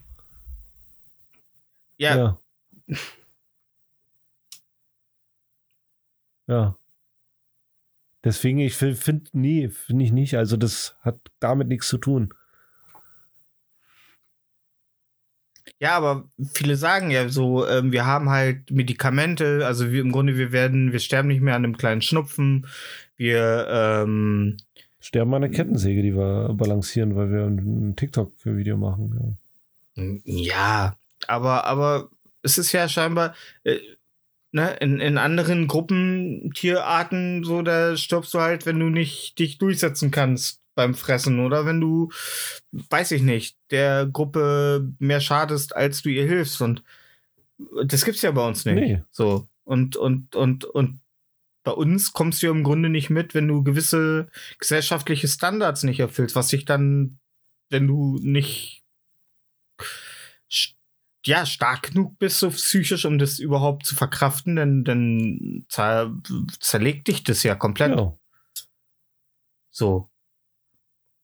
Ja, 1.98 2.16
Ja. 2.18 2.40
Ja. 6.48 6.76
Deswegen, 8.24 8.60
ich 8.60 8.76
finde, 8.76 9.24
nee, 9.34 9.70
finde 9.70 10.04
ich 10.04 10.12
nicht. 10.12 10.36
Also, 10.36 10.58
das 10.58 10.96
hat 11.02 11.20
damit 11.40 11.68
nichts 11.68 11.88
zu 11.88 11.98
tun. 11.98 12.34
Ja, 15.80 15.96
aber 15.96 16.28
viele 16.54 16.76
sagen 16.76 17.12
ja 17.12 17.30
so, 17.30 17.66
ähm, 17.68 17.92
wir 17.94 18.06
haben 18.06 18.30
halt 18.30 18.70
Medikamente, 18.72 19.66
also 19.66 19.92
wir, 19.92 20.02
im 20.02 20.12
Grunde, 20.12 20.38
wir 20.38 20.52
werden, 20.52 20.92
wir 20.92 21.00
sterben 21.00 21.30
nicht 21.30 21.42
mehr 21.42 21.56
an 21.56 21.64
einem 21.64 21.78
kleinen 21.78 22.02
Schnupfen. 22.02 22.68
Wir, 23.16 23.68
ähm, 23.70 24.58
Sterben 25.00 25.34
an 25.34 25.44
der 25.44 25.52
Kettensäge, 25.52 26.02
die 26.02 26.16
wir 26.16 26.54
balancieren, 26.54 27.16
weil 27.16 27.32
wir 27.32 27.46
ein, 27.46 27.90
ein 27.90 27.96
TikTok-Video 27.96 28.76
machen. 28.76 29.38
ja, 30.26 30.98
aber, 31.28 31.66
aber 31.66 32.10
es 32.42 32.58
ist 32.58 32.72
ja 32.72 32.88
scheinbar, 32.88 33.36
äh, 33.64 33.80
ne, 34.52 34.76
in, 34.80 35.00
in 35.00 35.18
anderen 35.18 35.68
Gruppen, 35.68 36.52
Tierarten, 36.54 37.44
so, 37.44 37.62
da 37.62 37.96
stirbst 37.96 38.34
du 38.34 38.40
halt, 38.40 38.66
wenn 38.66 38.80
du 38.80 38.90
nicht 38.90 39.38
dich 39.40 39.58
durchsetzen 39.58 40.12
kannst 40.12 40.62
beim 40.76 40.96
Fressen 40.96 41.40
oder 41.40 41.66
wenn 41.66 41.82
du, 41.82 42.10
weiß 42.72 43.12
ich 43.12 43.22
nicht, 43.22 43.58
der 43.72 44.06
Gruppe 44.06 44.90
mehr 45.00 45.20
schadest, 45.20 45.76
als 45.76 46.02
du 46.02 46.10
ihr 46.10 46.26
hilfst 46.26 46.62
und 46.62 46.84
das 47.84 48.06
gibt's 48.06 48.22
ja 48.22 48.32
bei 48.32 48.48
uns 48.48 48.64
nicht. 48.66 48.76
Nee. 48.76 49.04
So. 49.12 49.48
Und, 49.66 49.98
und, 49.98 50.36
und, 50.36 50.64
und 50.64 51.02
bei 51.64 51.72
uns 51.72 52.14
kommst 52.14 52.42
du 52.42 52.48
ja 52.48 52.52
im 52.52 52.64
Grunde 52.64 52.90
nicht 52.90 53.10
mit, 53.10 53.36
wenn 53.36 53.48
du 53.48 53.64
gewisse 53.64 54.28
gesellschaftliche 54.58 55.28
Standards 55.28 55.84
nicht 55.84 56.00
erfüllst, 56.00 56.36
was 56.36 56.48
sich 56.48 56.66
dann, 56.66 57.20
wenn 57.70 57.86
du 57.86 58.18
nicht 58.22 58.79
ja, 61.26 61.46
stark 61.46 61.92
genug 61.92 62.18
bist, 62.20 62.40
so 62.40 62.50
psychisch, 62.50 63.06
um 63.06 63.18
das 63.18 63.40
überhaupt 63.40 63.86
zu 63.86 63.96
verkraften, 63.96 64.56
dann, 64.56 64.84
dann 64.84 65.66
zer 65.70 66.14
zerlegt 66.60 67.08
dich 67.08 67.24
das 67.24 67.44
ja 67.44 67.56
komplett. 67.56 67.98
Ja. 67.98 68.18
So. 69.70 70.10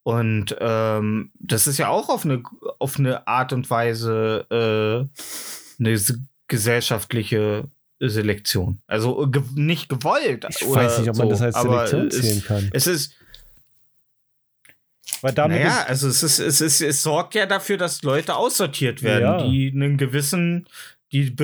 Und 0.02 0.56
ähm, 0.60 1.32
das 1.40 1.66
ist 1.66 1.78
ja 1.78 1.88
auch 1.88 2.08
auf 2.08 2.24
eine, 2.24 2.42
auf 2.78 2.98
eine 2.98 3.26
Art 3.26 3.52
und 3.52 3.68
Weise 3.70 4.46
äh, 4.50 5.80
eine 5.80 6.00
gesellschaftliche 6.46 7.68
Selektion. 7.98 8.80
Also 8.86 9.24
äh, 9.24 9.28
ge 9.28 9.42
nicht 9.54 9.88
gewollt. 9.88 10.46
Ich 10.48 10.62
weiß 10.68 11.00
nicht, 11.00 11.10
ob 11.10 11.16
man 11.16 11.26
so, 11.26 11.30
das 11.30 11.42
als 11.42 11.60
Selektion 11.60 12.10
zählen 12.10 12.44
kann. 12.44 12.70
Es 12.72 12.86
ist, 12.86 13.14
Weil 15.22 15.32
damit 15.32 15.58
naja, 15.58 15.84
also 15.86 16.08
es 16.08 16.22
ist, 16.22 16.38
es 16.40 16.60
ist, 16.60 16.80
es 16.80 17.02
sorgt 17.02 17.34
ja 17.34 17.46
dafür, 17.46 17.76
dass 17.76 18.02
Leute 18.02 18.34
aussortiert 18.36 19.02
werden, 19.02 19.22
Ja. 19.22 19.48
die 19.48 19.70
einen 19.72 19.96
gewissen, 19.98 20.66
die 21.12 21.34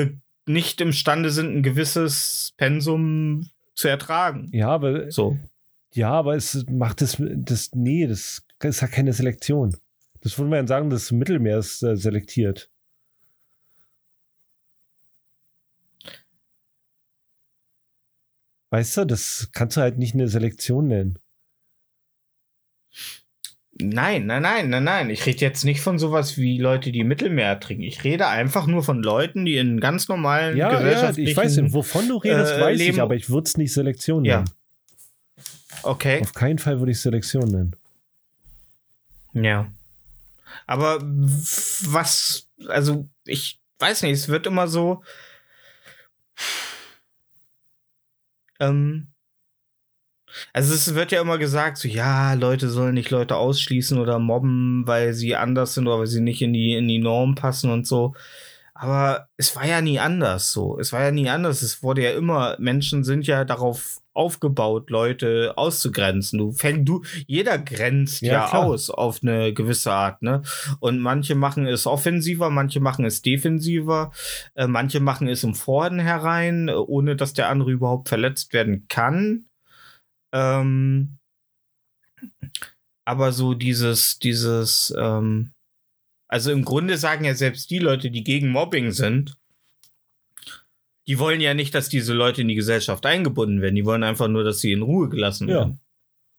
nicht 0.46 0.80
imstande 0.80 1.30
sind, 1.30 1.54
ein 1.56 1.62
gewisses 1.62 2.52
Pensum 2.56 3.48
zu 3.74 3.88
ertragen. 3.88 4.50
ja, 4.52 4.68
aber, 4.68 5.10
So. 5.10 5.38
ja, 5.94 6.10
aber 6.10 6.34
es 6.34 6.66
macht 6.68 7.00
das, 7.00 7.16
das, 7.20 7.70
nee, 7.74 8.06
das 8.06 8.42
ist 8.62 8.80
ja 8.80 8.88
keine 8.88 9.12
Selektion. 9.12 9.76
Das 10.20 10.36
würde 10.38 10.50
man 10.50 10.60
ja 10.60 10.66
sagen, 10.66 10.90
das 10.90 11.10
Mittelmeer 11.10 11.58
ist 11.58 11.82
äh, 11.82 11.96
selektiert. 11.96 12.68
Weißt 18.70 18.96
du, 18.96 19.04
das 19.04 19.50
kannst 19.52 19.76
du 19.76 19.80
halt 19.82 19.98
nicht 19.98 20.14
eine 20.14 20.28
Selektion 20.28 20.88
nennen. 20.88 21.18
Nein, 23.80 24.26
nein, 24.26 24.42
nein, 24.42 24.68
nein, 24.68 24.84
nein. 24.84 25.10
Ich 25.10 25.24
rede 25.24 25.38
jetzt 25.40 25.64
nicht 25.64 25.80
von 25.80 25.98
sowas 25.98 26.36
wie 26.36 26.58
Leute, 26.58 26.92
die 26.92 27.04
Mittelmeer 27.04 27.58
trinken. 27.58 27.82
Ich 27.84 28.04
rede 28.04 28.26
einfach 28.26 28.66
nur 28.66 28.82
von 28.82 29.02
Leuten, 29.02 29.44
die 29.46 29.56
in 29.56 29.80
ganz 29.80 30.08
normalen 30.08 30.56
Ja, 30.56 30.70
ja, 30.70 30.78
gesellschaftlichen... 30.78 31.30
ich 31.30 31.36
weiß 31.36 31.56
nicht, 31.56 31.72
wovon 31.72 32.06
du 32.06 32.18
redest, 32.18 32.52
äh, 32.52 32.60
weiß 32.60 32.78
ich, 32.80 32.86
Leben- 32.86 33.00
aber 33.00 33.14
ich 33.14 33.30
würde 33.30 33.46
es 33.48 33.56
nicht 33.56 33.72
Selektion 33.72 34.24
Ja. 34.24 34.38
nennen. 34.38 34.50
Okay. 35.84 36.20
Auf 36.20 36.34
keinen 36.34 36.58
Fall 36.58 36.78
würde 36.80 36.92
ich 36.92 37.00
Selektion 37.00 37.48
nennen. 37.50 37.74
Ja. 39.32 39.72
Aber 40.66 40.98
was, 41.02 42.46
also 42.68 43.08
ich 43.24 43.58
weiß 43.78 44.02
nicht, 44.02 44.12
es 44.12 44.28
wird 44.28 44.46
immer 44.46 44.68
so. 44.68 45.02
Ähm, 48.60 49.08
also 50.52 50.74
es 50.74 50.94
wird 50.94 51.12
ja 51.12 51.20
immer 51.20 51.38
gesagt, 51.38 51.78
so 51.78 51.88
ja, 51.88 52.34
Leute 52.34 52.68
sollen 52.68 52.94
nicht 52.94 53.10
Leute 53.10 53.36
ausschließen 53.36 53.98
oder 53.98 54.18
mobben, 54.18 54.86
weil 54.86 55.14
sie 55.14 55.36
anders 55.36 55.74
sind 55.74 55.86
oder 55.86 56.00
weil 56.00 56.06
sie 56.06 56.20
nicht 56.20 56.42
in 56.42 56.52
die, 56.52 56.74
in 56.74 56.88
die 56.88 56.98
Norm 56.98 57.34
passen 57.34 57.70
und 57.70 57.86
so. 57.86 58.14
Aber 58.74 59.28
es 59.36 59.54
war 59.54 59.64
ja 59.64 59.80
nie 59.80 60.00
anders 60.00 60.50
so. 60.50 60.78
Es 60.78 60.92
war 60.92 61.02
ja 61.02 61.12
nie 61.12 61.28
anders. 61.28 61.62
Es 61.62 61.84
wurde 61.84 62.02
ja 62.02 62.10
immer, 62.12 62.56
Menschen 62.58 63.04
sind 63.04 63.28
ja 63.28 63.44
darauf 63.44 63.98
aufgebaut, 64.12 64.90
Leute 64.90 65.52
auszugrenzen. 65.56 66.38
Du 66.38 66.52
fängst, 66.52 66.88
du, 66.88 67.02
jeder 67.26 67.58
grenzt 67.58 68.22
ja, 68.22 68.32
Ja, 68.32 68.52
aus 68.52 68.90
auf 68.90 69.20
eine 69.22 69.52
gewisse 69.52 69.92
Art, 69.92 70.22
ne? 70.22 70.42
Und 70.80 70.98
manche 70.98 71.34
machen 71.34 71.66
es 71.66 71.86
offensiver, 71.86 72.50
manche 72.50 72.80
machen 72.80 73.04
es 73.04 73.22
defensiver, 73.22 74.10
äh, 74.54 74.66
manche 74.66 75.00
machen 75.00 75.28
es 75.28 75.44
im 75.44 75.54
Vornherein, 75.54 76.68
äh, 76.68 76.72
ohne 76.72 77.16
dass 77.16 77.34
der 77.34 77.48
andere 77.48 77.70
überhaupt 77.70 78.08
verletzt 78.08 78.52
werden 78.52 78.86
kann. 78.88 79.46
Ähm, 80.32 81.18
aber 83.04 83.32
so 83.32 83.54
dieses, 83.54 84.18
dieses, 84.18 84.94
ähm, 84.96 85.50
also 86.28 86.50
im 86.52 86.64
Grunde 86.64 86.96
sagen 86.96 87.24
ja 87.24 87.34
selbst 87.34 87.70
die 87.70 87.78
Leute, 87.78 88.10
die 88.10 88.24
gegen 88.24 88.48
Mobbing 88.48 88.92
sind, 88.92 89.36
die 91.08 91.18
wollen 91.18 91.40
ja 91.40 91.52
nicht, 91.52 91.74
dass 91.74 91.88
diese 91.88 92.14
Leute 92.14 92.42
in 92.42 92.48
die 92.48 92.54
Gesellschaft 92.54 93.04
eingebunden 93.06 93.60
werden. 93.60 93.74
Die 93.74 93.84
wollen 93.84 94.04
einfach 94.04 94.28
nur, 94.28 94.44
dass 94.44 94.60
sie 94.60 94.72
in 94.72 94.82
Ruhe 94.82 95.08
gelassen 95.08 95.48
Ja. 95.48 95.56
werden. 95.56 95.80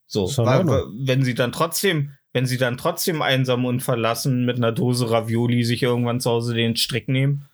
So, 0.07 0.25
weil, 0.37 0.59
Ordnung. 0.59 0.75
weil- 0.75 1.07
wenn 1.07 1.23
sie 1.23 1.33
dann 1.35 1.51
trotzdem, 1.51 2.11
wenn 2.31 2.45
sie 2.45 2.57
dann 2.57 2.77
trotzdem 2.77 3.21
einsam 3.21 3.65
und 3.65 3.81
verlassen 3.81 4.45
mit 4.45 4.57
einer 4.57 4.71
Dose 4.71 5.09
Ravioli 5.11 5.63
sich 5.63 5.83
irgendwann 5.83 6.21
zu 6.21 6.29
Hause 6.31 6.53
den 6.53 6.75
Strick 6.77 7.07
nehmen, 7.09 7.45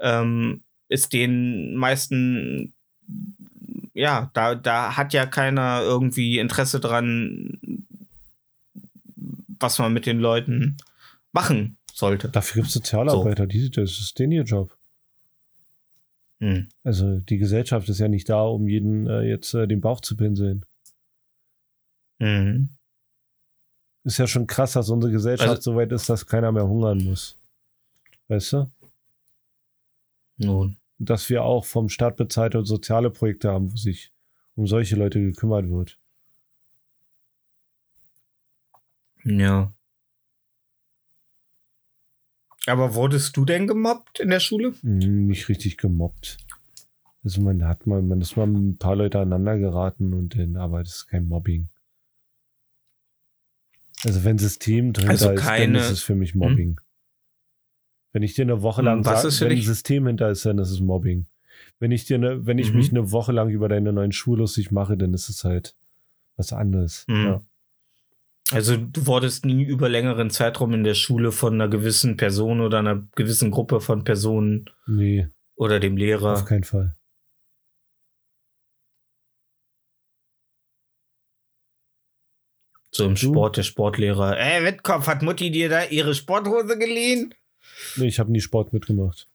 ähm, 0.00 0.62
ist 0.88 1.12
den 1.12 1.74
meisten, 1.76 2.72
ja, 3.94 4.30
da, 4.34 4.54
da 4.54 4.96
hat 4.96 5.12
ja 5.12 5.24
keiner 5.26 5.80
irgendwie 5.82 6.38
Interesse 6.38 6.80
dran, 6.80 7.58
was 9.60 9.78
man 9.78 9.92
mit 9.92 10.06
den 10.06 10.18
Leuten 10.18 10.76
machen 11.32 11.76
sollte. 11.92 12.28
Dafür 12.28 12.56
gibt 12.62 12.68
es 12.68 12.74
Sozialarbeiter, 12.74 13.46
die, 13.46 13.70
das 13.70 13.98
ist 13.98 14.18
denen 14.18 14.32
ihr 14.32 14.42
Job. 14.42 14.76
Hm. 16.40 16.68
Also 16.82 17.20
die 17.20 17.38
Gesellschaft 17.38 17.88
ist 17.88 18.00
ja 18.00 18.08
nicht 18.08 18.28
da, 18.28 18.42
um 18.42 18.68
jeden 18.68 19.06
äh, 19.06 19.22
jetzt 19.22 19.54
äh, 19.54 19.66
den 19.66 19.80
Bauch 19.80 20.00
zu 20.00 20.16
pinseln. 20.16 20.64
Mhm. 22.18 22.68
Ist 24.04 24.18
ja 24.18 24.26
schon 24.26 24.46
krass, 24.46 24.72
dass 24.72 24.90
unsere 24.90 25.12
Gesellschaft 25.12 25.48
Also- 25.48 25.72
so 25.72 25.76
weit 25.76 25.92
ist, 25.92 26.08
dass 26.08 26.26
keiner 26.26 26.52
mehr 26.52 26.66
hungern 26.66 26.98
muss. 27.04 27.36
Weißt 28.28 28.52
du? 28.52 28.70
Nun. 30.36 30.76
Und 31.04 31.10
dass 31.10 31.28
wir 31.28 31.44
auch 31.44 31.66
vom 31.66 31.90
Staat 31.90 32.16
bezahlte 32.16 32.64
soziale 32.64 33.10
Projekte 33.10 33.50
haben, 33.50 33.70
wo 33.70 33.76
sich 33.76 34.10
um 34.54 34.66
solche 34.66 34.96
Leute 34.96 35.20
gekümmert 35.20 35.68
wird. 35.68 35.98
Ja. 39.22 39.70
Aber 42.66 42.94
wurdest 42.94 43.36
du 43.36 43.44
denn 43.44 43.66
gemobbt 43.66 44.18
in 44.18 44.30
der 44.30 44.40
Schule? 44.40 44.72
Hm, 44.80 45.26
Nicht 45.26 45.50
richtig 45.50 45.76
gemobbt. 45.76 46.38
Also 47.22 47.42
man 47.42 47.62
hat 47.68 47.86
mal, 47.86 48.00
man 48.00 48.22
ist 48.22 48.38
mal 48.38 48.46
mit 48.46 48.62
ein 48.62 48.78
paar 48.78 48.96
Leute 48.96 49.18
aneinander 49.18 49.58
geraten 49.58 50.14
und 50.14 50.38
dann, 50.38 50.56
aber 50.56 50.82
das 50.82 50.96
ist 50.96 51.08
kein 51.08 51.28
Mobbing. 51.28 51.68
Also 54.04 54.24
wenn 54.24 54.38
System 54.38 54.94
drin 54.94 55.10
Also 55.10 55.32
ist, 55.32 55.44
dann 55.44 55.74
ist 55.74 55.90
es 55.90 56.02
für 56.02 56.14
mich 56.14 56.34
Mobbing. 56.34 56.80
Wenn 58.14 58.22
ich 58.22 58.34
dir 58.34 58.42
eine 58.42 58.62
Woche 58.62 58.80
Hm, 58.80 58.86
lang 58.86 59.04
was 59.04 59.20
sag, 59.22 59.28
ist 59.28 59.38
für 59.40 59.44
wenn 59.46 59.58
ein? 59.58 59.62
System 59.62 60.06
hinter 60.06 60.30
ist, 60.30 60.46
dann 60.46 60.56
ist 60.58 60.70
es 60.70 60.80
Mobbing. 60.80 61.26
Wenn 61.80 61.90
ich 61.90 62.04
dir 62.06 62.14
eine, 62.14 62.46
wenn 62.46 62.58
ich 62.58 62.70
Mhm. 62.70 62.76
mich 62.78 62.90
eine 62.90 63.10
Woche 63.10 63.32
lang 63.32 63.50
über 63.50 63.68
deine 63.68 63.92
neuen 63.92 64.12
Schuhe 64.12 64.38
lustig 64.38 64.70
mache, 64.70 64.96
dann 64.96 65.12
ist 65.12 65.28
es 65.28 65.42
halt 65.44 65.74
was 66.36 66.52
anderes. 66.52 67.04
Mhm. 67.08 67.24
Ja. 67.24 67.42
Also 68.52 68.76
du 68.76 69.06
wurdest 69.06 69.44
nie 69.44 69.64
über 69.64 69.88
längeren 69.88 70.30
Zeitraum 70.30 70.74
in 70.74 70.84
der 70.84 70.94
Schule 70.94 71.32
von 71.32 71.54
einer 71.54 71.68
gewissen 71.68 72.16
Person 72.16 72.60
oder 72.60 72.78
einer 72.78 73.04
gewissen 73.16 73.50
Gruppe 73.50 73.80
von 73.80 74.04
Personen 74.04 74.70
Nee, 74.86 75.26
oder 75.56 75.80
dem 75.80 75.94
auf 75.94 75.98
Lehrer. 75.98 76.44
keinen 76.44 76.64
Fall. 76.64 76.94
So 82.92 83.06
im? 83.06 83.16
Sport, 83.16 83.56
der 83.56 83.62
Sportlehrer. 83.64 84.38
Ey, 84.38 84.62
Wettkopf, 84.62 85.08
hat 85.08 85.22
Mutti 85.22 85.50
dir 85.50 85.68
da 85.68 85.84
ihre 85.84 86.14
Sporthose 86.14 86.78
geliehen? 86.78 87.34
Nee, 87.96 88.06
ich 88.06 88.18
habe 88.18 88.32
nie 88.32 88.40
Sport 88.40 88.72
mitgemacht. 88.72 89.28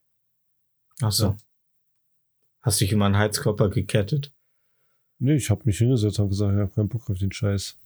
Ach 1.01 1.11
so. 1.11 1.25
Ja. 1.27 1.37
Hast 2.61 2.81
dich 2.81 2.91
immer 2.91 3.05
an 3.05 3.17
Heizkörper 3.17 3.69
gekettet. 3.69 4.33
Nee, 5.17 5.35
ich 5.35 5.49
habe 5.49 5.61
mich 5.65 5.77
hingesetzt 5.77 6.19
und 6.19 6.29
gesagt, 6.29 6.53
ich 6.53 6.59
habe 6.59 6.71
keinen 6.71 6.89
Bock 6.89 7.09
auf 7.09 7.17
den 7.17 7.31
Scheiß. 7.31 7.77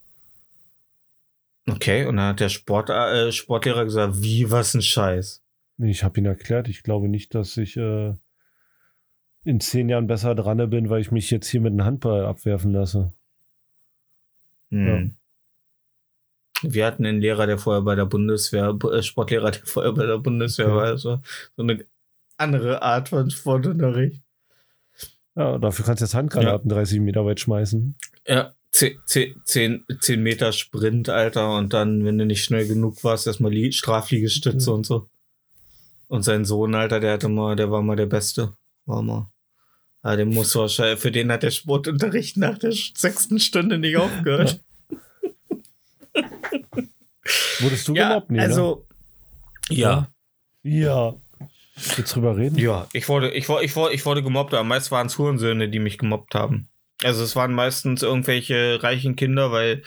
Okay, 1.68 2.06
und 2.06 2.18
dann 2.18 2.30
hat 2.30 2.40
der 2.40 2.50
Sport, 2.50 2.90
äh, 2.90 3.32
Sportlehrer 3.32 3.86
gesagt, 3.86 4.22
wie, 4.22 4.52
was 4.52 4.74
ein 4.74 4.82
Scheiß. 4.82 5.42
Nee, 5.78 5.92
ich 5.92 6.04
habe 6.04 6.20
ihn 6.20 6.26
erklärt. 6.26 6.68
Ich 6.68 6.84
glaube 6.84 7.08
nicht, 7.08 7.34
dass 7.34 7.56
ich 7.58 7.78
äh, 7.78 8.14
in 9.44 9.60
zehn 9.60 9.90
Jahren 9.90 10.08
besser 10.08 10.36
dran 10.36 10.70
bin, 10.70 10.90
weil 10.90 11.02
ich 11.02 11.12
mich 11.12 11.32
jetzt 11.32 11.48
hier 11.48 11.62
mit 11.62 11.72
einem 11.72 11.86
Handball 11.86 12.26
abwerfen 12.26 12.72
lasse. 12.72 13.14
Hm. 14.70 15.16
Wir 16.64 16.86
hatten 16.86 17.06
einen 17.06 17.22
Lehrer, 17.22 17.46
der 17.46 17.58
vorher 17.58 17.82
bei 17.82 17.96
der 17.96 18.06
Bundeswehr, 18.06 18.78
äh, 18.92 19.02
Sportlehrer, 19.04 19.52
der 19.52 19.62
vorher 19.66 19.92
bei 19.92 20.06
der 20.06 20.18
Bundeswehr 20.18 20.68
Okay. 20.68 20.76
war. 20.76 20.84
Also 20.86 21.22
so 21.56 21.64
eine 21.64 21.86
andere 22.38 22.82
Art 22.82 23.10
von 23.10 23.30
Sportunterricht. 23.30 24.22
Ja, 25.36 25.58
dafür 25.58 25.86
kannst 25.86 26.02
du 26.02 26.06
jetzt 26.06 26.14
Handgranaten 26.16 26.70
30 26.70 27.00
Meter 27.00 27.26
weit 27.26 27.40
schmeißen. 27.40 27.96
Ja, 28.28 28.54
10, 28.72 28.98
10, 29.46 29.86
10 30.00 30.22
Meter 30.24 30.52
Sprint, 30.52 31.10
Alter, 31.10 31.58
und 31.58 31.74
dann, 31.74 32.06
wenn 32.06 32.18
du 32.18 32.26
nicht 32.26 32.44
schnell 32.44 32.68
genug 32.68 33.04
warst, 33.04 33.28
erstmal 33.28 33.52
Lie- 33.52 33.72
Strafliegestütze 33.72 34.70
Mhm. 34.70 34.76
und 34.78 34.86
so. 34.86 35.10
Und 36.08 36.24
sein 36.24 36.46
Sohn, 36.46 36.76
Alter, 36.76 37.00
der 37.00 37.14
hatte 37.14 37.30
mal, 37.30 37.56
der 37.56 37.72
war 37.72 37.82
mal 37.82 37.96
der 37.96 38.06
Beste. 38.06 38.54
War 38.86 39.02
mal. 39.02 39.30
Ja, 40.04 40.16
den 40.16 40.30
muss 40.30 40.56
wahrscheinlich, 40.56 41.00
für 41.00 41.12
den 41.12 41.32
hat 41.32 41.44
der 41.44 41.52
Sportunterricht 41.52 42.38
nach 42.38 42.58
der 42.58 42.72
sechsten 42.74 43.40
Stunde 43.40 43.78
nicht 43.78 43.98
aufgehört. 43.98 44.60
Wurdest 47.60 47.88
du 47.88 47.96
ja, 47.96 48.10
gemobbt? 48.10 48.32
Nee, 48.32 48.40
also, 48.40 48.84
ja. 49.70 50.08
Ne? 50.64 50.72
Ja. 50.82 51.16
Willst 51.96 52.16
drüber 52.16 52.38
reden? 52.38 52.58
Ja, 52.58 52.88
ich 52.94 53.10
wurde, 53.10 53.32
ich, 53.32 53.50
wurde, 53.50 53.66
ich, 53.66 53.76
wurde, 53.76 53.94
ich 53.94 54.06
wurde 54.06 54.24
gemobbt, 54.24 54.54
aber 54.54 54.64
meist 54.64 54.92
waren 54.92 55.08
es 55.08 55.18
Hurensöhne, 55.18 55.70
die 55.70 55.80
mich 55.80 55.98
gemobbt 55.98 56.36
haben. 56.36 56.70
Also 57.04 57.24
es 57.24 57.36
waren 57.36 57.54
meistens 57.54 58.04
irgendwelche 58.04 58.82
reichen 58.82 59.16
Kinder, 59.16 59.52
weil 59.52 59.84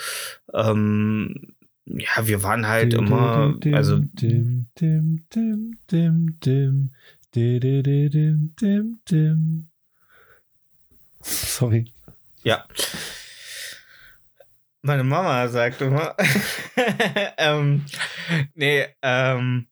ähm, 0.53 1.55
ja, 1.87 2.27
wir 2.27 2.43
waren 2.43 2.67
halt 2.67 2.93
Dim, 2.93 3.07
immer, 3.07 3.53
dim, 3.53 3.61
dim, 3.61 3.75
also 3.75 3.99
Dim, 3.99 4.67
dim, 4.79 5.25
dim, 5.33 5.79
dim, 5.91 6.39
dim. 6.45 6.91
Di, 7.35 7.61
di, 7.61 7.83
di, 7.83 8.09
dim, 8.09 8.55
dim, 8.61 8.99
dim. 9.09 9.69
Sorry. 11.21 11.93
ja. 12.43 12.65
Meine 14.87 15.03
Mama 15.05 15.49
sagt 15.49 15.81
immer, 15.83 16.15
ähm, 17.39 17.85
nee, 18.55 18.87
ähm, 19.03 19.67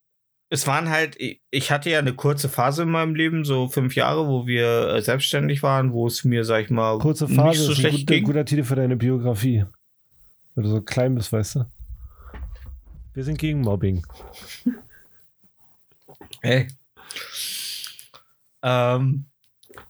es 0.50 0.66
waren 0.66 0.88
halt, 0.90 1.16
ich- 1.18 1.70
hatte 1.70 1.90
ja 1.90 2.00
eine 2.00 2.14
kurze 2.14 2.48
Phase 2.48 2.82
in 2.82 2.90
meinem 2.90 3.14
Leben, 3.14 3.44
so 3.44 3.68
fünf 3.68 3.94
Jahre, 3.94 4.26
wo 4.28 4.46
wir 4.46 4.88
äh, 4.88 5.02
selbstständig 5.02 5.62
waren, 5.62 5.92
wo 5.92 6.06
es 6.06 6.24
mir, 6.24 6.44
sag 6.44 6.64
ich 6.64 6.70
mal, 6.70 6.98
Kurze 6.98 7.26
nicht 7.26 7.36
Phase 7.36 7.62
so 7.64 7.72
ist 7.72 7.78
ein 7.78 7.80
schlecht 7.80 7.98
guter, 8.06 8.14
ging. 8.14 8.24
guter 8.24 8.44
Titel 8.44 8.64
für 8.64 8.76
deine 8.76 8.96
Biografie. 8.96 9.64
Wenn 10.54 10.64
du 10.64 10.70
so 10.70 10.80
klein 10.82 11.14
bist, 11.14 11.32
weißt 11.32 11.56
du. 11.56 11.64
Wir 13.14 13.22
sind 13.24 13.38
gegen 13.38 13.60
Mobbing. 13.60 14.04
Hey. 16.42 16.68
Ähm, 18.62 19.24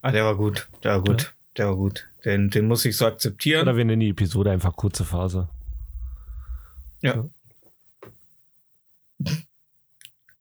ah, 0.03 0.13
der 0.13 0.25
war 0.25 0.37
gut, 0.37 0.69
der 0.85 0.93
war 0.93 1.01
gut, 1.03 1.35
der 1.57 1.67
war 1.69 1.77
gut. 1.77 2.09
Den, 2.25 2.49
den 2.51 2.67
muss 2.67 2.85
ich 2.85 2.97
so 2.97 3.07
akzeptieren. 3.07 3.63
Oder 3.63 3.77
wir 3.77 3.85
nennen 3.85 4.01
die 4.01 4.09
Episode 4.11 4.51
einfach 4.51 4.75
kurze 4.77 5.05
Phase. 5.05 5.49
Ja. 7.03 7.25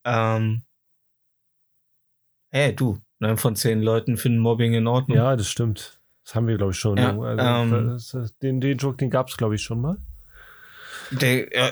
Ähm, 0.05 0.63
hey, 2.51 2.75
du, 2.75 2.99
neun 3.19 3.37
von 3.37 3.55
zehn 3.55 3.81
Leuten 3.81 4.17
finden 4.17 4.39
Mobbing 4.39 4.73
in 4.73 4.87
Ordnung. 4.87 5.17
Ja, 5.17 5.35
das 5.35 5.47
stimmt. 5.49 5.99
Das 6.23 6.35
haben 6.35 6.47
wir, 6.47 6.57
glaube 6.57 6.71
ich, 6.71 6.79
schon. 6.79 6.97
Ja, 6.97 7.17
Also, 7.19 7.75
ähm, 7.75 7.99
den, 8.41 8.61
den 8.61 8.77
Joke, 8.77 8.97
den 8.97 9.09
gab 9.09 9.27
es, 9.27 9.35
glaube 9.35 9.55
ich, 9.55 9.61
schon 9.63 9.81
mal. 9.81 9.97
Der, 11.11 11.53
ja, 11.53 11.71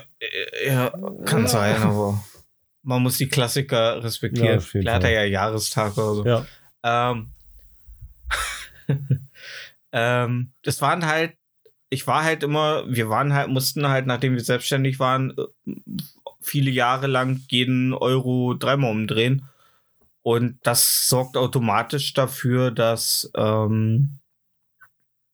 ja, 0.65 0.93
kann 1.25 1.47
sein, 1.47 1.81
aber 1.81 2.21
man 2.83 3.01
muss 3.01 3.17
die 3.17 3.29
Klassiker 3.29 3.95
Ja, 3.95 3.99
respektieren. 4.01 4.47
jeden 4.47 4.61
Vielleicht 4.61 4.95
hat 4.95 5.03
er 5.05 5.11
ja 5.11 5.23
Jahrestag 5.23 5.97
oder 5.97 6.15
so. 6.15 6.25
Ja. 6.25 6.45
Ähm, 6.83 7.27
ähm, 9.91 10.51
das 10.63 10.81
waren 10.81 11.05
halt, 11.05 11.35
ich 11.89 12.07
war 12.07 12.23
halt 12.23 12.43
immer, 12.43 12.83
wir 12.87 13.09
waren 13.09 13.33
halt, 13.33 13.49
mussten 13.49 13.87
halt, 13.87 14.05
nachdem 14.07 14.33
wir 14.33 14.41
selbstständig 14.43 14.99
waren, 14.99 15.37
äh, 15.37 15.73
viele 16.41 16.71
Jahre 16.71 17.07
lang 17.07 17.41
jeden 17.49 17.93
Euro 17.93 18.53
dreimal 18.55 18.91
umdrehen. 18.91 19.47
Und 20.23 20.59
das 20.63 21.07
sorgt 21.09 21.37
automatisch 21.37 22.13
dafür, 22.13 22.71
dass 22.71 23.31
ähm, 23.35 24.19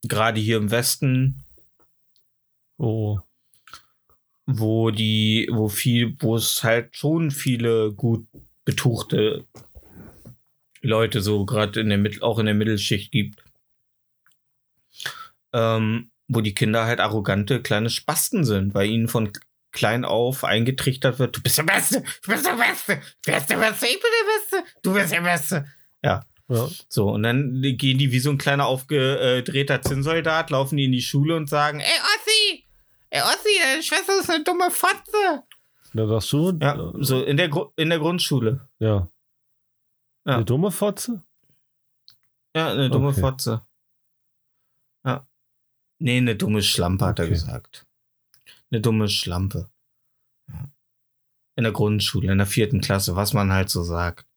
gerade 0.03 0.39
hier 0.39 0.57
im 0.57 0.71
Westen, 0.71 1.43
Oh. 2.79 3.19
wo 4.45 4.91
die, 4.91 5.49
wo 5.51 5.67
viel, 5.67 6.15
wo 6.19 6.35
es 6.35 6.63
halt 6.63 6.95
schon 6.95 7.31
viele 7.31 7.91
gut 7.93 8.27
betuchte 8.65 9.45
Leute 10.81 11.21
so 11.21 11.45
gerade 11.45 11.81
in 11.81 11.89
der 11.89 11.97
Mittel, 11.97 12.23
auch 12.23 12.39
in 12.39 12.45
der 12.45 12.55
Mittelschicht 12.55 13.11
gibt. 13.11 13.43
Ähm, 15.57 16.11
wo 16.27 16.41
die 16.41 16.53
Kinder 16.53 16.85
halt 16.85 16.99
arrogante 16.99 17.61
kleine 17.61 17.89
Spasten 17.89 18.43
sind, 18.43 18.73
weil 18.73 18.89
ihnen 18.89 19.07
von 19.07 19.31
klein 19.71 20.03
auf 20.05 20.43
eingetrichtert 20.43 21.19
wird, 21.19 21.35
du 21.37 21.41
bist 21.41 21.57
der 21.57 21.63
Beste, 21.63 22.03
du 22.23 22.31
bist 22.31 22.45
der 22.45 22.53
Beste, 22.57 22.95
du 23.25 23.31
bist 23.31 23.49
der 23.49 23.57
Beste, 23.57 23.85
ich 23.87 23.93
bin 23.99 24.11
der 24.19 24.57
Beste, 24.59 24.71
du 24.83 24.93
bist 24.93 25.11
der 25.13 25.21
Beste. 25.21 25.65
Ja, 26.03 26.25
Ja. 26.49 26.67
so, 26.89 27.09
und 27.09 27.23
dann 27.23 27.61
gehen 27.61 27.97
die 27.97 28.11
wie 28.11 28.19
so 28.19 28.29
ein 28.29 28.37
kleiner 28.37 28.65
aufgedrehter 28.67 29.81
Zinnsoldat, 29.81 30.49
laufen 30.49 30.77
die 30.77 30.85
in 30.85 30.91
die 30.91 31.01
Schule 31.01 31.35
und 31.35 31.47
sagen, 31.49 31.79
ey 31.79 31.85
Ossi, 31.87 32.65
ey 33.09 33.21
Ossi, 33.21 33.49
deine 33.63 33.81
Schwester 33.83 34.19
ist 34.19 34.29
eine 34.29 34.43
dumme 34.43 34.69
Fotze. 34.69 35.43
Da 35.93 36.07
sagst 36.07 36.33
du, 36.33 36.51
Ja, 36.61 36.91
so 36.99 37.23
in 37.23 37.37
der, 37.37 37.47
Gru 37.49 37.71
in 37.77 37.89
der 37.89 37.99
Grundschule. 37.99 38.67
ja. 38.79 39.07
Ja. 40.25 40.35
Eine 40.35 40.45
dumme 40.45 40.71
Fotze? 40.71 41.23
Ja, 42.53 42.71
eine 42.71 42.89
dumme 42.89 43.09
Okay. 43.09 43.21
Fotze. 43.21 43.61
Nee, 45.99 46.17
eine 46.17 46.35
dumme 46.35 46.61
Schlampe, 46.61 47.05
hat 47.05 47.19
er 47.19 47.25
Okay. 47.25 47.33
gesagt. 47.33 47.85
Eine 48.69 48.81
dumme 48.81 49.07
Schlampe. 49.09 49.69
In 51.55 51.63
der 51.63 51.71
Grundschule, 51.71 52.31
in 52.31 52.37
der 52.37 52.45
vierten 52.47 52.81
Klasse, 52.81 53.15
was 53.15 53.33
man 53.33 53.51
halt 53.51 53.69
so 53.69 53.81
sagt. 53.83 54.27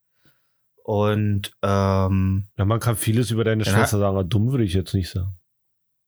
Und, 0.85 1.53
ähm, 1.63 2.47
Ja, 2.57 2.65
man 2.65 2.81
kann 2.81 2.97
vieles 2.97 3.31
über 3.31 3.45
deine. 3.45 3.65
Schwester 3.65 3.99
sagen, 3.99 4.17
aber 4.17 4.25
dumm 4.25 4.51
würde 4.53 4.65
ich 4.65 4.73
jetzt 4.73 4.95
nicht 4.95 5.11
sagen. 5.11 5.37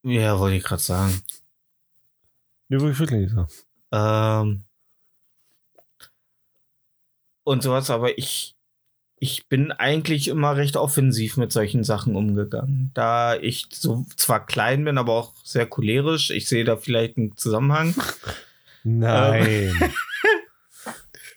ja, 0.04 0.38
wollte 0.38 0.56
ich 0.56 0.64
gerade 0.64 0.82
sagen. 0.82 1.22
Nee, 2.68 2.80
würde 2.80 2.92
ich 2.92 2.98
wirklich 2.98 3.20
nicht 3.20 3.34
sagen. 3.34 3.52
Ähm, 3.92 4.64
und 7.44 7.62
sowas, 7.62 7.90
aber 7.90 8.16
ich, 8.16 8.56
ich 9.22 9.46
bin 9.46 9.70
eigentlich 9.70 10.26
immer 10.26 10.56
recht 10.56 10.76
offensiv 10.76 11.36
mit 11.36 11.52
solchen 11.52 11.84
Sachen 11.84 12.16
umgegangen. 12.16 12.90
Da 12.92 13.36
ich 13.36 13.68
so 13.70 14.04
zwar 14.16 14.44
klein 14.44 14.84
bin, 14.84 14.98
aber 14.98 15.12
auch 15.12 15.32
sehr 15.44 15.64
cholerisch. 15.64 16.30
Ich 16.30 16.48
sehe 16.48 16.64
da 16.64 16.76
vielleicht 16.76 17.16
einen 17.16 17.36
Zusammenhang. 17.36 17.94
Nein. 18.82 19.72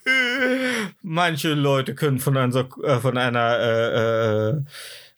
Manche 1.03 1.53
Leute 1.53 1.94
können 1.94 2.18
von 2.18 2.36
einer, 2.36 2.56
äh, 2.56 2.99
von 2.99 3.20
einer 3.20 3.60
äh, 3.60 4.49
äh, 4.49 4.62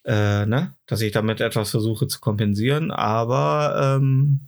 äh, 0.03 0.45
ne, 0.45 0.73
dass 0.88 0.99
ich 0.99 1.14
damit 1.14 1.39
etwas 1.39 1.72
versuche 1.72 2.07
zu 2.07 2.19
kompensieren, 2.19 2.91
aber 2.91 3.98
ähm, 3.98 4.41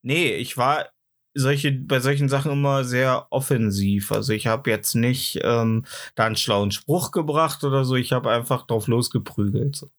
nee, 0.00 0.36
ich 0.36 0.56
war 0.56 0.86
solche, 1.34 1.72
bei 1.72 2.00
solchen 2.00 2.28
Sachen 2.28 2.52
immer 2.52 2.84
sehr 2.84 3.26
offensiv. 3.30 4.12
Also 4.12 4.32
ich 4.32 4.46
habe 4.46 4.70
jetzt 4.70 4.94
nicht 4.94 5.40
ähm, 5.42 5.84
da 6.14 6.24
einen 6.26 6.36
schlauen 6.36 6.70
Spruch 6.70 7.10
gebracht 7.10 7.64
oder 7.64 7.84
so, 7.84 7.96
ich 7.96 8.12
habe 8.12 8.30
einfach 8.30 8.66
drauf 8.66 8.86
losgeprügelt. 8.86 9.76
So. 9.76 9.90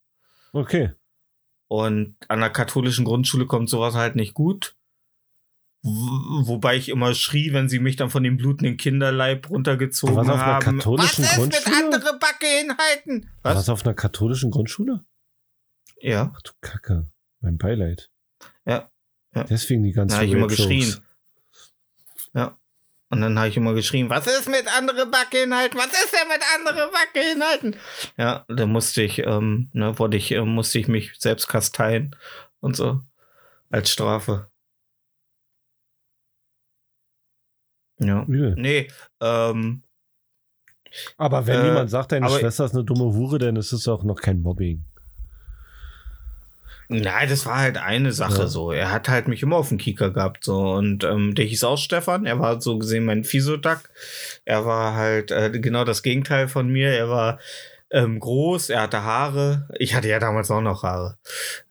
okay. 0.52 0.92
Und 1.66 2.16
an 2.28 2.40
der 2.40 2.50
katholischen 2.50 3.04
Grundschule 3.04 3.46
kommt 3.46 3.68
sowas 3.70 3.94
halt 3.94 4.16
nicht 4.16 4.34
gut. 4.34 4.76
Wobei 5.82 6.76
ich 6.76 6.88
immer 6.88 7.14
schrie, 7.14 7.52
wenn 7.52 7.68
sie 7.68 7.78
mich 7.78 7.96
dann 7.96 8.08
von 8.08 8.22
dem 8.22 8.38
blutenden 8.38 8.78
Kinderleib 8.78 9.50
runtergezogen 9.50 10.14
Du 10.14 10.18
warst 10.18 10.30
auf 10.30 10.40
einer 10.40 10.52
haben. 10.54 10.64
katholischen 10.78 11.24
Was 11.24 11.30
ist 11.30 11.36
Grundschule? 11.36 11.64
mit 11.66 11.84
andere 11.84 12.18
Backeinhalten? 12.18 13.30
Was? 13.42 13.56
Was? 13.56 13.68
auf 13.68 13.84
einer 13.84 13.94
katholischen 13.94 14.50
Grundschule? 14.50 15.04
Ja, 16.00 16.32
Ach 16.34 16.40
du 16.42 16.52
Kacke. 16.62 17.06
Mein 17.40 17.58
Beileid. 17.58 18.10
Ja. 18.64 18.90
Ja. 19.34 19.44
Deswegen 19.44 19.82
die 19.82 19.92
ganzen 19.92 20.12
da 20.12 20.16
habe 20.18 20.26
ich 20.26 20.32
immer 20.32 20.46
geschrien. 20.46 20.94
Ja. 22.34 22.58
Und 23.10 23.20
dann 23.20 23.38
habe 23.38 23.48
ich 23.48 23.56
immer 23.56 23.74
geschrien, 23.74 24.10
was 24.10 24.26
ist 24.26 24.48
mit 24.48 24.66
andere 24.76 25.06
Backeinhalten? 25.06 25.78
Was 25.78 25.86
ist 25.92 26.12
denn 26.12 26.26
mit 26.28 26.40
andere 26.56 26.90
Backeinhalten? 26.90 27.76
Ja, 28.16 28.44
da 28.48 28.66
musste 28.66 29.02
ich, 29.02 29.18
ähm, 29.20 29.68
ne, 29.72 29.96
wurde 29.98 30.16
ich, 30.16 30.32
äh, 30.32 30.40
musste 30.44 30.78
ich 30.80 30.88
mich 30.88 31.12
selbst 31.18 31.46
kasteien 31.48 32.16
und 32.60 32.74
so. 32.76 33.00
Als 33.70 33.90
Strafe. 33.92 34.50
Ja. 37.98 38.22
Übel. 38.24 38.54
Nee, 38.56 38.90
ähm, 39.20 39.82
Aber 41.16 41.44
wenn 41.46 41.60
Äh, 41.60 41.66
jemand 41.66 41.90
sagt, 41.90 42.12
deine 42.12 42.26
aber- 42.26 42.38
Schwester 42.38 42.64
ist 42.66 42.74
eine 42.74 42.84
dumme 42.84 43.04
Hure, 43.14 43.38
dann 43.38 43.56
ist 43.56 43.72
es 43.72 43.88
auch 43.88 44.04
noch 44.04 44.20
kein 44.20 44.42
Mobbing. 44.42 44.84
Nein, 46.88 47.28
das 47.28 47.46
war 47.46 47.58
halt 47.58 47.78
eine 47.78 48.12
Sache 48.12 48.42
Ja. 48.42 48.46
so. 48.46 48.72
Er 48.72 48.90
hat 48.90 49.08
halt 49.08 49.28
mich 49.28 49.42
immer 49.42 49.56
auf 49.56 49.68
dem 49.68 49.78
Kieker 49.78 50.10
gehabt 50.10 50.44
so 50.44 50.72
und 50.74 51.04
ähm, 51.04 51.34
der 51.34 51.44
hieß 51.44 51.64
auch 51.64 51.78
Stefan. 51.78 52.26
Er 52.26 52.38
war 52.38 52.60
so 52.60 52.78
gesehen 52.78 53.04
mein 53.04 53.24
Fisodak. 53.24 53.90
Er 54.44 54.64
war 54.66 54.94
halt 54.94 55.30
äh, 55.30 55.50
genau 55.50 55.84
das 55.84 56.02
Gegenteil 56.02 56.48
von 56.48 56.68
mir. 56.68 56.90
Er 56.90 57.08
war 57.08 57.38
ähm, 57.90 58.18
groß, 58.18 58.70
er 58.70 58.82
hatte 58.82 59.02
Haare. 59.02 59.68
Ich 59.78 59.94
hatte 59.94 60.08
ja 60.08 60.18
damals 60.18 60.50
auch 60.50 60.60
noch 60.60 60.82
Haare. 60.82 61.16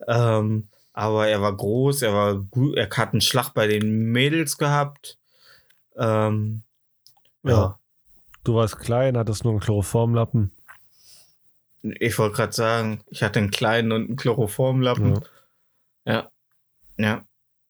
Ähm, 0.08 0.68
aber 0.94 1.28
er 1.28 1.42
war 1.42 1.56
groß, 1.56 2.04
er 2.04 2.14
war 2.14 2.36
gut, 2.36 2.78
er 2.78 2.90
hat 2.90 3.14
einen 3.14 3.22
Schlag 3.22 3.50
bei 3.54 3.68
den 3.68 4.12
Mädels 4.12 4.58
gehabt. 4.58 5.18
Ähm, 5.98 6.64
ja. 7.44 7.52
Ja. 7.52 7.80
Du 8.44 8.56
warst 8.56 8.80
klein, 8.80 9.18
hattest 9.18 9.44
nur 9.44 9.54
einen 9.54 9.62
Chloroformlappen. 9.62 10.52
Ich 11.84 12.18
wollte 12.18 12.36
gerade 12.36 12.54
sagen, 12.54 13.04
ich 13.10 13.24
hatte 13.24 13.40
einen 13.40 13.52
kleinen 13.52 13.92
und 13.92 14.08
einen 14.08 14.16
Chloroformlappen. 14.16 15.22
Ja. 16.06 16.14
Ja. 16.14 16.32
Ja. 16.98 17.26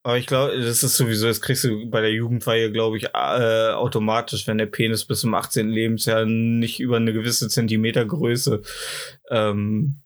Aber 0.05 0.17
ich 0.17 0.27
glaube, 0.27 0.59
das 0.59 0.83
ist 0.83 0.97
sowieso, 0.97 1.27
das 1.27 1.39
kriegst 1.39 1.63
du 1.63 1.89
bei 1.89 2.01
der 2.01 2.11
Jugendweihe, 2.11 2.71
glaube 2.73 2.97
ich, 2.97 3.05
äh, 3.13 3.71
automatisch, 3.71 4.47
wenn 4.47 4.57
der 4.57 4.65
Penis 4.65 5.05
bis 5.05 5.21
zum 5.21 5.33
18. 5.33 5.69
Lebensjahr 5.69 6.25
nicht 6.25 6.81
über 6.81 6.97
eine 6.97 7.13
gewisse 7.13 7.47
Zentimetergröße 7.47 8.61
ähm, 9.29 10.01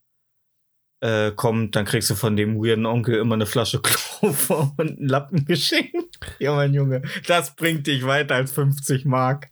äh, 0.99 1.31
kommt, 1.31 1.75
dann 1.75 1.85
kriegst 1.85 2.11
du 2.11 2.15
von 2.15 2.35
dem 2.35 2.57
weirden 2.57 2.85
Onkel 2.85 3.15
immer 3.15 3.35
eine 3.35 3.47
Flasche 3.47 3.81
Chloroform 3.83 4.73
und 4.77 4.99
einen 4.99 5.07
Lappen 5.07 5.45
geschenkt. 5.45 6.19
Ja, 6.37 6.53
mein 6.53 6.75
Junge, 6.75 7.01
das 7.25 7.55
bringt 7.55 7.87
dich 7.87 8.05
weiter 8.05 8.35
als 8.35 8.51
50 8.51 9.05
Mark. 9.05 9.49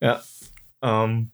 Ja. 0.00 0.22
Ähm, 0.82 1.32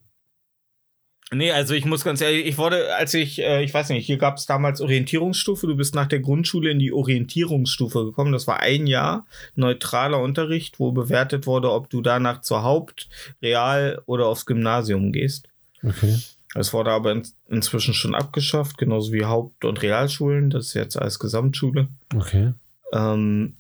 Nee, 1.33 1.53
also 1.53 1.75
ich 1.75 1.85
muss 1.85 2.03
ganz 2.03 2.21
ehrlich, 2.21 2.45
ich 2.45 2.59
wurde, 2.59 2.93
als 2.97 3.15
ich, 3.15 3.41
äh, 3.41 3.63
ich 3.63 3.73
weiß 3.73 3.91
nicht, 3.91 4.05
hier 4.05 4.19
gab 4.19 4.37
es 4.37 4.47
damals 4.47 4.81
Orientierungsstufe, 4.81 5.69
du 5.69 5.77
bist 5.77 5.95
nach 5.95 6.09
der 6.09 6.19
Grundschule 6.19 6.71
in 6.71 6.81
die 6.81 6.93
Orientierungsstufe 6.93 8.05
gekommen. 8.05 8.33
Das 8.33 8.49
war 8.49 8.59
ein 8.61 8.89
Jahr 8.89 9.27
neutraler 9.55 10.21
Unterricht, 10.21 10.81
wo 10.81 10.91
bewertet 10.91 11.47
wurde, 11.47 11.71
ob 11.71 11.89
du 11.89 12.01
danach 12.01 12.41
zur 12.41 12.65
Haupt-, 12.65 13.09
Real- 13.41 14.03
oder 14.07 14.27
aufs 14.27 14.45
Gymnasium 14.45 15.13
gehst. 15.13 15.49
Okay. 15.85 16.19
Es 16.57 16.73
wurde 16.73 16.91
aber 16.91 17.13
in, 17.13 17.23
inzwischen 17.49 17.95
schon 17.95 18.17
abgeschafft, 18.17 18.77
genauso 18.77 19.13
wie 19.13 19.25
Haupt- 19.25 19.65
und 19.65 19.83
Realschulen. 19.83 20.51
Das 20.51 20.67
ist 20.67 20.75
jetzt 20.75 20.97
als 20.97 21.21
Gesamtschule. 21.21 21.87
Okay. 22.13 22.55
Ähm, 22.93 23.57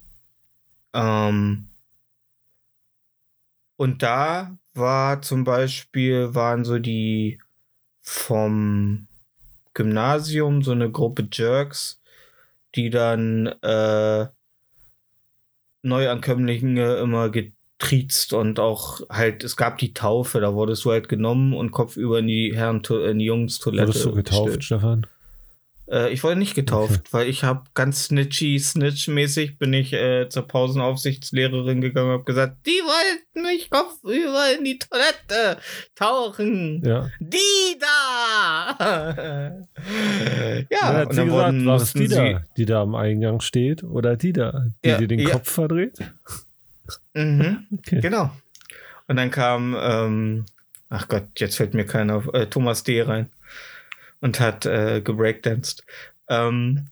ähm, 0.92 1.68
und 3.76 4.02
da 4.02 4.58
war 4.74 5.22
zum 5.22 5.44
Beispiel, 5.44 6.34
waren 6.34 6.64
so 6.64 6.80
die 6.80 7.38
vom 8.00 9.06
Gymnasium 9.74 10.62
so 10.62 10.72
eine 10.72 10.90
Gruppe 10.90 11.28
Jerks, 11.30 12.00
die 12.74 12.90
dann 12.90 13.46
äh, 13.62 14.26
Neuankömmlinge 15.82 16.96
immer 16.96 17.30
getriezt 17.30 18.32
und 18.32 18.60
auch 18.60 19.00
halt, 19.08 19.44
es 19.44 19.56
gab 19.56 19.78
die 19.78 19.94
Taufe, 19.94 20.40
da 20.40 20.54
wurdest 20.54 20.84
du 20.84 20.90
halt 20.90 21.08
genommen 21.08 21.54
und 21.54 21.70
kopfüber 21.70 22.18
in 22.18 22.26
die 22.26 22.54
Herren 22.54 22.82
in 22.84 23.18
die 23.18 23.24
Jungs-Toilette. 23.24 23.88
Wurdest 23.88 24.04
du 24.04 24.12
getauft, 24.12 24.46
gestellt. 24.46 24.64
Stefan? 24.64 25.06
Äh, 25.90 26.12
ich 26.12 26.22
wurde 26.22 26.36
nicht 26.36 26.54
getauft, 26.54 27.12
weil 27.12 27.28
ich 27.28 27.42
habe 27.42 27.64
ganz 27.74 28.04
snitchy, 28.04 28.58
snitch-mäßig 28.58 29.58
bin 29.58 29.72
ich 29.72 29.92
äh, 29.92 30.28
zur 30.28 30.46
Pausenaufsichtslehrerin 30.46 31.80
gegangen 31.80 32.08
und 32.08 32.14
habe 32.14 32.24
gesagt, 32.24 32.64
die 32.66 32.70
wollten 32.70 33.42
mich 33.42 33.70
kopfüber 33.70 34.44
in 34.56 34.64
die 34.64 34.78
Toilette 34.78 35.60
tauchen. 35.96 36.82
Ja. 36.84 37.10
Die 37.18 37.78
da! 37.80 38.76
ja, 40.70 40.76
Ja, 40.80 41.02
und 41.02 41.16
dann 41.16 41.26
gesagt, 41.26 41.30
wurden, 41.30 41.66
war 41.66 41.76
es 41.76 41.92
die 41.92 42.08
da, 42.08 42.42
die 42.56 42.66
da 42.66 42.82
am 42.82 42.94
Eingang 42.94 43.40
steht 43.40 43.82
oder 43.82 44.16
die 44.16 44.32
da, 44.32 44.66
die 44.84 44.88
Ja, 44.90 44.98
dir 44.98 45.08
den 45.08 45.20
ja. 45.20 45.30
Kopf 45.30 45.50
verdreht? 45.50 45.98
Mhm, 47.14 47.66
Okay. 47.78 48.00
genau. 48.00 48.30
Und 49.08 49.16
dann 49.16 49.32
kam, 49.32 49.76
ähm, 49.80 50.46
ach 50.88 51.08
Gott, 51.08 51.24
jetzt 51.38 51.56
fällt 51.56 51.74
mir 51.74 51.84
keiner 51.84 52.16
auf, 52.16 52.32
äh, 52.32 52.46
Thomas 52.46 52.84
D. 52.84 53.02
rein 53.02 53.28
und 54.20 54.40
hat 54.40 54.66
äh, 54.66 55.00
gebreakdanced. 55.00 55.84
Ähm, 56.28 56.88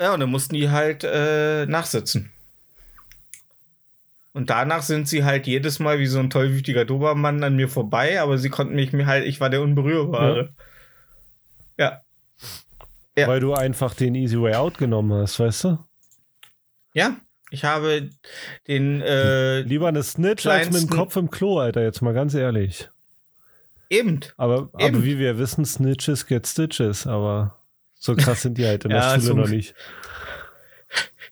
ja, 0.00 0.14
und 0.14 0.20
dann 0.20 0.30
mussten 0.30 0.54
die 0.54 0.70
halt 0.70 1.04
äh, 1.04 1.66
nachsitzen. 1.66 2.32
Und 4.32 4.48
danach 4.48 4.82
sind 4.82 5.08
sie 5.08 5.24
halt 5.24 5.46
jedes 5.46 5.80
Mal 5.80 5.98
wie 5.98 6.06
so 6.06 6.20
ein 6.20 6.30
tollwütiger 6.30 6.84
Dobermann 6.84 7.42
an 7.42 7.56
mir 7.56 7.68
vorbei, 7.68 8.20
aber 8.20 8.38
sie 8.38 8.48
konnten 8.48 8.76
mich 8.76 8.92
mir 8.92 9.06
halt, 9.06 9.26
ich 9.26 9.40
war 9.40 9.50
der 9.50 9.60
Unberührbare. 9.60 10.54
Ja. 11.76 12.00
Ja. 13.16 13.26
Weil 13.26 13.40
du 13.40 13.54
einfach 13.54 13.94
den 13.94 14.14
Easy 14.14 14.40
Way 14.40 14.54
Out 14.54 14.78
genommen 14.78 15.12
hast, 15.12 15.40
weißt 15.40 15.64
du? 15.64 15.78
Ja, 16.94 17.16
ich 17.50 17.64
habe 17.64 18.08
den, 18.68 19.02
äh, 19.02 19.60
Lieber 19.62 19.88
eine 19.88 20.02
Snitch 20.02 20.46
als 20.46 20.70
mit 20.70 20.82
dem 20.82 20.90
Kopf 20.90 21.16
im 21.16 21.30
Klo, 21.30 21.58
Alter, 21.58 21.82
jetzt 21.82 22.00
mal 22.00 22.14
ganz 22.14 22.34
ehrlich. 22.34 22.88
Eben. 23.90 24.20
Aber, 24.36 24.70
aber 24.72 24.80
Eben. 24.86 25.04
wie 25.04 25.18
wir 25.18 25.38
wissen, 25.38 25.64
Snitches 25.64 26.26
get 26.26 26.46
Stitches, 26.46 27.06
aber 27.06 27.60
so 27.94 28.14
krass 28.14 28.42
sind 28.42 28.56
die 28.56 28.64
halt 28.64 28.84
in 28.84 28.90
der 28.90 29.00
Ja, 29.00 29.20
Schule 29.20 29.34
noch 29.34 29.48
nicht. 29.48 29.74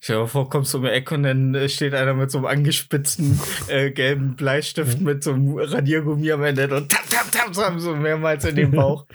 Dir 0.07 0.19
mal 0.21 0.27
vor, 0.27 0.49
kommst 0.49 0.73
du 0.73 0.79
um 0.79 0.85
die 0.85 0.91
Ecke 0.91 1.15
und 1.15 1.25
dann 1.25 1.55
äh, 1.55 1.69
steht 1.69 1.93
einer 1.93 2.15
mit 2.15 2.31
so 2.31 2.39
einem 2.39 2.47
angespitzten 2.47 3.39
äh, 3.69 3.91
gelben 3.91 4.37
Bleistift 4.37 5.01
mit 5.01 5.23
so 5.23 5.33
einem 5.33 5.59
Radiergummi 5.59 6.31
am 6.33 6.45
Ende 6.45 6.75
und 6.75 6.91
tap, 6.91 7.09
tap, 7.11 7.31
tap, 7.31 7.55
so, 7.55 7.65
haben 7.65 7.81
so 7.81 7.95
mehrmals 7.95 8.45
in 8.45 8.57
den 8.57 8.71
Bauch. 8.71 9.07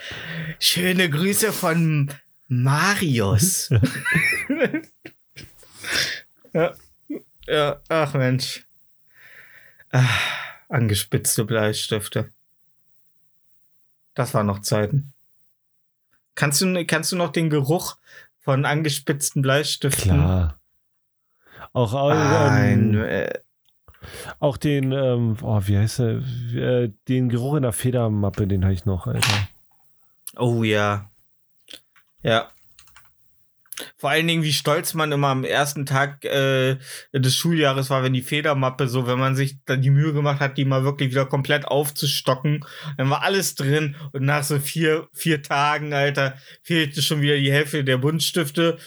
Schöne 0.60 1.10
Grüße 1.10 1.52
von 1.52 2.12
Marius. 2.48 3.70
ja. 6.54 6.74
ja, 7.48 7.82
ach 7.90 8.14
Mensch. 8.14 8.66
Ah, 9.92 10.06
angespitzte 10.70 11.46
Bleistifte. 11.46 12.32
Das 14.14 14.34
waren 14.34 14.46
noch 14.46 14.60
Zeiten. 14.60 15.14
Kannst 16.36 16.62
du, 16.62 16.86
kannst 16.86 17.12
du 17.12 17.16
noch 17.16 17.32
den 17.32 17.50
Geruch 17.50 17.98
von 18.40 18.66
angespitzten 18.66 19.42
Bleistiften? 19.42 20.12
Klar. 20.12 20.60
Auch, 21.74 21.94
auch, 21.94 22.10
Ein, 22.12 22.94
ähm, 22.94 23.04
äh, 23.04 23.34
auch 24.40 24.58
den, 24.58 24.92
ähm, 24.92 25.38
oh, 25.42 25.62
wie 25.64 25.78
heißt 25.78 26.00
der? 26.00 26.22
Äh, 26.54 26.92
den 27.08 27.30
Geruch 27.30 27.56
in 27.56 27.64
der 27.64 27.72
Federmappe, 27.72 28.48
den 28.48 28.64
habe 28.64 28.74
ich 28.74 28.86
noch, 28.86 29.08
Alter. 29.08 29.48
oh 30.38 30.64
ja. 30.64 31.10
Ja. 32.22 32.52
Vor 33.98 34.10
allen 34.12 34.28
Dingen, 34.28 34.44
wie 34.44 34.54
stolz 34.54 34.94
man 34.94 35.12
immer 35.12 35.30
am 35.30 35.44
ersten 35.44 35.86
Tag 35.86 36.24
äh, 36.26 36.78
des 37.14 37.36
Schuljahres 37.36 37.90
war, 37.90 38.04
wenn 38.04 38.14
die 38.14 38.22
Federmappe 38.22 38.88
so, 38.88 39.08
wenn 39.08 39.18
man 39.20 39.36
sich 39.36 39.58
dann 39.66 39.82
die 39.82 39.90
Mühe 39.90 40.14
gemacht 40.14 40.40
hat, 40.40 40.58
die 40.58 40.66
mal 40.66 40.84
wirklich 40.84 41.10
wieder 41.12 41.26
komplett 41.26 41.66
aufzustocken, 41.66 42.66
dann 42.98 43.10
war 43.10 43.24
alles 43.24 43.56
drin 43.56 43.96
und 44.12 44.24
nach 44.24 44.44
so 44.44 44.60
vier, 44.60 45.08
vier 45.14 45.42
Tagen, 45.42 45.94
Alter, 45.94 46.36
fehlte 46.62 47.02
schon 47.02 47.22
wieder 47.22 47.38
die 47.38 47.52
Hälfte 47.52 47.84
der 47.84 47.98
Buntstifte. 47.98 48.78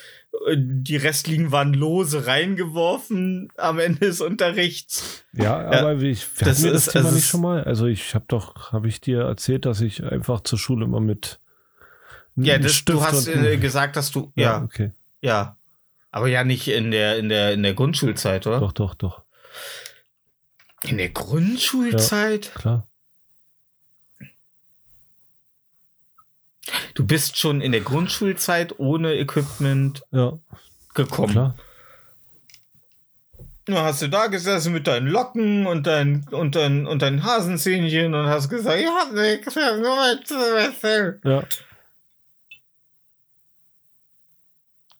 Die 0.54 0.96
restlichen 0.96 1.50
waren 1.50 1.72
lose 1.72 2.26
reingeworfen 2.26 3.48
am 3.56 3.78
Ende 3.78 4.00
des 4.06 4.20
Unterrichts. 4.20 5.24
Ja, 5.32 5.72
Ja, 5.72 5.80
aber 5.80 5.94
ich, 6.02 6.26
das 6.40 6.62
wir 6.62 6.72
das 6.72 6.86
ist- 6.88 6.92
Thema 6.92 7.10
nicht 7.10 7.26
schon 7.26 7.40
mal. 7.40 7.64
Also 7.64 7.86
ich 7.86 8.14
habe 8.14 8.26
doch, 8.28 8.72
habe 8.72 8.86
ich 8.88 9.00
dir 9.00 9.20
erzählt, 9.22 9.64
dass 9.64 9.80
ich 9.80 10.02
einfach 10.04 10.40
zur 10.42 10.58
Schule 10.58 10.84
immer 10.84 11.00
mit 11.00 11.40
Ja, 12.36 12.58
das, 12.58 12.84
du 12.84 13.02
hast 13.02 13.26
äh, 13.28 13.56
gesagt, 13.56 13.96
dass 13.96 14.10
du, 14.10 14.30
ja, 14.34 14.58
ja, 14.58 14.62
okay, 14.62 14.92
ja. 15.22 15.56
Aber 16.10 16.28
ja 16.28 16.44
nicht 16.44 16.68
in 16.68 16.90
der, 16.90 17.18
in 17.18 17.28
der, 17.28 17.52
in 17.52 17.62
der 17.62 17.74
Grundschulzeit, 17.74 18.46
oder? 18.46 18.60
doch, 18.60 18.72
doch, 18.72 18.94
doch, 18.94 19.22
In 20.84 20.98
der 20.98 21.08
Grundschulzeit? 21.10 22.52
klar. 22.54 22.86
Du 26.94 27.06
bist 27.06 27.36
schon 27.38 27.60
in 27.60 27.72
der 27.72 27.80
Grundschulzeit 27.82 28.78
ohne 28.78 29.14
Equipment 29.14 30.02
Ja, 30.10 30.38
gekommen. 30.94 31.32
klar. 31.32 31.56
Dann 33.66 33.76
hast 33.78 34.00
du 34.02 34.08
da 34.08 34.28
gesessen 34.28 34.72
mit 34.72 34.86
deinen 34.86 35.08
Locken 35.08 35.66
und 35.66 35.86
dein, 35.86 36.24
und 36.30 36.54
dein, 36.54 36.86
und 36.86 37.02
deinen 37.02 37.24
Hasenzähnchen 37.24 38.14
und 38.14 38.26
hast 38.26 38.48
gesagt, 38.48 38.78
ich 38.80 38.86
hab 38.86 39.12
nichts, 39.12 39.56
ich 39.56 39.62
hab 39.62 39.76
nur 39.78 39.96
mein 39.96 40.24
Zimmer. 40.24 41.14
Ja. 41.24 41.42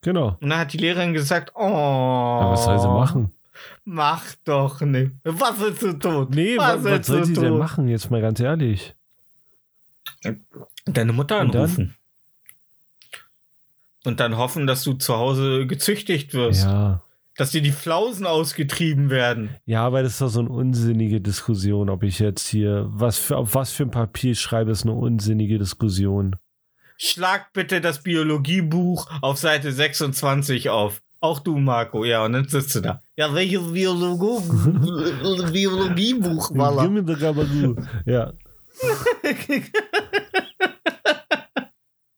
Genau. 0.06 0.36
Und 0.40 0.50
dann 0.50 0.60
hat 0.60 0.72
die 0.72 0.78
Lehrerin 0.78 1.14
gesagt, 1.14 1.50
oh. 1.56 1.62
Aber 1.64 2.52
was 2.52 2.64
soll 2.64 2.78
sie 2.78 2.86
machen? 2.86 3.32
Mach 3.84 4.22
doch 4.44 4.80
nicht. 4.80 5.10
Was 5.24 5.58
willst 5.58 5.82
du 5.82 5.92
tun? 5.94 6.28
Nee, 6.30 6.56
was, 6.56 6.76
was 6.76 6.84
willst 6.84 7.06
soll 7.08 7.24
sie 7.24 7.32
denn 7.34 7.58
machen? 7.58 7.88
Jetzt 7.88 8.08
mal 8.08 8.20
ganz 8.20 8.38
ehrlich. 8.38 8.94
Deine 10.84 11.12
Mutter 11.12 11.40
Und 11.40 11.52
dann? 11.56 11.62
anrufen. 11.62 11.96
Und 14.04 14.20
dann 14.20 14.36
hoffen, 14.36 14.68
dass 14.68 14.84
du 14.84 14.92
zu 14.92 15.16
Hause 15.16 15.66
gezüchtigt 15.66 16.34
wirst. 16.34 16.62
Ja. 16.62 17.02
Dass 17.36 17.50
dir 17.50 17.60
die 17.60 17.72
Flausen 17.72 18.26
ausgetrieben 18.26 19.10
werden. 19.10 19.56
Ja, 19.64 19.84
aber 19.84 20.04
das 20.04 20.12
ist 20.12 20.20
doch 20.20 20.28
so 20.28 20.38
eine 20.38 20.50
unsinnige 20.50 21.20
Diskussion, 21.20 21.90
ob 21.90 22.04
ich 22.04 22.20
jetzt 22.20 22.46
hier, 22.46 22.86
was 22.90 23.18
für, 23.18 23.38
auf 23.38 23.56
was 23.56 23.72
für 23.72 23.82
ein 23.82 23.90
Papier 23.90 24.36
schreibe, 24.36 24.70
ist 24.70 24.84
eine 24.84 24.92
unsinnige 24.92 25.58
Diskussion. 25.58 26.36
Schlag 26.98 27.52
bitte 27.52 27.80
das 27.80 28.02
Biologiebuch 28.02 29.06
auf 29.20 29.38
Seite 29.38 29.72
26 29.72 30.70
auf. 30.70 31.02
Auch 31.20 31.40
du, 31.40 31.58
Marco. 31.58 32.04
Ja, 32.04 32.24
und 32.24 32.32
dann 32.34 32.48
sitzt 32.48 32.74
du 32.74 32.80
da. 32.80 33.02
Ja, 33.16 33.34
welches 33.34 33.72
Biologo 33.72 34.40
Biologiebuch 35.52 36.54
war 36.54 36.74
Gabagool. 37.16 37.76
Ja. 38.04 38.32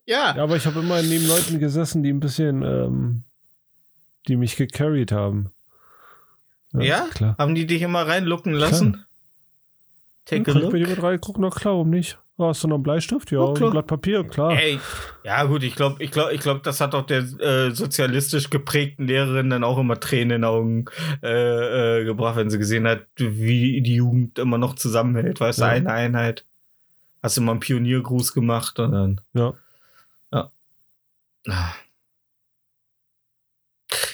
Ja. 0.08 0.34
ja, 0.34 0.42
aber 0.42 0.56
ich 0.56 0.64
habe 0.64 0.80
immer 0.80 1.02
neben 1.02 1.26
Leuten 1.28 1.58
gesessen, 1.58 2.02
die 2.02 2.10
ein 2.10 2.18
bisschen, 2.18 2.62
ähm, 2.62 3.24
die 4.26 4.36
mich 4.36 4.56
gecarried 4.56 5.12
haben. 5.12 5.50
Ja? 6.72 7.06
Klar. 7.10 7.36
Haben 7.36 7.54
die 7.54 7.66
dich 7.66 7.82
immer 7.82 8.06
reinlucken 8.06 8.54
lassen? 8.54 9.04
Take 10.24 10.50
a 10.50 10.54
Guck 10.54 10.62
look. 10.62 10.72
bei 10.72 10.78
dir 10.78 10.88
mit 10.88 11.02
rein, 11.02 11.20
guck 11.20 11.38
nach 11.38 11.54
klar, 11.54 11.74
warum 11.74 11.90
nicht? 11.90 12.18
Oh, 12.40 12.46
hast 12.46 12.62
du 12.62 12.68
noch 12.68 12.76
einen 12.76 12.84
Bleistift? 12.84 13.32
Ja, 13.32 13.44
Ja, 13.44 13.52
klar. 13.52 13.68
ein 13.68 13.72
Blatt 13.72 13.86
Papier, 13.88 14.22
klar. 14.22 14.52
Ey, 14.56 14.78
ja 15.24 15.42
gut, 15.44 15.64
ich 15.64 15.74
glaube, 15.74 16.00
ich 16.02 16.12
glaube, 16.12 16.32
ich 16.32 16.40
glaube, 16.40 16.60
das 16.62 16.80
hat 16.80 16.94
doch 16.94 17.04
der 17.04 17.18
äh, 17.40 17.72
sozialistisch 17.72 18.48
geprägten 18.48 19.06
Lehrerin 19.08 19.50
dann 19.50 19.64
auch 19.64 19.76
immer 19.76 19.98
Tränen 19.98 20.22
in 20.36 20.42
den 20.42 20.44
Augen 20.44 20.84
äh, 21.22 22.00
äh, 22.00 22.04
gebracht, 22.04 22.36
wenn 22.36 22.48
sie 22.48 22.58
gesehen 22.58 22.86
hat, 22.86 23.06
wie 23.16 23.80
die 23.82 23.96
Jugend 23.96 24.38
immer 24.38 24.56
noch 24.56 24.76
zusammenhält, 24.76 25.40
weißt 25.40 25.58
du, 25.58 25.62
Ja. 25.64 25.70
eine 25.70 25.92
Einheit. 25.92 26.46
Hast 27.24 27.36
du 27.36 27.40
mal 27.40 27.52
einen 27.52 27.60
Pioniergruß 27.60 28.32
gemacht 28.32 28.78
und 28.78 28.92
dann. 28.92 29.20
Ja. 29.34 29.54
Ah. 31.50 31.72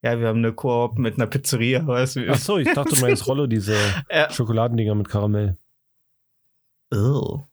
Ja, 0.03 0.19
wir 0.19 0.27
haben 0.27 0.39
eine 0.39 0.53
Koop 0.53 0.99
mit 0.99 1.15
einer 1.15 1.27
Pizzeria, 1.27 1.85
weißt 1.87 2.17
du? 2.17 2.29
Ach 2.29 2.37
so, 2.37 2.57
ich 2.57 2.71
dachte, 2.71 2.93
du 2.93 3.01
meinst 3.01 3.25
Rollo, 3.27 3.47
diese 3.47 3.75
Ja. 4.11 4.29
Schokoladendinger 4.29 4.95
mit 4.95 5.09
Karamell. 5.09 5.57
Oh. 6.93 7.45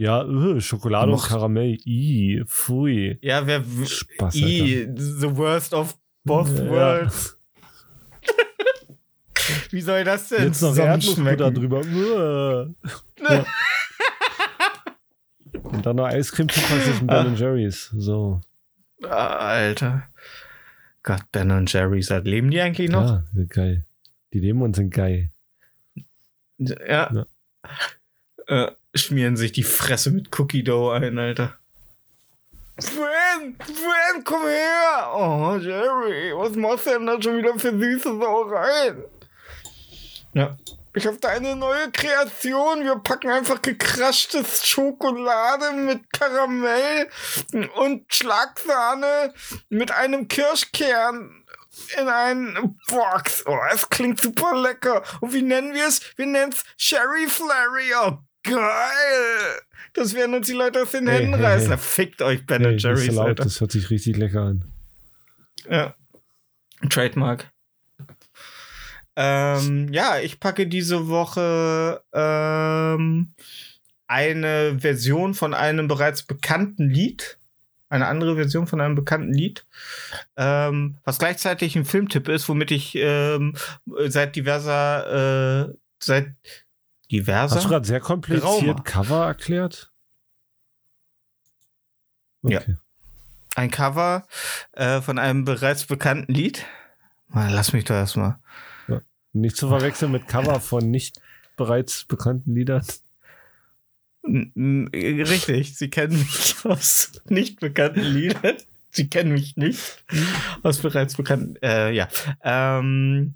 Ja, 0.00 0.22
äh, 0.22 0.60
Schokolade 0.62 1.08
und 1.12 1.18
Mocht- 1.18 1.28
Karamell. 1.28 1.76
I, 1.84 2.42
pfui. 2.46 3.18
Ja, 3.20 3.46
wer. 3.46 3.62
Spaß, 3.84 4.34
I, 4.34 4.88
the 4.96 5.36
worst 5.36 5.74
of 5.74 5.94
both 6.24 6.48
Ja. 6.58 6.70
worlds. 6.70 7.36
Wie 9.70 9.82
soll 9.82 10.04
das 10.04 10.28
denn 10.28 10.44
Jetzt 10.44 10.62
noch 10.62 10.74
Erdnussbutter 10.74 11.50
drüber. 11.50 11.80
Äh. 11.82 12.72
Ja. 13.30 13.44
Und 15.64 15.84
dann 15.84 15.96
noch 15.96 16.06
Eiscreme 16.06 16.48
Tupacks 16.48 17.00
mit 17.02 17.10
Ah. 17.10 17.22
Ben 17.24 17.36
Jerry's. 17.36 17.90
So. 17.94 18.40
Alter. 19.02 20.04
Gott, 21.02 21.24
Ben 21.30 21.50
und 21.50 21.70
Jerry's, 21.70 22.08
leben 22.24 22.50
die 22.50 22.60
eigentlich 22.62 22.88
noch? 22.90 23.04
Ja, 23.04 23.24
sind 23.34 23.50
geil. 23.50 23.84
Die 24.32 24.38
leben 24.38 24.62
und 24.62 24.76
sind 24.76 24.94
geil. 24.94 25.30
Ja. 26.58 27.12
Ja. 27.12 27.26
Äh, 28.46 28.72
schmieren 28.94 29.36
sich 29.36 29.52
die 29.52 29.62
Fresse 29.62 30.10
mit 30.10 30.38
Cookie 30.38 30.62
Dough 30.62 30.92
ein, 30.92 31.18
Alter. 31.18 31.58
Fran, 32.78 33.56
Fran, 33.58 34.24
komm 34.24 34.46
her! 34.46 35.10
Oh, 35.14 35.56
Jerry, 35.56 36.32
was 36.34 36.56
machst 36.56 36.86
du 36.86 36.90
denn 36.90 37.06
da 37.06 37.20
schon 37.20 37.38
wieder 37.38 37.58
für 37.58 37.78
süße 37.78 38.18
Sauereien? 38.18 39.04
Ja. 40.32 40.56
Ich 40.94 41.06
habe 41.06 41.18
da 41.18 41.28
eine 41.28 41.54
neue 41.54 41.90
Kreation. 41.92 42.82
Wir 42.82 42.96
packen 42.96 43.30
einfach 43.30 43.62
gekraschtes 43.62 44.66
Schokolade 44.66 45.72
mit 45.72 46.12
Karamell 46.12 47.08
und 47.76 48.12
Schlagsahne 48.12 49.32
mit 49.68 49.92
einem 49.92 50.26
Kirschkern 50.26 51.44
in 51.96 52.08
einen 52.08 52.76
Box. 52.88 53.44
Oh, 53.46 53.58
es 53.72 53.88
klingt 53.88 54.20
super 54.20 54.60
lecker. 54.60 55.04
Und 55.20 55.32
wie 55.32 55.42
nennen 55.42 55.74
wir 55.74 55.86
es? 55.86 56.00
Wir 56.16 56.26
nennen 56.26 56.52
es 56.52 56.64
Sherry 56.76 57.28
Flurry. 57.28 57.92
Oh, 58.02 58.18
geil. 58.42 59.60
Das 59.94 60.14
werden 60.14 60.34
uns 60.34 60.46
die 60.46 60.52
Leute 60.52 60.82
aus 60.82 60.92
den 60.92 61.08
Hey, 61.08 61.18
Händen 61.22 61.34
hey, 61.36 61.44
reißen. 61.44 61.68
hey. 61.70 61.78
Fickt 61.78 62.22
euch, 62.22 62.46
Ben 62.46 62.62
Hey, 62.62 62.76
Jerry's, 62.76 63.06
laut, 63.14 63.26
Alter. 63.28 63.44
das 63.44 63.60
hört 63.60 63.72
sich 63.72 63.90
richtig 63.90 64.16
lecker 64.16 64.42
an. 64.42 64.64
Ja. 65.68 65.94
Trademark. 66.88 67.50
Ähm, 69.16 69.92
ja, 69.92 70.18
ich 70.20 70.40
packe 70.40 70.66
diese 70.66 71.08
Woche 71.08 72.02
ähm, 72.12 73.32
eine 74.06 74.78
Version 74.78 75.34
von 75.34 75.52
einem 75.52 75.88
bereits 75.88 76.22
bekannten 76.22 76.88
Lied. 76.88 77.36
Eine 77.88 78.06
andere 78.06 78.36
Version 78.36 78.68
von 78.68 78.80
einem 78.80 78.94
bekannten 78.94 79.34
Lied. 79.34 79.66
Ähm, 80.36 80.96
was 81.04 81.18
gleichzeitig 81.18 81.74
ein 81.74 81.84
Filmtipp 81.84 82.28
ist, 82.28 82.48
womit 82.48 82.70
ich 82.70 82.94
ähm, 82.94 83.56
seit 84.06 84.36
diverser, 84.36 85.68
äh, 85.68 85.74
seit 85.98 86.28
diverser. 87.10 87.56
Hast 87.56 87.64
du 87.64 87.68
gerade 87.68 87.86
sehr 87.86 88.00
kompliziert 88.00 88.42
Geraumer. 88.42 88.82
Cover 88.82 89.26
erklärt? 89.26 89.92
Ja. 92.42 92.62
ein 93.54 93.70
Cover 93.70 94.26
äh, 94.72 95.02
von 95.02 95.18
einem 95.18 95.44
bereits 95.44 95.84
bekannten 95.86 96.32
Lied. 96.32 96.64
Mal, 97.28 97.52
lass 97.52 97.72
mich 97.72 97.84
doch 97.84 97.94
erstmal. 97.94 98.38
Nicht 99.32 99.56
zu 99.56 99.68
verwechseln 99.68 100.10
mit 100.10 100.26
Cover 100.26 100.60
von 100.60 100.90
nicht 100.90 101.20
bereits 101.56 102.04
bekannten 102.04 102.54
Liedern. 102.54 102.84
Richtig, 104.24 105.76
sie 105.76 105.90
kennen 105.90 106.18
mich 106.18 106.56
aus 106.64 107.12
nicht 107.28 107.60
bekannten 107.60 108.00
Liedern. 108.00 108.56
Sie 108.90 109.08
kennen 109.08 109.32
mich 109.32 109.56
nicht 109.56 110.04
aus 110.64 110.78
bereits 110.78 111.16
bekannten. 111.16 111.56
Äh, 111.62 111.92
ja. 111.92 112.08
Ähm, 112.42 113.34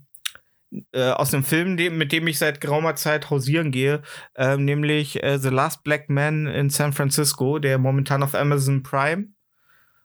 äh, 0.92 1.10
aus 1.10 1.32
einem 1.32 1.44
Film, 1.44 1.74
mit 1.96 2.12
dem 2.12 2.26
ich 2.26 2.38
seit 2.38 2.60
geraumer 2.60 2.96
Zeit 2.96 3.30
hausieren 3.30 3.70
gehe, 3.70 4.02
ähm, 4.36 4.64
nämlich 4.64 5.22
äh, 5.22 5.38
The 5.38 5.48
Last 5.48 5.84
Black 5.84 6.10
Man 6.10 6.46
in 6.46 6.70
San 6.70 6.92
Francisco, 6.92 7.58
der 7.58 7.78
momentan 7.78 8.22
auf 8.22 8.34
Amazon 8.34 8.82
Prime 8.82 9.28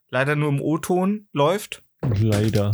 leider 0.09 0.35
nur 0.35 0.49
im 0.49 0.61
O-Ton 0.61 1.27
läuft. 1.33 1.83
Leider. 2.01 2.71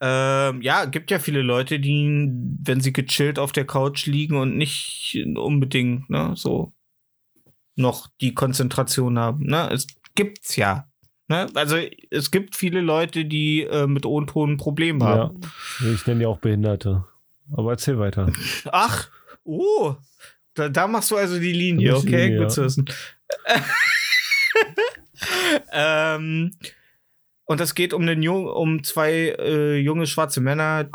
Ähm, 0.00 0.62
ja, 0.62 0.84
gibt 0.84 1.10
ja 1.10 1.18
viele 1.18 1.42
Leute, 1.42 1.80
die, 1.80 2.28
wenn 2.62 2.80
sie 2.80 2.92
gechillt 2.92 3.38
auf 3.38 3.52
der 3.52 3.66
Couch 3.66 4.06
liegen 4.06 4.36
und 4.36 4.56
nicht 4.56 5.16
unbedingt, 5.36 6.10
ne, 6.10 6.32
so 6.36 6.72
noch 7.76 8.08
die 8.20 8.34
Konzentration 8.34 9.18
haben. 9.18 9.46
Ne? 9.46 9.70
Es 9.72 9.86
gibt's 10.14 10.56
ja. 10.56 10.88
Ne? 11.28 11.46
Also 11.54 11.76
es 12.10 12.30
gibt 12.30 12.54
viele 12.54 12.80
Leute, 12.80 13.24
die 13.24 13.62
äh, 13.62 13.86
mit 13.86 14.04
O-Ton 14.04 14.52
ein 14.52 14.56
Problem 14.56 15.00
Ja. 15.00 15.06
haben. 15.06 15.40
Ich 15.92 16.06
nenne 16.06 16.20
die 16.20 16.26
auch 16.26 16.38
Behinderte. 16.38 17.04
Aber 17.52 17.72
erzähl 17.72 17.98
weiter. 17.98 18.30
Ach, 18.72 19.08
oh, 19.44 19.94
da, 20.54 20.68
da 20.68 20.86
machst 20.86 21.10
du 21.10 21.16
also 21.16 21.38
die 21.38 21.52
Linie, 21.52 21.96
okay, 21.96 22.26
Linie, 22.26 22.38
gut 22.38 22.42
ja. 22.42 22.48
zu 22.48 22.64
wissen. 22.64 22.84
ähm, 25.72 26.52
und 27.44 27.60
das 27.60 27.74
geht 27.74 27.92
um, 27.92 28.02
einen 28.02 28.22
Jung, 28.22 28.46
um 28.46 28.82
zwei 28.84 29.34
äh, 29.38 29.76
junge 29.76 30.06
schwarze 30.06 30.40
Männer, 30.40 30.88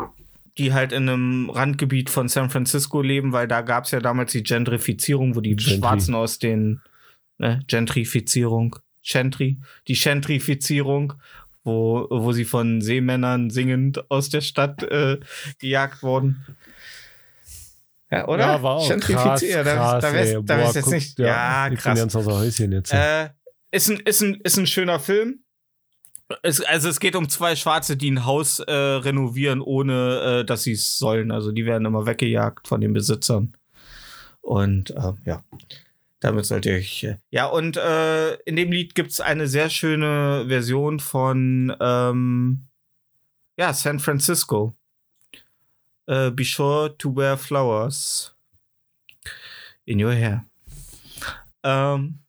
die 0.58 0.72
halt 0.72 0.92
in 0.92 1.08
einem 1.08 1.50
Randgebiet 1.50 2.10
von 2.10 2.28
San 2.28 2.50
Francisco 2.50 3.02
leben, 3.02 3.32
weil 3.32 3.46
da 3.46 3.60
gab 3.60 3.84
es 3.84 3.92
ja 3.92 4.00
damals 4.00 4.32
die 4.32 4.42
Gentrifizierung, 4.42 5.36
wo 5.36 5.40
die 5.40 5.56
Gentry. 5.56 5.78
Schwarzen 5.78 6.14
aus 6.14 6.38
den 6.38 6.80
ne, 7.38 7.62
Gentrifizierung, 7.68 8.76
Gentry, 9.02 9.58
die 9.88 9.94
Gentrifizierung, 9.94 11.14
wo, 11.64 12.06
wo 12.10 12.32
sie 12.32 12.44
von 12.44 12.80
Seemännern 12.80 13.50
singend 13.50 14.10
aus 14.10 14.28
der 14.30 14.40
Stadt 14.40 14.82
äh, 14.82 15.18
gejagt 15.58 16.02
wurden. 16.02 16.44
Ja, 18.10 18.26
oder? 18.26 18.44
Ja, 18.46 18.62
war 18.62 18.72
auch 18.76 18.88
krass, 18.88 19.06
Gentrifiziert, 19.06 19.66
da, 19.66 19.74
krass, 19.76 20.02
da, 20.02 20.12
wär's- 20.12 20.32
da 20.32 20.40
Boah, 20.40 20.58
wär's 20.62 20.74
jetzt 20.74 20.84
guck, 20.84 20.92
nicht. 20.94 21.18
Ja, 21.18 21.64
ich 21.66 21.70
bin 21.70 21.78
krass. 21.78 21.98
ganz 21.98 22.16
außer 22.16 22.32
Häuschen 22.32 22.72
jetzt. 22.72 22.92
Äh, 22.92 23.28
ist, 23.70 23.88
ein, 23.88 24.00
ist, 24.00 24.20
ein, 24.22 24.34
ist 24.42 24.56
ein 24.56 24.66
schöner 24.66 24.98
Film. 24.98 25.40
Es, 26.42 26.60
also 26.60 26.88
es 26.88 26.98
geht 27.00 27.14
um 27.16 27.28
zwei 27.28 27.56
Schwarze, 27.56 27.96
die 27.96 28.10
ein 28.10 28.24
Haus 28.24 28.60
äh, 28.60 28.72
renovieren, 28.72 29.60
ohne 29.60 30.40
äh, 30.40 30.44
dass 30.44 30.62
sie 30.64 30.72
es 30.72 30.98
sollen. 30.98 31.30
Also 31.30 31.52
die 31.52 31.66
werden 31.66 31.86
immer 31.86 32.06
weggejagt 32.06 32.66
von 32.68 32.80
den 32.80 32.92
Besitzern. 32.92 33.56
Und 34.40 34.90
äh, 34.90 35.12
ja, 35.24 35.44
damit 36.20 36.44
sollt 36.44 36.66
ihr 36.66 36.74
euch. 36.74 37.04
Äh, 37.04 37.16
ja, 37.30 37.46
und 37.46 37.76
äh, 37.76 38.34
in 38.42 38.56
dem 38.56 38.70
Lied 38.70 38.94
gibt 38.94 39.10
es 39.10 39.20
eine 39.20 39.48
sehr 39.48 39.70
schöne 39.70 40.44
Version 40.48 41.00
von 41.00 41.74
ähm, 41.80 42.66
ja, 43.56 43.72
San 43.72 43.98
Francisco. 43.98 44.74
Äh, 46.06 46.30
be 46.30 46.44
sure 46.44 46.96
to 46.96 47.14
wear 47.14 47.36
flowers 47.36 48.34
in 49.84 50.02
your 50.02 50.12
hair. 50.12 50.44
Ähm, 51.62 52.20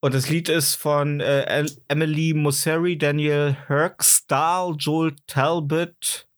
und 0.00 0.14
das 0.14 0.28
Lied 0.28 0.48
ist 0.48 0.74
von 0.74 1.20
äh, 1.20 1.66
Emily 1.88 2.32
Mosseri, 2.34 2.96
Daniel 2.96 3.56
Herxdahl, 3.66 4.74
Joel 4.78 5.16
Talbot 5.26 6.28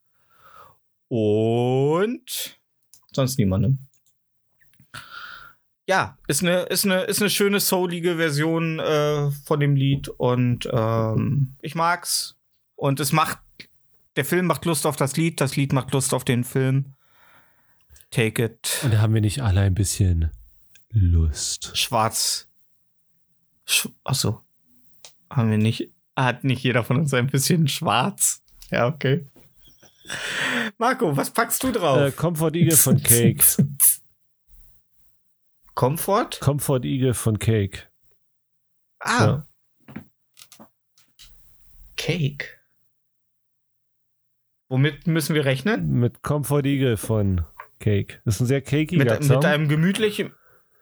und 1.09 2.59
sonst 3.13 3.39
niemandem. 3.39 3.88
Ja, 5.89 6.19
ist 6.27 6.43
eine, 6.43 6.65
ist 6.65 6.85
eine, 6.85 7.05
ist 7.05 7.23
eine 7.23 7.31
schöne 7.31 7.61
soulige 7.61 8.17
Version 8.17 8.79
äh, 8.79 9.31
von 9.31 9.59
dem 9.59 9.75
Lied 9.75 10.09
und 10.09 10.69
ähm, 10.71 11.57
ich 11.63 11.75
mag's. 11.75 12.37
Und 12.77 13.01
es 13.01 13.11
macht, 13.13 13.39
der 14.17 14.27
Film 14.27 14.45
macht 14.45 14.67
Lust 14.67 14.85
auf 14.85 14.97
das 14.97 15.17
Lied, 15.17 15.41
das 15.41 15.57
Lied 15.57 15.73
macht 15.73 15.95
Lust 15.95 16.13
auf 16.13 16.25
den 16.25 16.45
Film. 16.45 16.93
Take 18.11 18.45
it. 18.45 18.81
Und 18.83 18.93
da 18.93 18.99
haben 18.99 19.15
wir 19.15 19.23
nicht 19.23 19.41
alle 19.41 19.63
ein 19.63 19.73
bisschen 19.73 20.31
Lust. 20.91 21.75
Schwarz. 21.75 22.49
Sch 23.65 23.89
Achso. 24.05 24.43
Haben 25.31 25.51
wir 25.51 25.59
nicht. 25.59 25.91
Hat 26.15 26.45
nicht 26.45 26.63
jeder 26.63 26.85
von 26.85 26.99
uns 26.99 27.15
ein 27.15 27.29
bisschen 27.29 27.67
schwarz? 27.67 28.43
Ja, 28.71 28.89
okay. 28.89 29.25
Marco, 30.77 31.17
was 31.17 31.31
packst 31.31 31.63
du 31.63 31.73
drauf? 31.73 31.99
Äh, 31.99 32.11
Comfort 32.11 32.55
Eagle 32.57 32.77
von 32.77 33.03
Cake. 33.03 33.43
Comfort? 35.79 36.41
Comfort 36.41 36.81
Eagle 36.85 37.15
von 37.15 37.39
Cake. 37.39 37.87
Ah. 38.99 39.21
Ja. 39.21 39.47
Cake. 41.97 42.47
Womit 44.69 45.07
müssen 45.07 45.37
wir 45.37 45.45
rechnen? 45.45 46.01
Mit 46.01 46.25
Comfort 46.25 46.65
Eagle 46.65 46.97
von 46.97 47.45
Cake. 47.79 48.21
Das 48.25 48.35
ist 48.35 48.41
ein 48.41 48.47
sehr 48.47 48.61
cakiger 48.61 49.05
Mit, 49.05 49.23
Song. 49.23 49.37
mit 49.37 49.45
einem 49.45 49.69
gemütlichen, 49.69 50.33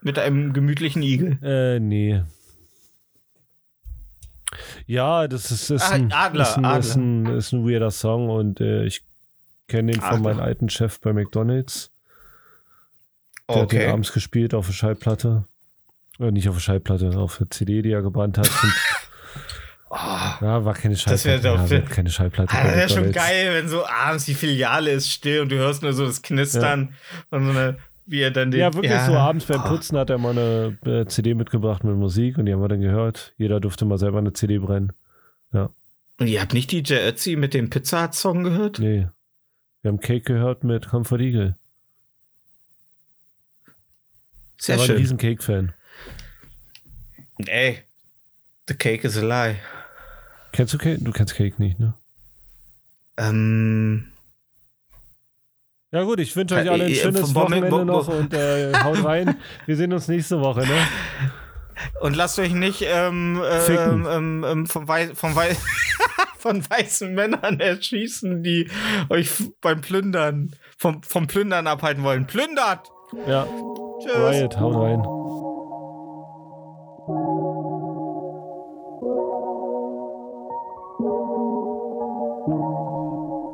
mit 0.00 0.18
einem 0.18 0.54
gemütlichen 0.54 1.02
Igel. 1.02 1.38
Äh, 1.42 1.78
nee. 1.78 2.22
Ja, 4.86 5.28
das 5.28 5.50
ist, 5.50 5.68
ist, 5.68 5.82
Ah, 5.82 5.90
ein, 5.90 6.10
Adler, 6.10 6.42
ist, 6.42 6.56
ein, 6.56 6.64
Adler. 6.64 6.78
Ist, 6.78 6.96
ein, 6.96 7.26
ist 7.26 7.52
ein 7.52 7.68
weirder 7.68 7.90
Song 7.90 8.30
und 8.30 8.62
äh, 8.62 8.86
ich 8.86 9.02
kenne 9.68 9.92
den 9.92 10.00
von 10.00 10.08
Adler. 10.08 10.20
meinem 10.22 10.40
alten 10.40 10.70
Chef 10.70 10.98
bei 11.02 11.12
McDonalds. 11.12 11.92
Der 13.48 13.62
hat 13.62 13.72
den 13.72 13.80
Okay. 13.80 13.90
abends 13.90 14.12
gespielt 14.12 14.54
auf 14.54 14.66
der 14.66 14.72
Schallplatte. 14.72 15.44
Oder 16.18 16.30
nicht 16.32 16.48
auf 16.48 16.56
der 16.56 16.60
Schallplatte, 16.62 17.10
auf 17.18 17.38
der 17.38 17.50
CD, 17.50 17.82
die 17.82 17.90
er 17.92 18.02
gebrannt 18.02 18.38
hat. 18.38 18.48
Und, 18.62 18.72
ja, 20.40 20.64
war 20.64 20.74
keine 20.74 20.94
Das 20.94 21.02
Schallplatte. 21.02 21.42
doch- 21.42 21.70
ja, 21.70 21.82
war 21.82 21.88
keine 21.90 22.10
Schallplatte. 22.10 22.52
Ah, 22.56 22.64
das 22.64 22.76
wäre 22.76 22.88
schon 22.88 23.12
geil, 23.12 23.50
wenn 23.52 23.68
so 23.68 23.86
abends 23.86 24.24
die 24.24 24.34
Filiale 24.34 24.90
ist 24.90 25.10
still 25.10 25.40
und 25.42 25.50
du 25.50 25.56
hörst 25.56 25.82
nur 25.82 25.92
so 25.92 26.06
das 26.06 26.22
Knistern 26.22 26.94
und 27.30 27.44
so 27.44 27.50
eine, 27.50 27.76
wie 28.06 28.20
er 28.20 28.30
dann 28.30 28.50
den. 28.50 28.60
Ja, 28.60 28.72
wirklich 28.74 28.92
so 29.02 29.14
abends 29.14 29.44
beim 29.46 29.60
Oh. 29.64 29.68
Putzen 29.68 29.98
hat 29.98 30.10
er 30.10 30.18
mal 30.18 30.30
eine 30.30 30.78
äh, 30.84 31.06
CD 31.06 31.34
mitgebracht 31.34 31.84
mit 31.84 31.94
Musik 31.96 32.38
und 32.38 32.46
die 32.46 32.52
haben 32.52 32.60
wir 32.62 32.68
dann 32.68 32.80
gehört. 32.80 33.34
Jeder 33.36 33.60
durfte 33.60 33.84
mal 33.84 33.98
selber 33.98 34.18
eine 34.18 34.32
CD 34.32 34.58
brennen. 34.58 34.92
Und 36.18 36.28
ihr 36.28 36.40
habt 36.40 36.54
nicht 36.54 36.72
DJ 36.72 36.94
Ötzi 36.94 37.36
mit 37.36 37.52
dem 37.52 37.68
Pizza 37.68 38.04
Hut 38.04 38.14
Song 38.14 38.42
gehört? 38.42 38.78
Nee. 38.78 39.06
Wir 39.82 39.90
haben 39.90 40.00
Cake 40.00 40.22
gehört 40.22 40.64
mit 40.64 40.88
Comfort 40.88 41.20
Eagle. 41.20 41.56
Sehr 44.58 44.74
er 44.74 44.78
war 44.78 44.84
ein 44.84 44.86
schön. 44.88 44.96
riesen 44.96 45.18
Cake-Fan. 45.18 45.72
Ey, 47.46 47.82
the 48.68 48.74
cake 48.74 49.04
is 49.06 49.16
a 49.16 49.20
lie. 49.22 49.56
Kennst 50.52 50.72
du 50.74 50.78
Cake? 50.78 50.98
Du 51.02 51.12
kennst 51.12 51.34
Cake 51.34 51.60
nicht, 51.62 51.78
ne? 51.78 51.94
Ähm, 53.18 54.12
Ja 55.92 56.02
gut, 56.02 56.18
ich 56.20 56.34
wünsche 56.36 56.54
euch 56.56 56.66
Äh, 56.66 56.68
alle 56.70 56.84
ein 56.86 56.90
äh, 56.90 56.94
schönes 56.94 57.32
Moment, 57.34 57.70
Wochenende 57.70 57.70
wo- 57.72 57.78
wo- 57.80 57.84
noch 57.84 58.08
und 58.08 58.32
äh, 58.34 58.72
haut 58.82 59.04
rein. 59.04 59.36
Wir 59.66 59.76
sehen 59.76 59.92
uns 59.92 60.08
nächste 60.08 60.40
Woche, 60.40 60.60
ne? 60.66 60.86
und 62.00 62.16
lasst 62.16 62.38
euch 62.38 62.52
nicht 62.52 62.82
ähm, 62.86 63.40
Ficken. 63.66 64.06
ähm, 64.06 64.08
ähm, 64.10 64.44
ähm, 64.48 64.66
vom 64.66 64.88
Wei 64.88 65.14
vom 65.14 65.34
Wei 65.36 65.54
von 66.38 66.68
weißen 66.68 67.12
Männern 67.14 67.60
erschießen, 67.60 68.42
die 68.42 68.70
euch 69.10 69.30
beim 69.60 69.80
Plündern, 69.82 70.54
vom, 70.78 71.02
vom 71.02 71.26
Plündern 71.26 71.66
abhalten 71.66 72.02
wollen. 72.02 72.26
Plündert! 72.26 72.88
Ja, 73.26 73.46
Tschüss! 73.98 74.14
Riot, 74.14 74.60
haut 74.60 74.74
rein. 74.76 75.02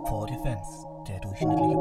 For 0.09 0.27
Defense, 0.27 0.87
der 1.09 1.21
durchschnittliche 1.21 1.77